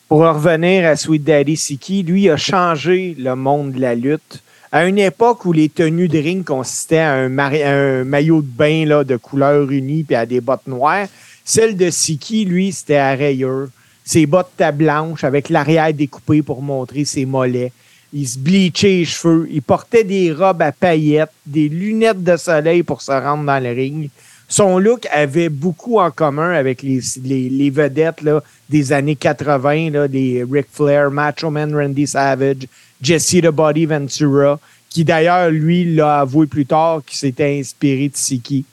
Pour 0.07 0.21
en 0.21 0.33
revenir 0.33 0.87
à 0.87 0.95
Sweet 0.95 1.23
Daddy 1.23 1.55
Siki, 1.55 2.01
lui 2.01 2.27
a 2.29 2.37
changé 2.37 3.15
le 3.19 3.35
monde 3.35 3.73
de 3.73 3.79
la 3.79 3.93
lutte. 3.93 4.41
À 4.71 4.85
une 4.85 4.99
époque 4.99 5.45
où 5.45 5.51
les 5.51 5.67
tenues 5.67 6.07
de 6.07 6.19
ring 6.19 6.45
consistaient 6.45 6.99
à 6.99 7.13
un, 7.13 8.03
maillot 8.03 8.41
de 8.41 8.47
bain 8.47 9.03
de 9.03 9.15
couleur 9.15 9.71
unie 9.71 10.03
puis 10.03 10.15
à 10.15 10.27
des 10.27 10.41
bottes 10.41 10.67
noires, 10.67 11.07
celle 11.43 11.75
de 11.75 11.89
Siki, 11.89 12.45
lui, 12.45 12.71
c'était 12.71 12.97
à 12.97 13.15
rayures. 13.15 13.69
Ses 14.05 14.27
bottes 14.27 14.51
étaient 14.53 14.71
blanches 14.71 15.23
avec 15.23 15.49
l'arrière 15.49 15.91
découpé 15.91 16.43
pour 16.43 16.61
montrer 16.61 17.03
ses 17.03 17.25
mollets. 17.25 17.71
Il 18.13 18.27
se 18.27 18.37
bleachait 18.37 18.87
les 18.87 19.05
cheveux. 19.05 19.47
Il 19.49 19.63
portait 19.63 20.03
des 20.03 20.31
robes 20.31 20.61
à 20.61 20.71
paillettes, 20.71 21.31
des 21.47 21.67
lunettes 21.67 22.23
de 22.23 22.37
soleil 22.37 22.83
pour 22.83 23.01
se 23.01 23.11
rendre 23.11 23.45
dans 23.45 23.63
le 23.63 23.71
ring. 23.71 24.09
Son 24.47 24.79
look 24.79 25.07
avait 25.11 25.49
beaucoup 25.49 25.99
en 25.99 26.09
commun 26.09 26.51
avec 26.53 26.83
les, 26.83 27.69
vedettes 27.69 28.23
des 28.69 28.91
années 28.91 29.15
80, 29.15 29.91
là, 29.91 30.07
des 30.07 30.43
Ric 30.49 30.65
Flair, 30.71 31.11
Macho 31.11 31.51
Man 31.51 31.75
Randy 31.75 32.07
Savage, 32.07 32.67
Jesse 33.01 33.41
the 33.41 33.47
Body 33.47 33.85
Ventura, 33.85 34.59
qui 34.89 35.05
d'ailleurs, 35.05 35.49
lui, 35.49 35.95
l'a 35.95 36.21
avoué 36.21 36.47
plus 36.47 36.65
tard 36.65 37.01
qu'il 37.05 37.17
s'était 37.17 37.59
inspiré 37.59 38.09
de 38.09 38.17
Siki. 38.17 38.65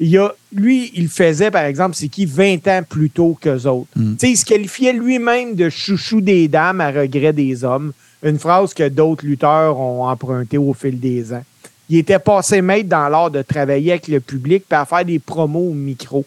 Il 0.00 0.08
y 0.08 0.18
a, 0.18 0.34
lui, 0.52 0.90
il 0.94 1.08
faisait, 1.08 1.50
par 1.50 1.64
exemple, 1.64 1.94
Siki 1.94 2.26
20 2.26 2.66
ans 2.68 2.82
plus 2.88 3.10
tôt 3.10 3.38
qu'eux 3.40 3.66
autres. 3.66 3.90
Sais, 4.18 4.30
Il 4.30 4.36
se 4.36 4.44
qualifiait 4.44 4.92
lui-même 4.92 5.54
de 5.54 5.70
chouchou 5.70 6.20
des 6.20 6.48
dames 6.48 6.80
à 6.80 6.90
regret 6.90 7.32
des 7.32 7.62
hommes, 7.62 7.92
une 8.22 8.38
phrase 8.38 8.74
que 8.74 8.88
d'autres 8.88 9.24
lutteurs 9.24 9.78
ont 9.78 10.06
empruntée 10.08 10.58
au 10.58 10.74
fil 10.74 10.98
des 10.98 11.32
ans. 11.32 11.44
Il 11.88 11.98
était 11.98 12.18
passé 12.18 12.62
maître 12.62 12.88
dans 12.88 13.08
l'art 13.08 13.30
de 13.30 13.42
travailler 13.42 13.92
avec 13.92 14.08
le 14.08 14.20
public 14.20 14.64
et 14.70 14.74
à 14.74 14.84
faire 14.84 15.04
des 15.04 15.18
promos 15.18 15.70
au 15.70 15.74
micro. 15.74 16.24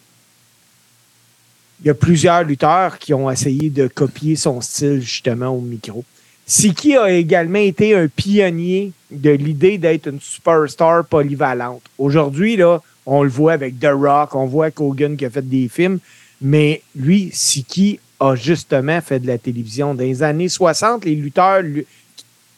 Il 1.82 1.88
y 1.88 1.90
a 1.90 1.94
plusieurs 1.94 2.44
lutteurs 2.44 2.98
qui 3.00 3.14
ont 3.14 3.30
essayé 3.30 3.70
de 3.70 3.88
copier 3.88 4.36
son 4.36 4.62
style 4.62 5.02
justement 5.02 5.50
au 5.50 5.62
micro. 5.62 6.06
Siki 6.48 6.96
a 6.96 7.12
également 7.12 7.60
été 7.60 7.96
un 7.96 8.08
pionnier 8.08 8.92
de 9.10 9.32
l'idée 9.32 9.78
d'être 9.78 10.08
une 10.08 10.22
superstar 10.22 11.06
polyvalente. 11.06 11.82
Aujourd'hui, 11.98 12.60
on 13.06 13.24
le 13.24 13.30
voit 13.30 13.54
avec 13.54 13.80
The 13.80 13.88
Rock, 13.92 14.36
on 14.36 14.46
voit 14.46 14.70
Hogan 14.78 15.18
qui 15.18 15.26
a 15.26 15.30
fait 15.30 15.48
des 15.48 15.68
films, 15.68 16.00
mais 16.42 16.82
lui, 16.96 17.30
Siki 17.34 18.00
a 18.20 18.36
justement 18.36 19.02
fait 19.02 19.20
de 19.20 19.28
la 19.28 19.38
télévision? 19.38 19.96
Dans 19.96 20.04
les 20.04 20.22
années 20.22 20.50
60, 20.50 21.04
les 21.06 21.16
lutteurs 21.16 21.62
lu- 21.62 21.86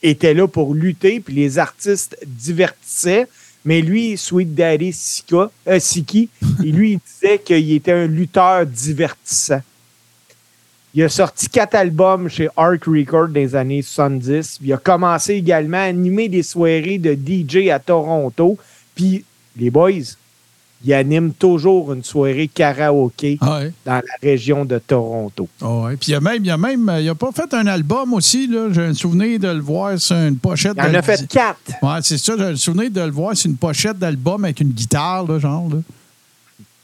étaient 0.04 0.34
là 0.34 0.48
pour 0.48 0.74
lutter, 0.74 1.20
puis 1.20 1.34
les 1.34 1.58
artistes 1.58 2.18
divertissaient. 2.26 3.28
Mais 3.66 3.82
lui, 3.82 4.18
Sweet 4.18 4.54
Daddy 4.54 4.94
Sika, 4.94 5.50
euh, 5.68 5.80
Siki, 5.80 6.30
lui, 6.60 6.94
il 6.94 7.00
disait 7.00 7.40
qu'il 7.40 7.72
était 7.74 7.92
un 7.92 8.08
lutteur 8.08 8.66
divertissant. 8.66 9.62
Il 10.98 11.04
a 11.04 11.10
sorti 11.10 11.48
quatre 11.48 11.76
albums 11.76 12.28
chez 12.28 12.50
Arc 12.58 12.86
Record 12.86 13.28
dans 13.28 13.36
les 13.36 13.56
années 13.56 13.84
70. 13.84 14.58
Il 14.64 14.74
a 14.74 14.78
commencé 14.78 15.36
également 15.36 15.78
à 15.78 15.82
animer 15.82 16.28
des 16.28 16.42
soirées 16.42 16.98
de 16.98 17.14
DJ 17.14 17.70
à 17.70 17.78
Toronto. 17.78 18.58
Puis, 18.96 19.24
les 19.56 19.70
boys, 19.70 19.92
il 20.84 20.94
anime 20.96 21.34
toujours 21.34 21.94
une 21.94 22.04
soirée 22.04 22.48
karaoké 22.52 23.38
Ah 23.42 23.60
ouais. 23.60 23.74
dans 23.86 23.94
la 23.98 24.02
région 24.24 24.66
de 24.66 24.80
Toronto. 24.80 25.48
Ah 25.62 25.82
ouais. 25.82 25.98
Puis 25.98 26.08
il 26.08 26.12
y 26.14 26.16
a 26.16 26.20
même, 26.20 26.44
il 26.44 26.48
y 26.48 26.50
a 26.50 26.58
même, 26.58 26.92
il 27.00 27.08
a 27.08 27.14
pas 27.14 27.32
fait 27.32 27.54
un 27.54 27.68
album 27.68 28.16
aussi, 28.16 28.48
là. 28.48 28.70
J'ai 28.72 28.82
un 28.82 28.96
souvenir 28.96 29.38
de 29.40 29.50
le 29.50 29.60
voir 29.60 30.00
sur 30.00 30.16
une 30.16 30.38
pochette. 30.38 30.74
Il 30.78 30.82
en 30.82 30.96
a 30.96 31.04
fait 31.04 31.28
quatre. 31.28 31.60
Ouais, 31.84 32.00
c'est 32.02 32.18
ça, 32.18 32.34
j'ai 32.36 32.44
un 32.44 32.56
souvenir 32.56 32.90
de 32.90 33.02
le 33.02 33.12
voir 33.12 33.38
sur 33.38 33.52
une 33.52 33.58
pochette 33.58 34.00
d'album 34.00 34.44
avec 34.46 34.62
une 34.62 34.70
guitare, 34.72 35.28
là, 35.28 35.38
genre, 35.38 35.70
là. 35.70 35.78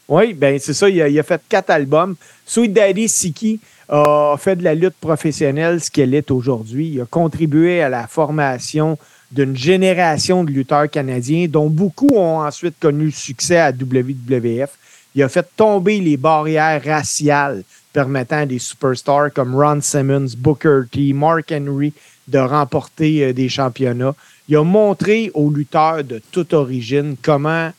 Oui, 0.06 0.34
ben 0.34 0.56
c'est 0.60 0.74
ça. 0.74 0.88
Il 0.88 1.02
a, 1.02 1.08
il 1.08 1.18
a 1.18 1.22
fait 1.24 1.40
quatre 1.48 1.70
albums. 1.70 2.14
Sweet 2.46 2.72
Daddy 2.72 3.08
Siki 3.08 3.58
a 3.88 4.36
fait 4.38 4.56
de 4.56 4.64
la 4.64 4.74
lutte 4.74 4.96
professionnelle 5.00 5.80
ce 5.80 5.90
qu'elle 5.90 6.14
est 6.14 6.30
aujourd'hui. 6.30 6.90
Il 6.94 7.00
a 7.00 7.06
contribué 7.06 7.82
à 7.82 7.88
la 7.88 8.06
formation 8.06 8.98
d'une 9.30 9.56
génération 9.56 10.44
de 10.44 10.50
lutteurs 10.50 10.88
canadiens, 10.88 11.46
dont 11.48 11.68
beaucoup 11.68 12.10
ont 12.14 12.40
ensuite 12.40 12.78
connu 12.78 13.06
le 13.06 13.10
succès 13.10 13.58
à 13.58 13.70
WWF. 13.70 14.70
Il 15.14 15.22
a 15.22 15.28
fait 15.28 15.46
tomber 15.56 16.00
les 16.00 16.16
barrières 16.16 16.82
raciales 16.84 17.62
permettant 17.92 18.38
à 18.38 18.46
des 18.46 18.58
superstars 18.58 19.32
comme 19.32 19.54
Ron 19.54 19.80
Simmons, 19.80 20.34
Booker 20.36 20.82
T, 20.90 21.12
Mark 21.12 21.52
Henry 21.52 21.92
de 22.26 22.38
remporter 22.38 23.24
euh, 23.24 23.32
des 23.32 23.48
championnats. 23.48 24.14
Il 24.48 24.56
a 24.56 24.64
montré 24.64 25.30
aux 25.34 25.50
lutteurs 25.50 26.04
de 26.04 26.20
toute 26.32 26.52
origine 26.52 27.16
comment 27.20 27.70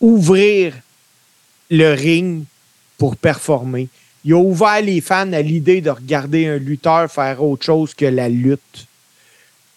ouvrir 0.00 0.74
le 1.70 1.94
ring 1.94 2.44
pour 3.00 3.16
performer. 3.16 3.88
Il 4.26 4.34
a 4.34 4.36
ouvert 4.36 4.82
les 4.82 5.00
fans 5.00 5.32
à 5.32 5.40
l'idée 5.40 5.80
de 5.80 5.88
regarder 5.88 6.46
un 6.46 6.58
lutteur 6.58 7.10
faire 7.10 7.42
autre 7.42 7.64
chose 7.64 7.94
que 7.94 8.04
la 8.04 8.28
lutte. 8.28 8.86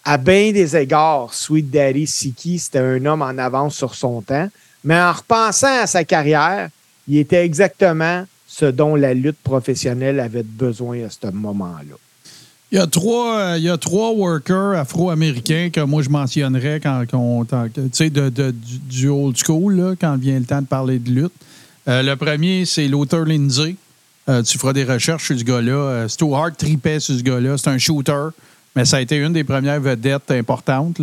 À 0.04 0.18
bien 0.18 0.52
des 0.52 0.76
égards, 0.76 1.32
Sweet 1.32 1.70
Daddy 1.70 2.06
Siki, 2.06 2.58
c'était 2.58 2.80
un 2.80 3.02
homme 3.06 3.22
en 3.22 3.38
avance 3.38 3.76
sur 3.76 3.94
son 3.94 4.20
temps. 4.20 4.50
Mais 4.84 5.00
en 5.00 5.10
repensant 5.14 5.80
à 5.80 5.86
sa 5.86 6.04
carrière, 6.04 6.68
il 7.08 7.16
était 7.16 7.42
exactement 7.46 8.26
ce 8.46 8.66
dont 8.66 8.94
la 8.94 9.14
lutte 9.14 9.38
professionnelle 9.42 10.20
avait 10.20 10.42
besoin 10.42 10.98
à 11.06 11.08
ce 11.08 11.30
moment-là. 11.32 11.96
Il 12.70 12.76
y 12.76 12.80
a 12.80 12.86
trois, 12.86 13.38
euh, 13.38 14.12
workers 14.14 14.72
afro-américains 14.72 15.70
que 15.72 15.80
moi 15.80 16.02
je 16.02 16.10
mentionnerais 16.10 16.80
quand, 16.82 17.04
quand 17.10 17.44
de, 17.44 18.28
de- 18.28 18.50
du, 18.50 18.78
du 18.78 19.08
old 19.08 19.36
school, 19.42 19.76
là, 19.76 19.94
quand 19.98 20.18
vient 20.18 20.38
le 20.38 20.44
temps 20.44 20.60
de 20.60 20.66
parler 20.66 20.98
de 20.98 21.10
lutte. 21.10 21.32
Euh, 21.86 22.02
le 22.02 22.16
premier, 22.16 22.64
c'est 22.64 22.88
Luther 22.88 23.24
Lindsay. 23.24 23.76
Euh, 24.28 24.42
tu 24.42 24.58
feras 24.58 24.72
des 24.72 24.84
recherches 24.84 25.26
sur 25.26 25.38
ce 25.38 25.44
gars-là. 25.44 25.72
Euh, 25.72 26.08
Stu 26.08 26.32
Hart 26.32 26.58
sur 26.60 27.00
ce 27.00 27.22
gars-là. 27.22 27.58
C'est 27.58 27.68
un 27.68 27.78
shooter, 27.78 28.28
mais 28.74 28.86
ça 28.86 28.96
a 28.96 29.00
été 29.00 29.16
une 29.16 29.34
des 29.34 29.44
premières 29.44 29.80
vedettes 29.80 30.30
importantes 30.30 30.98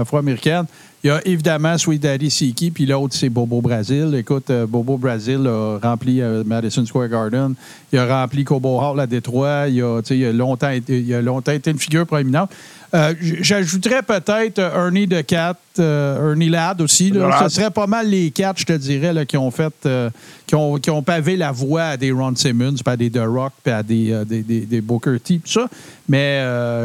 afro-américaines. 0.00 0.66
Il 1.04 1.08
y 1.08 1.10
a 1.10 1.20
évidemment 1.26 1.76
Sweet 1.76 2.02
Daddy 2.02 2.30
Siki, 2.30 2.70
puis 2.70 2.86
l'autre, 2.86 3.14
c'est 3.14 3.28
Bobo 3.28 3.60
Brazil. 3.60 4.14
Écoute, 4.16 4.50
Bobo 4.66 4.96
Brazil 4.96 5.46
a 5.46 5.78
rempli 5.80 6.22
Madison 6.46 6.84
Square 6.86 7.08
Garden. 7.08 7.54
Il 7.92 7.98
a 7.98 8.22
rempli 8.22 8.42
Cobo 8.42 8.80
Hall 8.80 8.98
à 8.98 9.06
Détroit. 9.06 9.68
Il 9.68 9.82
a 9.82 10.32
longtemps 10.32 10.70
été, 10.70 11.00
il 11.00 11.14
a 11.14 11.20
longtemps 11.20 11.52
été 11.52 11.70
une 11.70 11.78
figure 11.78 12.06
proéminente. 12.06 12.50
Euh, 12.94 13.12
J'ajouterais 13.40 14.02
peut-être 14.02 14.60
euh, 14.60 14.86
Ernie 14.86 15.08
de 15.08 15.20
Cat, 15.20 15.56
euh, 15.80 16.30
Ernie 16.30 16.48
Ladd 16.48 16.80
aussi. 16.80 17.10
Là. 17.10 17.40
Ce 17.42 17.56
serait 17.56 17.70
pas 17.70 17.88
mal 17.88 18.08
les 18.08 18.30
quatre, 18.30 18.60
je 18.60 18.66
te 18.66 18.72
dirais, 18.72 19.12
là, 19.12 19.24
qui 19.24 19.36
ont 19.36 19.50
fait, 19.50 19.72
euh, 19.86 20.10
qui, 20.46 20.54
ont, 20.54 20.76
qui 20.78 20.90
ont 20.90 21.02
pavé 21.02 21.36
la 21.36 21.50
voie 21.50 21.82
à 21.82 21.96
des 21.96 22.12
Ron 22.12 22.36
Simmons, 22.36 22.74
puis 22.74 22.92
à 22.92 22.96
des 22.96 23.10
The 23.10 23.22
Rock, 23.26 23.52
puis 23.64 23.72
à 23.72 23.82
des, 23.82 24.22
des, 24.24 24.42
des, 24.42 24.60
des 24.60 24.80
Booker 24.80 25.18
T, 25.18 25.38
tout 25.38 25.50
ça. 25.50 25.68
Mais, 26.08 26.40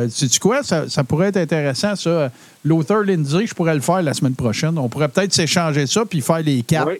sais-tu 0.09 0.39
quoi? 0.39 0.63
Ça, 0.63 0.89
ça 0.89 1.03
pourrait 1.03 1.27
être 1.27 1.37
intéressant, 1.37 1.95
ça. 1.95 2.31
Luther 2.65 3.03
Lindsay, 3.03 3.45
je 3.45 3.53
pourrais 3.53 3.75
le 3.75 3.81
faire 3.81 4.01
la 4.01 4.13
semaine 4.13 4.35
prochaine. 4.35 4.77
On 4.77 4.89
pourrait 4.89 5.09
peut-être 5.09 5.33
s'échanger 5.33 5.85
ça, 5.85 6.05
puis 6.05 6.21
faire 6.21 6.41
les 6.41 6.63
quatre. 6.63 6.87
Oui. 6.87 6.97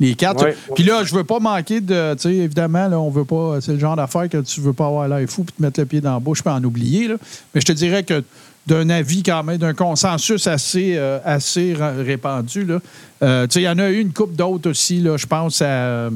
Les 0.00 0.14
quatre. 0.14 0.46
Puis 0.74 0.84
là, 0.84 1.02
je 1.02 1.14
veux 1.14 1.24
pas 1.24 1.40
manquer 1.40 1.80
de. 1.80 2.14
Tu 2.14 2.22
sais, 2.22 2.34
évidemment, 2.34 2.86
là, 2.88 3.00
on 3.00 3.10
veut 3.10 3.24
pas. 3.24 3.60
C'est 3.60 3.72
le 3.72 3.78
genre 3.78 3.96
d'affaire 3.96 4.28
que 4.28 4.38
tu 4.38 4.60
veux 4.60 4.72
pas 4.72 4.86
avoir 4.86 5.08
l'air 5.08 5.28
fou 5.28 5.42
puis 5.42 5.54
te 5.56 5.62
mettre 5.62 5.80
le 5.80 5.86
pied 5.86 6.00
dans 6.00 6.14
la 6.14 6.20
bouche 6.20 6.42
puis 6.42 6.52
en 6.52 6.62
oublier. 6.62 7.08
Là. 7.08 7.16
Mais 7.54 7.60
je 7.60 7.66
te 7.66 7.72
dirais 7.72 8.04
que 8.04 8.22
d'un 8.66 8.90
avis 8.90 9.22
quand 9.22 9.42
même, 9.42 9.56
d'un 9.56 9.74
consensus 9.74 10.46
assez, 10.46 10.94
euh, 10.96 11.18
assez 11.24 11.74
répandu. 11.74 12.64
Là. 12.64 12.78
Euh, 13.22 13.46
tu 13.46 13.54
sais, 13.54 13.60
il 13.62 13.64
y 13.64 13.68
en 13.68 13.78
a 13.78 13.88
eu 13.88 14.00
une 14.00 14.12
couple 14.12 14.36
d'autres 14.36 14.70
aussi. 14.70 15.00
Là, 15.00 15.16
je 15.16 15.26
pense 15.26 15.62
à. 15.62 16.10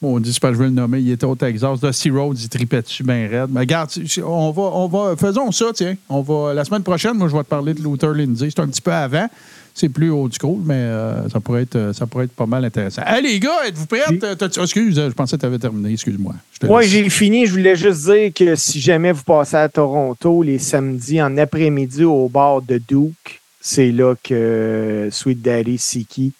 Bon, 0.00 0.16
on 0.16 0.20
dit, 0.20 0.38
pas, 0.40 0.52
je 0.52 0.56
veux 0.56 0.64
le 0.64 0.70
nommer, 0.70 1.00
il 1.00 1.10
était 1.10 1.26
au 1.26 1.34
Texas. 1.34 1.80
Dusty 1.80 2.10
Rhodes, 2.10 2.40
il 2.40 2.48
tripait 2.48 2.80
dessus 2.80 3.02
bien 3.02 3.28
raide. 3.28 3.50
Mais 3.50 3.60
regarde, 3.60 3.90
on 4.24 4.50
va, 4.50 4.62
on 4.62 4.88
va, 4.88 5.14
faisons 5.16 5.52
ça, 5.52 5.66
tiens. 5.74 5.94
On 6.08 6.22
va, 6.22 6.54
la 6.54 6.64
semaine 6.64 6.82
prochaine, 6.82 7.14
moi, 7.14 7.28
je 7.28 7.36
vais 7.36 7.42
te 7.42 7.48
parler 7.48 7.74
de 7.74 7.82
Luther 7.82 8.14
Lindsay. 8.14 8.48
C'est 8.48 8.60
un 8.60 8.68
petit 8.68 8.80
peu 8.80 8.92
avant. 8.92 9.28
C'est 9.74 9.88
plus 9.88 10.10
old 10.10 10.32
school, 10.38 10.60
mais 10.64 10.74
euh, 10.74 11.28
ça, 11.28 11.40
pourrait 11.40 11.62
être, 11.62 11.76
euh, 11.76 11.92
ça 11.92 12.06
pourrait 12.06 12.24
être 12.24 12.32
pas 12.32 12.46
mal 12.46 12.64
intéressant. 12.64 13.02
Hey, 13.06 13.22
les 13.22 13.38
gars, 13.40 13.66
êtes-vous 13.66 13.86
prêts? 13.86 14.00
Oui. 14.10 14.18
Excuse, 14.62 14.94
je 14.96 15.08
pensais 15.12 15.36
que 15.36 15.40
tu 15.40 15.46
avais 15.46 15.58
terminé. 15.58 15.92
Excuse-moi. 15.92 16.34
Laisse. 16.62 16.88
j'ai 16.90 17.08
fini. 17.08 17.46
Je 17.46 17.52
voulais 17.52 17.76
juste 17.76 18.04
dire 18.10 18.32
que 18.34 18.56
si 18.56 18.80
jamais 18.80 19.12
vous 19.12 19.22
passez 19.22 19.56
à 19.56 19.68
Toronto 19.68 20.42
les 20.42 20.58
samedis 20.58 21.22
en 21.22 21.36
après-midi 21.38 22.04
au 22.04 22.28
bar 22.28 22.62
de 22.62 22.78
Duke, 22.78 23.40
c'est 23.60 23.90
là 23.92 24.14
que 24.22 25.08
Sweet 25.10 25.40
Daddy 25.42 25.78
Siki 25.78 26.32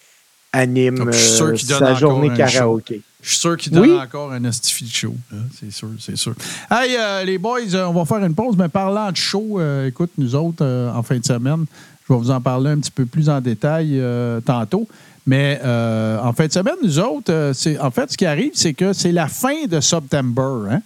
anime 0.53 0.99
Donc, 0.99 1.09
euh, 1.14 1.57
sa 1.57 1.95
journée 1.95 2.31
karaoké. 2.37 3.03
Je 3.22 3.28
suis 3.28 3.39
sûr 3.39 3.57
qu'il 3.59 3.72
donne 3.72 3.83
Oui. 3.91 3.99
encore 4.01 4.33
un 4.33 4.43
estifi 4.45 4.85
de 4.85 4.91
show. 4.91 5.14
hein, 5.33 5.43
C'est 5.59 5.70
sûr, 5.70 5.89
c'est 5.99 6.16
sûr. 6.16 6.35
Hey, 6.70 6.97
euh, 6.99 7.22
les 7.24 7.37
boys, 7.37 7.61
euh, 7.74 7.85
on 7.85 7.93
va 7.93 8.07
faire 8.07 8.24
une 8.24 8.35
pause, 8.35 8.57
mais 8.57 8.68
parlant 8.68 9.12
de 9.12 9.16
show, 9.16 9.61
euh, 9.61 9.87
écoute, 9.89 10.11
nous 10.16 10.35
autres, 10.35 10.64
euh, 10.64 10.91
en 10.91 11.03
fin 11.03 11.18
de 11.18 11.24
semaine, 11.24 11.66
je 12.11 12.15
vais 12.15 12.21
vous 12.21 12.31
en 12.31 12.41
parler 12.41 12.71
un 12.71 12.79
petit 12.79 12.91
peu 12.91 13.07
plus 13.07 13.29
en 13.29 13.41
détail 13.41 13.93
euh, 13.93 14.41
tantôt. 14.41 14.89
Mais 15.27 15.61
euh, 15.63 16.19
en 16.21 16.33
fin 16.33 16.47
de 16.47 16.53
semaine, 16.53 16.75
nous 16.83 16.99
autres, 16.99 17.31
euh, 17.33 17.53
en 17.81 17.91
fait, 17.91 18.11
ce 18.11 18.17
qui 18.17 18.27
arrive, 18.27 18.51
c'est 18.55 18.75
que 18.75 18.93
c'est 18.93 19.13
la 19.13 19.29
fin 19.29 19.67
de 19.69 19.81
September. 19.81 20.69
Hein? 20.71 20.81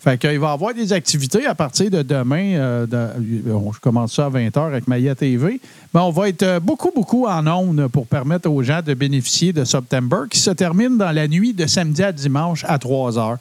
Fait 0.00 0.18
qu'il 0.18 0.38
va 0.38 0.50
y 0.50 0.52
avoir 0.52 0.74
des 0.74 0.92
activités 0.92 1.46
à 1.46 1.54
partir 1.54 1.90
de 1.90 2.02
demain. 2.02 2.86
je 2.90 3.80
commence 3.80 4.14
ça 4.14 4.26
à 4.26 4.30
20h 4.30 4.66
avec 4.66 4.86
Maya 4.86 5.14
TV. 5.14 5.60
Mais 5.94 6.00
on 6.00 6.10
va 6.10 6.28
être 6.28 6.60
beaucoup, 6.60 6.92
beaucoup 6.94 7.26
en 7.26 7.46
ondes 7.46 7.88
pour 7.88 8.06
permettre 8.06 8.50
aux 8.50 8.62
gens 8.62 8.82
de 8.82 8.92
bénéficier 8.92 9.52
de 9.52 9.64
September 9.64 10.18
qui 10.30 10.38
se 10.38 10.50
termine 10.50 10.98
dans 10.98 11.10
la 11.10 11.26
nuit 11.26 11.54
de 11.54 11.66
samedi 11.66 12.04
à 12.04 12.12
dimanche 12.12 12.64
à 12.68 12.76
3h. 12.76 13.38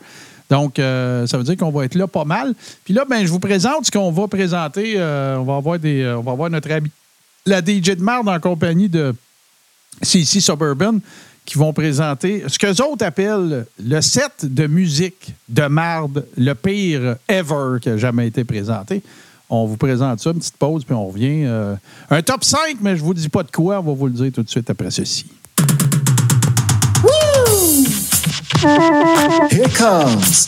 Donc, 0.49 0.75
ça 0.77 1.37
veut 1.37 1.43
dire 1.43 1.57
qu'on 1.57 1.71
va 1.71 1.85
être 1.85 1.95
là 1.95 2.07
pas 2.07 2.25
mal. 2.25 2.55
Puis 2.83 2.93
là, 2.93 3.03
ben, 3.07 3.23
je 3.23 3.31
vous 3.31 3.39
présente 3.39 3.85
ce 3.85 3.91
qu'on 3.91 4.11
va 4.11 4.27
présenter. 4.27 4.95
On, 4.97 5.43
va 5.43 5.57
avoir 5.57 5.77
des, 5.77 6.07
on 6.17 6.21
va 6.21 6.31
avoir 6.31 6.49
notre 6.49 6.71
ami, 6.71 6.89
la 7.45 7.61
DJ 7.61 7.95
de 7.95 8.01
marde 8.01 8.27
en 8.27 8.39
compagnie 8.39 8.89
de 8.89 9.13
CC 10.01 10.39
Suburban 10.39 10.99
qui 11.45 11.59
vont 11.59 11.73
présenter 11.73 12.43
ce 12.47 12.57
que 12.57 12.81
autres 12.81 13.05
appellent 13.05 13.67
le 13.77 14.01
set 14.01 14.31
de 14.43 14.65
musique 14.65 15.33
de 15.47 15.67
marde, 15.67 16.25
le 16.37 16.53
pire 16.53 17.17
ever 17.29 17.79
qui 17.79 17.89
a 17.89 17.97
jamais 17.97 18.27
été 18.27 18.43
présenté. 18.43 19.03
On 19.47 19.65
vous 19.65 19.77
présente 19.77 20.19
ça, 20.21 20.31
une 20.31 20.39
petite 20.39 20.57
pause, 20.57 20.83
puis 20.83 20.95
on 20.95 21.05
revient. 21.07 21.43
euh, 21.45 21.75
un 22.09 22.23
top 22.23 22.43
5, 22.43 22.77
mais 22.81 22.97
je 22.97 23.03
vous 23.03 23.13
dis 23.13 23.29
pas 23.29 23.43
de 23.43 23.51
quoi, 23.51 23.79
on 23.79 23.83
va 23.83 23.93
vous 23.93 24.07
le 24.07 24.13
dire 24.13 24.31
tout 24.33 24.41
de 24.41 24.49
suite 24.49 24.67
après 24.71 24.89
ceci. 24.89 25.27
Here 29.51 29.69
comes. 29.77 30.47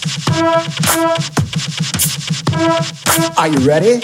Are 3.37 3.47
you 3.47 3.59
ready? 3.67 4.01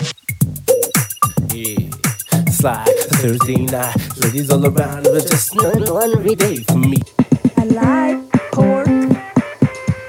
Yeah. 2.64 2.86
It's 2.88 3.12
like 3.12 3.12
a 3.12 3.16
Thursday 3.18 3.66
night. 3.66 4.18
Ladies 4.24 4.50
all 4.50 4.66
around, 4.66 5.06
it 5.06 5.12
was 5.12 5.26
just 5.26 5.54
an 5.56 5.90
ordinary 5.90 6.36
day 6.36 6.64
for 6.64 6.78
me. 6.78 6.98
I 7.58 7.66
like 7.66 8.32
pork. 8.54 8.88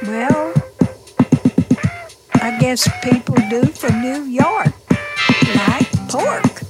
Well, 0.06 0.52
I 2.34 2.56
guess 2.60 2.88
people 3.02 3.34
do 3.50 3.64
from 3.66 4.02
New 4.02 4.22
York. 4.24 4.72
Like 5.66 5.90
pork. 6.08 6.62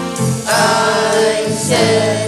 And 1.71 2.24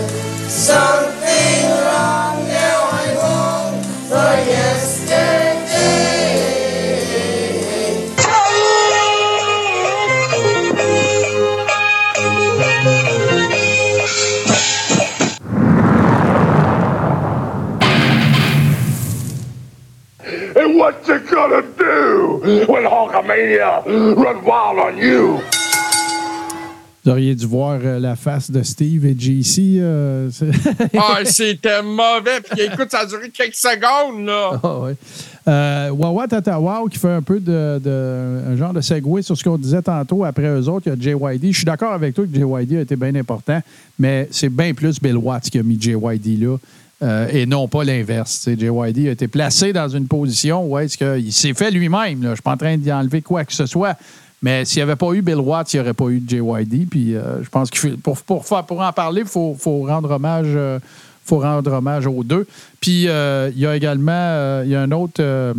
when 22.47 22.85
Hulkamania 22.85 23.83
run 24.17 24.45
wild 24.45 24.79
on 24.79 24.97
you? 24.99 25.41
Vous 27.05 27.13
auriez 27.13 27.37
dû 27.37 27.47
voir 27.47 27.79
euh, 27.85 28.01
la 28.01 28.17
face 28.17 28.51
de 28.51 28.65
Steve 28.65 29.07
et 29.07 29.15
JC. 29.17 29.79
euh, 29.79 30.29
c'est- 30.33 30.51
Ah, 30.99 31.19
c'était 31.25 31.81
mauvais. 31.81 32.41
Puis 32.51 32.63
écoute, 32.63 32.91
ça 32.91 33.01
a 33.01 33.07
duré 33.07 33.31
quelques 33.31 33.55
secondes, 33.55 34.27
là. 34.27 34.61
Ah 34.61 34.79
ouais. 34.81 34.97
Euh, 35.47 35.91
Wawa 35.91 36.27
Tata 36.27 36.59
Wow 36.59 36.89
qui 36.89 36.99
fait 36.99 37.13
un 37.13 37.23
peu 37.23 37.39
de, 37.39 37.79
de- 37.79 38.41
un 38.49 38.57
genre 38.57 38.73
de 38.73 38.81
segway 38.81 39.23
sur 39.23 39.37
ce 39.37 39.45
qu'on 39.45 39.57
disait 39.57 39.83
tantôt 39.83 40.25
après 40.25 40.49
eux 40.49 40.69
autres. 40.69 40.89
Il 40.93 41.05
y 41.07 41.13
a 41.13 41.17
JYD. 41.17 41.53
Je 41.53 41.57
suis 41.59 41.65
d'accord 41.65 41.93
avec 41.93 42.13
toi 42.15 42.25
que 42.25 42.35
JYD 42.37 42.73
a 42.79 42.81
été 42.81 42.97
bien 42.97 43.15
important, 43.15 43.61
mais 44.01 44.27
c'est 44.33 44.49
bien 44.49 44.75
plus 44.75 45.01
Bill 45.01 45.17
Watts 45.17 45.49
qui 45.49 45.59
a 45.61 45.63
mis 45.63 45.81
JYD 45.81 46.43
là. 46.43 46.57
Euh, 47.03 47.29
et 47.31 47.45
non 47.45 47.69
pas 47.69 47.85
l'inverse. 47.85 48.49
JYD 48.49 49.09
a 49.09 49.11
été 49.11 49.29
placé 49.29 49.73
dans 49.75 49.89
une 49.89 50.09
position 50.09 50.65
où 50.65 50.79
est-ce 50.79 50.97
qu'il 50.97 51.33
s'est 51.33 51.53
fait 51.53 51.71
lui-même. 51.71 52.23
Je 52.23 52.29
ne 52.29 52.35
suis 52.35 52.43
pas 52.43 52.53
en 52.53 52.57
train 52.57 52.77
d'y 52.79 52.91
enlever 52.91 53.21
quoi 53.21 53.45
que 53.45 53.53
ce 53.53 53.67
soit. 53.67 53.97
Mais 54.43 54.65
s'il 54.65 54.79
n'y 54.79 54.85
avait 54.85 54.97
pas 54.97 55.13
eu 55.13 55.21
Bill 55.21 55.37
Watts, 55.37 55.75
il 55.75 55.77
n'y 55.77 55.81
aurait 55.83 55.95
pas 55.95 56.09
eu 56.09 56.21
de 56.21 56.29
JYD. 56.29 56.89
Puis 56.89 57.15
euh, 57.15 57.43
je 57.43 57.49
pense 57.51 57.71
que 57.71 57.89
pour, 57.97 58.17
pour, 58.23 58.81
en 58.81 58.93
parler, 58.93 59.23
il 59.23 59.29
faut, 59.29 59.55
faut 59.59 59.83
rendre 59.83 60.11
hommage. 60.11 60.47
euh, 60.49 60.79
faut 61.25 61.41
rendre 61.41 61.73
hommage 61.73 62.07
aux 62.07 62.23
deux. 62.23 62.47
Puis 62.81 63.03
il 63.03 63.59
y 63.59 63.67
a 63.67 63.77
également 63.77 64.63
il 64.63 64.71
y 64.71 64.77
a 64.77 64.81
un 64.81 64.93
autre 64.93 65.55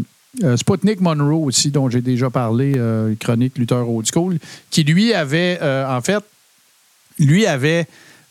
Sputnik 0.56 1.02
Monroe 1.02 1.44
aussi, 1.44 1.72
dont 1.72 1.90
j'ai 1.90 2.00
déjà 2.00 2.30
parlé, 2.30 2.80
chronique 3.20 3.58
Luther 3.58 3.86
Old 3.86 4.08
School, 4.10 4.38
qui 4.70 4.86
lui 4.86 5.14
avait, 5.14 5.60
en 5.62 6.00
fait, 6.00 6.24
lui 7.20 7.46
avait 7.46 7.86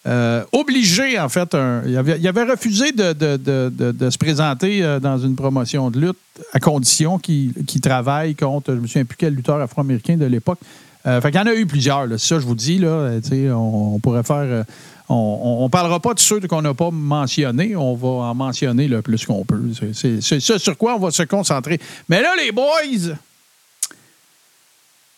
euh, 0.06 0.44
obligé, 0.52 1.18
en 1.18 1.28
fait, 1.28 1.56
il, 1.86 1.96
avait, 1.96 2.44
refusé 2.44 2.92
de, 2.92 4.10
se 4.10 4.18
présenter 4.18 4.82
euh, 4.82 5.00
dans 5.00 5.18
une 5.18 5.34
promotion 5.34 5.90
de 5.90 6.00
lutte 6.00 6.18
à 6.52 6.60
condition 6.60 7.18
qu'il 7.18 7.80
travaille 7.82 8.34
contre, 8.34 8.74
je 8.74 8.78
me 8.78 8.86
souviens 8.86 9.04
plus 9.04 9.16
quel 9.16 9.34
lutteur 9.34 9.60
afro-américain 9.60 10.16
de 10.16 10.26
l'époque. 10.26 10.58
Euh, 11.06 11.20
fait 11.20 11.30
qu'il 11.30 11.40
y 11.40 11.42
en 11.42 11.46
a 11.46 11.54
eu 11.54 11.66
plusieurs, 11.66 12.06
là. 12.06 12.18
Ça 12.18 12.38
je 12.38 12.46
vous 12.46 12.54
dis, 12.54 12.78
là. 12.78 12.88
Euh, 12.88 13.52
on, 13.52 13.98
pourrait 14.00 14.22
faire. 14.22 14.64
on 15.08 15.64
ne 15.64 15.68
parlera 15.68 16.00
pas 16.00 16.14
de 16.14 16.20
ceux 16.20 16.40
qu'on 16.40 16.62
n'a 16.62 16.74
pas 16.74 16.90
mentionnés, 16.90 17.74
on 17.74 17.94
va 17.94 18.08
en 18.08 18.34
mentionner 18.34 18.88
le 18.88 19.02
plus 19.02 19.24
qu'on 19.24 19.44
peut. 19.44 19.62
C'est 19.92 20.40
ça 20.40 20.58
sur 20.58 20.76
quoi 20.76 20.96
on 20.96 21.00
va 21.00 21.10
se 21.10 21.22
concentrer. 21.24 21.80
Mais 22.08 22.22
là, 22.22 22.30
les 22.44 22.52
boys, 22.52 23.14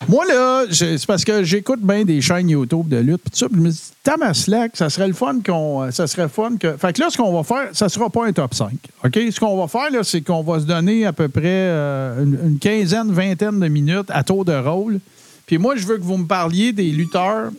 moi, 0.07 0.25
là, 0.25 0.65
c'est 0.71 1.05
parce 1.05 1.25
que 1.25 1.43
j'écoute 1.43 1.81
bien 1.81 2.03
des 2.05 2.21
chaînes 2.21 2.49
YouTube 2.49 2.87
de 2.87 2.97
lutte. 2.97 3.21
Puis 3.21 3.31
tout 3.31 3.37
ça, 3.37 3.47
je 3.53 3.59
me 3.59 3.69
dis, 3.69 3.81
Tamaslack, 4.01 4.77
ça 4.77 4.89
serait 4.89 5.07
le 5.07 5.13
fun 5.13 5.39
qu'on. 5.45 5.83
euh, 5.83 5.91
Ça 5.91 6.07
serait 6.07 6.23
le 6.23 6.29
fun 6.29 6.55
que. 6.57 6.77
Fait 6.77 6.93
que 6.93 7.01
là, 7.01 7.09
ce 7.09 7.17
qu'on 7.17 7.33
va 7.35 7.43
faire, 7.43 7.69
ça 7.73 7.89
sera 7.89 8.09
pas 8.09 8.25
un 8.25 8.31
top 8.31 8.53
5. 8.53 8.71
OK? 9.03 9.13
Ce 9.31 9.39
qu'on 9.39 9.57
va 9.57 9.67
faire, 9.67 9.91
là, 9.91 10.03
c'est 10.03 10.21
qu'on 10.21 10.41
va 10.41 10.59
se 10.61 10.65
donner 10.65 11.05
à 11.05 11.11
peu 11.13 11.27
près 11.27 11.41
euh, 11.45 12.23
une, 12.23 12.39
une 12.51 12.59
quinzaine, 12.59 13.11
vingtaine 13.11 13.59
de 13.59 13.67
minutes 13.67 14.09
à 14.09 14.23
tour 14.23 14.45
de 14.45 14.55
rôle. 14.55 14.99
Puis 15.45 15.57
moi, 15.57 15.75
je 15.75 15.85
veux 15.85 15.97
que 15.97 16.03
vous 16.03 16.17
me 16.17 16.27
parliez 16.27 16.71
des 16.73 16.91
lutteurs, 16.91 17.51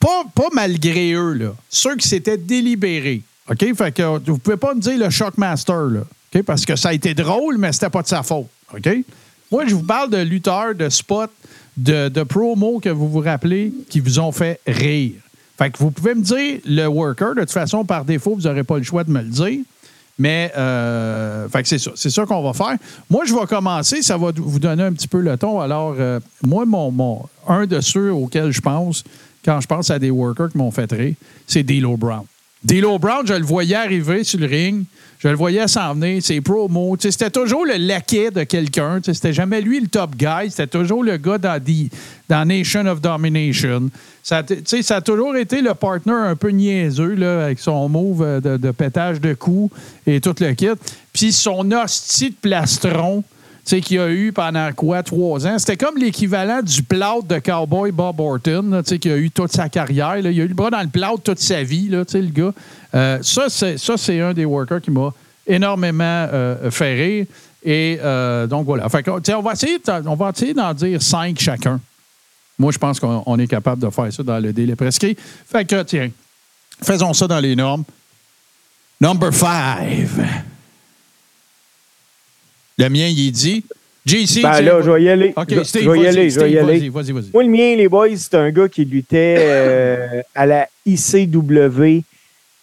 pas, 0.00 0.24
pas 0.34 0.48
malgré 0.52 1.12
eux, 1.12 1.34
là, 1.34 1.54
ceux 1.70 1.94
qui 1.96 2.08
s'étaient 2.08 2.36
délibérés. 2.38 3.22
OK? 3.48 3.64
Fait 3.76 3.92
que 3.92 4.18
vous 4.28 4.38
pouvez 4.38 4.56
pas 4.56 4.74
me 4.74 4.80
dire 4.80 4.98
le 4.98 5.08
Shockmaster, 5.08 5.86
là. 5.90 6.00
OK? 6.34 6.42
Parce 6.42 6.66
que 6.66 6.74
ça 6.74 6.88
a 6.88 6.92
été 6.92 7.14
drôle, 7.14 7.58
mais 7.58 7.72
c'était 7.72 7.90
pas 7.90 8.02
de 8.02 8.08
sa 8.08 8.24
faute. 8.24 8.48
OK? 8.76 8.88
Moi, 9.52 9.64
je 9.66 9.74
vous 9.76 9.84
parle 9.84 10.10
de 10.10 10.16
lutteurs, 10.18 10.74
de 10.74 10.88
spots, 10.88 11.26
de, 11.76 12.08
de 12.08 12.22
promos 12.22 12.80
que 12.80 12.88
vous 12.88 13.08
vous 13.08 13.20
rappelez 13.20 13.72
qui 13.88 14.00
vous 14.00 14.18
ont 14.18 14.32
fait 14.32 14.60
rire. 14.66 15.12
Fait 15.58 15.70
que 15.70 15.78
vous 15.78 15.90
pouvez 15.90 16.14
me 16.14 16.22
dire 16.22 16.60
le 16.66 16.86
worker. 16.86 17.34
De 17.34 17.40
toute 17.40 17.50
façon, 17.50 17.84
par 17.84 18.04
défaut, 18.04 18.34
vous 18.34 18.42
n'aurez 18.42 18.64
pas 18.64 18.76
le 18.78 18.82
choix 18.84 19.04
de 19.04 19.10
me 19.10 19.22
le 19.22 19.28
dire. 19.28 19.60
Mais, 20.18 20.50
euh, 20.56 21.46
fait 21.48 21.62
que 21.62 21.68
c'est 21.68 21.78
ça. 21.78 21.90
C'est 21.94 22.08
ça 22.10 22.24
qu'on 22.24 22.42
va 22.42 22.52
faire. 22.54 22.76
Moi, 23.10 23.24
je 23.26 23.34
vais 23.34 23.46
commencer. 23.46 24.00
Ça 24.02 24.16
va 24.16 24.32
vous 24.34 24.58
donner 24.58 24.82
un 24.82 24.92
petit 24.92 25.08
peu 25.08 25.20
le 25.20 25.36
ton. 25.36 25.60
Alors, 25.60 25.94
euh, 25.98 26.20
moi, 26.42 26.64
mon, 26.64 26.90
mon- 26.90 27.22
un 27.46 27.66
de 27.66 27.80
ceux 27.80 28.12
auxquels 28.12 28.50
je 28.50 28.60
pense, 28.62 29.04
quand 29.44 29.60
je 29.60 29.66
pense 29.66 29.90
à 29.90 29.98
des 29.98 30.10
workers 30.10 30.50
qui 30.50 30.58
m'ont 30.58 30.70
fait 30.70 30.90
rire, 30.90 31.14
c'est 31.46 31.62
D'Lo 31.62 31.96
Brown. 31.98 32.24
D'Lo 32.64 32.98
Brown, 32.98 33.26
je 33.26 33.34
le 33.34 33.44
voyais 33.44 33.76
arriver 33.76 34.24
sur 34.24 34.40
le 34.40 34.46
ring. 34.46 34.84
Je 35.18 35.28
le 35.28 35.34
voyais 35.34 35.66
s'en 35.66 35.94
venir, 35.94 36.22
ses 36.22 36.40
promos. 36.40 36.96
C'était 36.98 37.30
toujours 37.30 37.64
le 37.64 37.74
laquais 37.74 38.30
de 38.30 38.44
quelqu'un. 38.44 39.00
C'était 39.02 39.32
jamais 39.32 39.60
lui 39.60 39.80
le 39.80 39.86
top 39.86 40.14
guy. 40.14 40.50
C'était 40.50 40.66
toujours 40.66 41.02
le 41.02 41.16
gars 41.16 41.38
dans, 41.38 42.44
Nation 42.46 42.86
of 42.86 43.00
Domination. 43.00 43.90
Ça, 44.22 44.42
a 44.90 45.00
toujours 45.00 45.36
été 45.36 45.62
le 45.62 45.74
partner 45.74 46.12
un 46.12 46.36
peu 46.36 46.50
niaiseux 46.50 47.14
là, 47.14 47.44
avec 47.44 47.60
son 47.60 47.88
move 47.88 48.22
euh, 48.22 48.40
de, 48.40 48.70
pétage 48.72 49.20
de 49.20 49.34
coups 49.34 49.74
et 50.06 50.20
tout 50.20 50.34
le 50.40 50.52
kit. 50.52 50.68
Puis 51.12 51.32
son 51.32 51.70
hostie 51.70 52.30
de 52.30 52.36
plastron 52.36 53.24
qu'il 53.74 53.98
a 53.98 54.10
eu 54.10 54.32
pendant 54.32 54.70
quoi, 54.72 55.02
trois 55.02 55.46
ans. 55.46 55.58
C'était 55.58 55.76
comme 55.76 55.98
l'équivalent 55.98 56.62
du 56.62 56.82
plâtre 56.82 57.24
de 57.24 57.38
cowboy 57.38 57.90
Bob 57.90 58.20
Orton, 58.20 58.82
qui 58.84 59.10
a 59.10 59.16
eu 59.16 59.30
toute 59.30 59.52
sa 59.52 59.68
carrière. 59.68 60.16
Il 60.18 60.26
a 60.26 60.30
eu 60.30 60.46
le 60.46 60.54
bras 60.54 60.70
dans 60.70 60.82
le 60.82 60.88
plâtre 60.88 61.22
toute 61.22 61.40
sa 61.40 61.62
vie, 61.62 61.88
là, 61.88 62.04
le 62.12 62.20
gars. 62.28 62.52
Euh, 62.96 63.18
ça, 63.22 63.48
c'est, 63.48 64.20
un 64.20 64.32
des 64.32 64.44
workers 64.44 64.80
qui 64.80 64.90
m'a 64.90 65.12
énormément 65.46 66.28
euh, 66.32 66.70
fait 66.70 66.94
rire. 66.94 67.26
Et 67.62 67.98
euh, 68.02 68.46
donc, 68.46 68.64
voilà. 68.64 68.88
Fait 68.88 69.02
que, 69.02 69.10
on 69.10 69.42
va 69.42 69.52
essayer, 69.52 70.54
d'en 70.54 70.74
dire 70.74 71.02
cinq 71.02 71.38
chacun. 71.38 71.80
Moi, 72.58 72.72
je 72.72 72.78
pense 72.78 72.98
qu'on 72.98 73.22
on 73.26 73.38
est 73.38 73.46
capable 73.46 73.82
de 73.82 73.90
faire 73.90 74.12
ça 74.12 74.22
dans 74.22 74.38
le 74.38 74.52
délai 74.52 74.76
prescrit. 74.76 75.16
Fait 75.46 75.64
que, 75.64 75.82
tiens, 75.82 76.10
faisons 76.82 77.12
ça 77.12 77.26
dans 77.26 77.40
les 77.40 77.54
normes. 77.54 77.84
Number 79.00 79.32
five. 79.32 80.24
Le 82.78 82.88
mien, 82.88 83.08
il 83.08 83.30
dit. 83.30 83.64
JC. 84.06 84.40
Ben 84.40 84.60
là, 84.60 84.80
je 84.80 84.90
vais 84.90 85.02
y 85.02 85.08
aller. 85.08 85.34
OK, 85.36 85.46
Je- 85.50 85.62
Steve, 85.64 85.82
je 85.82 85.90
vais 85.90 85.98
y 85.98 86.02
vas-y, 86.02 86.08
aller, 86.08 86.30
je 86.30 86.40
vais 86.40 86.52
y 86.52 86.58
aller. 86.58 86.78
Vas-y, 86.78 86.88
vas-y, 86.88 87.12
vas-y. 87.12 87.30
Moi, 87.32 87.42
le 87.42 87.48
mien, 87.50 87.74
les 87.76 87.88
boys, 87.88 88.16
c'est 88.16 88.36
un 88.36 88.50
gars 88.50 88.68
qui 88.68 88.84
luttait 88.84 89.36
euh, 89.40 90.22
à 90.34 90.46
la 90.46 90.68
ICW 90.86 92.04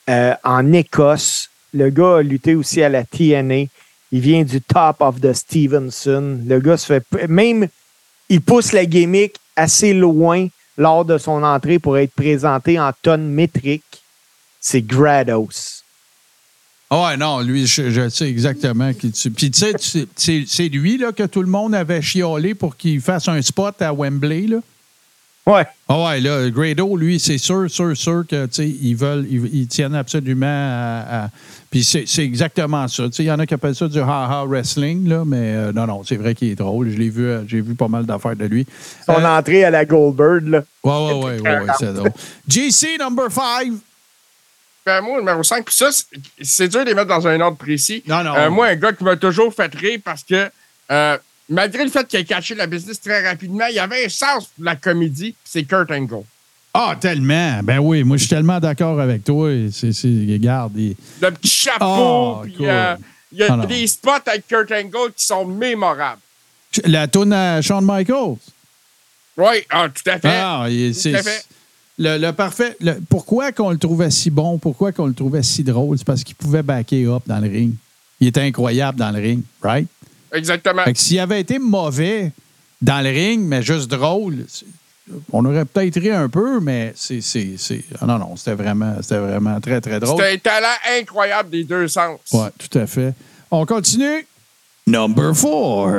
euh, 0.10 0.34
en 0.44 0.74
Écosse. 0.74 1.50
Le 1.74 1.90
gars 1.90 2.18
a 2.18 2.22
lutté 2.22 2.56
aussi 2.56 2.84
à 2.84 2.90
la 2.90 3.04
TNA. 3.04 3.66
Il 4.12 4.20
vient 4.20 4.44
du 4.44 4.62
top 4.62 4.98
of 5.00 5.22
the 5.22 5.34
Stevenson. 5.34 6.40
Le 6.46 6.60
gars 6.60 6.78
se 6.78 6.86
fait. 6.86 7.28
Même, 7.28 7.68
il 8.30 8.42
pousse 8.42 8.72
la 8.72 8.86
gimmick 8.86 9.36
assez 9.56 9.94
loin 9.94 10.48
lors 10.78 11.06
de 11.06 11.18
son 11.18 11.44
entrée 11.44 11.80
pour 11.80 11.98
être 11.98 12.14
présenté 12.14 12.80
en 12.80 12.92
tonnes 13.02 13.30
métriques. 13.30 14.04
C'est 14.60 14.82
Grados. 14.82 15.84
Ah 16.90 17.06
ouais, 17.06 17.18
non, 17.18 17.42
lui, 17.42 17.66
je, 17.66 17.90
je 17.90 18.08
sais 18.10 18.30
exactement 18.30 18.94
qui 18.94 19.12
tu. 19.12 19.32
Puis, 19.32 19.50
tu 19.50 19.66
sais, 19.80 20.44
c'est 20.46 20.70
lui 20.70 20.98
là, 20.98 21.12
que 21.12 21.24
tout 21.24 21.42
le 21.42 21.48
monde 21.48 21.74
avait 21.74 22.04
chiolé 22.04 22.54
pour 22.54 22.78
qu'il 22.78 23.02
fasse 23.02 23.28
un 23.28 23.42
spot 23.42 23.82
à 23.82 23.94
Wembley. 23.94 24.46
Là? 24.48 24.58
Ouais. 25.46 25.66
Ah 25.90 26.02
ouais, 26.06 26.22
là, 26.22 26.50
Grado, 26.50 26.96
lui, 26.96 27.20
c'est 27.20 27.38
sûr, 27.38 27.70
sûr, 27.70 27.96
sûr 27.98 28.24
que, 28.30 28.46
tu 28.46 28.54
sais, 28.54 28.70
ils 28.70 28.96
veulent, 28.96 29.28
ils, 29.30 29.46
ils 29.54 29.68
tiennent 29.68 29.94
absolument 29.96 30.46
à. 30.48 31.26
à- 31.26 31.30
puis 31.70 31.84
c'est 31.84 32.04
c'est 32.06 32.24
exactement 32.24 32.88
ça. 32.88 33.06
Tu 33.08 33.14
sais, 33.14 33.24
il 33.24 33.26
y 33.26 33.32
en 33.32 33.40
a 33.40 33.46
qui 33.46 33.54
appellent 33.56 33.76
ça 33.76 33.88
du 33.88 34.00
ha-ha 34.00 34.46
wrestling, 34.48 35.10
là, 35.10 35.24
mais 35.26 35.54
euh, 35.56 35.72
non, 35.74 35.86
non, 35.88 36.04
c'est 36.06 36.16
vrai 36.16 36.34
qu'il 36.36 36.50
est 36.52 36.56
drôle. 36.56 36.90
Je 36.92 36.98
l'ai 36.98 37.10
vu, 37.10 37.26
euh, 37.26 37.42
j'ai 37.48 37.62
vu 37.62 37.74
pas 37.76 37.88
mal 37.90 38.06
d'affaires 38.06 38.36
de 38.36 38.46
lui. 38.46 38.66
Son 39.06 39.14
Euh, 39.14 39.38
entrée 39.38 39.66
à 39.66 39.70
la 39.72 39.84
Goldberg, 39.84 40.48
là. 40.48 40.64
Ouais, 40.84 40.92
ouais, 40.92 41.14
ouais, 41.14 41.42
ouais, 41.42 41.60
ouais, 41.62 41.74
c'est 41.80 41.94
drôle. 41.94 42.12
JC, 42.48 42.98
number 43.00 43.26
five. 43.32 43.74
Ben, 44.86 45.02
moi, 45.02 45.18
numéro 45.20 45.42
5, 45.44 45.66
puis 45.66 45.76
ça, 45.76 45.92
c'est- 45.92 46.06
c'est 46.42 46.68
dur 46.68 46.82
de 46.82 46.90
les 46.90 46.94
mettre 46.94 47.08
dans 47.08 47.26
un 47.28 47.40
ordre 47.42 47.58
précis. 47.58 48.04
Non, 48.08 48.24
non. 48.24 48.36
Euh, 48.36 48.50
moi, 48.50 48.68
un 48.68 48.76
gars 48.76 48.94
qui 48.94 49.04
m'a 49.04 49.16
toujours 49.16 49.54
fait 49.54 49.74
rire 49.74 50.00
parce 50.04 50.24
que, 50.24 50.50
euh, 50.92 51.18
malgré 51.50 51.84
le 51.84 51.90
fait 51.92 52.08
qu'il 52.08 52.20
ait 52.20 52.26
caché 52.26 52.56
la 52.56 52.68
business 52.68 53.00
très 53.02 53.28
rapidement, 53.28 53.66
il 53.72 53.78
avait 53.80 54.06
un 54.06 54.10
sens 54.10 54.46
pour 54.46 54.64
la 54.66 54.76
comédie, 54.76 55.36
c'est 55.44 55.64
Kurt 55.64 55.92
Angle. 55.92 56.24
Ah, 56.74 56.96
tellement. 57.00 57.60
Ben 57.64 57.78
oui, 57.80 58.04
moi, 58.04 58.18
je 58.18 58.22
suis 58.24 58.30
tellement 58.30 58.60
d'accord 58.60 59.00
avec 59.00 59.24
toi. 59.24 59.50
C'est, 59.72 59.90
regarde, 60.32 60.74
il- 60.76 60.96
Le 61.22 61.30
petit 61.32 61.48
chapeau, 61.50 61.86
Ah, 61.86 62.40
puis 62.44 62.54
cool. 62.56 62.66
euh, 62.68 62.96
il 63.32 63.38
y 63.40 63.44
a 63.44 63.58
Ah, 63.62 63.66
des 63.68 63.86
spots 63.86 64.10
avec 64.26 64.48
Kurt 64.48 64.72
Angle 64.72 65.12
qui 65.16 65.26
sont 65.26 65.46
mémorables. 65.46 66.20
la 66.86 67.08
tourne 67.08 67.34
à 67.34 67.62
Shawn 67.62 67.86
Michaels. 67.86 68.38
Oui, 69.38 69.58
ah, 69.70 69.88
tout 69.94 70.10
à 70.10 70.20
fait. 70.20 70.28
Ah, 70.28 70.66
c'est 70.94 71.14
le, 72.00 72.18
le 72.18 72.32
parfait. 72.34 72.76
le- 72.80 73.00
pourquoi 73.08 73.52
qu'on 73.52 73.70
le 73.70 73.78
trouvait 73.78 74.10
si 74.10 74.32
bon? 74.32 74.58
Pourquoi 74.58 74.92
qu'on 74.92 75.06
le 75.06 75.14
trouvait 75.14 75.44
si 75.44 75.64
drôle? 75.64 75.98
C'est 76.00 76.06
parce 76.08 76.24
qu'il 76.24 76.36
pouvait 76.36 76.64
backer 76.64 77.06
up 77.06 77.22
dans 77.28 77.38
le 77.40 77.48
ring. 77.50 77.76
Il 78.20 78.28
était 78.28 78.42
incroyable 78.42 78.98
dans 78.98 79.12
le 79.12 79.20
ring, 79.20 79.44
right? 79.62 79.88
Exactement. 80.34 80.84
Fait 80.84 80.94
que 80.94 81.00
s'il 81.00 81.20
avait 81.20 81.42
été 81.42 81.60
mauvais 81.60 82.32
dans 82.82 83.02
le 83.04 83.10
ring, 83.10 83.42
mais 83.46 83.62
juste 83.62 83.90
drôle, 83.90 84.46
on 85.32 85.46
aurait 85.46 85.66
peut-être 85.66 86.00
ri 86.00 86.10
un 86.12 86.28
peu, 86.30 86.60
mais 86.60 86.94
c'est. 86.96 87.22
c'est, 87.22 87.54
c'est- 87.58 87.84
ah 88.02 88.06
non, 88.06 88.18
non, 88.20 88.36
c'était 88.36 88.56
vraiment, 88.56 88.96
c'était 89.02 89.20
vraiment 89.20 89.60
très, 89.62 89.80
très 89.82 90.00
drôle. 90.00 90.18
C'était 90.18 90.34
un 90.34 90.38
talent 90.38 90.76
incroyable 91.00 91.50
des 91.50 91.64
deux 91.64 91.88
sens. 91.88 92.20
Oui, 92.32 92.48
tout 92.58 92.78
à 92.78 92.88
fait. 92.88 93.14
On 93.52 93.66
continue. 93.66 94.26
Number 94.88 95.36
four. 95.36 95.90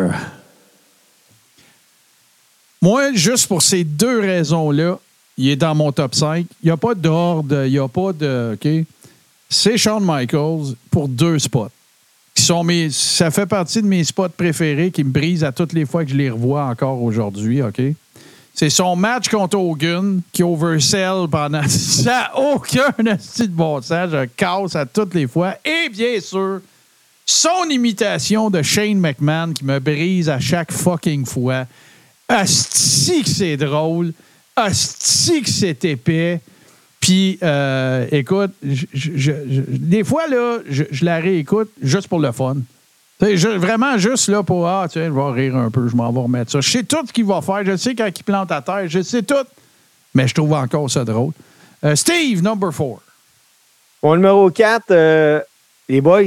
Moi, 2.82 3.12
juste 3.14 3.46
pour 3.46 3.62
ces 3.62 3.84
deux 3.84 4.20
raisons-là, 4.20 4.98
il 5.38 5.48
est 5.48 5.56
dans 5.56 5.74
mon 5.74 5.90
top 5.90 6.14
5. 6.14 6.46
Il 6.62 6.66
n'y 6.66 6.70
a 6.70 6.76
pas 6.76 6.94
d'ordre, 6.94 7.64
il 7.64 7.72
n'y 7.72 7.78
a 7.78 7.88
pas 7.88 8.12
de. 8.12 8.52
OK? 8.54 8.86
C'est 9.48 9.78
Shawn 9.78 10.04
Michaels 10.04 10.74
pour 10.90 11.08
deux 11.08 11.38
spots. 11.38 11.70
Qui 12.34 12.42
sont 12.42 12.64
mes, 12.64 12.90
ça 12.90 13.30
fait 13.30 13.46
partie 13.46 13.80
de 13.80 13.86
mes 13.86 14.02
spots 14.02 14.28
préférés 14.30 14.90
qui 14.90 15.04
me 15.04 15.10
brisent 15.10 15.44
à 15.44 15.52
toutes 15.52 15.72
les 15.72 15.86
fois 15.86 16.04
que 16.04 16.10
je 16.10 16.16
les 16.16 16.30
revois 16.30 16.64
encore 16.64 17.02
aujourd'hui. 17.02 17.62
OK? 17.62 17.80
C'est 18.54 18.70
son 18.70 18.94
match 18.94 19.28
contre 19.28 19.58
Hogan 19.58 20.20
qui 20.32 20.44
oversell 20.44 21.26
pendant. 21.28 21.62
Ça 21.68 22.30
aucun 22.36 22.92
esti 23.04 23.48
de 23.48 23.52
bon 23.52 23.82
sens. 23.82 24.10
Je 24.10 24.26
casse 24.26 24.76
à 24.76 24.86
toutes 24.86 25.14
les 25.14 25.26
fois. 25.26 25.56
Et 25.64 25.88
bien 25.88 26.20
sûr, 26.20 26.60
son 27.26 27.68
imitation 27.68 28.50
de 28.50 28.62
Shane 28.62 28.98
McMahon 28.98 29.52
qui 29.52 29.64
me 29.64 29.80
brise 29.80 30.28
à 30.28 30.38
chaque 30.38 30.70
fucking 30.70 31.26
fois. 31.26 31.66
Asti 32.28 33.22
que 33.22 33.28
c'est 33.28 33.56
drôle. 33.56 34.12
Asti 34.54 35.42
que 35.42 35.50
c'est 35.50 35.84
épais. 35.84 36.40
Puis, 37.04 37.38
euh, 37.42 38.06
écoute, 38.12 38.52
des 38.62 40.04
fois, 40.04 40.26
là, 40.26 40.60
je, 40.66 40.84
la 41.04 41.18
réécoute 41.18 41.70
juste 41.82 42.08
pour 42.08 42.18
le 42.18 42.32
fun. 42.32 42.56
Vraiment 43.20 43.98
juste 43.98 44.28
là 44.28 44.42
pour 44.42 44.66
Ah, 44.66 44.86
tiens, 44.88 45.08
je 45.08 45.10
vais 45.12 45.30
rire 45.42 45.54
un 45.54 45.70
peu, 45.70 45.86
je 45.86 45.94
m'en 45.94 46.10
vais 46.10 46.20
remettre 46.20 46.50
ça. 46.50 46.62
Je 46.62 46.70
sais 46.70 46.82
tout 46.82 47.06
ce 47.06 47.12
qu'il 47.12 47.26
va 47.26 47.42
faire. 47.42 47.62
Je 47.62 47.76
sais 47.76 47.94
quand 47.94 48.08
il 48.08 48.22
plante 48.22 48.50
à 48.50 48.62
terre. 48.62 48.88
Je 48.88 49.02
sais 49.02 49.22
tout. 49.22 49.34
Mais 50.14 50.26
je 50.26 50.34
trouve 50.34 50.54
encore 50.54 50.90
ça 50.90 51.04
drôle. 51.04 51.32
Euh, 51.84 51.94
Steve, 51.94 52.42
number 52.42 52.72
four. 52.72 53.02
Mon 54.02 54.16
numéro 54.16 54.50
4, 54.50 55.44
les 55.90 56.00
boys, 56.00 56.22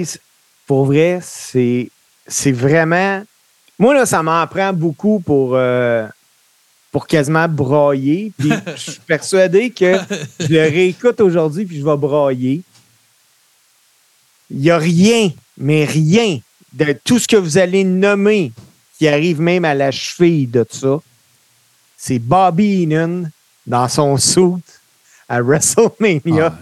pour 0.67 0.85
vrai, 0.85 1.21
c'est 1.23 1.89
c'est 2.27 2.51
vraiment. 2.51 3.23
Moi, 3.79 3.95
là, 3.95 4.05
ça 4.05 4.21
m'en 4.21 4.45
prend 4.45 4.73
beaucoup 4.73 5.21
pour, 5.25 5.53
euh, 5.55 6.07
pour 6.97 7.05
quasiment 7.05 7.47
brailler. 7.47 8.31
Puis 8.39 8.49
je 8.75 8.91
suis 8.91 9.01
persuadé 9.05 9.69
que 9.69 9.99
je 10.39 10.47
le 10.47 10.61
réécoute 10.61 11.21
aujourd'hui 11.21 11.63
puis 11.63 11.77
je 11.79 11.85
vais 11.85 11.95
brailler. 11.95 12.63
Il 14.49 14.57
n'y 14.57 14.71
a 14.71 14.79
rien, 14.79 15.29
mais 15.59 15.85
rien 15.85 16.39
de 16.73 16.95
tout 17.03 17.19
ce 17.19 17.27
que 17.27 17.35
vous 17.35 17.59
allez 17.59 17.83
nommer 17.83 18.51
qui 18.97 19.07
arrive 19.07 19.39
même 19.39 19.63
à 19.63 19.75
la 19.75 19.91
cheville 19.91 20.47
de 20.47 20.65
ça. 20.67 20.97
C'est 21.95 22.17
Bobby 22.17 22.81
Heenan 22.81 23.29
dans 23.67 23.87
son 23.89 24.17
suit 24.17 24.63
à 25.29 25.39
WrestleMania 25.43 26.57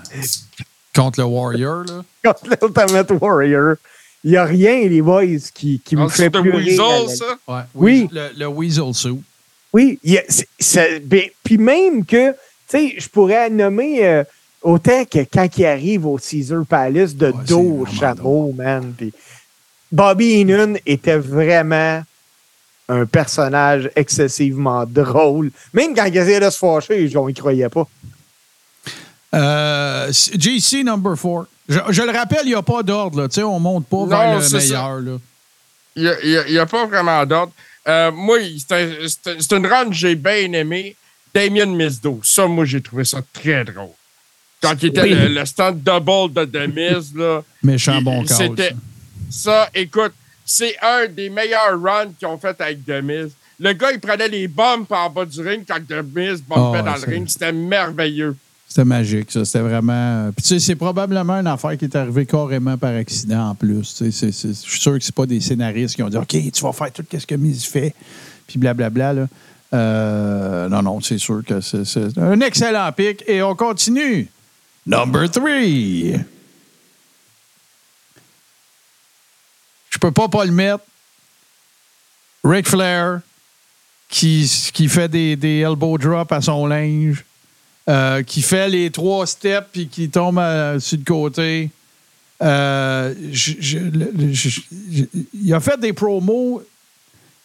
Contre 0.93 1.21
le 1.21 1.25
Warrior, 1.27 1.83
là. 1.85 2.03
contre 2.25 2.49
l'Ultimate 2.61 3.11
Warrior. 3.21 3.75
Il 4.25 4.31
n'y 4.31 4.37
a 4.37 4.43
rien, 4.43 4.85
les 4.89 5.01
boys, 5.01 5.23
qui, 5.53 5.79
qui 5.79 5.95
me 5.95 6.01
En 6.03 6.09
fait 6.09 6.29
de 6.29 6.41
pleurer. 6.41 6.57
à 6.57 6.57
Weasel, 6.57 7.05
la- 7.07 7.15
ça? 7.15 7.37
Ouais. 7.47 7.61
Oui. 7.73 8.09
Le, 8.11 8.29
le 8.37 8.47
Weasel 8.47 8.93
Suit. 8.93 9.21
Oui, 9.75 9.99
il 10.03 10.13
y 10.13 10.17
a- 10.17 10.23
c'est- 10.29 10.47
c'est- 10.57 10.99
ben, 11.01 11.23
puis 11.43 11.57
même 11.57 12.05
que, 12.05 12.31
tu 12.31 12.37
sais, 12.67 12.95
je 12.97 13.09
pourrais 13.09 13.49
nommer 13.49 14.05
euh, 14.07 14.23
autant 14.61 15.03
que 15.03 15.19
quand 15.19 15.49
il 15.57 15.65
arrive 15.65 16.05
au 16.05 16.17
Caesar 16.17 16.65
Palace 16.65 17.13
de 17.13 17.27
Ouais, 17.27 17.43
dos 17.45 17.81
au 17.81 17.85
chameau, 17.85 18.53
man. 18.55 18.93
puis 18.97 19.11
Bobby 19.91 20.39
Heenan 20.39 20.75
était 20.85 21.17
vraiment 21.17 22.01
un 22.87 23.05
personnage 23.05 23.89
excessivement 23.97 24.85
drôle. 24.87 25.51
Même 25.73 25.93
quand 25.93 26.05
il 26.05 26.15
essayait 26.15 26.39
de 26.39 26.49
se 26.49 26.57
fâcher, 26.57 27.11
on 27.17 27.27
y 27.27 27.33
croyait 27.33 27.67
pas. 27.67 27.85
Euh, 29.33 30.09
JC 30.11 30.83
number 30.85 31.15
4. 31.21 31.47
Je, 31.67 31.79
je 31.89 32.01
le 32.03 32.11
rappelle, 32.11 32.41
il 32.43 32.49
n'y 32.49 32.55
a 32.55 32.61
pas 32.61 32.81
d'ordre. 32.83 33.21
là. 33.23 33.27
Tu 33.27 33.35
sais, 33.35 33.43
On 33.43 33.55
ne 33.59 33.63
monte 33.63 33.87
pas 33.87 33.97
Non, 33.97 34.05
vers 34.05 34.39
le 34.39 34.49
meilleur. 34.57 34.99
Là. 35.01 35.17
Il 35.97 36.45
n'y 36.49 36.57
a, 36.59 36.65
pas 36.65 36.85
vraiment 36.85 37.25
d'ordre. 37.25 37.51
Euh, 37.87 38.11
moi, 38.11 38.37
c'est 38.57 38.73
un- 39.53 39.57
une 39.57 39.67
run 39.67 39.85
que 39.89 39.93
j'ai 39.95 40.15
bien 40.15 40.51
aimé. 40.53 40.95
Damien 41.33 41.65
Mizdo. 41.67 42.19
Ça, 42.23 42.47
moi, 42.47 42.65
j'ai 42.65 42.81
trouvé 42.81 43.03
ça 43.03 43.21
très 43.33 43.63
drôle. 43.65 43.89
Quand 44.61 44.73
il 44.81 44.87
était 44.87 45.01
Oui. 45.01 45.09
le, 45.13 45.27
le 45.27 45.45
stand 45.45 45.81
double 45.83 46.49
de 46.49 46.65
Miz, 46.65 47.13
là. 47.13 47.43
Méchant 47.61 48.01
bon. 48.01 48.25
C'était 48.25 48.71
ça, 49.29 49.69
écoute, 49.75 50.13
c'est 50.45 50.75
un 50.81 51.07
des 51.07 51.29
meilleurs 51.29 51.79
runs 51.79 52.11
qu'ils 52.17 52.27
ont 52.27 52.37
fait 52.37 52.59
avec 52.61 52.87
Miz. 53.03 53.31
Le 53.59 53.73
gars, 53.73 53.91
il 53.91 53.99
prenait 53.99 54.27
les 54.29 54.47
bombes 54.47 54.85
en 54.89 55.09
bas 55.09 55.25
du 55.25 55.41
ring 55.41 55.63
quand 55.67 55.79
The 55.87 56.03
Miz 56.15 56.41
bumpait 56.41 56.79
Ah, 56.79 56.81
dans 56.81 56.95
le 56.95 57.13
ring. 57.13 57.27
C'était 57.27 57.51
merveilleux. 57.51 58.35
C'était 58.75 58.83
magique, 58.83 59.31
ça. 59.31 59.45
C'était 59.45 59.61
vraiment. 59.61 60.33
Puis, 60.35 60.43
tu 60.43 60.49
sais, 60.49 60.59
c'est 60.59 60.75
probablement 60.75 61.35
une 61.35 61.47
affaire 61.47 61.77
qui 61.77 61.85
est 61.85 61.95
arrivée 61.95 62.25
carrément 62.25 62.77
par 62.77 62.93
accident 62.93 63.51
en 63.51 63.55
plus. 63.55 63.95
Tu 63.95 64.11
sais, 64.11 64.33
Je 64.33 64.51
suis 64.51 64.81
sûr 64.81 64.91
que 64.95 64.99
c'est 64.99 65.15
pas 65.15 65.25
des 65.25 65.39
scénaristes 65.39 65.95
qui 65.95 66.03
ont 66.03 66.09
dit 66.09 66.17
OK, 66.17 66.27
tu 66.27 66.61
vas 66.61 66.73
faire 66.73 66.91
tout 66.91 67.05
ce 67.17 67.25
que 67.25 67.35
Miz 67.35 67.63
fait. 67.63 67.95
Puis 68.45 68.59
blablabla. 68.59 69.29
Euh, 69.73 70.67
non, 70.67 70.81
non, 70.81 70.99
c'est 70.99 71.17
sûr 71.17 71.41
que 71.47 71.61
c'est 71.61 71.85
c'est 71.85 72.17
un 72.17 72.41
excellent 72.41 72.91
pic. 72.91 73.23
Et 73.27 73.41
on 73.41 73.55
continue. 73.55 74.27
Number 74.85 75.31
three. 75.31 76.19
Je 79.89 79.97
peux 79.99 80.11
pas 80.11 80.27
pas 80.27 80.43
le 80.43 80.51
mettre. 80.51 80.83
Ric 82.43 82.67
Flair 82.67 83.21
qui, 84.09 84.69
qui 84.73 84.89
fait 84.89 85.07
des, 85.07 85.37
des 85.37 85.59
elbow 85.59 85.97
drops 85.97 86.33
à 86.33 86.41
son 86.41 86.65
linge. 86.65 87.23
Euh, 87.87 88.23
qui 88.23 88.41
fait 88.41 88.67
les 88.67 88.89
trois 88.89 89.27
steps 89.27 89.67
puis 89.71 89.87
qui 89.87 90.09
tombe 90.09 90.41
sur 90.79 90.97
le 90.97 91.03
côté. 91.03 91.69
Euh, 92.41 93.13
il 95.33 95.53
a 95.53 95.59
fait 95.59 95.79
des 95.79 95.93
promos. 95.93 96.63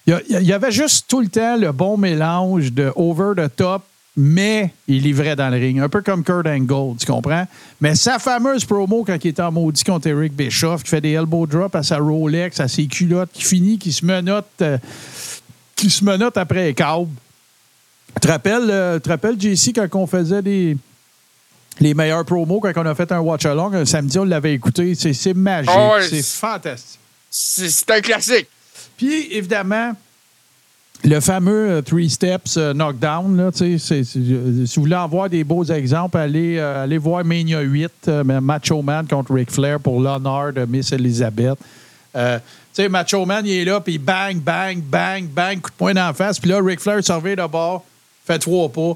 Il 0.07 0.23
y 0.41 0.53
avait 0.53 0.73
juste 0.73 1.07
tout 1.09 1.21
le 1.21 1.29
temps 1.29 1.59
le 1.59 1.73
bon 1.73 1.99
mélange 1.99 2.73
de 2.73 2.91
over 2.97 3.35
the 3.37 3.55
top, 3.55 3.83
mais 4.17 4.73
il 4.89 5.03
livrait 5.03 5.37
dans 5.37 5.51
le 5.51 5.59
ring. 5.59 5.79
Un 5.79 5.91
peu 5.91 6.01
comme 6.01 6.25
Kurt 6.25 6.47
Angle, 6.47 6.97
tu 6.99 7.07
comprends? 7.07 7.47
Mais 7.81 7.95
sa 7.95 8.19
fameuse 8.19 8.65
promo 8.65 9.05
quand 9.05 9.23
il 9.23 9.29
était 9.29 9.43
en 9.43 9.53
maudit 9.53 9.85
contre 9.85 10.09
Eric 10.09 10.33
Bischoff, 10.35 10.83
qui 10.83 10.89
fait 10.89 11.03
des 11.03 11.12
elbow 11.12 11.47
drops 11.47 11.75
à 11.75 11.83
sa 11.83 11.99
Rolex, 11.99 12.59
à 12.61 12.67
ses 12.67 12.87
culottes, 12.87 13.31
qui 13.33 13.45
finit, 13.45 13.79
qui 13.79 13.93
se 13.93 14.05
menotte, 14.07 14.47
euh, 14.62 14.79
qui 15.77 15.91
se 15.91 16.03
menotte 16.03 16.39
après 16.39 16.65
les. 16.65 16.75
Tu 18.20 18.26
te 18.26 18.32
rappelles, 18.32 18.70
euh, 18.70 18.97
tu 18.97 19.02
te 19.02 19.09
rappelles, 19.09 19.40
JC, 19.40 19.72
quand 19.74 19.88
on 19.94 20.06
faisait 20.06 20.42
des, 20.42 20.76
les 21.80 21.94
meilleurs 21.94 22.24
promos, 22.24 22.60
quand 22.60 22.72
on 22.76 22.86
a 22.86 22.94
fait 22.94 23.10
un 23.12 23.20
watch-along, 23.20 23.74
un 23.74 23.84
samedi, 23.84 24.18
on 24.18 24.24
l'avait 24.24 24.52
écouté. 24.52 24.94
C'est 24.94 25.34
magique. 25.34 25.70
Ah 25.74 25.94
ouais, 25.94 26.02
c'est 26.02 26.22
fantastique. 26.22 27.01
C'est 27.30 27.90
un 27.90 28.01
classique. 28.01 28.48
Puis, 28.97 29.28
évidemment, 29.32 29.94
le 31.02 31.20
fameux 31.20 31.70
euh, 31.70 31.82
Three 31.82 32.10
Steps 32.10 32.59
euh, 32.59 32.74
Knockdown, 32.74 33.36
là, 33.36 33.51
si 33.52 34.76
vous 34.76 34.82
voulez 34.82 34.97
en 34.97 35.09
voir 35.09 35.30
des 35.30 35.44
beaux 35.44 35.64
exemples, 35.64 36.18
allez, 36.18 36.59
euh, 36.59 36.84
allez 36.84 36.98
voir 36.98 37.24
Mania 37.24 37.60
8, 37.60 37.90
euh, 38.09 38.40
Macho 38.40 38.82
Man 38.82 39.06
contre 39.09 39.32
Ric 39.32 39.51
Flair 39.51 39.80
pour 39.80 40.01
l'honneur 40.01 40.52
de 40.52 40.66
Miss 40.66 40.92
Elizabeth. 40.92 41.59
Tu 42.12 42.20
sais, 42.72 42.88
Macho 42.88 43.24
Man, 43.24 43.47
il 43.47 43.52
est 43.52 43.64
là, 43.64 43.80
puis 43.80 43.97
bang, 43.98 44.36
bang, 44.38 44.82
bang, 44.82 45.26
bang, 45.26 45.60
coup 45.60 45.70
de 45.70 45.76
poing 45.76 45.94
d'en 45.94 46.12
face. 46.12 46.38
Puis 46.38 46.51
là, 46.51 46.60
Ric 46.62 46.80
Flair 46.80 47.02
surveille 47.02 47.36
de 47.36 47.47
bord, 47.47 47.84
fait 48.32 48.39
trois 48.39 48.69
pas. 48.70 48.93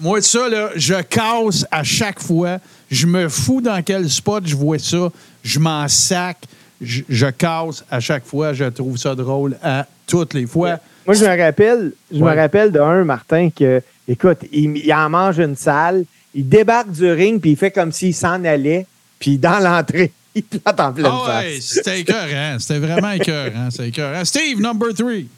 Moi, 0.00 0.22
ça, 0.22 0.48
là, 0.48 0.70
je 0.76 0.94
casse 1.02 1.66
à 1.70 1.84
chaque 1.84 2.20
fois. 2.20 2.58
Je 2.90 3.06
me 3.06 3.28
fous 3.28 3.60
dans 3.60 3.82
quel 3.82 4.08
spot 4.08 4.44
je 4.46 4.56
vois 4.56 4.78
ça. 4.78 5.10
Je 5.42 5.58
m'en 5.58 5.86
sac. 5.88 6.38
Je, 6.80 7.02
je 7.08 7.26
casse 7.26 7.84
à 7.90 8.00
chaque 8.00 8.24
fois. 8.24 8.52
Je 8.54 8.64
trouve 8.64 8.96
ça 8.96 9.14
drôle 9.14 9.56
à 9.62 9.86
toutes 10.06 10.34
les 10.34 10.46
fois. 10.46 10.78
Moi, 11.06 11.14
je 11.14 11.24
me 11.24 11.42
rappelle, 11.44 11.92
je 12.12 12.18
Ouais. 12.18 12.30
me 12.34 12.36
rappelle 12.40 12.72
d'un, 12.72 13.04
Martin, 13.04 13.50
que, 13.50 13.82
écoute, 14.08 14.38
il, 14.52 14.76
il 14.78 14.92
en 14.92 15.10
mange 15.10 15.38
une 15.38 15.56
salle, 15.56 16.04
il 16.34 16.48
débarque 16.48 16.90
du 16.90 17.10
ring, 17.10 17.40
puis 17.40 17.50
il 17.52 17.56
fait 17.56 17.70
comme 17.70 17.92
s'il 17.92 18.14
s'en 18.14 18.42
allait, 18.44 18.86
puis 19.18 19.36
dans 19.38 19.58
l'entrée, 19.58 20.12
il 20.34 20.42
plante 20.42 20.80
en 20.80 20.92
pleine 20.92 21.06
Ah 21.08 21.40
ouais, 21.42 21.54
face. 21.56 21.64
c'était 21.64 22.00
écœurant. 22.00 22.56
C'était 22.58 22.78
vraiment 22.78 23.10
écœurant. 23.12 23.70
C'était 23.70 23.88
écœurant. 23.88 24.24
Steve, 24.24 24.60
number 24.60 24.94
three. 24.94 25.28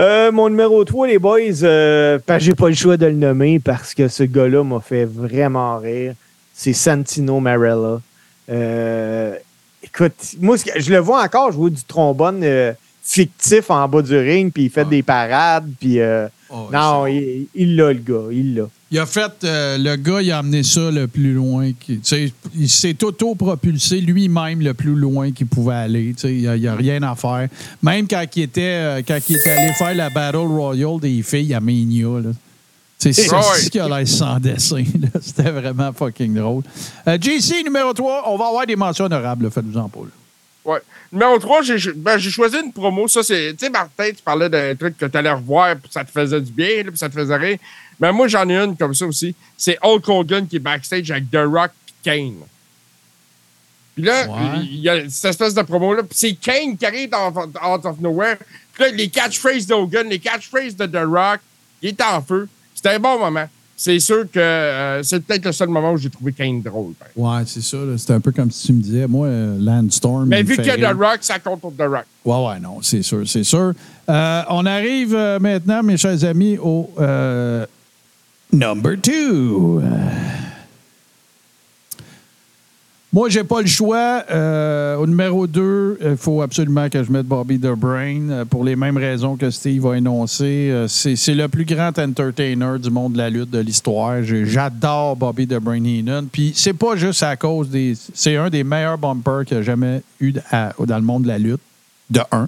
Euh, 0.00 0.30
mon 0.30 0.48
numéro 0.48 0.84
3, 0.84 1.08
les 1.08 1.18
boys, 1.18 1.62
euh, 1.62 2.18
que 2.24 2.38
j'ai 2.38 2.54
pas 2.54 2.68
le 2.68 2.74
choix 2.74 2.96
de 2.96 3.06
le 3.06 3.12
nommer 3.12 3.58
parce 3.58 3.94
que 3.94 4.08
ce 4.08 4.22
gars-là 4.22 4.62
m'a 4.62 4.80
fait 4.80 5.04
vraiment 5.04 5.78
rire. 5.78 6.14
C'est 6.54 6.72
Santino 6.72 7.40
Marella. 7.40 8.00
Euh, 8.48 9.34
écoute, 9.82 10.14
moi, 10.40 10.56
je 10.56 10.90
le 10.90 10.98
vois 10.98 11.22
encore 11.22 11.52
jouer 11.52 11.70
du 11.70 11.82
trombone 11.82 12.44
fictif 13.02 13.70
en 13.70 13.88
bas 13.88 14.02
du 14.02 14.16
ring, 14.16 14.52
puis 14.52 14.64
il 14.64 14.70
fait 14.70 14.84
des 14.84 15.02
parades, 15.02 15.68
puis 15.80 16.00
Oh, 16.50 16.68
non, 16.72 17.06
il 17.06 17.76
l'a, 17.76 17.92
le 17.92 17.98
gars, 17.98 18.28
il 18.30 18.54
l'a. 18.54 18.68
Il 18.90 18.98
a 18.98 19.04
fait, 19.04 19.44
euh, 19.44 19.76
le 19.76 19.96
gars, 19.96 20.22
il 20.22 20.30
a 20.30 20.38
amené 20.38 20.62
ça 20.62 20.90
le 20.90 21.06
plus 21.06 21.34
loin. 21.34 21.70
Il 22.54 22.68
s'est 22.70 23.04
auto-propulsé 23.04 24.00
lui-même 24.00 24.60
le 24.62 24.72
plus 24.72 24.94
loin 24.94 25.30
qu'il 25.30 25.46
pouvait 25.46 25.74
aller. 25.74 26.14
Il 26.24 26.50
n'y 26.50 26.66
a, 26.66 26.74
rien 26.74 27.02
à 27.02 27.14
faire. 27.14 27.48
Même 27.82 28.08
quand 28.08 28.24
il, 28.34 28.42
était, 28.42 28.62
euh, 28.62 29.02
quand 29.06 29.18
il 29.28 29.36
était 29.36 29.50
allé 29.50 29.72
faire 29.74 29.94
la 29.94 30.08
Battle 30.08 30.38
Royale 30.38 31.00
des 31.00 31.22
filles 31.22 31.52
à 31.52 31.60
là. 31.60 32.32
Sais, 32.98 33.12
C'est 33.12 33.28
ce 33.28 33.70
qui 33.70 33.78
a 33.78 33.88
l'air 33.88 34.08
sans 34.08 34.40
dessin. 34.40 34.82
C'était 35.20 35.50
vraiment 35.50 35.92
fucking 35.92 36.34
drôle. 36.34 36.64
Euh, 37.06 37.18
JC, 37.20 37.62
numéro 37.64 37.92
3, 37.92 38.24
on 38.26 38.36
va 38.38 38.46
avoir 38.46 38.66
des 38.66 38.74
mentions 38.74 39.04
honorables. 39.04 39.44
là. 39.44 39.50
Faites-vous-en 39.50 39.88
pas. 39.88 40.00
là. 40.00 40.17
Ouais. 40.68 40.80
Numéro 41.10 41.38
3, 41.38 41.62
j'ai 41.62 41.92
ben, 41.94 42.18
j'ai 42.18 42.30
choisi 42.30 42.58
une 42.62 42.72
promo. 42.72 43.08
Ça, 43.08 43.22
c'est. 43.22 43.54
Tu 43.54 43.64
sais, 43.64 43.70
Martin, 43.70 44.10
tu 44.10 44.22
parlais 44.22 44.50
d'un 44.50 44.74
truc 44.76 44.98
que 44.98 45.06
tu 45.06 45.16
allais 45.16 45.32
revoir, 45.32 45.76
puis 45.76 45.90
ça 45.90 46.04
te 46.04 46.10
faisait 46.10 46.40
du 46.40 46.52
bien, 46.52 46.82
là, 46.84 46.90
puis 46.90 46.98
ça 46.98 47.08
te 47.08 47.14
faisait 47.14 47.36
rire. 47.36 47.58
Mais 47.98 48.12
moi, 48.12 48.28
j'en 48.28 48.46
ai 48.48 48.54
une 48.56 48.76
comme 48.76 48.94
ça 48.94 49.06
aussi. 49.06 49.34
C'est 49.56 49.78
Hulk 49.82 50.06
Hogan 50.08 50.46
qui 50.46 50.56
est 50.56 50.60
backstage 50.60 51.10
avec 51.10 51.30
The 51.30 51.38
Rock 51.46 51.70
et 51.88 51.92
Kane. 52.02 52.36
Puis 53.94 54.04
là, 54.04 54.28
Ouais. 54.28 54.60
il 54.62 54.80
y 54.80 54.88
a 54.88 55.08
cette 55.08 55.30
espèce 55.30 55.54
de 55.54 55.62
promo-là. 55.62 56.02
Puis 56.02 56.16
c'est 56.18 56.34
Kane 56.34 56.76
qui 56.76 56.84
arrive 56.86 57.08
dans, 57.10 57.30
out 57.34 57.84
of 57.84 57.98
nowhere. 58.00 58.36
Puis 58.74 58.84
là, 58.84 58.90
les 58.90 59.08
catchphrases 59.08 59.66
d'Hogan, 59.66 60.06
les 60.08 60.18
catchphrases 60.20 60.76
de 60.76 60.86
The 60.86 61.04
Rock, 61.04 61.40
il 61.82 61.88
est 61.88 62.02
en 62.02 62.22
feu. 62.22 62.46
C'était 62.74 62.90
un 62.90 63.00
bon 63.00 63.18
moment. 63.18 63.48
C'est 63.80 64.00
sûr 64.00 64.24
que 64.28 64.40
euh, 64.40 65.04
c'est 65.04 65.20
peut-être 65.20 65.44
le 65.44 65.52
seul 65.52 65.68
moment 65.68 65.92
où 65.92 65.96
j'ai 65.96 66.10
trouvé 66.10 66.32
Kane 66.32 66.60
drôle. 66.60 66.94
ben. 66.98 67.06
Ouais, 67.14 67.42
c'est 67.46 67.62
ça. 67.62 67.76
C'était 67.96 68.14
un 68.14 68.20
peu 68.20 68.32
comme 68.32 68.50
si 68.50 68.66
tu 68.66 68.72
me 68.72 68.82
disais, 68.82 69.06
moi, 69.06 69.28
euh, 69.28 69.56
Landstorm. 69.56 70.26
Mais 70.26 70.42
vu 70.42 70.56
fait 70.56 70.62
qu'il 70.62 70.80
y 70.80 70.84
a 70.84 70.88
rire. 70.88 70.96
The 70.96 71.00
Rock, 71.00 71.18
ça 71.20 71.38
compte 71.38 71.60
pour 71.60 71.72
The 71.76 71.82
Rock. 71.82 72.04
Ouais, 72.24 72.44
ouais, 72.48 72.58
non, 72.58 72.78
c'est 72.82 73.02
sûr, 73.02 73.22
c'est 73.28 73.44
sûr. 73.44 73.74
Euh, 74.10 74.42
on 74.48 74.66
arrive 74.66 75.14
maintenant, 75.40 75.84
mes 75.84 75.96
chers 75.96 76.24
amis, 76.24 76.58
au 76.60 76.90
euh, 76.98 77.66
number 78.52 79.00
two. 79.00 79.80
Moi, 83.18 83.30
j'ai 83.30 83.42
pas 83.42 83.60
le 83.62 83.66
choix. 83.66 84.22
Euh, 84.30 84.94
au 84.94 85.04
numéro 85.04 85.48
2, 85.48 85.98
il 86.12 86.16
faut 86.16 86.40
absolument 86.40 86.88
que 86.88 87.02
je 87.02 87.10
mette 87.10 87.26
Bobby 87.26 87.58
the 87.58 87.72
Brain 87.76 88.30
euh, 88.30 88.44
pour 88.44 88.62
les 88.62 88.76
mêmes 88.76 88.96
raisons 88.96 89.36
que 89.36 89.50
Steve 89.50 89.84
a 89.88 89.96
énoncé. 89.96 90.68
Euh, 90.70 90.86
c'est 90.86 91.34
le 91.34 91.48
plus 91.48 91.64
grand 91.64 91.98
entertainer 91.98 92.78
du 92.78 92.90
monde 92.90 93.14
de 93.14 93.18
la 93.18 93.28
lutte 93.28 93.50
de 93.50 93.58
l'histoire. 93.58 94.22
J'adore 94.22 95.16
Bobby 95.16 95.48
the 95.48 95.58
Brain 95.58 95.82
Heenan. 95.82 96.26
Puis 96.30 96.52
c'est 96.54 96.74
pas 96.74 96.94
juste 96.94 97.24
à 97.24 97.34
cause 97.34 97.70
des. 97.70 97.94
C'est 98.14 98.36
un 98.36 98.50
des 98.50 98.62
meilleurs 98.62 98.98
bumpers 98.98 99.44
qu'il 99.46 99.56
a 99.56 99.62
jamais 99.62 100.00
eu 100.20 100.32
dans 100.32 100.96
le 100.96 101.02
monde 101.02 101.24
de 101.24 101.28
la 101.28 101.38
lutte. 101.38 101.60
De 102.10 102.20
un. 102.30 102.46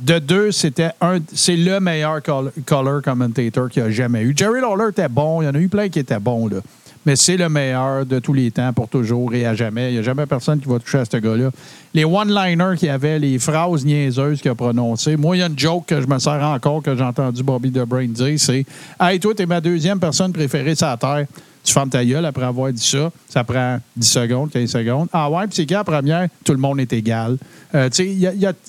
De 0.00 0.18
deux, 0.18 0.50
c'était 0.50 0.90
un, 1.00 1.18
c'est 1.32 1.54
le 1.54 1.78
meilleur 1.78 2.20
col- 2.24 2.50
color 2.66 3.02
commentator 3.02 3.70
qu'il 3.70 3.84
a 3.84 3.90
jamais 3.92 4.22
eu. 4.22 4.34
Jerry 4.36 4.60
Lawler 4.60 4.90
était 4.90 5.08
bon, 5.08 5.42
il 5.42 5.44
y 5.44 5.48
en 5.48 5.54
a 5.54 5.60
eu 5.60 5.68
plein 5.68 5.88
qui 5.88 6.00
étaient 6.00 6.18
bons, 6.18 6.48
là. 6.48 6.56
Mais 7.04 7.16
c'est 7.16 7.36
le 7.36 7.48
meilleur 7.48 8.06
de 8.06 8.18
tous 8.20 8.32
les 8.32 8.50
temps, 8.50 8.72
pour 8.72 8.88
toujours 8.88 9.34
et 9.34 9.44
à 9.44 9.54
jamais. 9.54 9.90
Il 9.90 9.94
n'y 9.94 9.98
a 9.98 10.02
jamais 10.02 10.26
personne 10.26 10.60
qui 10.60 10.68
va 10.68 10.78
toucher 10.78 10.98
à 10.98 11.04
ce 11.04 11.16
gars-là. 11.16 11.50
Les 11.94 12.04
one-liners 12.04 12.76
qu'il 12.78 12.90
avait, 12.90 13.18
les 13.18 13.38
phrases 13.38 13.84
niaiseuses 13.84 14.40
qu'il 14.40 14.50
a 14.50 14.54
prononcées. 14.54 15.16
Moi, 15.16 15.36
il 15.36 15.40
y 15.40 15.42
a 15.42 15.46
une 15.46 15.58
joke 15.58 15.86
que 15.86 16.00
je 16.00 16.06
me 16.06 16.18
sers 16.18 16.42
encore, 16.42 16.82
que 16.82 16.96
j'ai 16.96 17.02
entendu 17.02 17.42
Bobby 17.42 17.72
The 17.72 17.80
Brain 17.80 18.06
dire, 18.06 18.38
c'est 18.38 18.64
«Hey, 19.00 19.18
toi, 19.18 19.34
t'es 19.34 19.46
ma 19.46 19.60
deuxième 19.60 19.98
personne 19.98 20.32
préférée 20.32 20.74
sur 20.74 20.86
la 20.86 20.96
Terre. 20.96 21.26
Tu 21.64 21.72
fermes 21.72 21.90
ta 21.90 22.04
gueule 22.04 22.24
après 22.24 22.44
avoir 22.44 22.72
dit 22.72 22.84
ça. 22.84 23.10
Ça 23.28 23.44
prend 23.44 23.78
10 23.96 24.04
secondes, 24.06 24.50
15 24.50 24.68
secondes. 24.68 25.08
Ah 25.12 25.30
ouais, 25.30 25.46
puis 25.46 25.54
c'est 25.54 25.66
qu'à 25.66 25.76
la 25.78 25.84
première, 25.84 26.28
tout 26.44 26.52
le 26.52 26.58
monde 26.58 26.80
est 26.80 26.92
égal. 26.92 27.36
Euh, 27.74 27.88
tu 27.88 27.96
sais, 27.96 28.06
il 28.06 28.20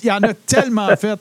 y, 0.04 0.10
en 0.12 0.22
a 0.22 0.32
tellement 0.46 0.88
fait 0.96 1.18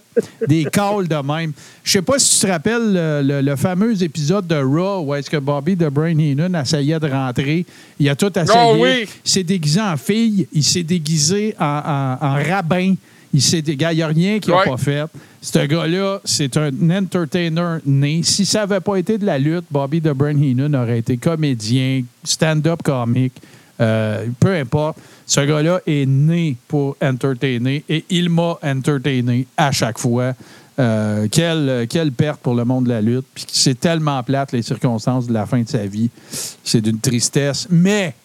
des 0.47 0.65
calls 0.65 1.07
de 1.07 1.15
même. 1.15 1.51
Je 1.83 1.91
sais 1.93 2.01
pas 2.03 2.19
si 2.19 2.39
tu 2.39 2.45
te 2.45 2.51
rappelles 2.51 2.93
le, 2.93 3.21
le- 3.23 3.41
le 3.41 3.55
fameux 3.55 4.01
épisode 4.03 4.45
de 4.45 4.55
Raw 4.55 5.01
où 5.03 5.15
est-ce 5.15 5.29
que 5.29 5.37
Bobby 5.37 5.75
de 5.75 5.89
Brain 5.89 6.17
Heenan 6.19 6.53
essayait 6.61 6.99
de 6.99 7.09
rentrer. 7.09 7.65
Il 7.99 8.07
a 8.07 8.15
tout 8.15 8.31
essayé. 8.37 8.59
Oh 8.63 8.75
oui! 8.79 9.07
Il 9.25 9.31
s'est 9.31 9.43
déguisé 9.43 9.81
en 9.81 9.97
fille. 9.97 10.47
Il 10.53 10.63
s'est 10.63 10.83
déguisé 10.83 11.55
en, 11.59 11.65
en- 11.65 12.17
en 12.25 12.33
rabbin. 12.35 12.93
Il 13.33 13.41
s'est 13.41 13.63
dé- 13.63 13.75
gars, 13.75 13.91
il 13.91 13.95
n'y 13.95 14.01
a 14.03 14.07
rien 14.07 14.37
qu'il 14.39 14.51
n'a 14.51 14.59
Ouais. 14.59 14.65
pas 14.69 14.77
fait. 14.77 15.05
Ce 15.43 15.59
gars-là, 15.59 16.21
c'est 16.23 16.55
un 16.55 16.71
entertainer 16.89 17.79
né. 17.85 18.21
Si 18.23 18.45
ça 18.45 18.59
n'avait 18.59 18.79
pas 18.79 18.95
été 18.95 19.17
de 19.17 19.25
la 19.25 19.37
lutte, 19.37 19.65
Bobby 19.69 19.99
Brain 19.99 20.37
Heenan 20.37 20.73
aurait 20.73 20.99
été 20.99 21.17
comédien, 21.17 22.03
stand-up 22.23 22.81
comique, 22.81 23.33
euh, 23.81 24.25
peu 24.39 24.55
importe. 24.55 24.99
Ce 25.25 25.41
gars-là 25.41 25.81
est 25.85 26.05
né 26.05 26.55
pour 26.69 26.95
entertainer 27.01 27.83
et 27.89 28.05
il 28.09 28.29
m'a 28.29 28.57
entertainé 28.63 29.45
à 29.57 29.73
chaque 29.73 29.99
fois. 29.99 30.33
Euh, 30.79 31.27
quelle, 31.29 31.87
quelle 31.89 32.13
perte 32.13 32.39
pour 32.39 32.55
le 32.55 32.63
monde 32.63 32.85
de 32.85 32.89
la 32.89 33.01
lutte. 33.01 33.25
Puis 33.35 33.45
c'est 33.51 33.77
tellement 33.77 34.23
plate, 34.23 34.53
les 34.53 34.61
circonstances 34.61 35.27
de 35.27 35.33
la 35.33 35.45
fin 35.45 35.61
de 35.61 35.67
sa 35.67 35.85
vie. 35.85 36.09
C'est 36.63 36.79
d'une 36.79 36.99
tristesse. 36.99 37.67
Mais 37.69 38.15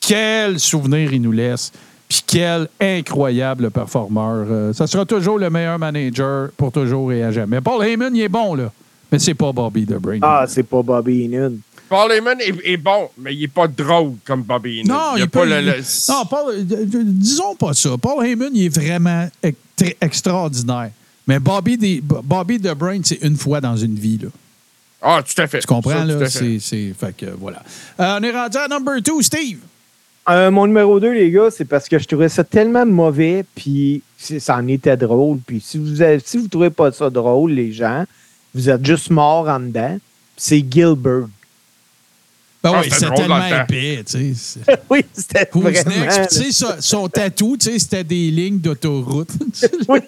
quel 0.00 0.58
souvenir 0.58 1.12
il 1.12 1.20
nous 1.20 1.32
laisse. 1.32 1.70
Puis 2.12 2.22
quel 2.26 2.68
incroyable 2.78 3.70
performeur. 3.70 4.46
Euh, 4.50 4.72
ça 4.74 4.86
sera 4.86 5.06
toujours 5.06 5.38
le 5.38 5.48
meilleur 5.48 5.78
manager 5.78 6.50
pour 6.58 6.70
toujours 6.70 7.10
et 7.10 7.22
à 7.22 7.32
jamais. 7.32 7.62
Paul 7.62 7.82
Heyman, 7.86 8.14
il 8.14 8.20
est 8.20 8.28
bon, 8.28 8.54
là. 8.54 8.70
Mais 9.10 9.18
c'est 9.18 9.32
pas 9.32 9.50
Bobby 9.50 9.86
the 9.86 9.94
Brain. 9.94 10.18
Ah, 10.20 10.44
c'est 10.46 10.62
pas 10.62 10.82
Bobby 10.82 11.24
Heenan. 11.24 11.54
Paul 11.88 12.12
Heyman 12.12 12.38
est, 12.40 12.54
est 12.64 12.76
bon, 12.76 13.08
mais 13.16 13.34
il 13.34 13.44
est 13.44 13.48
pas 13.48 13.66
drôle 13.66 14.12
comme 14.26 14.42
Bobby 14.42 14.80
Heenan. 14.80 14.94
Non, 14.94 15.16
il 15.16 15.22
a 15.22 15.24
il 15.24 15.30
pas 15.30 15.40
peut- 15.40 15.46
le, 15.48 15.82
Non, 16.10 16.24
Paul, 16.28 16.54
euh, 16.54 16.64
euh, 16.70 17.02
disons 17.04 17.54
pas 17.56 17.72
ça. 17.72 17.90
Paul 17.96 18.26
Heyman, 18.26 18.50
il 18.52 18.66
est 18.66 18.68
vraiment 18.78 19.28
extraordinaire. 20.00 20.90
Mais 21.26 21.38
Bobby, 21.38 21.78
the- 21.78 22.02
Bobby 22.02 22.58
Brain, 22.58 23.00
c'est 23.04 23.22
une 23.22 23.36
fois 23.36 23.60
dans 23.62 23.76
une 23.76 23.94
vie, 23.94 24.18
là. 24.22 24.28
Ah, 25.00 25.22
tout 25.22 25.40
à 25.40 25.46
fait. 25.46 25.60
Tu 25.60 25.66
comprends, 25.66 25.90
Ça, 25.92 26.04
là? 26.04 26.28
C'est, 26.28 26.58
c'est- 26.58 26.92
Fait 26.98 27.16
que, 27.16 27.26
voilà. 27.40 27.62
Euh, 28.00 28.18
on 28.20 28.22
est 28.22 28.30
rendu 28.30 28.56
à 28.58 28.68
number 28.68 29.02
two, 29.02 29.20
Steve. 29.22 29.58
Euh, 30.28 30.50
mon 30.52 30.66
numéro 30.68 31.00
2, 31.00 31.12
les 31.12 31.30
gars, 31.30 31.48
c'est 31.50 31.64
parce 31.64 31.88
que 31.88 31.98
je 31.98 32.06
trouvais 32.06 32.28
ça 32.28 32.44
tellement 32.44 32.86
mauvais, 32.86 33.44
puis 33.56 34.02
c'est- 34.16 34.38
ça 34.38 34.56
en 34.56 34.68
était 34.68 34.96
drôle. 34.96 35.38
Puis 35.44 35.60
si 35.60 35.78
vous 35.78 36.00
ne 36.00 36.18
si 36.24 36.38
vous 36.38 36.46
trouvez 36.48 36.70
pas 36.70 36.92
ça 36.92 37.10
drôle, 37.10 37.50
les 37.52 37.72
gens, 37.72 38.04
vous 38.54 38.70
êtes 38.70 38.84
juste 38.86 39.10
morts 39.10 39.48
en 39.48 39.58
dedans. 39.58 39.98
C'est 40.36 40.58
Gilbert. 40.68 41.26
Ben 42.62 42.70
Ah, 42.74 42.80
oui, 42.80 42.90
c'était 42.92 43.06
c'est 43.06 43.14
tellement 43.14 43.44
épais, 43.44 44.04
tu 44.06 44.12
sais. 44.12 44.34
c'est- 44.36 44.80
oui, 44.90 45.04
c'était 45.12 45.48
vraiment... 45.52 46.26
Tu 46.30 46.52
sais, 46.52 46.66
son, 46.78 47.08
tatou, 47.08 47.56
tu 47.56 47.72
sais, 47.72 47.78
c'était 47.80 48.04
des 48.04 48.30
lignes 48.30 48.60
d'autoroute. 48.60 49.30
Oui, 49.88 49.98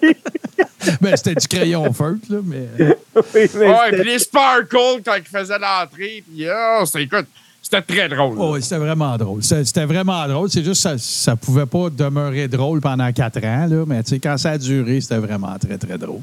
ben, 1.01 1.17
c'était 1.17 1.35
du 1.35 1.47
crayon 1.49 1.91
feutre, 1.91 2.21
là, 2.29 2.37
mais... 2.45 2.69
oui, 2.79 2.93
mais 3.33 3.67
Ouais, 3.67 3.91
puis 3.91 4.03
les 4.09 4.19
sparkles 4.19 5.01
quand 5.03 5.15
il 5.17 5.23
faisait 5.25 5.59
l'entrée, 5.59 6.23
puis 6.25 6.47
ah, 6.47 6.83
c'était, 6.85 7.03
écoute, 7.03 7.27
c'était 7.75 7.93
très 8.07 8.09
drôle. 8.09 8.35
Oh, 8.39 8.53
oui, 8.53 8.61
c'était 8.61 8.77
vraiment 8.77 9.17
drôle. 9.17 9.43
C'était 9.43 9.85
vraiment 9.85 10.27
drôle. 10.27 10.49
C'est 10.49 10.63
juste 10.63 10.83
que 10.83 10.89
ça, 10.89 10.97
ça 10.97 11.35
pouvait 11.35 11.65
pas 11.65 11.89
demeurer 11.89 12.47
drôle 12.47 12.81
pendant 12.81 13.11
quatre 13.11 13.43
ans, 13.43 13.67
là, 13.69 13.83
mais 13.87 14.03
tu 14.03 14.11
sais, 14.11 14.19
quand 14.19 14.37
ça 14.37 14.51
a 14.51 14.57
duré, 14.57 15.01
c'était 15.01 15.17
vraiment 15.17 15.57
très, 15.59 15.77
très 15.77 15.97
drôle. 15.97 16.21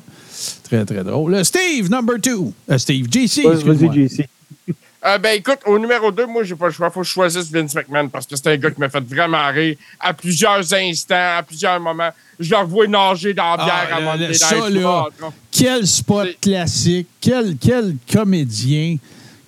Très, 0.64 0.84
très 0.84 1.04
drôle. 1.04 1.34
Euh, 1.34 1.44
Steve, 1.44 1.90
number 1.90 2.16
two. 2.20 2.52
Euh, 2.70 2.78
Steve, 2.78 3.06
JC, 3.10 3.42
Vas-y, 3.44 3.54
excuse-moi. 3.54 3.92
JC. 3.94 4.26
Euh, 5.04 5.18
ben 5.18 5.36
écoute, 5.36 5.58
au 5.66 5.80
numéro 5.80 6.12
2, 6.12 6.26
moi, 6.26 6.44
j'ai 6.44 6.54
pas 6.54 6.66
le 6.66 6.72
choix. 6.72 6.88
Faut 6.88 7.00
que 7.00 7.06
je 7.08 7.10
choisisse 7.10 7.50
Vince 7.50 7.74
McMahon 7.74 8.08
parce 8.08 8.24
que 8.24 8.36
c'est 8.36 8.46
un 8.46 8.56
gars 8.56 8.70
qui 8.70 8.78
m'a 8.78 8.88
fait 8.88 9.02
vraiment 9.02 9.48
rire 9.50 9.74
à 9.98 10.14
plusieurs 10.14 10.60
instants, 10.74 11.38
à 11.38 11.42
plusieurs 11.42 11.80
moments. 11.80 12.10
Je 12.38 12.48
le 12.50 12.56
revois 12.58 12.86
nager 12.86 13.34
dans 13.34 13.56
la 13.56 13.64
bière 13.64 13.88
Ah, 13.90 13.96
à 13.96 13.98
le- 13.98 14.06
mon 14.06 14.28
le- 14.28 14.32
ça, 14.32 14.70
là. 14.70 15.06
Quel 15.50 15.88
spot 15.88 16.28
classique. 16.40 17.08
Quel, 17.20 17.56
quel 17.60 17.96
comédien. 18.12 18.96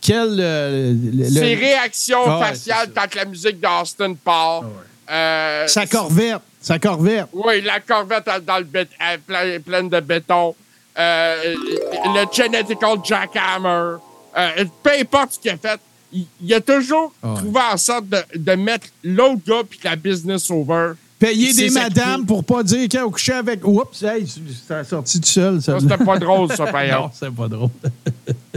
Quel... 0.04 0.36
euh, 0.38 0.92
le- 0.92 1.24
le- 1.24 1.30
Ses 1.30 1.54
réactions 1.54 2.18
Ah 2.26 2.38
ouais, 2.38 2.46
faciales 2.48 2.90
ça. 2.94 3.02
quand 3.02 3.14
la 3.14 3.24
musique 3.24 3.58
d'Austin 3.60 4.14
part. 4.14 4.64
Euh, 5.10 5.66
Sa 5.66 5.86
corvette. 5.86 6.40
Sa 6.60 6.78
corvette. 6.78 7.26
Oui, 7.32 7.60
la 7.62 7.80
corvette 7.80 8.24
dans 8.46 8.58
le 8.58 8.64
bét- 8.64 8.88
euh, 9.00 9.16
plein- 9.26 9.60
pleine 9.60 9.88
de 9.88 10.00
béton. 10.00 10.54
Euh, 10.98 11.54
le 11.56 12.24
Genetical 12.32 12.98
Jackhammer. 13.04 13.96
Euh, 14.36 14.64
peu 14.82 14.90
importe 15.00 15.32
ce 15.34 15.38
qu'il 15.38 15.50
a 15.50 15.56
fait, 15.56 15.80
il, 16.12 16.26
il 16.42 16.54
a 16.54 16.60
toujours 16.60 17.12
Ah 17.22 17.28
ouais. 17.30 17.36
trouvé 17.36 17.60
en 17.72 17.76
sorte 17.76 18.08
de, 18.08 18.18
de 18.34 18.52
mettre 18.54 18.86
l'autre 19.02 19.40
gars 19.46 19.62
puis 19.68 19.78
la 19.84 19.96
business 19.96 20.50
over. 20.50 20.92
Payer 21.26 21.52
des 21.54 21.70
madames 21.70 22.26
pour 22.26 22.44
pas 22.44 22.62
dire 22.62 22.88
qu'elle 22.88 23.00
a 23.00 23.08
couché 23.08 23.32
avec. 23.32 23.66
Oups, 23.66 24.02
hey, 24.02 24.26
ça 24.68 24.78
a 24.78 24.84
sorti 24.84 25.20
tout 25.20 25.28
seul. 25.28 25.62
Ça, 25.62 25.78
c'était 25.80 25.96
pas 25.96 26.18
drôle, 26.18 26.48
ça, 26.52 26.64
par 26.66 26.74
Non, 26.80 26.80
exemple. 26.82 27.14
c'est 27.14 27.30
pas 27.34 27.48
drôle. 27.48 27.68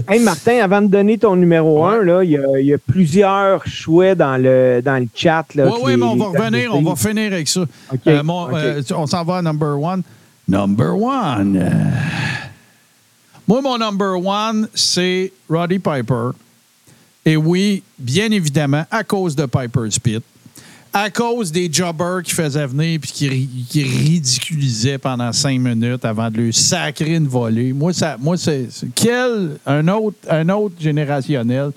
Hey, 0.09 0.19
Martin, 0.19 0.59
avant 0.63 0.81
de 0.81 0.87
donner 0.87 1.17
ton 1.17 1.35
numéro 1.35 1.83
1, 1.83 2.03
là, 2.03 2.23
il 2.23 2.29
y, 2.31 2.37
a- 2.37 2.59
il 2.59 2.67
y 2.67 2.73
a 2.73 2.77
plusieurs 2.77 3.65
choix 3.67 4.13
dans 4.15 4.37
le, 4.41 4.79
dans 4.85 5.01
le 5.01 5.07
chat. 5.13 5.43
Oui, 5.55 5.63
oui, 5.83 5.97
mais 5.97 6.05
on 6.05 6.15
va 6.15 6.25
revenir, 6.27 6.73
on 6.73 6.81
va 6.83 6.95
finir 6.95 7.33
avec 7.33 7.47
ça. 7.47 7.61
OK, 7.61 7.99
Euh, 8.05 8.23
mon- 8.23 8.55
euh, 8.55 8.81
on 8.95 9.07
s'en 9.07 9.23
va 9.23 9.37
à 9.37 9.41
number 9.41 9.77
one. 9.81 10.03
Number 10.47 10.95
one. 10.95 11.57
euh, 11.57 11.69
Moi, 13.47 13.61
mon 13.61 13.77
number 13.77 14.17
one, 14.23 14.67
c'est 14.75 15.31
Roddy 15.49 15.79
Piper. 15.79 16.29
Et 17.25 17.35
oui, 17.35 17.81
bien 17.97 18.29
évidemment, 18.31 18.85
à 18.91 19.03
cause 19.03 19.35
de 19.35 19.45
Piper's 19.45 19.97
Pit. 19.99 20.23
À 20.99 21.11
cause 21.11 21.51
des 21.51 21.71
jobbers 21.71 22.23
qui 22.23 22.33
faisaient 22.33 22.65
venir 22.65 22.99
puis 22.99 23.11
qui, 23.11 23.29
ri- 23.29 23.49
qui 23.69 23.83
ridiculisaient 23.83 24.97
pendant 24.97 25.31
cinq 25.31 25.59
minutes 25.59 26.03
avant 26.03 26.31
de 26.31 26.37
lui 26.37 26.51
sacrer 26.51 27.13
une 27.13 27.27
volée. 27.27 27.71
Moi, 27.71 27.93
ça, 27.93 28.17
moi 28.19 28.35
c'est 28.35 28.67
quel? 28.95 29.57
Un 29.67 29.87
autre, 29.89 30.17
un 30.27 30.49
autre 30.49 30.73
générationnel. 30.79 31.69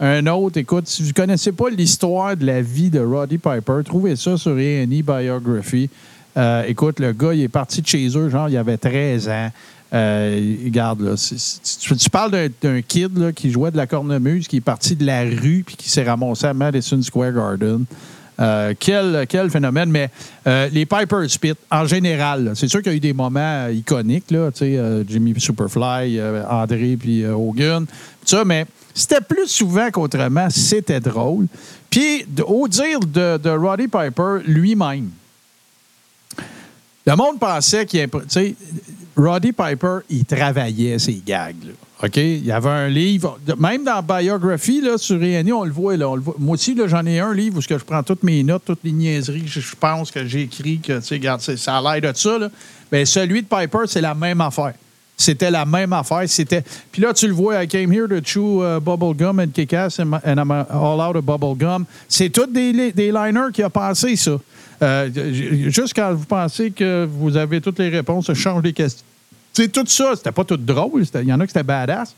Un 0.00 0.26
autre, 0.26 0.58
écoute, 0.58 0.88
si 0.88 1.02
vous 1.02 1.08
ne 1.10 1.12
connaissez 1.14 1.52
pas 1.52 1.70
l'histoire 1.70 2.36
de 2.36 2.44
la 2.44 2.60
vie 2.62 2.90
de 2.90 2.98
Roddy 2.98 3.38
Piper, 3.38 3.78
trouvez 3.84 4.16
ça 4.16 4.36
sur 4.36 4.56
A&E 4.56 4.86
Biography. 5.02 5.88
Euh, 6.36 6.64
écoute, 6.66 6.98
le 6.98 7.12
gars, 7.12 7.32
il 7.32 7.42
est 7.42 7.48
parti 7.48 7.80
de 7.80 7.86
chez 7.86 8.08
eux, 8.18 8.28
genre, 8.28 8.48
il 8.48 8.56
avait 8.56 8.76
13 8.76 9.28
ans. 9.28 9.52
Euh, 9.92 10.56
regarde, 10.64 11.00
là, 11.02 11.14
tu, 11.16 12.10
parles 12.10 12.32
d'un- 12.32 12.48
d'un 12.60 12.82
kid 12.82 13.16
là, 13.16 13.30
qui 13.30 13.52
jouait 13.52 13.70
de 13.70 13.76
la 13.76 13.86
cornemuse, 13.86 14.48
qui 14.48 14.56
est 14.56 14.60
parti 14.60 14.96
de 14.96 15.06
la 15.06 15.20
rue 15.22 15.62
puis 15.64 15.76
qui 15.76 15.88
s'est 15.88 16.02
ramassé 16.02 16.46
à 16.46 16.54
Madison 16.54 17.00
Square 17.00 17.32
Garden. 17.32 17.84
Euh, 18.40 18.74
quel, 18.78 19.26
quel 19.28 19.50
phénomène. 19.50 19.90
Mais 19.90 20.10
euh, 20.46 20.68
les 20.72 20.86
Piper 20.86 21.28
Spit, 21.28 21.54
en 21.70 21.86
général, 21.86 22.52
c'est 22.54 22.68
sûr 22.68 22.82
qu'il 22.82 22.92
y 22.92 22.94
a 22.94 22.96
eu 22.96 23.00
des 23.00 23.12
moments 23.12 23.66
euh, 23.66 23.72
iconiques, 23.72 24.30
là, 24.30 24.50
Jimmy 25.06 25.34
Superfly, 25.38 26.20
André 26.48 26.96
puis 26.98 27.24
Hogan, 27.26 27.86
ça, 28.24 28.44
mais 28.44 28.66
c'était 28.92 29.20
plus 29.20 29.48
souvent 29.48 29.90
qu'autrement, 29.90 30.48
c'était 30.50 31.00
drôle. 31.00 31.46
Puis, 31.90 32.26
au 32.44 32.66
dire 32.66 33.00
de, 33.00 33.38
de 33.38 33.50
Roddy 33.50 33.88
Piper 33.88 34.38
lui-même, 34.46 35.10
le 37.06 37.16
monde 37.16 37.38
pensait 37.38 37.86
qu'il 37.86 38.08
Roddy 39.16 39.52
Piper, 39.52 39.98
il 40.08 40.24
travaillait 40.24 40.98
ses 40.98 41.22
gags. 41.24 41.62
là. 41.64 41.83
OK? 42.04 42.16
Il 42.16 42.44
y 42.44 42.52
avait 42.52 42.68
un 42.68 42.88
livre, 42.88 43.38
même 43.58 43.84
dans 43.84 44.02
Biography, 44.02 44.82
là, 44.82 44.98
sur 44.98 45.18
Réani, 45.18 45.52
on 45.52 45.64
le 45.64 45.72
voit, 45.72 45.96
là. 45.96 46.14
Moi 46.38 46.54
aussi, 46.54 46.76
j'en 46.86 47.06
ai 47.06 47.18
un 47.18 47.32
livre 47.32 47.58
où 47.58 47.60
je 47.62 47.74
prends 47.76 48.02
toutes 48.02 48.22
mes 48.22 48.42
notes, 48.42 48.62
toutes 48.66 48.84
les 48.84 48.92
niaiseries 48.92 49.42
que 49.42 49.48
je, 49.48 49.74
pense 49.78 50.10
que 50.10 50.26
j'ai 50.26 50.42
écrit, 50.42 50.80
que, 50.80 51.00
tu 51.00 51.56
ça 51.56 51.78
a 51.78 51.98
l'air 51.98 52.12
de 52.12 52.16
ça, 52.16 52.38
là. 52.38 52.50
Ben, 52.92 53.06
celui 53.06 53.42
de 53.42 53.46
Piper, 53.46 53.86
c'est 53.86 54.02
la 54.02 54.14
même 54.14 54.40
affaire. 54.40 54.74
C'était 55.16 55.50
la 55.50 55.64
même 55.64 55.92
affaire. 55.92 56.24
C'était. 56.26 56.62
Puis 56.90 57.00
là, 57.00 57.14
tu 57.14 57.28
le 57.28 57.32
vois, 57.32 57.62
I 57.62 57.68
came 57.68 57.92
here 57.92 58.08
to 58.08 58.20
chew 58.20 58.62
uh, 58.62 58.80
bubble 58.80 59.14
gum 59.14 59.38
and 59.38 59.52
kick 59.54 59.72
ass 59.72 60.00
and, 60.00 60.12
and 60.24 60.38
I'm 60.38 60.50
all 60.50 61.00
out 61.00 61.16
of 61.16 61.24
bubble 61.24 61.56
gum. 61.56 61.86
C'est 62.08 62.30
tous 62.30 62.46
des, 62.46 62.72
li- 62.72 62.92
des 62.92 63.12
liners 63.12 63.52
qui 63.52 63.62
a 63.62 63.70
passé, 63.70 64.16
ça. 64.16 64.38
Euh, 64.82 65.08
juste 65.70 65.94
quand 65.94 66.12
vous 66.12 66.24
pensez 66.24 66.72
que 66.72 67.08
vous 67.08 67.36
avez 67.36 67.60
toutes 67.60 67.78
les 67.78 67.88
réponses, 67.88 68.26
je 68.28 68.34
change 68.34 68.62
les 68.64 68.72
questions. 68.72 69.04
Sais, 69.54 69.68
tout 69.68 69.84
ça, 69.86 70.12
c'était 70.16 70.32
pas 70.32 70.44
tout 70.44 70.56
drôle. 70.56 71.04
Il 71.14 71.28
y 71.28 71.32
en 71.32 71.40
a 71.40 71.46
qui 71.46 71.52
c'était 71.52 71.62
badass. 71.62 72.14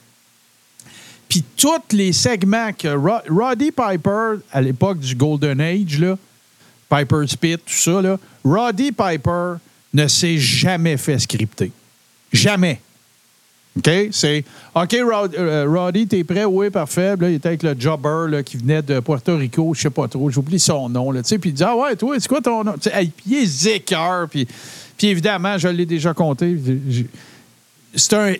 Puis 1.28 1.44
tous 1.56 1.68
les 1.92 2.12
segments 2.12 2.72
que 2.72 2.88
Ro- 2.88 3.22
Roddy 3.28 3.70
Piper, 3.72 4.36
à 4.52 4.60
l'époque 4.60 5.00
du 5.00 5.14
Golden 5.14 5.60
Age, 5.60 5.98
là, 5.98 6.16
Piper's 6.88 7.36
Pit, 7.36 7.56
tout 7.64 7.74
ça, 7.74 8.00
là, 8.00 8.16
Roddy 8.44 8.92
Piper 8.92 9.54
ne 9.92 10.06
s'est 10.06 10.38
jamais 10.38 10.96
fait 10.96 11.18
scripter. 11.18 11.72
Jamais. 12.32 12.80
OK? 13.76 13.90
C'est 14.12 14.44
OK, 14.74 14.94
euh, 14.94 15.66
Roddy, 15.68 16.06
t'es 16.06 16.24
prêt? 16.24 16.44
Oui, 16.44 16.70
parfait. 16.70 17.16
Là, 17.16 17.28
il 17.28 17.34
était 17.34 17.48
avec 17.48 17.62
le 17.62 17.74
jobber 17.78 18.42
qui 18.44 18.56
venait 18.56 18.80
de 18.82 19.00
Puerto 19.00 19.36
Rico, 19.36 19.74
je 19.74 19.82
sais 19.82 19.90
pas 19.90 20.08
trop, 20.08 20.30
j'oublie 20.30 20.60
son 20.60 20.88
nom. 20.88 21.12
Puis 21.12 21.38
il 21.44 21.52
dit 21.52 21.62
Ah 21.64 21.76
ouais, 21.76 21.96
toi, 21.96 22.16
c'est 22.18 22.28
quoi 22.28 22.40
ton 22.40 22.64
nom? 22.64 22.74
Puis 22.80 23.12
il 23.26 23.34
est 23.34 23.46
zécœur, 23.46 24.28
Puis, 24.30 24.46
puis 24.96 25.08
évidemment, 25.08 25.58
je 25.58 25.68
l'ai 25.68 25.86
déjà 25.86 26.14
compté. 26.14 26.56
C'est 27.94 28.14
un. 28.14 28.34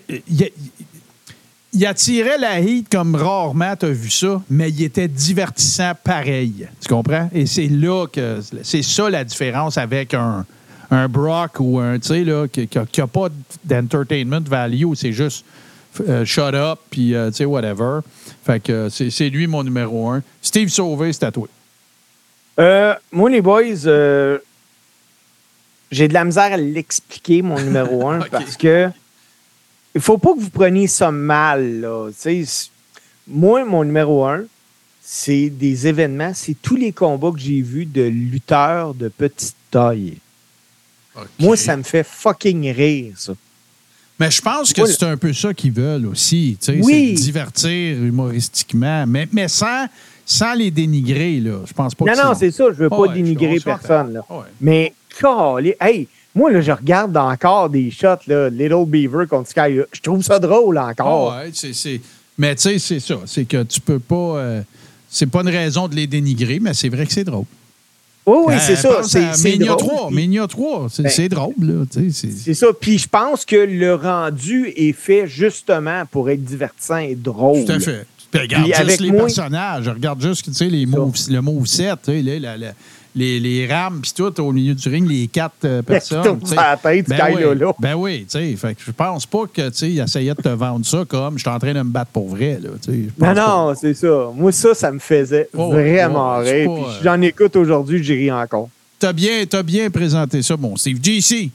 Il, 1.73 1.85
attirait 1.85 2.39
la 2.39 2.59
heat 2.59 2.89
comme 2.89 3.15
rarement, 3.15 3.75
tu 3.75 3.85
as 3.85 3.89
vu 3.89 4.09
ça, 4.09 4.41
mais 4.49 4.69
il 4.69 4.83
était 4.83 5.07
divertissant 5.07 5.91
pareil. 6.03 6.67
Tu 6.81 6.87
comprends? 6.87 7.29
Et 7.33 7.45
c'est 7.45 7.67
là 7.67 8.07
que. 8.07 8.39
C'est 8.63 8.81
ça 8.81 9.09
la 9.09 9.23
différence 9.23 9.77
avec 9.77 10.13
un, 10.13 10.45
Brock 11.09 11.59
ou 11.59 11.79
un, 11.79 11.99
tu 11.99 12.07
sais, 12.07 12.49
qui 12.49 12.99
n'a 12.99 13.07
pas 13.07 13.27
d'entertainment 13.65 14.41
value, 14.41 14.93
c'est 14.95 15.11
juste 15.11 15.43
euh, 16.07 16.23
shut 16.25 16.53
up, 16.53 16.79
puis, 16.89 17.13
euh, 17.13 17.29
tu 17.29 17.37
sais, 17.37 17.45
whatever. 17.45 17.99
Fait 18.45 18.61
que 18.61 18.87
c'est 18.89 19.29
lui 19.29 19.47
mon 19.47 19.63
numéro 19.63 20.09
un. 20.09 20.23
Steve 20.41 20.69
Sauvé, 20.69 21.11
c'est 21.11 21.25
à 21.25 21.31
toi. 21.31 21.47
Euh, 22.59 22.95
moi, 23.11 23.41
boys, 23.41 23.85
euh, 23.85 24.39
j'ai 25.91 26.07
de 26.07 26.13
la 26.13 26.25
misère 26.25 26.51
à 26.53 26.57
l'expliquer, 26.57 27.41
mon 27.41 27.59
numéro 27.59 28.07
un, 28.09 28.19
parce 28.19 28.57
que 28.57 28.89
il 29.95 30.01
faut 30.01 30.17
pas 30.17 30.33
que 30.35 30.39
vous 30.39 30.49
preniez 30.49 30.87
ça 30.87 31.11
mal. 31.11 31.81
Là. 31.81 32.09
Tu 32.09 32.15
sais, 32.19 32.45
c- 32.45 32.69
moi, 33.27 33.65
mon 33.65 33.83
numéro 33.83 34.25
un, 34.25 34.43
c'est 35.01 35.49
des 35.49 35.87
événements, 35.87 36.33
c'est 36.35 36.55
tous 36.61 36.75
les 36.75 36.91
combats 36.91 37.31
que 37.31 37.39
j'ai 37.39 37.61
vus 37.61 37.85
de 37.85 38.03
lutteurs 38.03 38.93
de 38.93 39.07
petite 39.07 39.55
taille. 39.71 40.17
Moi, 41.39 41.57
ça 41.57 41.75
me 41.75 41.81
fait 41.83 42.05
fucking 42.05 42.69
rire, 42.71 43.13
ça. 43.17 43.33
Mais 44.19 44.29
je 44.31 44.41
pense 44.41 44.73
que 44.73 44.85
c'est 44.85 45.03
un 45.05 45.17
peu 45.17 45.31
ça 45.33 45.53
qu'ils 45.53 45.71
veulent 45.71 46.05
aussi. 46.07 46.57
tu 46.59 46.65
sais, 46.65 46.79
Oui. 46.83 47.15
C'est 47.17 47.23
divertir 47.23 47.97
humoristiquement, 48.03 49.05
mais, 49.07 49.27
mais 49.31 49.47
sans, 49.47 49.85
sans 50.25 50.53
les 50.53 50.69
dénigrer. 50.71 51.39
Là. 51.39 51.59
Je 51.65 51.73
pense 51.73 51.95
pas 51.95 52.05
Non, 52.05 52.13
que 52.13 52.17
non, 52.27 52.33
c'est 52.35 52.51
ça. 52.51 52.65
Je 52.69 52.77
veux 52.77 52.89
pas 52.89 52.97
ouais, 52.99 53.13
dénigrer 53.13 53.59
personne. 53.59 54.13
Là. 54.13 54.25
Ouais. 54.29 54.45
Mais, 54.61 54.93
hey, 55.79 56.07
moi, 56.35 56.51
là, 56.51 56.61
je 56.61 56.71
regarde 56.71 57.15
encore 57.17 57.69
des 57.69 57.89
shots, 57.91 58.27
là, 58.27 58.49
Little 58.49 58.85
Beaver 58.85 59.25
contre 59.27 59.49
Sky. 59.49 59.79
Je 59.91 60.01
trouve 60.01 60.21
ça 60.23 60.37
drôle 60.39 60.77
encore. 60.77 61.33
Ah 61.33 61.43
ouais, 61.43 61.51
Mais 62.37 62.55
tu 62.55 62.61
sais, 62.61 62.79
c'est 62.79 62.99
ça. 62.99 63.15
C'est 63.25 63.45
que 63.45 63.63
tu 63.63 63.79
peux 63.81 63.99
pas. 63.99 64.15
euh, 64.37 64.61
c'est 65.09 65.25
pas 65.25 65.41
une 65.41 65.49
raison 65.49 65.87
de 65.87 65.95
les 65.95 66.05
dénigrer, 66.05 66.59
mais 66.59 66.73
c'est 66.73 66.89
vrai 66.89 67.05
que 67.05 67.13
c'est 67.13 67.23
drôle. 67.23 67.45
Oui, 68.25 68.37
oui, 68.47 68.53
Euh, 68.55 68.57
c'est 68.59 68.75
ça. 68.75 68.89
pense 68.89 69.07
C'est 69.07 69.57
drôle. 69.57 69.77
3. 69.77 70.11
Mania 70.11 70.45
3, 70.47 70.87
c'est 70.91 71.03
Ben, 71.03 71.09
c'est 71.09 71.29
drôle. 71.29 71.53
C'est- 72.11 72.53
ça. 72.53 72.67
Puis 72.79 72.97
je 72.97 73.07
pense 73.07 73.45
que 73.45 73.55
le 73.55 73.95
rendu 73.95 74.67
est 74.75 74.91
fait 74.91 75.27
justement 75.27 76.03
pour 76.11 76.29
être 76.29 76.43
divertissant 76.43 76.97
et 76.97 77.15
drôle. 77.15 77.63
Tout 77.65 77.71
à 77.71 77.79
fait. 77.79 78.05
Puis 78.29 78.41
regarde 78.41 78.69
Puis 78.69 78.85
juste 78.85 78.99
les 78.99 79.11
moi- 79.11 79.21
personnages. 79.21 79.87
Regarde 79.87 80.21
juste 80.21 80.45
tu 80.45 80.53
sais, 80.53 80.65
les 80.65 80.85
moves, 80.85 81.13
le 81.29 81.41
move 81.41 81.65
7, 81.65 81.97
tu 82.03 82.11
sais, 82.11 82.21
là, 82.21 82.37
la- 82.39 82.57
la- 82.57 82.73
les, 83.17 83.39
les 83.39 83.67
rames, 83.67 83.99
puis 84.01 84.11
tout 84.15 84.39
au 84.41 84.51
milieu 84.51 84.73
du 84.73 84.87
ring, 84.89 85.07
les 85.09 85.27
quatre 85.27 85.65
euh, 85.65 85.81
personnes. 85.83 86.39
sa 86.45 86.77
tête, 86.77 87.09
ben 87.09 87.17
oui. 87.35 87.65
Ben 87.79 87.95
oui, 87.95 88.25
tu 88.29 88.37
sais. 88.39 88.55
Fait 88.55 88.75
que 88.75 88.81
je 88.85 88.91
pense 88.91 89.25
pas 89.25 89.43
que, 89.53 89.67
tu 89.69 89.75
sais, 89.77 89.89
il 89.91 89.99
essayait 89.99 90.33
de 90.33 90.41
te 90.41 90.49
vendre 90.49 90.85
ça 90.85 91.03
comme 91.07 91.37
je 91.37 91.41
suis 91.43 91.49
en 91.49 91.59
train 91.59 91.73
de 91.73 91.79
me 91.81 91.89
battre 91.89 92.11
pour 92.11 92.29
vrai, 92.29 92.59
là. 92.61 92.69
tu 92.81 92.91
sais. 92.91 92.99
Je 93.19 93.25
Non, 93.25 93.33
non, 93.33 93.75
c'est 93.75 93.93
ça. 93.93 94.31
Moi, 94.33 94.51
ça, 94.51 94.73
ça 94.73 94.91
me 94.91 94.99
faisait 94.99 95.49
Oh, 95.53 95.71
vraiment 95.71 96.37
rire. 96.37 96.71
Puis 96.73 96.83
euh, 96.83 97.03
j'en 97.03 97.21
écoute 97.21 97.55
aujourd'hui, 97.55 98.03
j'ai 98.03 98.15
ri 98.15 98.31
encore. 98.31 98.69
T'as 98.99 99.13
bien, 99.13 99.45
t'as 99.47 99.63
bien 99.63 99.89
présenté 99.89 100.41
ça, 100.41 100.55
mon 100.57 100.75
Steve. 100.77 100.97
JC. 101.03 101.49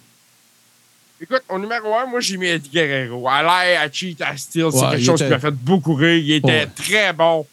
Écoute, 1.20 1.42
au 1.48 1.58
numéro 1.58 1.94
un, 1.94 2.06
moi, 2.06 2.18
j'ai 2.20 2.36
mis 2.36 2.46
Eddie 2.48 2.68
Guerrero. 2.70 3.28
À 3.28 3.42
l'air, 3.42 3.80
à 3.82 3.90
cheat, 3.90 4.20
à 4.20 4.36
steal, 4.36 4.66
c'est 4.72 4.78
Ouais, 4.78 4.90
quelque 4.92 5.04
chose 5.04 5.20
était- 5.22 5.26
qui 5.26 5.30
m'a 5.30 5.38
fait 5.38 5.50
beaucoup 5.52 5.94
rire. 5.94 6.16
Il 6.18 6.32
était 6.32 6.48
Ouais. 6.48 6.68
très 6.74 7.12
bon. 7.12 7.46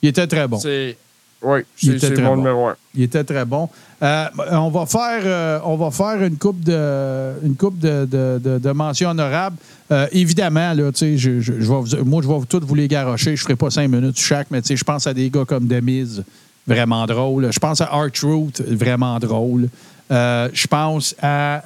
Il 0.00 0.08
était 0.10 0.26
très 0.28 0.46
bon. 0.46 0.58
C'est. 0.60 0.96
Oui, 1.42 1.60
Il 1.82 1.90
c'est 1.90 1.96
était 1.96 2.06
c'est 2.08 2.14
très 2.14 2.22
mon 2.24 2.30
bon. 2.30 2.36
numéro 2.38 2.66
un. 2.66 2.76
Il 2.94 3.02
était 3.04 3.22
très 3.24 3.44
bon. 3.44 3.68
Euh, 4.02 4.24
on, 4.52 4.70
va 4.70 4.86
faire, 4.86 5.22
euh, 5.24 5.60
on 5.64 5.76
va 5.76 5.90
faire 5.90 6.22
une 6.22 6.36
coupe 6.36 6.60
de, 6.64 7.32
une 7.44 7.54
coupe 7.56 7.78
de, 7.78 8.06
de, 8.06 8.40
de- 8.42 8.58
de 8.58 8.70
mentions 8.72 9.10
honorables. 9.10 9.56
Euh, 9.92 10.06
évidemment, 10.12 10.72
là, 10.74 10.90
tu 10.92 10.98
sais, 10.98 11.16
je, 11.16 11.40
je- 11.40 11.52
je 11.52 11.58
vais 11.58 11.66
vous- 11.98 12.04
moi, 12.04 12.22
je 12.22 12.28
vais 12.28 12.34
vous 12.34 12.44
toutes 12.44 12.64
vous 12.64 12.74
les 12.74 12.88
garocher. 12.88 13.36
Je 13.36 13.42
ne 13.42 13.44
ferai 13.44 13.56
pas 13.56 13.70
cinq 13.70 13.88
minutes 13.88 14.18
chaque, 14.18 14.48
mais 14.50 14.60
je 14.68 14.82
pense 14.84 15.06
à 15.06 15.14
des 15.14 15.30
gars 15.30 15.44
comme 15.44 15.66
Demise, 15.68 16.24
vraiment 16.66 17.06
drôle. 17.06 17.52
Je 17.52 17.58
pense 17.60 17.80
à 17.80 17.86
Art 17.92 18.08
Root, 18.22 18.52
vraiment 18.66 19.18
drôle. 19.20 19.68
Je 20.10 20.66
pense 20.66 21.14
à 21.22 21.62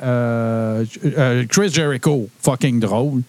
Chris 1.49 1.71
Jericho, 1.71 2.29
fucking 2.43 2.79
drôle. 2.81 3.23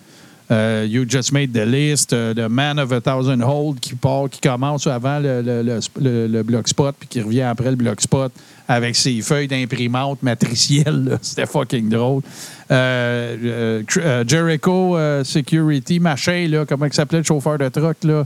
Euh, 0.54 0.86
you 0.88 1.04
Just 1.08 1.32
Made 1.32 1.52
the 1.52 1.66
List, 1.66 2.14
euh, 2.14 2.34
The 2.34 2.48
Man 2.50 2.78
of 2.80 2.92
a 2.92 3.02
Thousand 3.02 3.42
Hold 3.42 3.80
qui 3.80 3.96
part, 3.96 4.30
qui 4.30 4.40
commence 4.40 4.86
avant 4.86 5.18
le, 5.18 5.42
le, 5.42 5.80
le, 6.00 6.28
le- 6.28 6.44
bloc 6.44 6.68
spot, 6.68 6.96
puis 7.00 7.08
qui 7.10 7.22
revient 7.22 7.42
après 7.42 7.72
le 7.72 7.76
bloc 7.76 8.00
spot 8.00 8.32
avec 8.68 8.96
ses 8.96 9.20
feuilles 9.22 9.48
d'imprimante 9.48 10.22
matricielle. 10.22 11.18
C'était 11.22 11.48
fucking 11.48 11.90
drôle. 11.90 12.22
Euh, 12.70 13.36
euh, 13.44 13.84
euh, 13.98 14.24
Jericho 14.28 14.96
Security, 15.24 16.00
machin, 16.00 16.48
là, 16.48 16.66
comment 16.66 16.86
il 16.86 16.94
s'appelait 16.94 17.20
le 17.20 17.26
chauffeur 17.26 17.58
de 17.58 17.70
truck? 17.70 17.98
Là? 18.04 18.26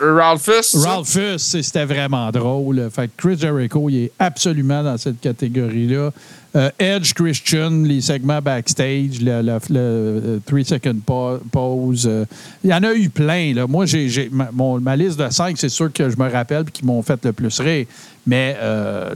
Ralphus. 0.00 0.76
Ralphus, 0.76 1.38
c'était 1.38 1.84
vraiment 1.84 2.30
drôle. 2.30 2.90
Fait 2.90 3.08
que 3.08 3.12
Chris 3.16 3.38
Jericho, 3.38 3.88
il 3.88 4.04
est 4.04 4.12
absolument 4.18 4.82
dans 4.82 4.98
cette 4.98 5.20
catégorie-là. 5.20 6.10
Euh, 6.56 6.68
Edge 6.80 7.12
Christian, 7.14 7.70
les 7.84 8.00
segments 8.00 8.40
backstage, 8.42 9.20
le, 9.22 9.40
le- 9.40 9.58
euh, 9.76 10.38
three 10.44 10.64
second 10.64 10.96
pa- 11.06 11.38
pause. 11.52 12.06
euh, 12.10 12.24
il 12.64 12.70
y 12.70 12.74
en 12.74 12.82
a 12.82 12.92
eu 12.92 13.08
plein. 13.08 13.54
Là. 13.54 13.68
Moi, 13.68 13.84
ma, 14.32 14.48
ma 14.80 14.96
liste 14.96 15.20
de 15.20 15.30
cinq, 15.30 15.56
c'est 15.58 15.68
sûr 15.68 15.92
que 15.92 16.10
je 16.10 16.16
me 16.16 16.28
rappelle 16.28 16.64
et 16.66 16.70
qui 16.72 16.84
m'ont 16.84 17.02
fait 17.02 17.24
le 17.24 17.32
plus 17.32 17.60
rire. 17.60 17.86
Mais 18.26 18.56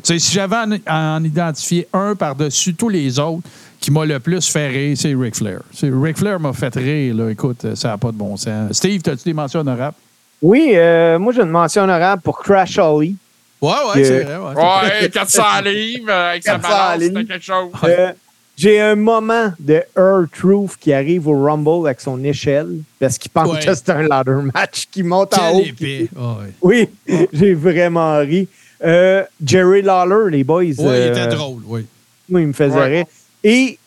si 0.05 0.33
j'avais 0.33 0.57
à 0.87 1.17
en, 1.17 1.25
identifier 1.25 1.89
un 1.93 2.15
par-dessus 2.15 2.75
tous 2.75 2.89
les 2.89 3.19
autres 3.19 3.43
qui 3.81 3.91
m'a 3.91 4.05
le 4.05 4.21
plus 4.21 4.49
fait 4.49 4.69
rire, 4.69 4.97
c'est 4.97 5.13
Ric 5.15 5.35
Flair. 5.35 5.61
Ric 5.83 6.17
Flair 6.17 6.39
m'a 6.39 6.53
fait 6.53 6.75
rire. 6.77 7.29
Écoute, 7.29 7.75
ça 7.75 7.89
n'a 7.89 7.99
pas 7.99 8.13
de 8.13 8.17
bon 8.17 8.37
sens. 8.37 8.73
Steve, 8.73 9.03
as-tu 9.07 9.25
des 9.25 9.35
mentions 9.35 9.61
honorables? 9.61 9.97
Oui, 10.41 10.73
moi, 11.19 11.33
j'ai 11.33 11.43
une 11.43 11.51
mention 11.51 11.83
honorable 11.83 12.23
pour 12.23 12.39
Crash 12.39 12.79
Holly. 12.79 13.17
Ouais, 13.65 13.73
ouais, 13.89 13.95
Que- 14.03 14.05
c'est 14.05 14.21
vrai. 14.25 14.37
Ouais. 14.37 15.01
Ouais, 15.03 15.11
400 15.11 15.43
livres 15.65 16.11
euh, 16.11 16.31
avec 16.31 16.43
sa 16.43 16.53
400 16.53 16.69
balance, 16.69 17.01
livres. 17.01 17.13
c'était 17.21 17.33
quelque 17.33 17.45
chose. 17.45 17.71
Euh, 17.85 18.13
j'ai 18.57 18.81
un 18.81 18.95
moment 18.95 19.53
de 19.59 19.83
Earl 19.97 20.29
Truth 20.29 20.77
qui 20.79 20.93
arrive 20.93 21.27
au 21.27 21.43
Rumble 21.43 21.87
avec 21.87 22.01
son 22.01 22.23
échelle 22.23 22.69
parce 23.01 23.19
qu'il 23.19 23.31
pense 23.31 23.49
Ouais. 23.49 23.65
que 23.65 23.75
c'est 23.75 23.91
un 23.91 24.03
ladder 24.03 24.37
match 24.55 24.87
qui 24.91 25.03
monte 25.03 25.37
en 25.39 25.53
haut. 25.55 25.61
Épée. 25.65 26.09
Ah 26.17 26.37
ouais. 26.41 26.53
Oui, 27.07 27.29
j'ai 27.33 27.55
vraiment 27.55 28.19
ri. 28.19 28.47
Euh, 28.85 29.25
Jerry 29.45 29.83
Lawler, 29.83 30.31
les 30.37 30.45
boys. 30.45 30.63
Ouais, 30.63 30.75
il 30.79 31.09
était 31.11 31.27
drôle, 31.29 31.63
oui. 31.67 31.87
Moi, 32.29 32.43
il 32.43 32.49
me 32.49 32.53
faisait 32.53 32.77
Ouais. 32.79 32.87
rire. 32.99 33.07
Et 33.43 33.79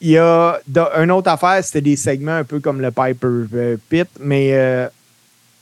il 0.00 0.10
y 0.10 0.18
a 0.18 0.58
une 0.98 1.10
autre 1.10 1.30
affaire, 1.30 1.62
c'était 1.64 1.80
des 1.80 1.96
segments 1.96 2.36
un 2.36 2.44
peu 2.44 2.60
comme 2.60 2.80
le 2.80 2.90
Piper 2.90 3.26
euh, 3.54 3.76
Pit, 3.88 4.08
mais 4.20 4.50
euh, 4.52 4.88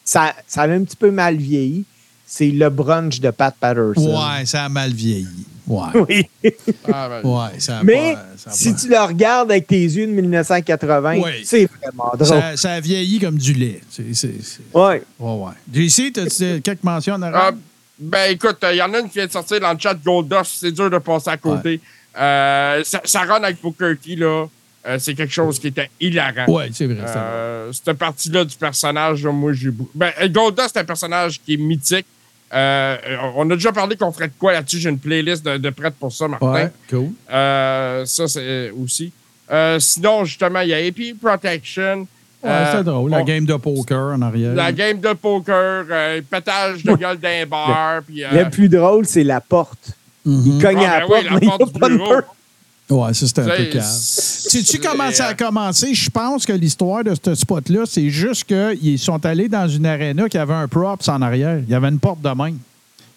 ça, 0.04 0.34
ça 0.46 0.62
a 0.62 0.68
un 0.68 0.82
petit 0.82 0.96
peu 0.96 1.10
mal 1.10 1.36
vieilli. 1.36 1.84
C'est 2.32 2.50
le 2.52 2.70
brunch 2.70 3.18
de 3.18 3.30
Pat 3.30 3.52
Patterson. 3.58 4.16
Ouais, 4.16 4.46
ça 4.46 4.64
a 4.64 4.68
mal 4.68 4.92
vieilli. 4.92 5.26
Ouais. 5.66 5.88
Oui. 6.08 6.26
Ah, 6.92 7.08
ben, 7.08 7.28
Ouais, 7.28 7.58
ça 7.58 7.78
a 7.78 7.82
Mais 7.82 8.14
pas- 8.14 8.24
ça 8.36 8.50
a 8.50 8.52
si 8.52 8.72
pas- 8.72 8.78
tu 8.78 8.88
le 8.88 8.98
regardes 9.00 9.50
avec 9.50 9.66
tes 9.66 9.82
yeux 9.82 10.06
de 10.06 10.12
1980, 10.12 11.18
Oui. 11.20 11.30
c'est 11.44 11.68
vraiment 11.82 12.12
drôle. 12.14 12.26
ça, 12.26 12.56
ça 12.56 12.72
a 12.74 12.80
vieilli 12.80 13.18
comme 13.18 13.36
du 13.36 13.52
lait. 13.52 13.80
C'est, 13.90 14.14
c'est, 14.14 14.34
c'est- 14.42 14.60
Ouais. 14.72 15.02
Ouais, 15.18 15.32
ouais. 15.44 15.52
JC, 15.72 16.12
as-tu 16.18 16.60
quelques 16.62 16.84
mentions 16.84 17.14
Ah, 17.14 17.16
honorables? 17.26 17.58
ben 17.98 18.30
écoute, 18.32 18.58
il 18.70 18.76
y 18.76 18.82
en 18.82 18.94
a 18.94 19.00
une 19.00 19.08
qui 19.08 19.18
vient 19.18 19.26
de 19.26 19.32
sortir 19.32 19.58
dans 19.60 19.72
le 19.72 19.78
chat 19.78 19.94
Goldust, 19.94 20.58
c'est 20.60 20.72
dur 20.72 20.88
de 20.88 20.98
passer 20.98 21.30
à 21.30 21.36
côté. 21.36 21.80
Euh, 22.16 22.82
ça, 22.84 23.00
ça 23.04 23.20
run 23.22 23.42
avec 23.42 23.60
Booker 23.60 23.94
T, 24.00 24.14
là. 24.16 24.46
Euh, 24.86 24.98
c'est 24.98 25.14
quelque 25.14 25.32
chose 25.32 25.58
qui 25.58 25.66
était 25.66 25.90
hilarant. 26.00 26.46
ouais, 26.48 26.70
c'est 26.72 26.86
vrai. 26.86 26.96
Euh, 27.06 27.70
cette 27.72 27.98
partie-là 27.98 28.44
du 28.44 28.56
personnage, 28.56 29.24
moi, 29.26 29.52
j'ai 29.52 29.70
beaucoup. 29.70 29.90
Ben, 29.94 30.10
Goldust, 30.28 30.70
c'est 30.72 30.80
un 30.80 30.84
personnage 30.84 31.40
qui 31.44 31.54
est 31.54 31.58
mythique. 31.58 32.06
Euh, 32.52 32.96
on 33.36 33.48
a 33.50 33.54
déjà 33.54 33.70
parlé 33.72 33.96
qu'on 33.96 34.10
ferait 34.12 34.28
de 34.28 34.32
quoi 34.38 34.52
là-dessus. 34.52 34.78
J'ai 34.78 34.90
une 34.90 34.98
playlist 34.98 35.44
de, 35.44 35.56
de 35.56 35.70
prête 35.70 35.94
pour 35.94 36.12
ça, 36.12 36.26
Martin. 36.28 36.52
ouais, 36.52 36.70
cool. 36.88 37.10
Euh, 37.30 38.04
ça, 38.06 38.26
c'est 38.28 38.70
aussi. 38.70 39.12
Euh, 39.50 39.78
sinon, 39.78 40.24
justement, 40.24 40.60
il 40.60 40.68
y 40.70 40.74
a 40.74 40.78
AP 40.78 41.16
Protection. 41.20 42.06
Ouais, 42.42 42.50
Euh, 42.50 42.72
c'était 42.72 42.84
drôle. 42.84 43.10
La 43.10 43.18
on- 43.20 43.24
game 43.24 43.44
de 43.44 43.54
poker 43.54 44.14
en 44.14 44.22
arrière. 44.22 44.54
La 44.54 44.72
game 44.72 44.98
de 44.98 45.12
poker, 45.12 45.84
euh, 45.90 46.20
pétage 46.28 46.82
de 46.84 46.94
gueule 46.94 47.18
d'un 47.18 47.46
bar. 47.46 48.00
euh, 48.10 48.44
Le 48.44 48.50
plus 48.50 48.68
drôle, 48.68 49.04
c'est 49.06 49.24
la 49.24 49.40
porte. 49.40 49.90
Il 50.24 50.58
cogne 50.60 50.78
Ah, 50.86 50.90
à 50.90 51.00
la 51.00 51.00
ben 51.00 51.06
porte, 51.08 51.20
oui, 51.22 51.24
la 51.24 51.30
mais 51.32 51.38
il 51.42 51.46
n'y 51.48 51.52
a 51.52 51.58
porte 51.58 51.72
du 51.74 51.80
bureau. 51.98 52.14
Ouais, 52.90 53.14
ça, 53.14 53.26
c'était 53.26 53.42
un 53.42 53.44
peu 53.44 53.56
C'est- 53.56 53.68
calme. 53.70 53.84
c'est- 53.90 54.50
Sais-tu 54.50 54.78
comment 54.80 55.10
ça 55.12 55.26
a 55.26 55.30
euh, 55.30 55.34
commencé? 55.34 55.94
Je 55.94 56.10
pense 56.10 56.44
que 56.44 56.52
l'histoire 56.52 57.04
de 57.04 57.14
ce 57.24 57.34
spot-là, 57.34 57.84
c'est 57.86 58.10
juste 58.10 58.44
qu'ils 58.44 58.98
sont 58.98 59.24
allés 59.24 59.48
dans 59.48 59.68
une 59.68 59.86
arena 59.86 60.28
qui 60.28 60.36
avait 60.38 60.54
un 60.54 60.66
props 60.66 61.08
en 61.08 61.22
arrière. 61.22 61.60
Il 61.66 61.70
y 61.70 61.74
avait 61.74 61.88
une 61.88 62.00
porte 62.00 62.20
de 62.20 62.28
même. 62.30 62.58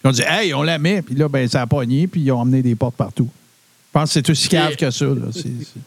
Ils 0.03 0.07
ont 0.07 0.11
dit, 0.11 0.21
hey, 0.27 0.53
on 0.53 0.61
la 0.63 0.77
met. 0.77 1.01
Puis 1.01 1.15
là, 1.15 1.27
ben, 1.27 1.47
ça 1.47 1.61
a 1.61 1.67
pogné, 1.67 2.07
puis 2.07 2.21
ils 2.21 2.31
ont 2.31 2.39
emmené 2.39 2.61
des 2.61 2.75
portes 2.75 2.95
partout. 2.95 3.27
Je 3.31 3.99
pense 3.99 4.09
que 4.09 4.13
c'est 4.13 4.29
aussi 4.29 4.47
cave 4.49 4.75
que 4.75 4.91
ça. 4.91 5.05
Là. 5.05 5.13
C'est, 5.31 5.41
c'est- 5.41 5.81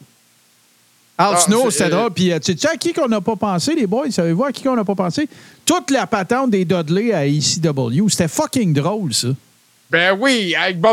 Al 1.18 1.34
Ah, 1.34 1.36
Snow, 1.38 1.70
c'est- 1.70 1.78
c'était 1.78 1.90
drôle. 1.90 2.10
Puis, 2.10 2.30
euh, 2.32 2.38
tu 2.38 2.56
sais 2.58 2.68
à 2.68 2.76
qui 2.76 2.92
qu'on 2.92 3.08
n'a 3.08 3.20
pas 3.20 3.36
pensé, 3.36 3.74
les 3.74 3.86
boys? 3.86 4.10
Savez-vous 4.10 4.44
à 4.44 4.52
qui 4.52 4.62
qu'on 4.62 4.76
n'a 4.76 4.84
pas 4.84 4.94
pensé? 4.94 5.28
Toute 5.64 5.90
la 5.90 6.06
patente 6.06 6.50
des 6.50 6.64
Dudley 6.64 7.12
à 7.12 7.26
ECW. 7.26 8.08
C'était 8.08 8.28
fucking 8.28 8.72
drôle, 8.74 9.14
ça. 9.14 9.28
Ben 9.90 10.16
oui, 10.18 10.54
avec 10.56 10.80
dun, 10.80 10.90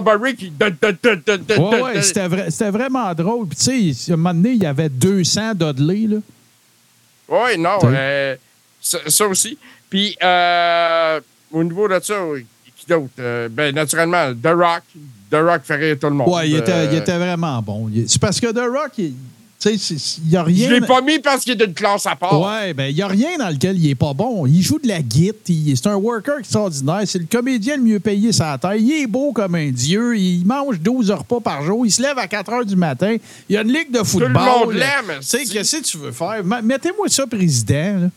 dun, 1.38 1.57
Ouais, 1.57 1.82
ouais, 1.82 2.02
c'était, 2.03 2.28
vrai- 2.28 2.52
c'était 2.52 2.70
vraiment 2.70 3.14
drôle. 3.15 3.48
Puis, 3.48 3.57
tu 3.57 3.94
sais, 3.94 4.11
à 4.11 4.14
un 4.14 4.18
moment 4.18 4.34
donné, 4.36 4.52
il 4.52 4.64
y 4.64 4.65
avait 4.68 4.90
200 4.90 5.53
Dudley, 5.56 6.07
là. 6.07 6.18
Oui, 7.28 7.57
non, 7.57 7.80
euh, 7.86 8.36
ça, 8.80 8.99
ça 9.07 9.28
aussi. 9.28 9.57
Puis, 9.90 10.15
euh, 10.22 11.20
au 11.52 11.64
niveau 11.64 11.88
de 11.88 11.99
ça, 12.03 12.15
qui 12.76 12.86
d'autre? 12.86 13.10
Euh, 13.20 13.49
ben, 13.49 13.74
naturellement, 13.74 14.32
The 14.34 14.48
Rock. 14.48 14.84
The 15.32 15.36
Rock 15.38 15.61
fait 15.64 15.76
rire 15.76 15.98
tout 15.99 16.07
le 16.07 16.14
monde. 16.14 16.30
Ouais, 16.30 16.48
il 16.49 16.57
était, 16.57 16.86
il 16.91 16.95
était 16.98 17.18
vraiment 17.18 17.60
bon. 17.61 17.90
C'est 18.07 18.22
parce 18.22 18.40
que 18.40 18.52
The 18.52 18.60
Rock, 18.72 18.91
il- 18.99 19.15
il 19.72 20.30
n'y 20.30 20.35
a 20.35 20.44
rien. 20.44 20.68
Je 20.69 20.73
l'ai 20.76 20.81
pas 20.81 21.02
mis 21.02 21.19
parce 21.19 21.44
qu'il 21.44 21.53
est 21.53 21.56
d'une 21.65 21.73
classe 21.73 22.06
à 22.06 22.15
part. 22.15 22.40
Ouais, 22.41 22.73
ben 22.73 22.85
il 22.88 22.95
n'y 22.95 23.02
a 23.02 23.07
rien 23.07 23.38
dans 23.38 23.49
lequel 23.49 23.77
il 23.77 23.90
est 23.90 23.95
pas 23.95 24.14
bon. 24.14 24.45
Il 24.45 24.61
joue 24.61 24.80
de 24.80 24.88
la 24.88 25.02
guitare, 25.02 25.40
il- 25.49 25.76
c'est 25.77 25.88
un 25.88 25.95
worker 25.95 26.40
extraordinaire, 26.40 27.02
c'est 27.06 27.19
le 27.19 27.26
comédien 27.30 27.77
le 27.77 27.84
mieux 27.84 27.99
payé 27.99 28.31
sur 28.31 28.45
la 28.45 28.57
terre. 28.57 28.76
Il 28.76 28.91
est 28.91 29.07
beau 29.07 29.31
comme 29.31 29.56
un 29.56 29.69
dieu, 29.72 30.18
il 30.18 30.45
mange 30.45 30.80
12 30.80 31.11
repas 31.11 31.40
par 31.40 31.64
jour, 31.64 31.85
il 31.85 31.91
se 31.91 32.02
lève 32.02 32.18
à 32.18 32.27
4 32.27 32.52
heures 32.52 32.65
du 32.65 32.76
matin. 32.76 33.15
Il 33.49 33.53
y 33.56 33.57
a 33.57 33.61
une 33.61 33.72
ligue 33.72 33.91
de 33.91 34.03
football. 34.03 34.31
monde 34.34 34.73
l'aime, 34.73 35.19
Tu 35.19 35.26
sais, 35.27 35.45
si. 35.45 35.52
qu'est-ce 35.53 35.77
que 35.77 35.84
tu 35.84 35.98
veux 35.98 36.11
faire? 36.11 36.44
Mettez-moi 36.64 37.07
ça 37.10 37.26
président. 37.27 37.99
là. 38.02 38.07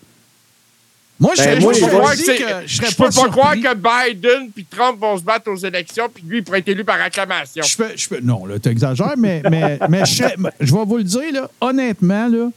Moi, 1.18 1.32
je 1.34 1.43
Ben, 1.43 1.60
moi, 1.60 1.72
je 1.72 1.78
Je 1.78 1.84
que 1.84 2.84
que 2.84 2.90
je 2.90 2.97
peux 2.97 3.09
pas 3.09 3.28
croire 3.30 3.55
que 3.55 3.74
Biden 3.74 4.51
puis 4.55 4.66
Trump 4.66 5.01
vont 5.01 5.16
se 5.16 5.22
battre 5.22 5.51
aux 5.51 5.56
élections 5.56 6.09
puis 6.12 6.22
lui, 6.26 6.38
il 6.38 6.44
pourrait 6.44 6.59
être 6.59 6.68
élu 6.68 6.84
par 6.84 7.01
acclamation. 7.01 7.62
Je 7.62 7.76
peux, 7.76 7.97
je 7.97 8.09
peux- 8.09 8.20
non, 8.20 8.44
là, 8.44 8.59
tu 8.59 8.68
exagères, 8.68 9.14
mais, 9.16 9.43
mais, 9.51 9.78
mais 9.88 10.05
je, 10.05 10.24
vais 10.24 10.84
vous 10.84 10.97
le 10.98 11.05
dire, 11.05 11.32
là, 11.32 11.51
honnêtement, 11.60 12.28
là, 12.28 12.51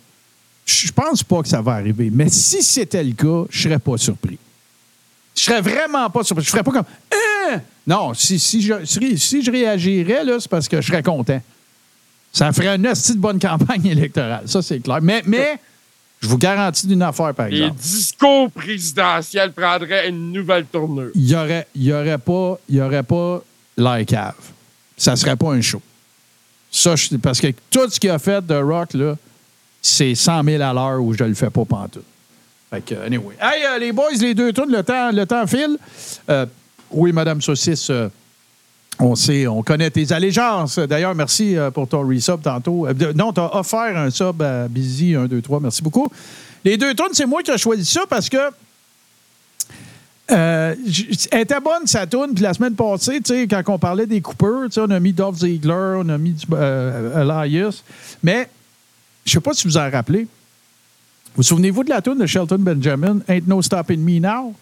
je 0.66 0.92
pense 0.92 1.24
pas 1.24 1.42
que 1.42 1.48
ça 1.48 1.62
va 1.62 1.74
arriver. 1.74 2.10
Mais 2.12 2.28
si 2.30 2.62
c'était 2.62 3.04
le 3.04 3.14
cas, 3.14 3.48
je 3.50 3.62
serais 3.62 3.80
pas 3.80 3.98
surpris. 3.98 4.38
Je 5.36 5.42
serais 5.42 5.62
vraiment 5.62 6.10
pas 6.10 6.24
surpris. 6.24 6.44
Je 6.44 6.50
ferais 6.50 6.64
pas 6.64 6.72
comme 6.72 6.86
Hein? 7.14 7.62
Non, 7.88 8.14
si, 8.14 8.38
si, 8.38 8.62
je, 8.62 8.74
si, 8.84 9.18
si 9.18 9.42
je 9.42 9.50
réagirais, 9.52 10.22
c'est 10.40 10.50
parce 10.50 10.68
que 10.68 10.82
je 10.82 10.88
serais 10.88 11.02
content. 11.02 11.42
Ça 12.32 12.52
ferait 12.52 12.76
une 12.76 12.84
de 12.84 13.18
bonne 13.18 13.40
campagne 13.40 13.86
électorale. 13.88 14.44
Ça, 14.46 14.62
c'est 14.62 14.80
clair. 14.80 15.00
Mais, 15.02 15.24
mais 15.26 15.60
je 16.22 16.28
vous 16.28 16.38
garantis 16.38 16.86
d'une 16.88 17.02
affaire, 17.02 17.34
par 17.34 17.48
Les 17.48 17.58
exemple. 17.62 17.80
discours 17.82 18.52
présidentiels 18.52 19.52
prendraient 19.54 20.10
une 20.10 20.32
nouvelle 20.32 20.66
tournure. 20.66 21.12
il 21.16 21.24
n'y 21.24 21.36
aurait, 21.36 21.68
il 21.76 21.84
y 21.84 21.94
aurait 21.94 22.18
pas, 22.18 22.60
y 22.70 22.82
aurait 22.82 23.04
pas 23.04 23.42
l'air 23.78 24.06
cave. 24.06 24.34
Ça 24.98 25.16
serait 25.16 25.36
pas 25.38 25.52
un 25.54 25.62
show. 25.62 25.82
Ça, 26.72 26.96
je- 26.96 27.16
parce 27.16 27.40
que 27.40 27.48
tout 27.72 27.90
ce 27.90 28.00
qu'il 28.00 28.10
a 28.10 28.20
fait 28.20 28.46
de 28.46 28.56
Rock, 28.56 28.94
là, 28.94 29.16
c'est 29.82 30.14
100 30.14 30.44
000 30.44 30.62
à 30.62 30.74
l'heure 30.74 31.02
où 31.02 31.14
je 31.14 31.24
le 31.24 31.34
fais 31.34 31.50
pas 31.50 31.64
pantoute. 31.66 32.04
Fait 32.70 32.82
que, 32.82 32.96
anyway. 32.96 33.36
Hey, 33.42 33.64
euh, 33.66 33.80
les 33.80 33.92
boys, 33.92 34.12
les 34.20 34.34
deux 34.36 34.52
tours, 34.54 34.66
le 34.68 34.84
temps, 34.84 35.12
le 35.12 35.26
temps 35.26 35.48
file. 35.48 35.78
Euh, 36.30 36.46
oui, 36.92 37.12
Madame 37.14 37.42
Saucisse, 37.42 37.90
euh, 37.90 38.10
on 39.00 39.16
sait, 39.16 39.48
on 39.48 39.64
connaît 39.64 39.90
tes 39.90 40.12
allégeances. 40.12 40.78
D'ailleurs, 40.78 41.16
merci 41.16 41.56
euh, 41.58 41.72
pour 41.72 41.88
ton 41.88 42.06
resub 42.08 42.42
tantôt. 42.42 42.86
Euh, 42.88 43.14
non, 43.16 43.32
tu 43.32 43.40
as 43.40 43.56
offert 43.56 43.96
un 43.98 44.10
sub 44.10 44.42
à 44.42 44.68
Busy 44.68 45.16
1, 45.16 45.26
2, 45.28 45.42
3. 45.42 45.60
Merci 45.62 45.82
beaucoup. 45.82 46.08
Les 46.66 46.76
deux 46.78 46.94
tonnes, 46.94 47.14
c'est 47.14 47.26
moi 47.26 47.42
qui 47.42 47.52
ai 47.52 47.58
choisi 47.58 47.86
ça 47.86 48.02
parce 48.10 48.28
que 48.28 48.38
euh, 50.32 50.76
elle 51.32 51.40
était 51.42 51.60
bonne, 51.60 51.86
sa 51.88 52.06
tourne. 52.06 52.34
Puis 52.34 52.44
la 52.44 52.54
semaine 52.54 52.76
passée, 52.76 53.20
quand 53.50 53.64
on 53.68 53.80
parlait 53.80 54.06
des 54.06 54.22
coupeurs, 54.22 54.68
on 54.78 54.90
a 54.92 55.00
mis 55.00 55.14
Dolph 55.14 55.38
Ziggler, 55.38 55.96
on 56.04 56.10
a 56.10 56.18
mis 56.18 56.34
du- 56.34 56.46
Elias. 56.54 57.82
Mais 58.22 58.50
je 59.26 59.32
sais 59.32 59.40
pas 59.40 59.54
si 59.54 59.68
vous 59.68 59.78
en 59.78 59.90
rappelez. 59.90 60.28
Vous 61.36 61.44
souvenez-vous 61.44 61.84
de 61.86 61.90
la 61.90 62.02
tourne 62.02 62.20
de 62.20 62.26
Shelton 62.26 62.58
Benjamin, 62.60 63.20
Ain't 63.30 63.48
No 63.48 63.62
Stopping 63.62 64.02
Me 64.04 64.20
Now? 64.20 64.54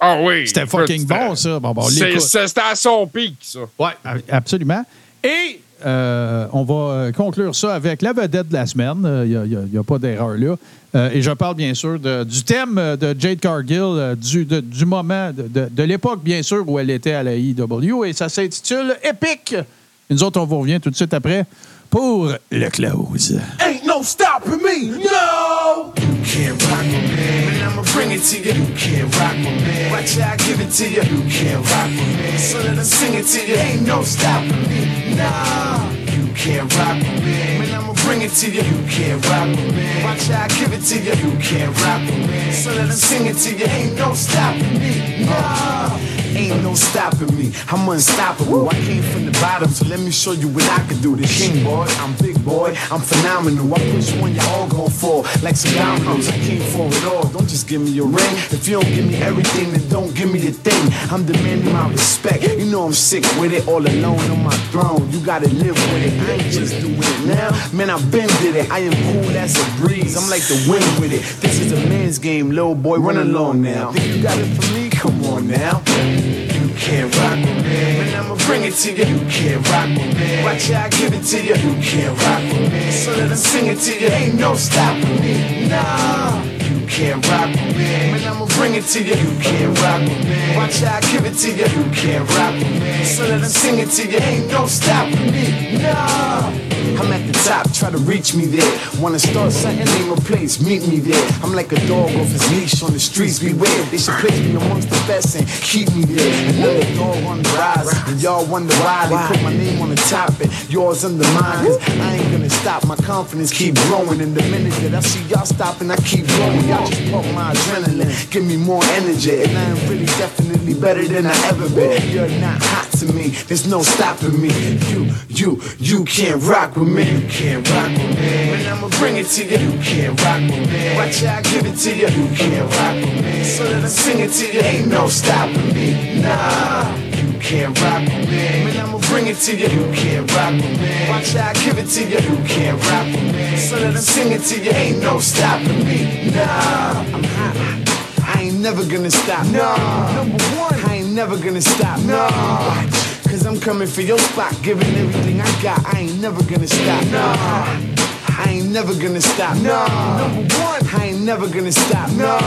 Ah 0.00 0.18
oui. 0.22 0.46
C'était 0.46 0.66
fucking 0.66 1.04
bon, 1.06 1.34
ça. 1.34 1.58
Bon, 1.58 1.74
C'était 1.82 2.60
à 2.60 2.74
son 2.74 3.06
pic, 3.06 3.34
ça. 3.42 3.60
Oui, 3.78 3.90
absolument. 4.30 4.84
Et 5.24 5.60
euh, 5.84 6.46
on 6.52 6.64
va 6.64 6.74
euh, 6.74 7.12
conclure 7.12 7.54
ça 7.54 7.74
avec 7.74 8.02
la 8.02 8.12
vedette 8.12 8.48
de 8.48 8.54
la 8.54 8.66
semaine. 8.66 8.98
Il 9.26 9.68
n'y 9.72 9.78
a, 9.78 9.82
pas 9.82 9.98
d'erreur 9.98 10.36
là. 10.36 10.56
Euh, 10.94 11.10
et 11.12 11.20
je 11.20 11.30
parle 11.32 11.54
bien 11.56 11.74
sûr 11.74 11.98
de- 12.00 12.24
du 12.24 12.42
thème 12.44 12.78
euh, 12.78 12.96
de 12.96 13.14
Jade 13.18 13.40
Cargill, 13.40 13.78
euh, 13.82 14.14
du, 14.14 14.44
de- 14.46 14.60
du 14.60 14.86
moment, 14.86 15.30
de, 15.32 15.42
de- 15.42 15.68
de 15.70 15.82
l'époque 15.82 16.22
bien 16.22 16.42
sûr 16.42 16.66
où 16.68 16.78
elle 16.78 16.88
était 16.90 17.12
à 17.12 17.22
la 17.22 17.34
IW. 17.36 18.04
Et 18.06 18.12
ça 18.14 18.28
s'intitule 18.28 18.96
Epic. 19.02 19.52
Et 19.52 20.14
nous 20.14 20.22
autres, 20.24 20.40
on 20.40 20.46
vous 20.46 20.60
revient 20.60 20.80
tout 20.80 20.88
de 20.90 20.96
suite 20.96 21.12
après 21.12 21.44
pour 21.90 22.32
le 22.50 22.70
close. 22.70 23.38
Ain't 23.60 23.84
no 23.86 24.02
stopping 24.02 24.62
me, 24.62 24.96
no! 24.98 25.92
You 26.28 26.34
can't 26.34 26.62
rock 26.64 26.84
my 26.84 26.92
man, 26.92 27.16
man, 27.16 27.72
I'ma 27.72 27.82
bring 27.94 28.10
it 28.10 28.20
to 28.20 28.36
you. 28.38 28.52
You 28.52 28.74
can't 28.76 29.16
rock 29.16 29.34
my 29.38 29.50
man, 29.64 29.90
watch 29.90 30.18
how 30.18 30.34
I 30.34 30.36
give 30.36 30.60
it 30.60 30.70
to 30.72 30.84
you. 30.84 31.00
You 31.00 31.22
can't 31.30 31.64
rock 31.64 31.88
my 31.88 32.04
man, 32.04 32.38
so 32.38 32.58
let 32.60 32.76
us 32.76 32.90
sing 32.92 33.14
it 33.14 33.24
to 33.24 33.48
you. 33.48 33.54
Ain't 33.54 33.86
no 33.86 34.02
stopping 34.02 34.68
me, 34.68 35.14
nah. 35.16 35.90
You 36.12 36.28
can't 36.34 36.68
rock 36.76 37.00
my 37.00 37.20
man, 37.24 37.60
man, 37.60 37.74
I'ma 37.80 37.94
bring 38.08 38.22
it 38.22 38.32
to 38.32 38.50
you. 38.50 38.62
You 38.62 38.88
can't 38.88 39.22
rock 39.28 39.48
my 39.48 39.70
man, 39.76 40.02
watch 40.02 40.30
I 40.30 40.48
give 40.48 40.72
it 40.72 40.82
to 40.90 40.96
you. 40.98 41.12
You 41.24 41.38
can't 41.38 41.72
rock 41.82 42.00
my 42.08 42.26
man, 42.26 42.52
so 42.54 42.70
let 42.70 42.88
us 42.88 43.02
sing 43.02 43.26
it 43.26 43.36
to 43.44 43.50
you. 43.54 43.66
Ain't 43.66 43.96
no 43.96 44.14
stopping 44.14 44.78
me, 44.80 45.26
nah. 45.26 46.18
Ain't 46.34 46.62
no 46.62 46.74
stopping 46.74 47.36
me. 47.36 47.52
I'm 47.68 47.88
unstoppable. 47.88 48.68
I 48.68 48.74
came 48.74 49.02
from 49.02 49.24
the 49.26 49.32
bottom, 49.32 49.68
so 49.68 49.86
let 49.86 49.98
me 49.98 50.10
show 50.10 50.32
you 50.32 50.48
what 50.48 50.64
I 50.70 50.86
can 50.86 51.00
do. 51.00 51.16
The 51.16 51.26
king 51.26 51.64
boy, 51.64 51.86
I'm 51.98 52.14
big 52.16 52.42
boy, 52.44 52.76
I'm 52.90 53.00
phenomenal. 53.00 53.74
I 53.74 53.78
push 53.90 54.14
one, 54.20 54.34
y'all 54.34 54.48
all 54.54 54.68
gon' 54.68 54.90
fall 54.90 55.22
like 55.42 55.56
some 55.56 55.74
dominoes. 55.74 56.28
I 56.28 56.38
came 56.38 56.62
for 56.72 56.86
it 56.86 57.04
all. 57.06 57.26
Don't 57.28 57.48
just 57.48 57.66
give 57.66 57.80
me 57.80 57.90
your 57.90 58.06
ring. 58.06 58.34
If 58.54 58.68
you 58.68 58.80
don't 58.80 58.94
give 58.94 59.06
me 59.06 59.16
everything, 59.16 59.72
then 59.72 59.88
don't 59.88 60.14
give 60.14 60.32
me 60.32 60.38
the 60.38 60.52
thing. 60.52 60.92
I'm 61.10 61.24
demanding 61.26 61.72
my 61.72 61.90
respect. 61.90 62.42
You 62.44 62.66
know 62.66 62.84
I'm 62.84 62.92
sick 62.92 63.24
with 63.40 63.52
it, 63.52 63.66
all 63.66 63.84
alone 63.84 64.30
on 64.30 64.44
my 64.44 64.56
throne. 64.70 65.10
You 65.10 65.20
gotta 65.20 65.48
live 65.48 65.74
with 65.74 66.06
it. 66.06 66.14
I 66.22 66.32
ain't 66.32 66.52
just 66.52 66.80
doing 66.80 66.98
it 66.98 67.26
now. 67.26 67.50
Man, 67.72 67.90
I've 67.98 68.12
been 68.12 68.28
did 68.38 68.54
it. 68.54 68.70
I 68.70 68.78
am 68.78 68.92
cool 69.10 69.36
as 69.36 69.58
a 69.58 69.80
breeze. 69.80 70.16
I'm 70.16 70.30
like 70.30 70.46
the 70.46 70.54
wind 70.70 70.86
with 71.00 71.12
it. 71.12 71.22
This 71.42 71.58
is 71.58 71.72
a 71.72 71.88
man's 71.88 72.20
game, 72.20 72.50
little 72.50 72.76
boy. 72.76 72.98
Run 72.98 73.16
along 73.16 73.60
now. 73.60 73.90
Think 73.90 74.16
you 74.16 74.22
got 74.22 74.38
it 74.38 74.46
for 74.54 74.72
me? 74.72 74.88
Come 74.88 75.24
on 75.24 75.48
now. 75.48 75.82
You 76.06 76.68
can't 76.78 77.10
rock 77.18 77.38
with 77.42 77.56
me. 77.56 77.98
Man, 77.98 78.14
I'ma 78.14 78.36
bring 78.46 78.62
it 78.62 78.74
to 78.74 78.92
you. 78.94 79.04
You 79.04 79.18
can't 79.28 79.68
rock 79.68 79.88
with 79.98 80.14
me. 80.14 80.44
Watch 80.44 80.70
how 80.70 80.84
I 80.84 80.88
give 80.90 81.12
it 81.12 81.24
to 81.24 81.42
you. 81.42 81.56
You 81.56 81.74
can't 81.82 82.14
rock 82.22 82.42
with 82.54 82.72
me. 82.72 82.90
So 82.92 83.10
let 83.16 83.32
us 83.32 83.42
sing 83.42 83.66
it 83.66 83.80
to 83.80 84.00
you. 84.00 84.06
Ain't 84.06 84.38
no 84.38 84.54
stopping 84.54 85.20
me. 85.20 85.66
Nah. 85.66 86.40
You 86.70 86.86
can't 86.86 87.26
rock 87.26 87.50
with 87.50 87.76
me. 87.76 88.14
Man, 88.14 88.28
I'ma 88.28 88.46
bring 88.54 88.76
it 88.76 88.84
to 88.94 89.02
you. 89.02 89.16
You 89.16 89.40
can't 89.42 89.76
rock 89.82 90.02
with 90.02 90.22
me. 90.22 90.56
Watch 90.56 90.78
how 90.82 90.98
I 90.98 91.00
give 91.00 91.26
it 91.26 91.34
to 91.34 91.50
you. 91.50 91.66
You 91.66 91.90
can't 91.90 92.30
rock 92.30 92.54
with 92.54 92.80
me. 92.80 93.02
So 93.02 93.26
let 93.26 93.42
us 93.42 93.54
sing 93.54 93.80
it 93.80 93.90
to 93.90 94.06
you. 94.06 94.18
Ain't 94.18 94.46
no 94.52 94.66
stopping 94.68 95.32
me. 95.32 95.82
Nah. 95.82 96.54
I'm 96.98 97.12
at 97.12 97.26
the 97.26 97.32
top, 97.46 97.72
try 97.72 97.90
to 97.90 97.98
reach 97.98 98.34
me 98.34 98.46
there. 98.46 98.72
Wanna 99.00 99.18
start 99.18 99.52
something, 99.52 99.84
name 99.84 100.10
a 100.12 100.16
place, 100.16 100.60
meet 100.60 100.86
me 100.88 100.98
there. 100.98 101.24
I'm 101.42 101.54
like 101.54 101.70
a 101.72 101.80
dog 101.86 102.10
off 102.16 102.28
his 102.28 102.50
leash 102.50 102.82
on 102.82 102.92
the 102.92 102.98
streets, 103.00 103.38
beware. 103.38 103.82
They 103.90 103.98
should 103.98 104.14
place 104.14 104.38
me 104.40 104.56
amongst 104.56 104.90
the 104.90 104.96
best 105.06 105.36
and 105.36 105.46
keep 105.46 105.88
me 105.94 106.02
there. 106.04 106.50
Another 106.50 106.94
dog 106.96 107.24
on 107.24 107.42
the 107.42 107.48
rise, 107.50 107.88
and 108.08 108.20
y'all 108.20 108.44
wonder 108.46 108.74
why 108.82 109.06
they 109.08 109.16
put 109.34 109.42
my 109.44 109.52
name 109.56 109.80
on 109.80 109.90
the 109.90 109.96
top 110.10 110.30
and 110.40 110.50
yours 110.70 111.04
under 111.04 111.24
mine. 111.38 111.64
'Cause 111.66 111.78
I 112.00 112.16
ain't 112.16 112.32
gonna 112.32 112.50
stop, 112.50 112.84
my 112.84 112.96
confidence 112.96 113.52
keep 113.52 113.74
growing. 113.86 114.20
And 114.20 114.34
the 114.34 114.42
minute 114.50 114.74
that 114.82 114.94
I 114.94 115.00
see 115.00 115.22
y'all 115.30 115.46
stopping, 115.46 115.90
I 115.90 115.96
keep 115.96 116.26
growing. 116.26 116.66
Y'all 116.68 116.86
just 116.88 117.10
pump 117.12 117.26
my 117.34 117.52
adrenaline, 117.54 118.30
give 118.30 118.44
me 118.44 118.56
more 118.56 118.84
energy. 118.98 119.42
And 119.44 119.56
I 119.56 119.62
am 119.62 119.78
really 119.88 120.06
definitely 120.22 120.74
better 120.74 121.06
than 121.06 121.26
I 121.26 121.36
ever 121.48 121.68
been. 121.68 122.10
You're 122.10 122.28
not 122.40 122.60
hot 122.62 122.90
to 122.98 123.06
me, 123.12 123.28
there's 123.46 123.66
no 123.66 123.82
stopping 123.82 124.40
me. 124.40 124.50
You, 124.90 125.06
you, 125.28 125.62
you 125.78 126.04
can't 126.04 126.42
rock 126.42 126.76
with 126.76 126.87
me. 126.87 126.87
You 126.96 127.20
can't 127.28 127.68
rock 127.70 127.90
with 127.90 128.18
me. 128.18 128.50
Man, 128.50 128.72
I'ma 128.72 128.88
bring 128.98 129.16
it 129.16 129.26
to 129.26 129.44
you. 129.44 129.58
You 129.58 129.78
can't 129.80 130.20
rock 130.22 130.40
with 130.40 130.72
me. 130.72 130.96
Watch 130.96 131.22
I 131.22 131.42
give 131.42 131.66
it 131.66 131.76
to 131.76 131.94
you. 131.94 132.08
You 132.08 132.34
can't 132.34 132.70
rock 132.76 132.94
with 132.94 133.24
me. 133.24 133.44
So 133.44 133.64
that 133.64 133.84
I 133.84 133.88
sing 133.88 134.20
it 134.20 134.32
to 134.32 134.52
you. 134.52 134.60
Ain't 134.60 134.88
no 134.88 135.08
stopping 135.08 135.74
me. 135.74 136.20
Nah. 136.22 136.96
You 137.14 137.38
can't 137.38 137.78
rock 137.80 138.00
with 138.00 138.30
me. 138.30 138.64
Man, 138.64 138.76
I'ma 138.78 138.98
bring 139.10 139.26
it 139.26 139.36
to 139.36 139.56
you. 139.56 139.68
You 139.68 139.92
can't 139.94 140.32
rock 140.32 140.52
with 140.54 140.80
me. 140.80 141.08
Watch 141.08 141.36
I 141.36 141.52
give 141.64 141.78
it 141.78 141.88
to 141.88 142.02
you. 142.02 142.18
You 142.18 142.44
can't 142.48 142.80
rock 142.88 143.06
with 143.06 143.36
me. 143.36 143.56
So 143.58 143.76
that 143.78 143.94
I 143.94 144.00
sing 144.00 144.32
it 144.32 144.42
to 144.48 144.58
you. 144.58 144.70
Ain't 144.70 145.02
no 145.02 145.20
stopping 145.20 145.84
me. 145.84 146.30
Nah. 146.32 147.04
I'm 147.14 147.24
hot. 147.24 148.34
I 148.36 148.42
ain't 148.42 148.60
never 148.60 148.84
gonna 148.84 149.10
stop. 149.10 149.44
No. 149.46 149.76
Number 150.16 150.42
one. 150.56 150.74
I 150.88 150.96
ain't 150.96 151.12
never 151.12 151.36
gonna 151.36 151.60
stop. 151.60 152.00
No. 152.00 153.07
Cause 153.28 153.44
I'm 153.44 153.60
coming 153.60 153.86
for 153.86 154.00
your 154.00 154.18
spot, 154.18 154.58
giving 154.62 154.88
everything 154.96 155.40
I 155.40 155.62
got. 155.62 155.84
I 155.94 156.00
ain't 156.00 156.18
never 156.18 156.42
gonna 156.44 156.66
stop. 156.66 157.04
Nah. 157.08 157.98
I 158.38 158.46
ain't 158.48 158.70
never 158.70 158.94
gonna 158.94 159.20
stop. 159.20 159.54
No. 159.56 159.86
Number 160.16 160.54
one. 160.54 160.86
I 160.94 161.08
ain't 161.08 161.20
never 161.20 161.46
gonna 161.46 161.70
stop. 161.70 162.10
No. 162.12 162.38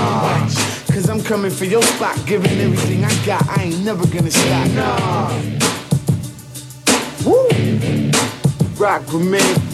Cause 0.92 1.08
I'm 1.08 1.22
coming 1.22 1.52
for 1.52 1.66
your 1.66 1.84
spot, 1.84 2.18
giving 2.26 2.60
everything 2.60 3.06
I 3.06 3.26
got. 3.26 3.48
I 3.48 3.66
ain't 3.66 3.86
never 3.86 4.08
gonna 4.08 4.32
stop. 4.32 4.68
No. 4.72 4.98
Woo. 7.26 8.12
Rock 8.80 9.06
with 9.14 9.28
me. 9.28 9.71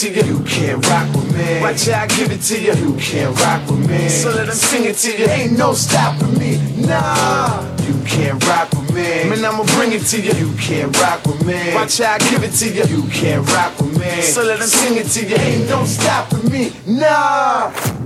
To 0.00 0.08
you. 0.08 0.22
You 0.22 0.44
can't 0.44 0.86
rock 0.88 1.14
with 1.14 1.36
me. 1.36 1.60
Watch 1.60 1.86
how 1.86 2.02
I 2.02 2.06
give 2.06 2.32
it 2.32 2.40
to 2.40 2.58
you. 2.58 2.72
You 2.72 2.96
can't 2.96 3.38
rock 3.38 3.68
with 3.68 3.86
me. 3.86 4.08
So 4.08 4.30
let 4.30 4.46
them 4.46 4.56
sing 4.56 4.84
it 4.86 4.96
to 4.96 5.18
you. 5.18 5.26
Ain't 5.26 5.58
no 5.58 5.74
stopping 5.74 6.38
me. 6.38 6.56
Nah. 6.86 7.60
You 7.86 7.94
can't 8.06 8.42
rock 8.46 8.70
with 8.72 8.94
me. 8.94 9.28
Man, 9.28 9.44
I'ma 9.44 9.64
bring 9.76 9.92
it 9.92 10.06
to 10.06 10.20
you. 10.20 10.32
You 10.32 10.56
can't 10.56 10.96
rock 11.00 11.22
with 11.26 11.44
me. 11.44 11.74
Watch 11.74 11.98
how 11.98 12.14
I 12.14 12.18
give 12.30 12.42
it 12.42 12.52
to 12.52 12.68
you. 12.72 12.84
You 12.84 13.10
can't 13.10 13.46
rock 13.52 13.78
with 13.78 13.98
me. 14.00 14.22
So 14.22 14.42
let 14.42 14.58
them 14.58 14.68
sing 14.68 14.96
it 14.96 15.08
to 15.08 15.26
you. 15.26 15.36
Ain't 15.36 15.68
no 15.68 15.84
stopping 15.84 16.50
me. 16.50 16.72
Nah. 16.86 17.99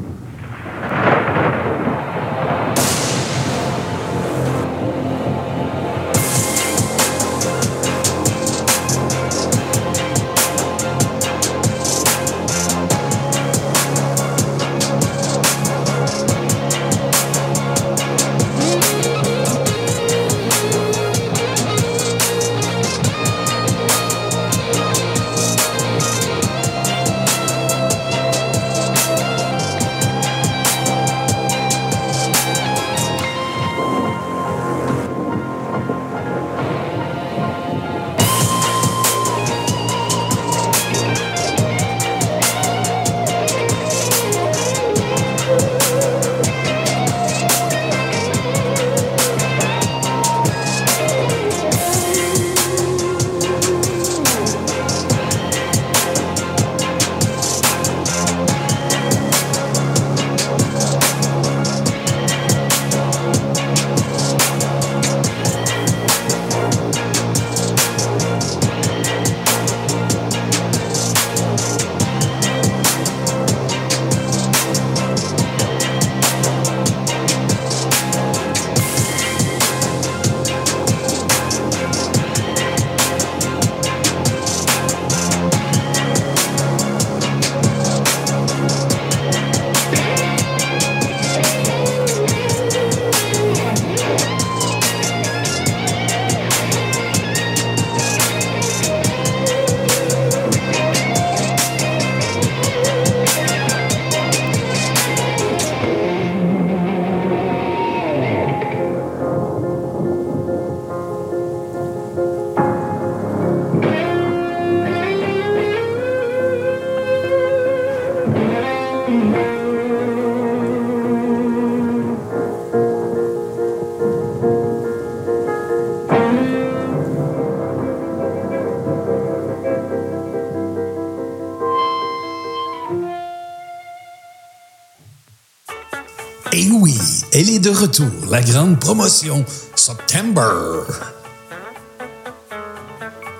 Retour, 137.85 138.31
la 138.31 138.41
grande 138.41 138.81
promotion 138.81 139.45
September. 139.75 140.85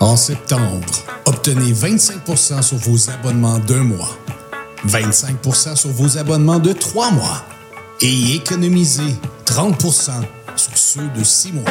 En 0.01 0.17
septembre, 0.17 0.93
obtenez 1.25 1.73
25% 1.73 2.61
sur 2.61 2.77
vos 2.77 3.11
abonnements 3.11 3.59
d'un 3.59 3.85
mois, 3.85 4.19
25% 4.87 5.77
sur 5.77 5.91
vos 5.91 6.19
abonnements 6.19 6.59
de 6.59 6.75
trois 6.75 7.11
mois 7.11 7.43
et 8.03 8.35
économisez 8.35 9.15
30% 9.47 10.11
sur 10.57 10.77
ceux 10.77 11.09
de 11.17 11.25
six 11.25 11.53
mois. 11.53 11.65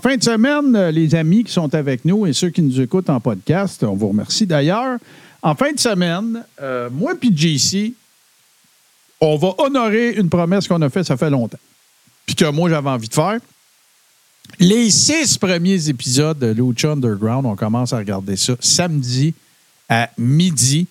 Fin 0.00 0.16
de 0.16 0.22
semaine, 0.22 0.74
euh, 0.74 0.90
les 0.90 1.14
amis 1.14 1.44
qui 1.44 1.52
sont 1.52 1.72
avec 1.74 2.04
nous 2.04 2.26
et 2.26 2.32
ceux 2.32 2.50
qui 2.50 2.62
nous 2.62 2.80
écoutent 2.80 3.10
en 3.10 3.20
podcast, 3.20 3.84
on 3.84 3.94
vous 3.94 4.08
remercie 4.08 4.46
d'ailleurs. 4.46 4.98
En 5.42 5.54
fin 5.54 5.72
de 5.72 5.78
semaine, 5.78 6.44
euh, 6.60 6.90
moi 6.90 7.14
puis 7.14 7.32
JC, 7.34 7.94
on 9.20 9.36
va 9.36 9.54
honorer 9.58 10.12
une 10.12 10.28
promesse 10.28 10.66
qu'on 10.66 10.82
a 10.82 10.90
faite 10.90 11.06
ça 11.06 11.16
fait 11.16 11.30
longtemps. 11.30 11.58
Puis 12.26 12.34
que 12.34 12.50
moi, 12.50 12.68
j'avais 12.68 12.90
envie 12.90 13.08
de 13.08 13.14
faire. 13.14 13.38
Les 14.58 14.90
six 14.90 15.38
premiers 15.38 15.88
épisodes 15.88 16.38
de 16.38 16.48
Lucha 16.48 16.92
Underground, 16.92 17.46
on 17.46 17.56
commence 17.56 17.92
à 17.92 17.98
regarder 17.98 18.36
ça 18.36 18.54
samedi 18.60 19.34
à 19.88 20.10
midi. 20.18 20.86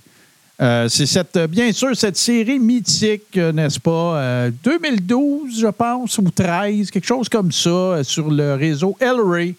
Euh, 0.62 0.90
c'est 0.90 1.06
cette, 1.06 1.38
bien 1.50 1.72
sûr 1.72 1.96
cette 1.96 2.18
série 2.18 2.60
mythique, 2.60 3.38
euh, 3.38 3.52
n'est-ce 3.54 3.80
pas? 3.80 4.18
euh, 4.18 4.52
2012, 4.64 5.62
je 5.62 5.68
pense, 5.68 6.18
ou 6.18 6.24
13, 6.30 6.92
quelque 6.92 7.06
chose 7.08 7.30
comme 7.30 7.52
ça, 7.52 7.70
euh, 7.70 8.04
sur 8.04 8.30
le 8.30 8.56
réseau 8.56 8.98
El 9.00 9.22
Rey. 9.22 9.56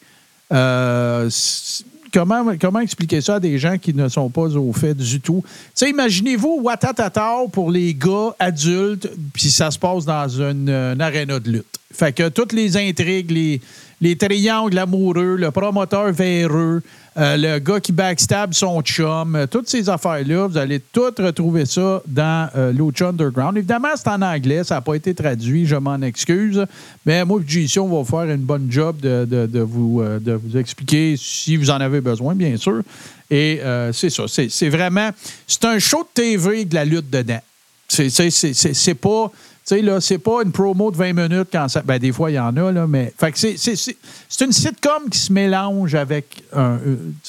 Euh, 0.52 1.30
c- 1.30 1.84
comment, 2.12 2.80
expliquer 2.80 3.20
ça 3.20 3.36
à 3.36 3.40
des 3.40 3.56
gens 3.58 3.78
qui 3.78 3.94
ne 3.94 4.08
sont 4.08 4.28
pas 4.28 4.42
au 4.56 4.72
fait 4.74 4.94
du 4.94 5.20
tout? 5.20 5.42
Tu 5.74 5.88
imaginez-vous 5.88 6.60
Watatata 6.62 7.34
pour 7.52 7.70
les 7.70 7.94
gars 7.94 8.34
adultes, 8.38 9.08
puis 9.32 9.50
ça 9.50 9.70
se 9.70 9.78
passe 9.78 10.04
dans 10.04 10.28
une, 10.28 10.68
une 10.68 11.00
aréna 11.00 11.38
de 11.40 11.50
lutte. 11.50 11.78
Fait 11.92 12.12
que 12.12 12.28
toutes 12.28 12.52
les 12.52 12.76
intrigues, 12.76 13.30
les, 13.30 13.60
les 14.00 14.16
triangles 14.16 14.78
amoureux, 14.78 15.36
le 15.36 15.50
promoteur 15.50 16.10
véreux, 16.12 16.82
euh, 17.18 17.36
le 17.36 17.58
gars 17.58 17.80
qui 17.80 17.92
backstab 17.92 18.54
son 18.54 18.80
chum, 18.82 19.34
euh, 19.36 19.46
toutes 19.46 19.68
ces 19.68 19.88
affaires-là, 19.90 20.46
vous 20.46 20.56
allez 20.56 20.80
toutes 20.80 21.18
retrouver 21.18 21.66
ça 21.66 22.00
dans 22.06 22.48
euh, 22.56 22.72
Underground. 23.00 23.58
Évidemment, 23.58 23.88
c'est 23.96 24.08
en 24.08 24.22
anglais, 24.22 24.64
ça 24.64 24.76
n'a 24.76 24.80
pas 24.80 24.94
été 24.94 25.12
traduit, 25.14 25.66
je 25.66 25.76
m'en 25.76 26.00
excuse. 26.02 26.64
Mais 27.04 27.24
moi, 27.24 27.40
JC, 27.46 27.78
on 27.78 28.02
va 28.02 28.04
faire 28.04 28.32
une 28.34 28.42
bonne 28.42 28.68
job 28.70 28.96
euh, 29.04 29.26
de 29.26 29.60
vous 29.60 30.56
expliquer 30.56 31.16
si 31.18 31.56
vous 31.56 31.68
en 31.70 31.80
avez 31.80 32.00
besoin, 32.00 32.34
bien 32.34 32.56
sûr. 32.56 32.82
Et 33.30 33.60
c'est 33.92 34.10
ça, 34.10 34.24
c'est 34.26 34.68
vraiment, 34.70 35.10
c'est 35.46 35.64
un 35.64 35.78
show 35.78 35.98
de 36.02 36.08
TV 36.22 36.64
de 36.64 36.74
la 36.74 36.84
lutte 36.84 37.10
dedans. 37.10 37.40
C'est 37.86 38.08
c'est- 38.10 38.30
c'est- 38.30 38.54
c'est 38.74 38.94
pas. 38.94 39.30
Tu 39.70 39.76
Tu 39.76 39.80
sais, 39.80 39.82
là, 39.82 40.00
c'est 40.00 40.18
pas 40.18 40.42
une 40.44 40.50
promo 40.50 40.90
de 40.90 40.96
20 40.96 41.12
minutes 41.12 41.48
quand 41.52 41.68
ça. 41.68 41.80
Ben, 41.82 41.98
des 41.98 42.10
fois, 42.10 42.30
il 42.30 42.34
y 42.34 42.38
en 42.40 42.56
a, 42.56 42.72
là, 42.72 42.86
mais. 42.88 43.12
Fait 43.16 43.30
que 43.30 43.38
c'est, 43.38 43.56
c'est, 43.56 43.76
c'est, 43.76 43.96
c'est 44.28 44.44
une 44.44 44.52
sitcom 44.52 45.08
qui 45.08 45.18
se 45.18 45.32
mélange 45.32 45.94
avec 45.94 46.42
un, 46.52 46.78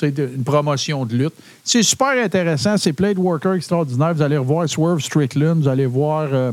euh, 0.03 0.09
de- 0.09 0.29
une 0.35 0.43
promotion 0.43 1.05
de 1.05 1.15
lutte. 1.15 1.33
C'est 1.63 1.83
super 1.83 2.11
intéressant. 2.23 2.77
C'est 2.77 2.93
plein 2.93 3.13
de 3.13 3.19
workers 3.19 3.53
extraordinaires. 3.53 4.13
Vous 4.15 4.21
allez 4.23 4.37
revoir 4.37 4.67
Swerve 4.67 4.99
Strickland, 5.01 5.61
vous 5.61 5.67
allez 5.67 5.85
voir. 5.85 6.29
euh, 6.33 6.51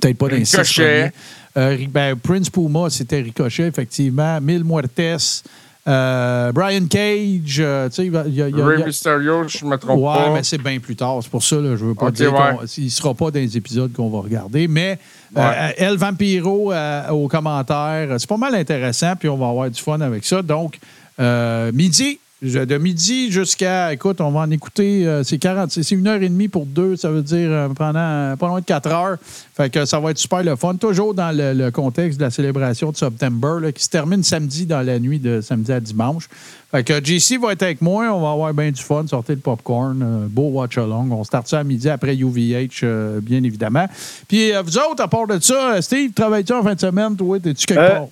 Peut-être 0.00 0.16
pas 0.18 0.28
Ricochet. 0.62 1.12
Euh, 1.56 1.76
ben, 1.90 2.16
Prince 2.16 2.48
Puma, 2.48 2.88
c'était 2.88 3.20
Ricochet, 3.20 3.66
effectivement. 3.66 4.40
Mil 4.40 4.64
Muertes. 4.64 5.42
Euh, 5.88 6.52
Brian 6.52 6.86
Cage. 6.88 7.56
euh, 7.58 7.88
tu 7.88 7.94
sais, 7.96 8.06
il 8.06 8.12
y 8.12 8.16
a- 8.16 8.24
il 8.26 8.34
y 8.34 8.42
a- 8.42 8.48
il 8.48 8.56
y 8.58 8.62
Ray 8.62 8.82
a- 8.82 8.86
Mysterio, 8.86 9.48
je 9.48 9.64
me 9.64 9.76
trompe 9.76 10.00
Ouais, 10.00 10.14
pas. 10.26 10.32
mais 10.34 10.42
c'est 10.44 10.58
bien 10.62 10.78
plus 10.78 10.94
tard. 10.96 11.18
C'est 11.22 11.30
pour 11.30 11.42
ça, 11.42 11.56
là, 11.56 11.76
je 11.76 11.84
veux 11.84 11.94
pas 11.94 12.10
dire 12.10 12.32
ouais. 12.32 12.66
qu'il 12.68 12.84
ne 12.84 12.88
sera 12.90 13.14
pas 13.14 13.30
dans 13.30 13.40
les 13.40 13.56
épisodes 13.56 13.92
qu'on 13.92 14.08
va 14.10 14.20
regarder. 14.20 14.68
Mais 14.68 14.98
euh, 15.36 15.70
El 15.76 15.96
Vampiro 15.96 16.72
aux 17.10 17.28
commentaires, 17.28 18.14
c'est 18.18 18.28
pas 18.28 18.36
mal 18.36 18.54
intéressant, 18.54 19.14
puis 19.18 19.28
on 19.28 19.36
va 19.36 19.48
avoir 19.48 19.70
du 19.70 19.80
fun 19.80 20.00
avec 20.00 20.24
ça. 20.24 20.40
Donc, 20.42 20.78
midi, 21.72 22.18
de 22.42 22.76
midi 22.78 23.30
jusqu'à, 23.30 23.92
écoute, 23.92 24.20
on 24.20 24.32
va 24.32 24.40
en 24.40 24.50
écouter, 24.50 25.06
euh, 25.06 25.22
c'est 25.22 25.38
40, 25.38 25.70
c'est 25.70 25.88
une 25.92 26.08
heure 26.08 26.20
et 26.20 26.28
demie 26.28 26.48
pour 26.48 26.66
deux, 26.66 26.96
ça 26.96 27.08
veut 27.08 27.22
dire 27.22 27.48
euh, 27.52 27.68
pendant 27.68 28.00
euh, 28.00 28.36
pas 28.36 28.48
loin 28.48 28.58
de 28.58 28.64
quatre 28.64 28.90
heures. 28.90 29.16
Fait 29.54 29.70
que 29.70 29.84
ça 29.84 30.00
va 30.00 30.10
être 30.10 30.18
super 30.18 30.42
le 30.42 30.56
fun, 30.56 30.74
toujours 30.74 31.14
dans 31.14 31.30
le, 31.36 31.52
le 31.52 31.70
contexte 31.70 32.18
de 32.18 32.24
la 32.24 32.30
célébration 32.30 32.90
de 32.90 32.96
September, 32.96 33.58
là, 33.60 33.70
qui 33.70 33.84
se 33.84 33.88
termine 33.88 34.24
samedi 34.24 34.66
dans 34.66 34.80
la 34.80 34.98
nuit 34.98 35.20
de 35.20 35.40
samedi 35.40 35.72
à 35.72 35.78
dimanche. 35.78 36.28
Fait 36.72 36.82
que 36.82 37.04
JC 37.04 37.38
va 37.38 37.52
être 37.52 37.62
avec 37.62 37.80
moi, 37.80 38.06
on 38.12 38.20
va 38.20 38.32
avoir 38.32 38.52
bien 38.52 38.72
du 38.72 38.82
fun, 38.82 39.06
sortir 39.06 39.36
le 39.36 39.40
popcorn, 39.40 40.26
beau 40.28 40.48
watch 40.48 40.78
along. 40.78 41.12
On 41.12 41.22
start 41.22 41.46
ça 41.46 41.60
à 41.60 41.64
midi 41.64 41.88
après 41.88 42.16
UVH, 42.16 43.20
bien 43.20 43.42
évidemment. 43.44 43.86
Puis 44.26 44.52
vous 44.52 44.78
autres, 44.78 45.02
à 45.02 45.08
part 45.08 45.26
de 45.26 45.38
ça, 45.38 45.80
Steve, 45.82 46.12
travailles-tu 46.12 46.54
en 46.54 46.62
fin 46.62 46.74
de 46.74 46.80
semaine, 46.80 47.14
toi, 47.14 47.38
t'es-tu 47.38 47.66
quelque 47.66 47.88
part? 47.88 48.08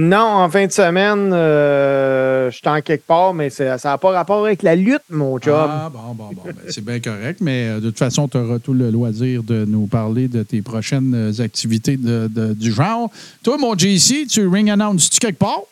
Non, 0.00 0.18
en 0.44 0.48
fin 0.48 0.64
de 0.64 0.70
semaine, 0.70 1.32
euh, 1.32 2.52
je 2.52 2.56
suis 2.56 2.68
en 2.68 2.80
quelque 2.82 3.04
part, 3.04 3.34
mais 3.34 3.50
ça 3.50 3.76
n'a 3.82 3.98
pas 3.98 4.10
rapport 4.12 4.44
avec 4.46 4.62
la 4.62 4.76
lutte, 4.76 5.02
mon 5.10 5.40
chum. 5.40 5.52
Ah, 5.54 5.90
bon, 5.92 6.14
bon, 6.14 6.30
bon. 6.34 6.42
ben, 6.44 6.54
c'est 6.68 6.84
bien 6.84 7.00
correct, 7.00 7.40
mais 7.40 7.66
euh, 7.68 7.80
de 7.80 7.86
toute 7.88 7.98
façon, 7.98 8.28
tu 8.28 8.36
auras 8.36 8.60
tout 8.60 8.74
le 8.74 8.90
loisir 8.92 9.42
de 9.42 9.64
nous 9.64 9.88
parler 9.88 10.28
de 10.28 10.44
tes 10.44 10.62
prochaines 10.62 11.12
euh, 11.16 11.42
activités 11.42 11.96
de- 11.96 12.28
de- 12.30 12.54
du 12.54 12.72
genre. 12.72 13.10
Toi, 13.42 13.58
mon 13.58 13.76
JC, 13.76 14.28
tu 14.30 14.46
ring 14.46 14.70
announces-tu 14.70 15.18
quelque 15.18 15.38
part? 15.40 15.62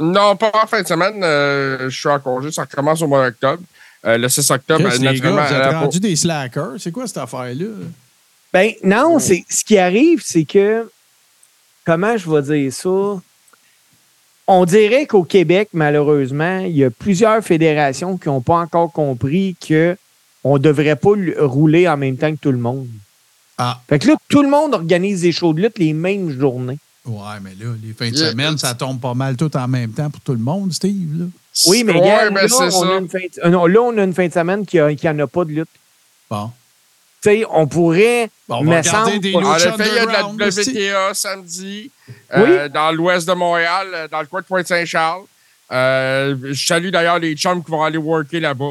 Non, 0.00 0.36
pas 0.36 0.52
en 0.54 0.66
fin 0.66 0.80
de 0.80 0.86
semaine. 0.86 1.22
euh, 1.22 1.90
je 1.90 1.98
suis 2.00 2.08
en 2.08 2.18
congé. 2.18 2.50
Ça 2.52 2.62
recommence 2.62 3.02
au 3.02 3.06
mois 3.08 3.26
d'octobre. 3.26 3.62
Euh, 4.06 4.16
le 4.16 4.28
6 4.30 4.50
octobre, 4.52 4.88
Chris, 4.88 4.98
les 5.00 5.04
naturellement, 5.04 5.36
gars, 5.42 5.48
vous 5.48 5.54
êtes 5.54 5.74
rendus 5.74 6.00
des 6.00 6.16
slackers. 6.16 6.72
C'est 6.78 6.92
quoi 6.92 7.06
cette 7.06 7.18
affaire-là? 7.18 7.66
Ben 8.54 8.72
non, 8.84 9.18
c'est 9.18 9.44
ce 9.50 9.62
qui 9.64 9.76
arrive, 9.76 10.22
c'est 10.24 10.44
que 10.44 10.88
comment 11.84 12.16
je 12.16 12.30
vais 12.30 12.40
dire 12.42 12.72
ça? 12.72 13.20
On 14.48 14.64
dirait 14.64 15.06
qu'au 15.06 15.24
Québec, 15.24 15.70
malheureusement, 15.72 16.58
il 16.60 16.76
y 16.76 16.84
a 16.84 16.90
plusieurs 16.90 17.42
fédérations 17.42 18.16
qui 18.16 18.28
n'ont 18.28 18.40
pas 18.40 18.58
encore 18.58 18.92
compris 18.92 19.56
que 19.66 19.96
on 20.44 20.54
ne 20.54 20.58
devrait 20.58 20.94
pas 20.96 21.10
rouler 21.40 21.88
en 21.88 21.96
même 21.96 22.16
temps 22.16 22.30
que 22.30 22.38
tout 22.40 22.52
le 22.52 22.58
monde. 22.58 22.86
Ah. 23.58 23.80
Fait 23.88 23.98
que 23.98 24.06
là, 24.06 24.14
tout 24.28 24.42
le 24.42 24.48
monde 24.48 24.74
organise 24.74 25.22
des 25.22 25.32
shows 25.32 25.52
de 25.52 25.62
lutte 25.62 25.78
les 25.78 25.92
mêmes 25.92 26.30
journées. 26.30 26.78
Ouais, 27.04 27.40
mais 27.42 27.50
là, 27.58 27.72
les 27.82 27.92
fins 27.92 28.10
de 28.10 28.16
Yeah. 28.16 28.30
semaine, 28.30 28.58
ça 28.58 28.74
tombe 28.74 29.00
pas 29.00 29.14
mal 29.14 29.36
tout 29.36 29.54
en 29.56 29.66
même 29.66 29.90
temps 29.92 30.10
pour 30.10 30.20
tout 30.20 30.32
le 30.32 30.38
monde, 30.38 30.72
Steve. 30.72 31.18
Là. 31.20 31.24
Oui, 31.68 31.82
mais, 31.84 31.92
Ouais, 31.94 32.00
regarde, 32.00 32.34
mais 32.34 32.46
là, 32.46 32.68
on 32.74 32.82
a 32.96 32.98
une 32.98 33.08
fin 33.08 33.18
de, 33.18 33.48
non, 33.48 33.66
là, 33.66 33.80
on 33.80 33.96
a 33.98 34.04
une 34.04 34.12
fin 34.12 34.26
de 34.28 34.32
semaine 34.32 34.66
qui 34.66 34.76
n'en 34.78 35.18
a 35.18 35.26
pas 35.26 35.44
de 35.44 35.50
lutte. 35.52 35.68
Bon. 36.30 36.50
Tu 37.26 37.32
sais, 37.40 37.44
on 37.50 37.66
pourrait. 37.66 38.30
Bon, 38.48 38.58
on 38.60 38.64
va 38.64 38.78
regarder 38.78 39.10
semble, 39.10 39.20
des 39.20 39.32
pas- 39.32 39.38
En 39.38 39.54
Lucha 39.54 39.68
effet, 39.70 39.88
il 39.88 39.94
y 39.94 39.98
a 39.98 40.06
de 40.06 40.12
la 40.12 40.26
aussi. 40.46 40.70
WTA 40.70 41.14
samedi 41.14 41.90
euh, 42.34 42.68
dans 42.68 42.92
l'ouest 42.92 43.26
de 43.26 43.32
Montréal, 43.34 43.88
euh, 43.92 44.06
dans 44.08 44.20
le 44.20 44.26
coin 44.26 44.40
de 44.42 44.46
Pointe-Saint-Charles. 44.46 45.24
Euh, 45.72 46.36
je 46.52 46.66
salue 46.66 46.90
d'ailleurs 46.90 47.18
les 47.18 47.34
chums 47.34 47.64
qui 47.64 47.70
vont 47.72 47.82
aller 47.82 47.98
worker 47.98 48.38
là-bas. 48.38 48.70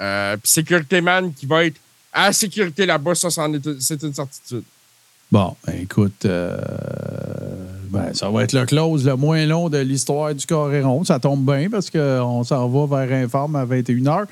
Euh, 0.00 0.36
Puis 0.38 0.50
Sécurité 0.50 1.02
Man 1.02 1.34
qui 1.34 1.44
va 1.44 1.66
être 1.66 1.76
à 2.10 2.32
sécurité 2.32 2.86
là-bas, 2.86 3.14
ça, 3.14 3.28
c'est 3.30 4.02
une 4.02 4.14
certitude. 4.14 4.64
Bon, 5.30 5.54
ben, 5.66 5.74
écoute, 5.82 6.24
euh, 6.24 6.58
ben, 7.90 8.14
ça 8.14 8.30
va 8.30 8.44
être 8.44 8.52
le 8.52 8.64
close 8.66 9.04
le 9.04 9.16
moins 9.16 9.44
long 9.46 9.68
de 9.68 9.78
l'histoire 9.78 10.34
du 10.34 10.46
Coréron. 10.46 11.02
Ça 11.04 11.18
tombe 11.18 11.44
bien 11.44 11.68
parce 11.70 11.90
qu'on 11.90 12.44
s'en 12.44 12.68
va 12.68 13.04
vers 13.06 13.22
Informe 13.24 13.56
à 13.56 13.66
21h. 13.66 14.24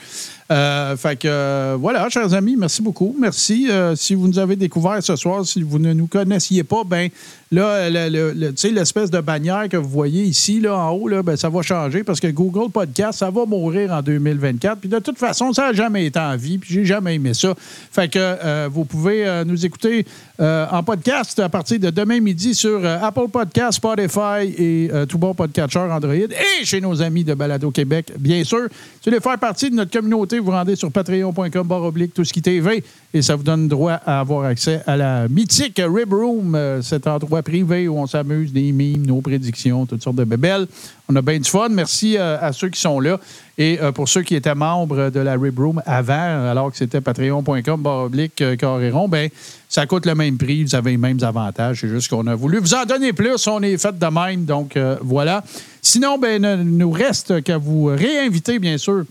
Euh, 0.50 0.96
fait 0.96 1.16
que 1.16 1.28
euh, 1.28 1.76
voilà, 1.78 2.08
chers 2.08 2.32
amis, 2.32 2.56
merci 2.56 2.80
beaucoup. 2.80 3.14
Merci. 3.20 3.66
Euh, 3.70 3.94
si 3.96 4.14
vous 4.14 4.28
nous 4.28 4.38
avez 4.38 4.56
découvert 4.56 5.02
ce 5.02 5.14
soir, 5.16 5.44
si 5.44 5.60
vous 5.62 5.78
ne 5.78 5.92
nous 5.92 6.06
connaissiez 6.06 6.62
pas, 6.64 6.84
ben 6.86 7.08
là, 7.52 7.90
le- 7.90 8.32
le- 8.32 8.54
l'espèce 8.72 9.10
de 9.10 9.20
bannière 9.20 9.68
que 9.68 9.76
vous 9.76 9.88
voyez 9.90 10.22
ici, 10.22 10.60
là, 10.60 10.74
en 10.78 10.90
haut, 10.92 11.08
là, 11.08 11.22
ben, 11.22 11.36
ça 11.36 11.50
va 11.50 11.60
changer 11.60 12.02
parce 12.04 12.20
que 12.20 12.28
Google 12.28 12.70
Podcast, 12.70 13.18
ça 13.18 13.30
va 13.30 13.44
mourir 13.44 13.92
en 13.92 14.00
2024. 14.00 14.78
Puis 14.80 14.88
de 14.88 14.98
toute 15.00 15.18
façon, 15.18 15.52
ça 15.52 15.66
n'a 15.68 15.72
jamais 15.74 16.06
été 16.06 16.18
en 16.18 16.36
vie, 16.36 16.56
puis 16.58 16.72
j'ai 16.72 16.84
jamais 16.86 17.16
aimé 17.16 17.34
ça. 17.34 17.54
Fait 17.90 18.08
que 18.08 18.68
vous 18.68 18.84
pouvez 18.86 19.42
nous 19.44 19.66
écouter 19.66 20.06
en 20.40 20.82
podcast 20.82 21.38
à 21.40 21.48
partir 21.48 21.78
de 21.80 21.90
demain 21.90 22.20
midi 22.20 22.54
sur 22.54 22.80
Apple 22.86 23.28
Podcast, 23.30 23.47
Spotify 23.70 24.46
et 24.56 24.90
euh, 24.92 25.06
tout 25.06 25.18
bon 25.18 25.34
podcatcher 25.34 25.78
Android 25.78 26.14
et 26.14 26.64
chez 26.64 26.80
nos 26.80 27.02
amis 27.02 27.24
de 27.24 27.34
Balado 27.34 27.70
Québec, 27.70 28.12
bien 28.18 28.44
sûr. 28.44 28.68
Si 28.70 28.74
vous 28.74 29.10
voulez 29.10 29.20
faire 29.20 29.38
partie 29.38 29.70
de 29.70 29.74
notre 29.74 29.90
communauté, 29.90 30.38
vous 30.38 30.46
vous 30.46 30.50
rendez 30.52 30.76
sur 30.76 30.90
patreon.com 30.90 31.66
barre 31.66 31.84
oblique 31.84 32.14
tout 32.14 32.24
ce 32.24 32.32
qui 32.32 32.42
TV 32.42 32.82
et 33.14 33.22
ça 33.22 33.36
vous 33.36 33.42
donne 33.42 33.68
droit 33.68 34.00
à 34.04 34.20
avoir 34.20 34.44
accès 34.44 34.82
à 34.86 34.96
la 34.96 35.28
mythique 35.28 35.80
Rib 35.84 36.12
Room, 36.12 36.54
euh, 36.54 36.82
cet 36.82 37.06
endroit 37.06 37.42
privé 37.42 37.88
où 37.88 37.98
on 37.98 38.06
s'amuse, 38.06 38.52
des 38.52 38.72
mimes, 38.72 39.06
nos 39.06 39.20
prédictions, 39.20 39.86
toutes 39.86 40.02
sortes 40.02 40.16
de 40.16 40.24
bébelles. 40.24 40.66
On 41.08 41.16
a 41.16 41.22
bien 41.22 41.38
du 41.38 41.48
fun. 41.48 41.68
Merci 41.70 42.16
euh, 42.18 42.38
à 42.40 42.52
ceux 42.52 42.68
qui 42.68 42.80
sont 42.80 43.00
là. 43.00 43.18
Et 43.60 43.80
pour 43.92 44.08
ceux 44.08 44.22
qui 44.22 44.36
étaient 44.36 44.54
membres 44.54 45.10
de 45.10 45.18
la 45.18 45.32
Rib 45.32 45.58
Room 45.58 45.82
avant, 45.84 46.48
alors 46.48 46.70
que 46.70 46.76
c'était 46.76 47.00
patreon.com 47.00 47.82
barre 47.82 48.04
oblique 48.04 48.40
euh, 48.40 48.56
carré 48.56 48.90
rond, 48.90 49.08
ben, 49.08 49.28
ça 49.68 49.86
coûte 49.86 50.06
le 50.06 50.14
même 50.14 50.38
prix. 50.38 50.64
Vous 50.64 50.74
avez 50.74 50.92
les 50.92 50.96
mêmes 50.96 51.22
avantages. 51.22 51.80
C'est 51.80 51.88
juste 51.88 52.08
qu'on 52.08 52.26
a 52.26 52.34
voulu 52.34 52.58
vous 52.58 52.74
en 52.74 52.84
donner 52.84 53.12
plus. 53.12 53.46
On 53.46 53.62
est 53.62 53.76
fait 53.76 53.98
de 53.98 54.06
même. 54.06 54.44
Donc, 54.44 54.76
euh, 54.76 54.96
voilà. 55.02 55.44
Sinon, 55.82 56.18
ben, 56.18 56.40
ne 56.40 56.56
nous 56.56 56.90
reste 56.90 57.42
qu'à 57.42 57.58
vous 57.58 57.84
réinviter, 57.84 58.58
bien 58.58 58.78
sûr, 58.78 59.04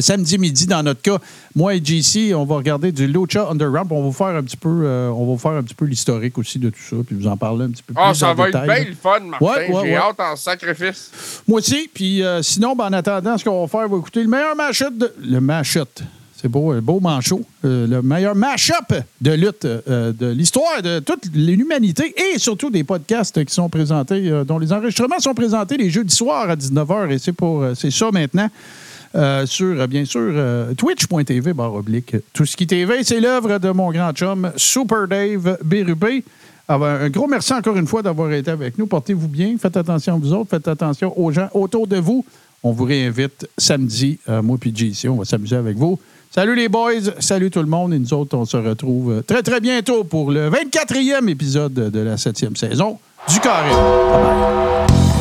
samedi 0.00 0.38
midi, 0.38 0.66
dans 0.66 0.82
notre 0.82 1.02
cas, 1.02 1.18
moi 1.54 1.74
et 1.74 1.82
JC, 1.84 2.34
on 2.34 2.44
va 2.44 2.56
regarder 2.56 2.92
du 2.92 3.06
Lucha 3.06 3.48
Underground. 3.48 3.90
On 3.90 3.96
va 3.96 4.02
vous 4.02 4.12
faire 4.12 4.28
un 4.28 4.42
petit 4.42 4.56
peu, 4.56 4.82
euh, 4.84 5.08
on 5.10 5.32
va 5.32 5.38
faire 5.38 5.52
un 5.52 5.62
petit 5.62 5.74
peu 5.74 5.84
l'historique 5.84 6.38
aussi 6.38 6.58
de 6.58 6.70
tout 6.70 6.80
ça, 6.80 6.96
puis 7.06 7.16
vous 7.16 7.26
en 7.26 7.36
parler 7.36 7.66
un 7.66 7.70
petit 7.70 7.82
peu 7.82 7.94
plus. 7.94 8.02
Ah, 8.02 8.14
ça 8.14 8.30
en 8.30 8.34
va 8.34 8.46
détail, 8.46 8.68
être 8.68 8.74
bien 8.76 8.90
le 8.90 8.96
fun, 8.96 9.20
Martin. 9.20 9.44
Ouais, 9.44 9.70
ouais, 9.70 9.82
J'ai 9.84 9.92
ouais. 9.92 9.96
hâte 9.96 10.20
en 10.20 10.36
sacrifice. 10.36 11.10
Moi 11.46 11.58
aussi. 11.58 11.90
Puis 11.92 12.22
euh, 12.22 12.42
sinon, 12.42 12.74
ben, 12.74 12.86
en 12.86 12.92
attendant, 12.92 13.36
ce 13.36 13.44
qu'on 13.44 13.60
va 13.60 13.68
faire, 13.68 13.88
on 13.88 13.94
va 13.94 13.98
écouter 13.98 14.22
le 14.22 14.28
meilleur 14.28 14.56
match-up 14.56 14.94
de. 14.96 15.12
Le 15.22 15.40
match-up. 15.40 15.88
C'est 16.44 16.50
beau, 16.50 16.72
un 16.72 16.82
beau 16.82 17.00
manchot. 17.00 17.40
Euh, 17.64 17.86
le 17.86 18.02
meilleur 18.02 18.34
mash-up 18.34 18.92
de 19.22 19.30
lutte 19.30 19.64
euh, 19.64 20.12
de 20.12 20.26
l'histoire 20.26 20.82
de 20.82 20.98
toute 20.98 21.34
l'humanité 21.34 22.14
et 22.20 22.38
surtout 22.38 22.68
des 22.68 22.84
podcasts 22.84 23.42
qui 23.42 23.54
sont 23.54 23.70
présentés, 23.70 24.28
euh, 24.28 24.44
dont 24.44 24.58
les 24.58 24.70
enregistrements 24.70 25.18
sont 25.20 25.32
présentés 25.32 25.78
les 25.78 25.88
jeudis 25.88 26.14
soirs 26.14 26.50
à 26.50 26.56
19h. 26.56 27.10
Et 27.12 27.18
c'est 27.18 27.32
pour 27.32 27.62
euh, 27.62 27.72
c'est 27.74 27.90
ça 27.90 28.10
maintenant. 28.12 28.50
Euh, 29.14 29.46
sur, 29.46 29.80
euh, 29.80 29.86
bien 29.86 30.04
sûr, 30.04 30.20
euh, 30.20 30.74
twitch.tv, 30.74 31.54
barre. 31.54 31.80
Tout 32.34 32.44
ce 32.44 32.58
qui 32.58 32.66
TV, 32.66 33.02
c'est 33.04 33.20
l'œuvre 33.20 33.58
de 33.58 33.70
mon 33.70 33.90
grand 33.90 34.12
chum, 34.12 34.52
Super 34.54 35.08
Dave 35.08 35.56
Bérubé. 35.64 36.24
Alors, 36.68 36.84
un 36.84 37.08
gros 37.08 37.26
merci 37.26 37.54
encore 37.54 37.78
une 37.78 37.86
fois 37.86 38.02
d'avoir 38.02 38.30
été 38.32 38.50
avec 38.50 38.76
nous. 38.76 38.86
Portez-vous 38.86 39.28
bien. 39.28 39.56
Faites 39.58 39.78
attention 39.78 40.16
à 40.16 40.18
vous 40.18 40.34
autres. 40.34 40.50
Faites 40.50 40.68
attention 40.68 41.18
aux 41.18 41.32
gens 41.32 41.48
autour 41.54 41.86
de 41.86 41.96
vous. 41.96 42.22
On 42.66 42.72
vous 42.72 42.84
réinvite 42.84 43.46
samedi, 43.58 44.18
euh, 44.26 44.42
moi 44.42 44.56
puis 44.58 44.74
JC. 44.74 45.06
On 45.10 45.16
va 45.16 45.26
s'amuser 45.26 45.54
avec 45.54 45.76
vous. 45.76 46.00
Salut 46.34 46.56
les 46.56 46.68
boys. 46.68 47.12
Salut 47.20 47.48
tout 47.48 47.60
le 47.60 47.66
monde. 47.66 47.94
Et 47.94 47.98
nous 48.00 48.12
autres, 48.12 48.36
on 48.36 48.44
se 48.44 48.56
retrouve 48.56 49.12
euh, 49.12 49.22
très, 49.22 49.44
très 49.44 49.60
bientôt 49.60 50.02
pour 50.02 50.32
le 50.32 50.50
24e 50.50 51.28
épisode 51.28 51.74
de 51.74 52.00
la 52.00 52.16
7e 52.16 52.56
saison 52.56 52.98
du 53.28 53.38
Carré. 53.38 53.70
Bye 53.70 54.22
bye. 54.24 55.13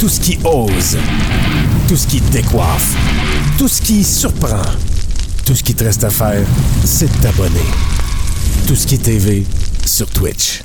Tout 0.00 0.08
ce 0.08 0.20
qui 0.20 0.38
ose, 0.44 0.96
tout 1.88 1.96
ce 1.96 2.06
qui 2.06 2.20
décoiffe, 2.20 2.96
tout 3.58 3.68
ce 3.68 3.82
qui 3.82 4.02
surprend, 4.02 4.62
tout 5.44 5.54
ce 5.54 5.62
qui 5.62 5.74
te 5.74 5.84
reste 5.84 6.04
à 6.04 6.10
faire, 6.10 6.46
c'est 6.84 7.10
de 7.10 7.22
t'abonner. 7.22 7.66
Tout 8.66 8.74
ce 8.74 8.86
qui 8.86 8.98
TV 8.98 9.44
sur 9.84 10.08
Twitch. 10.08 10.62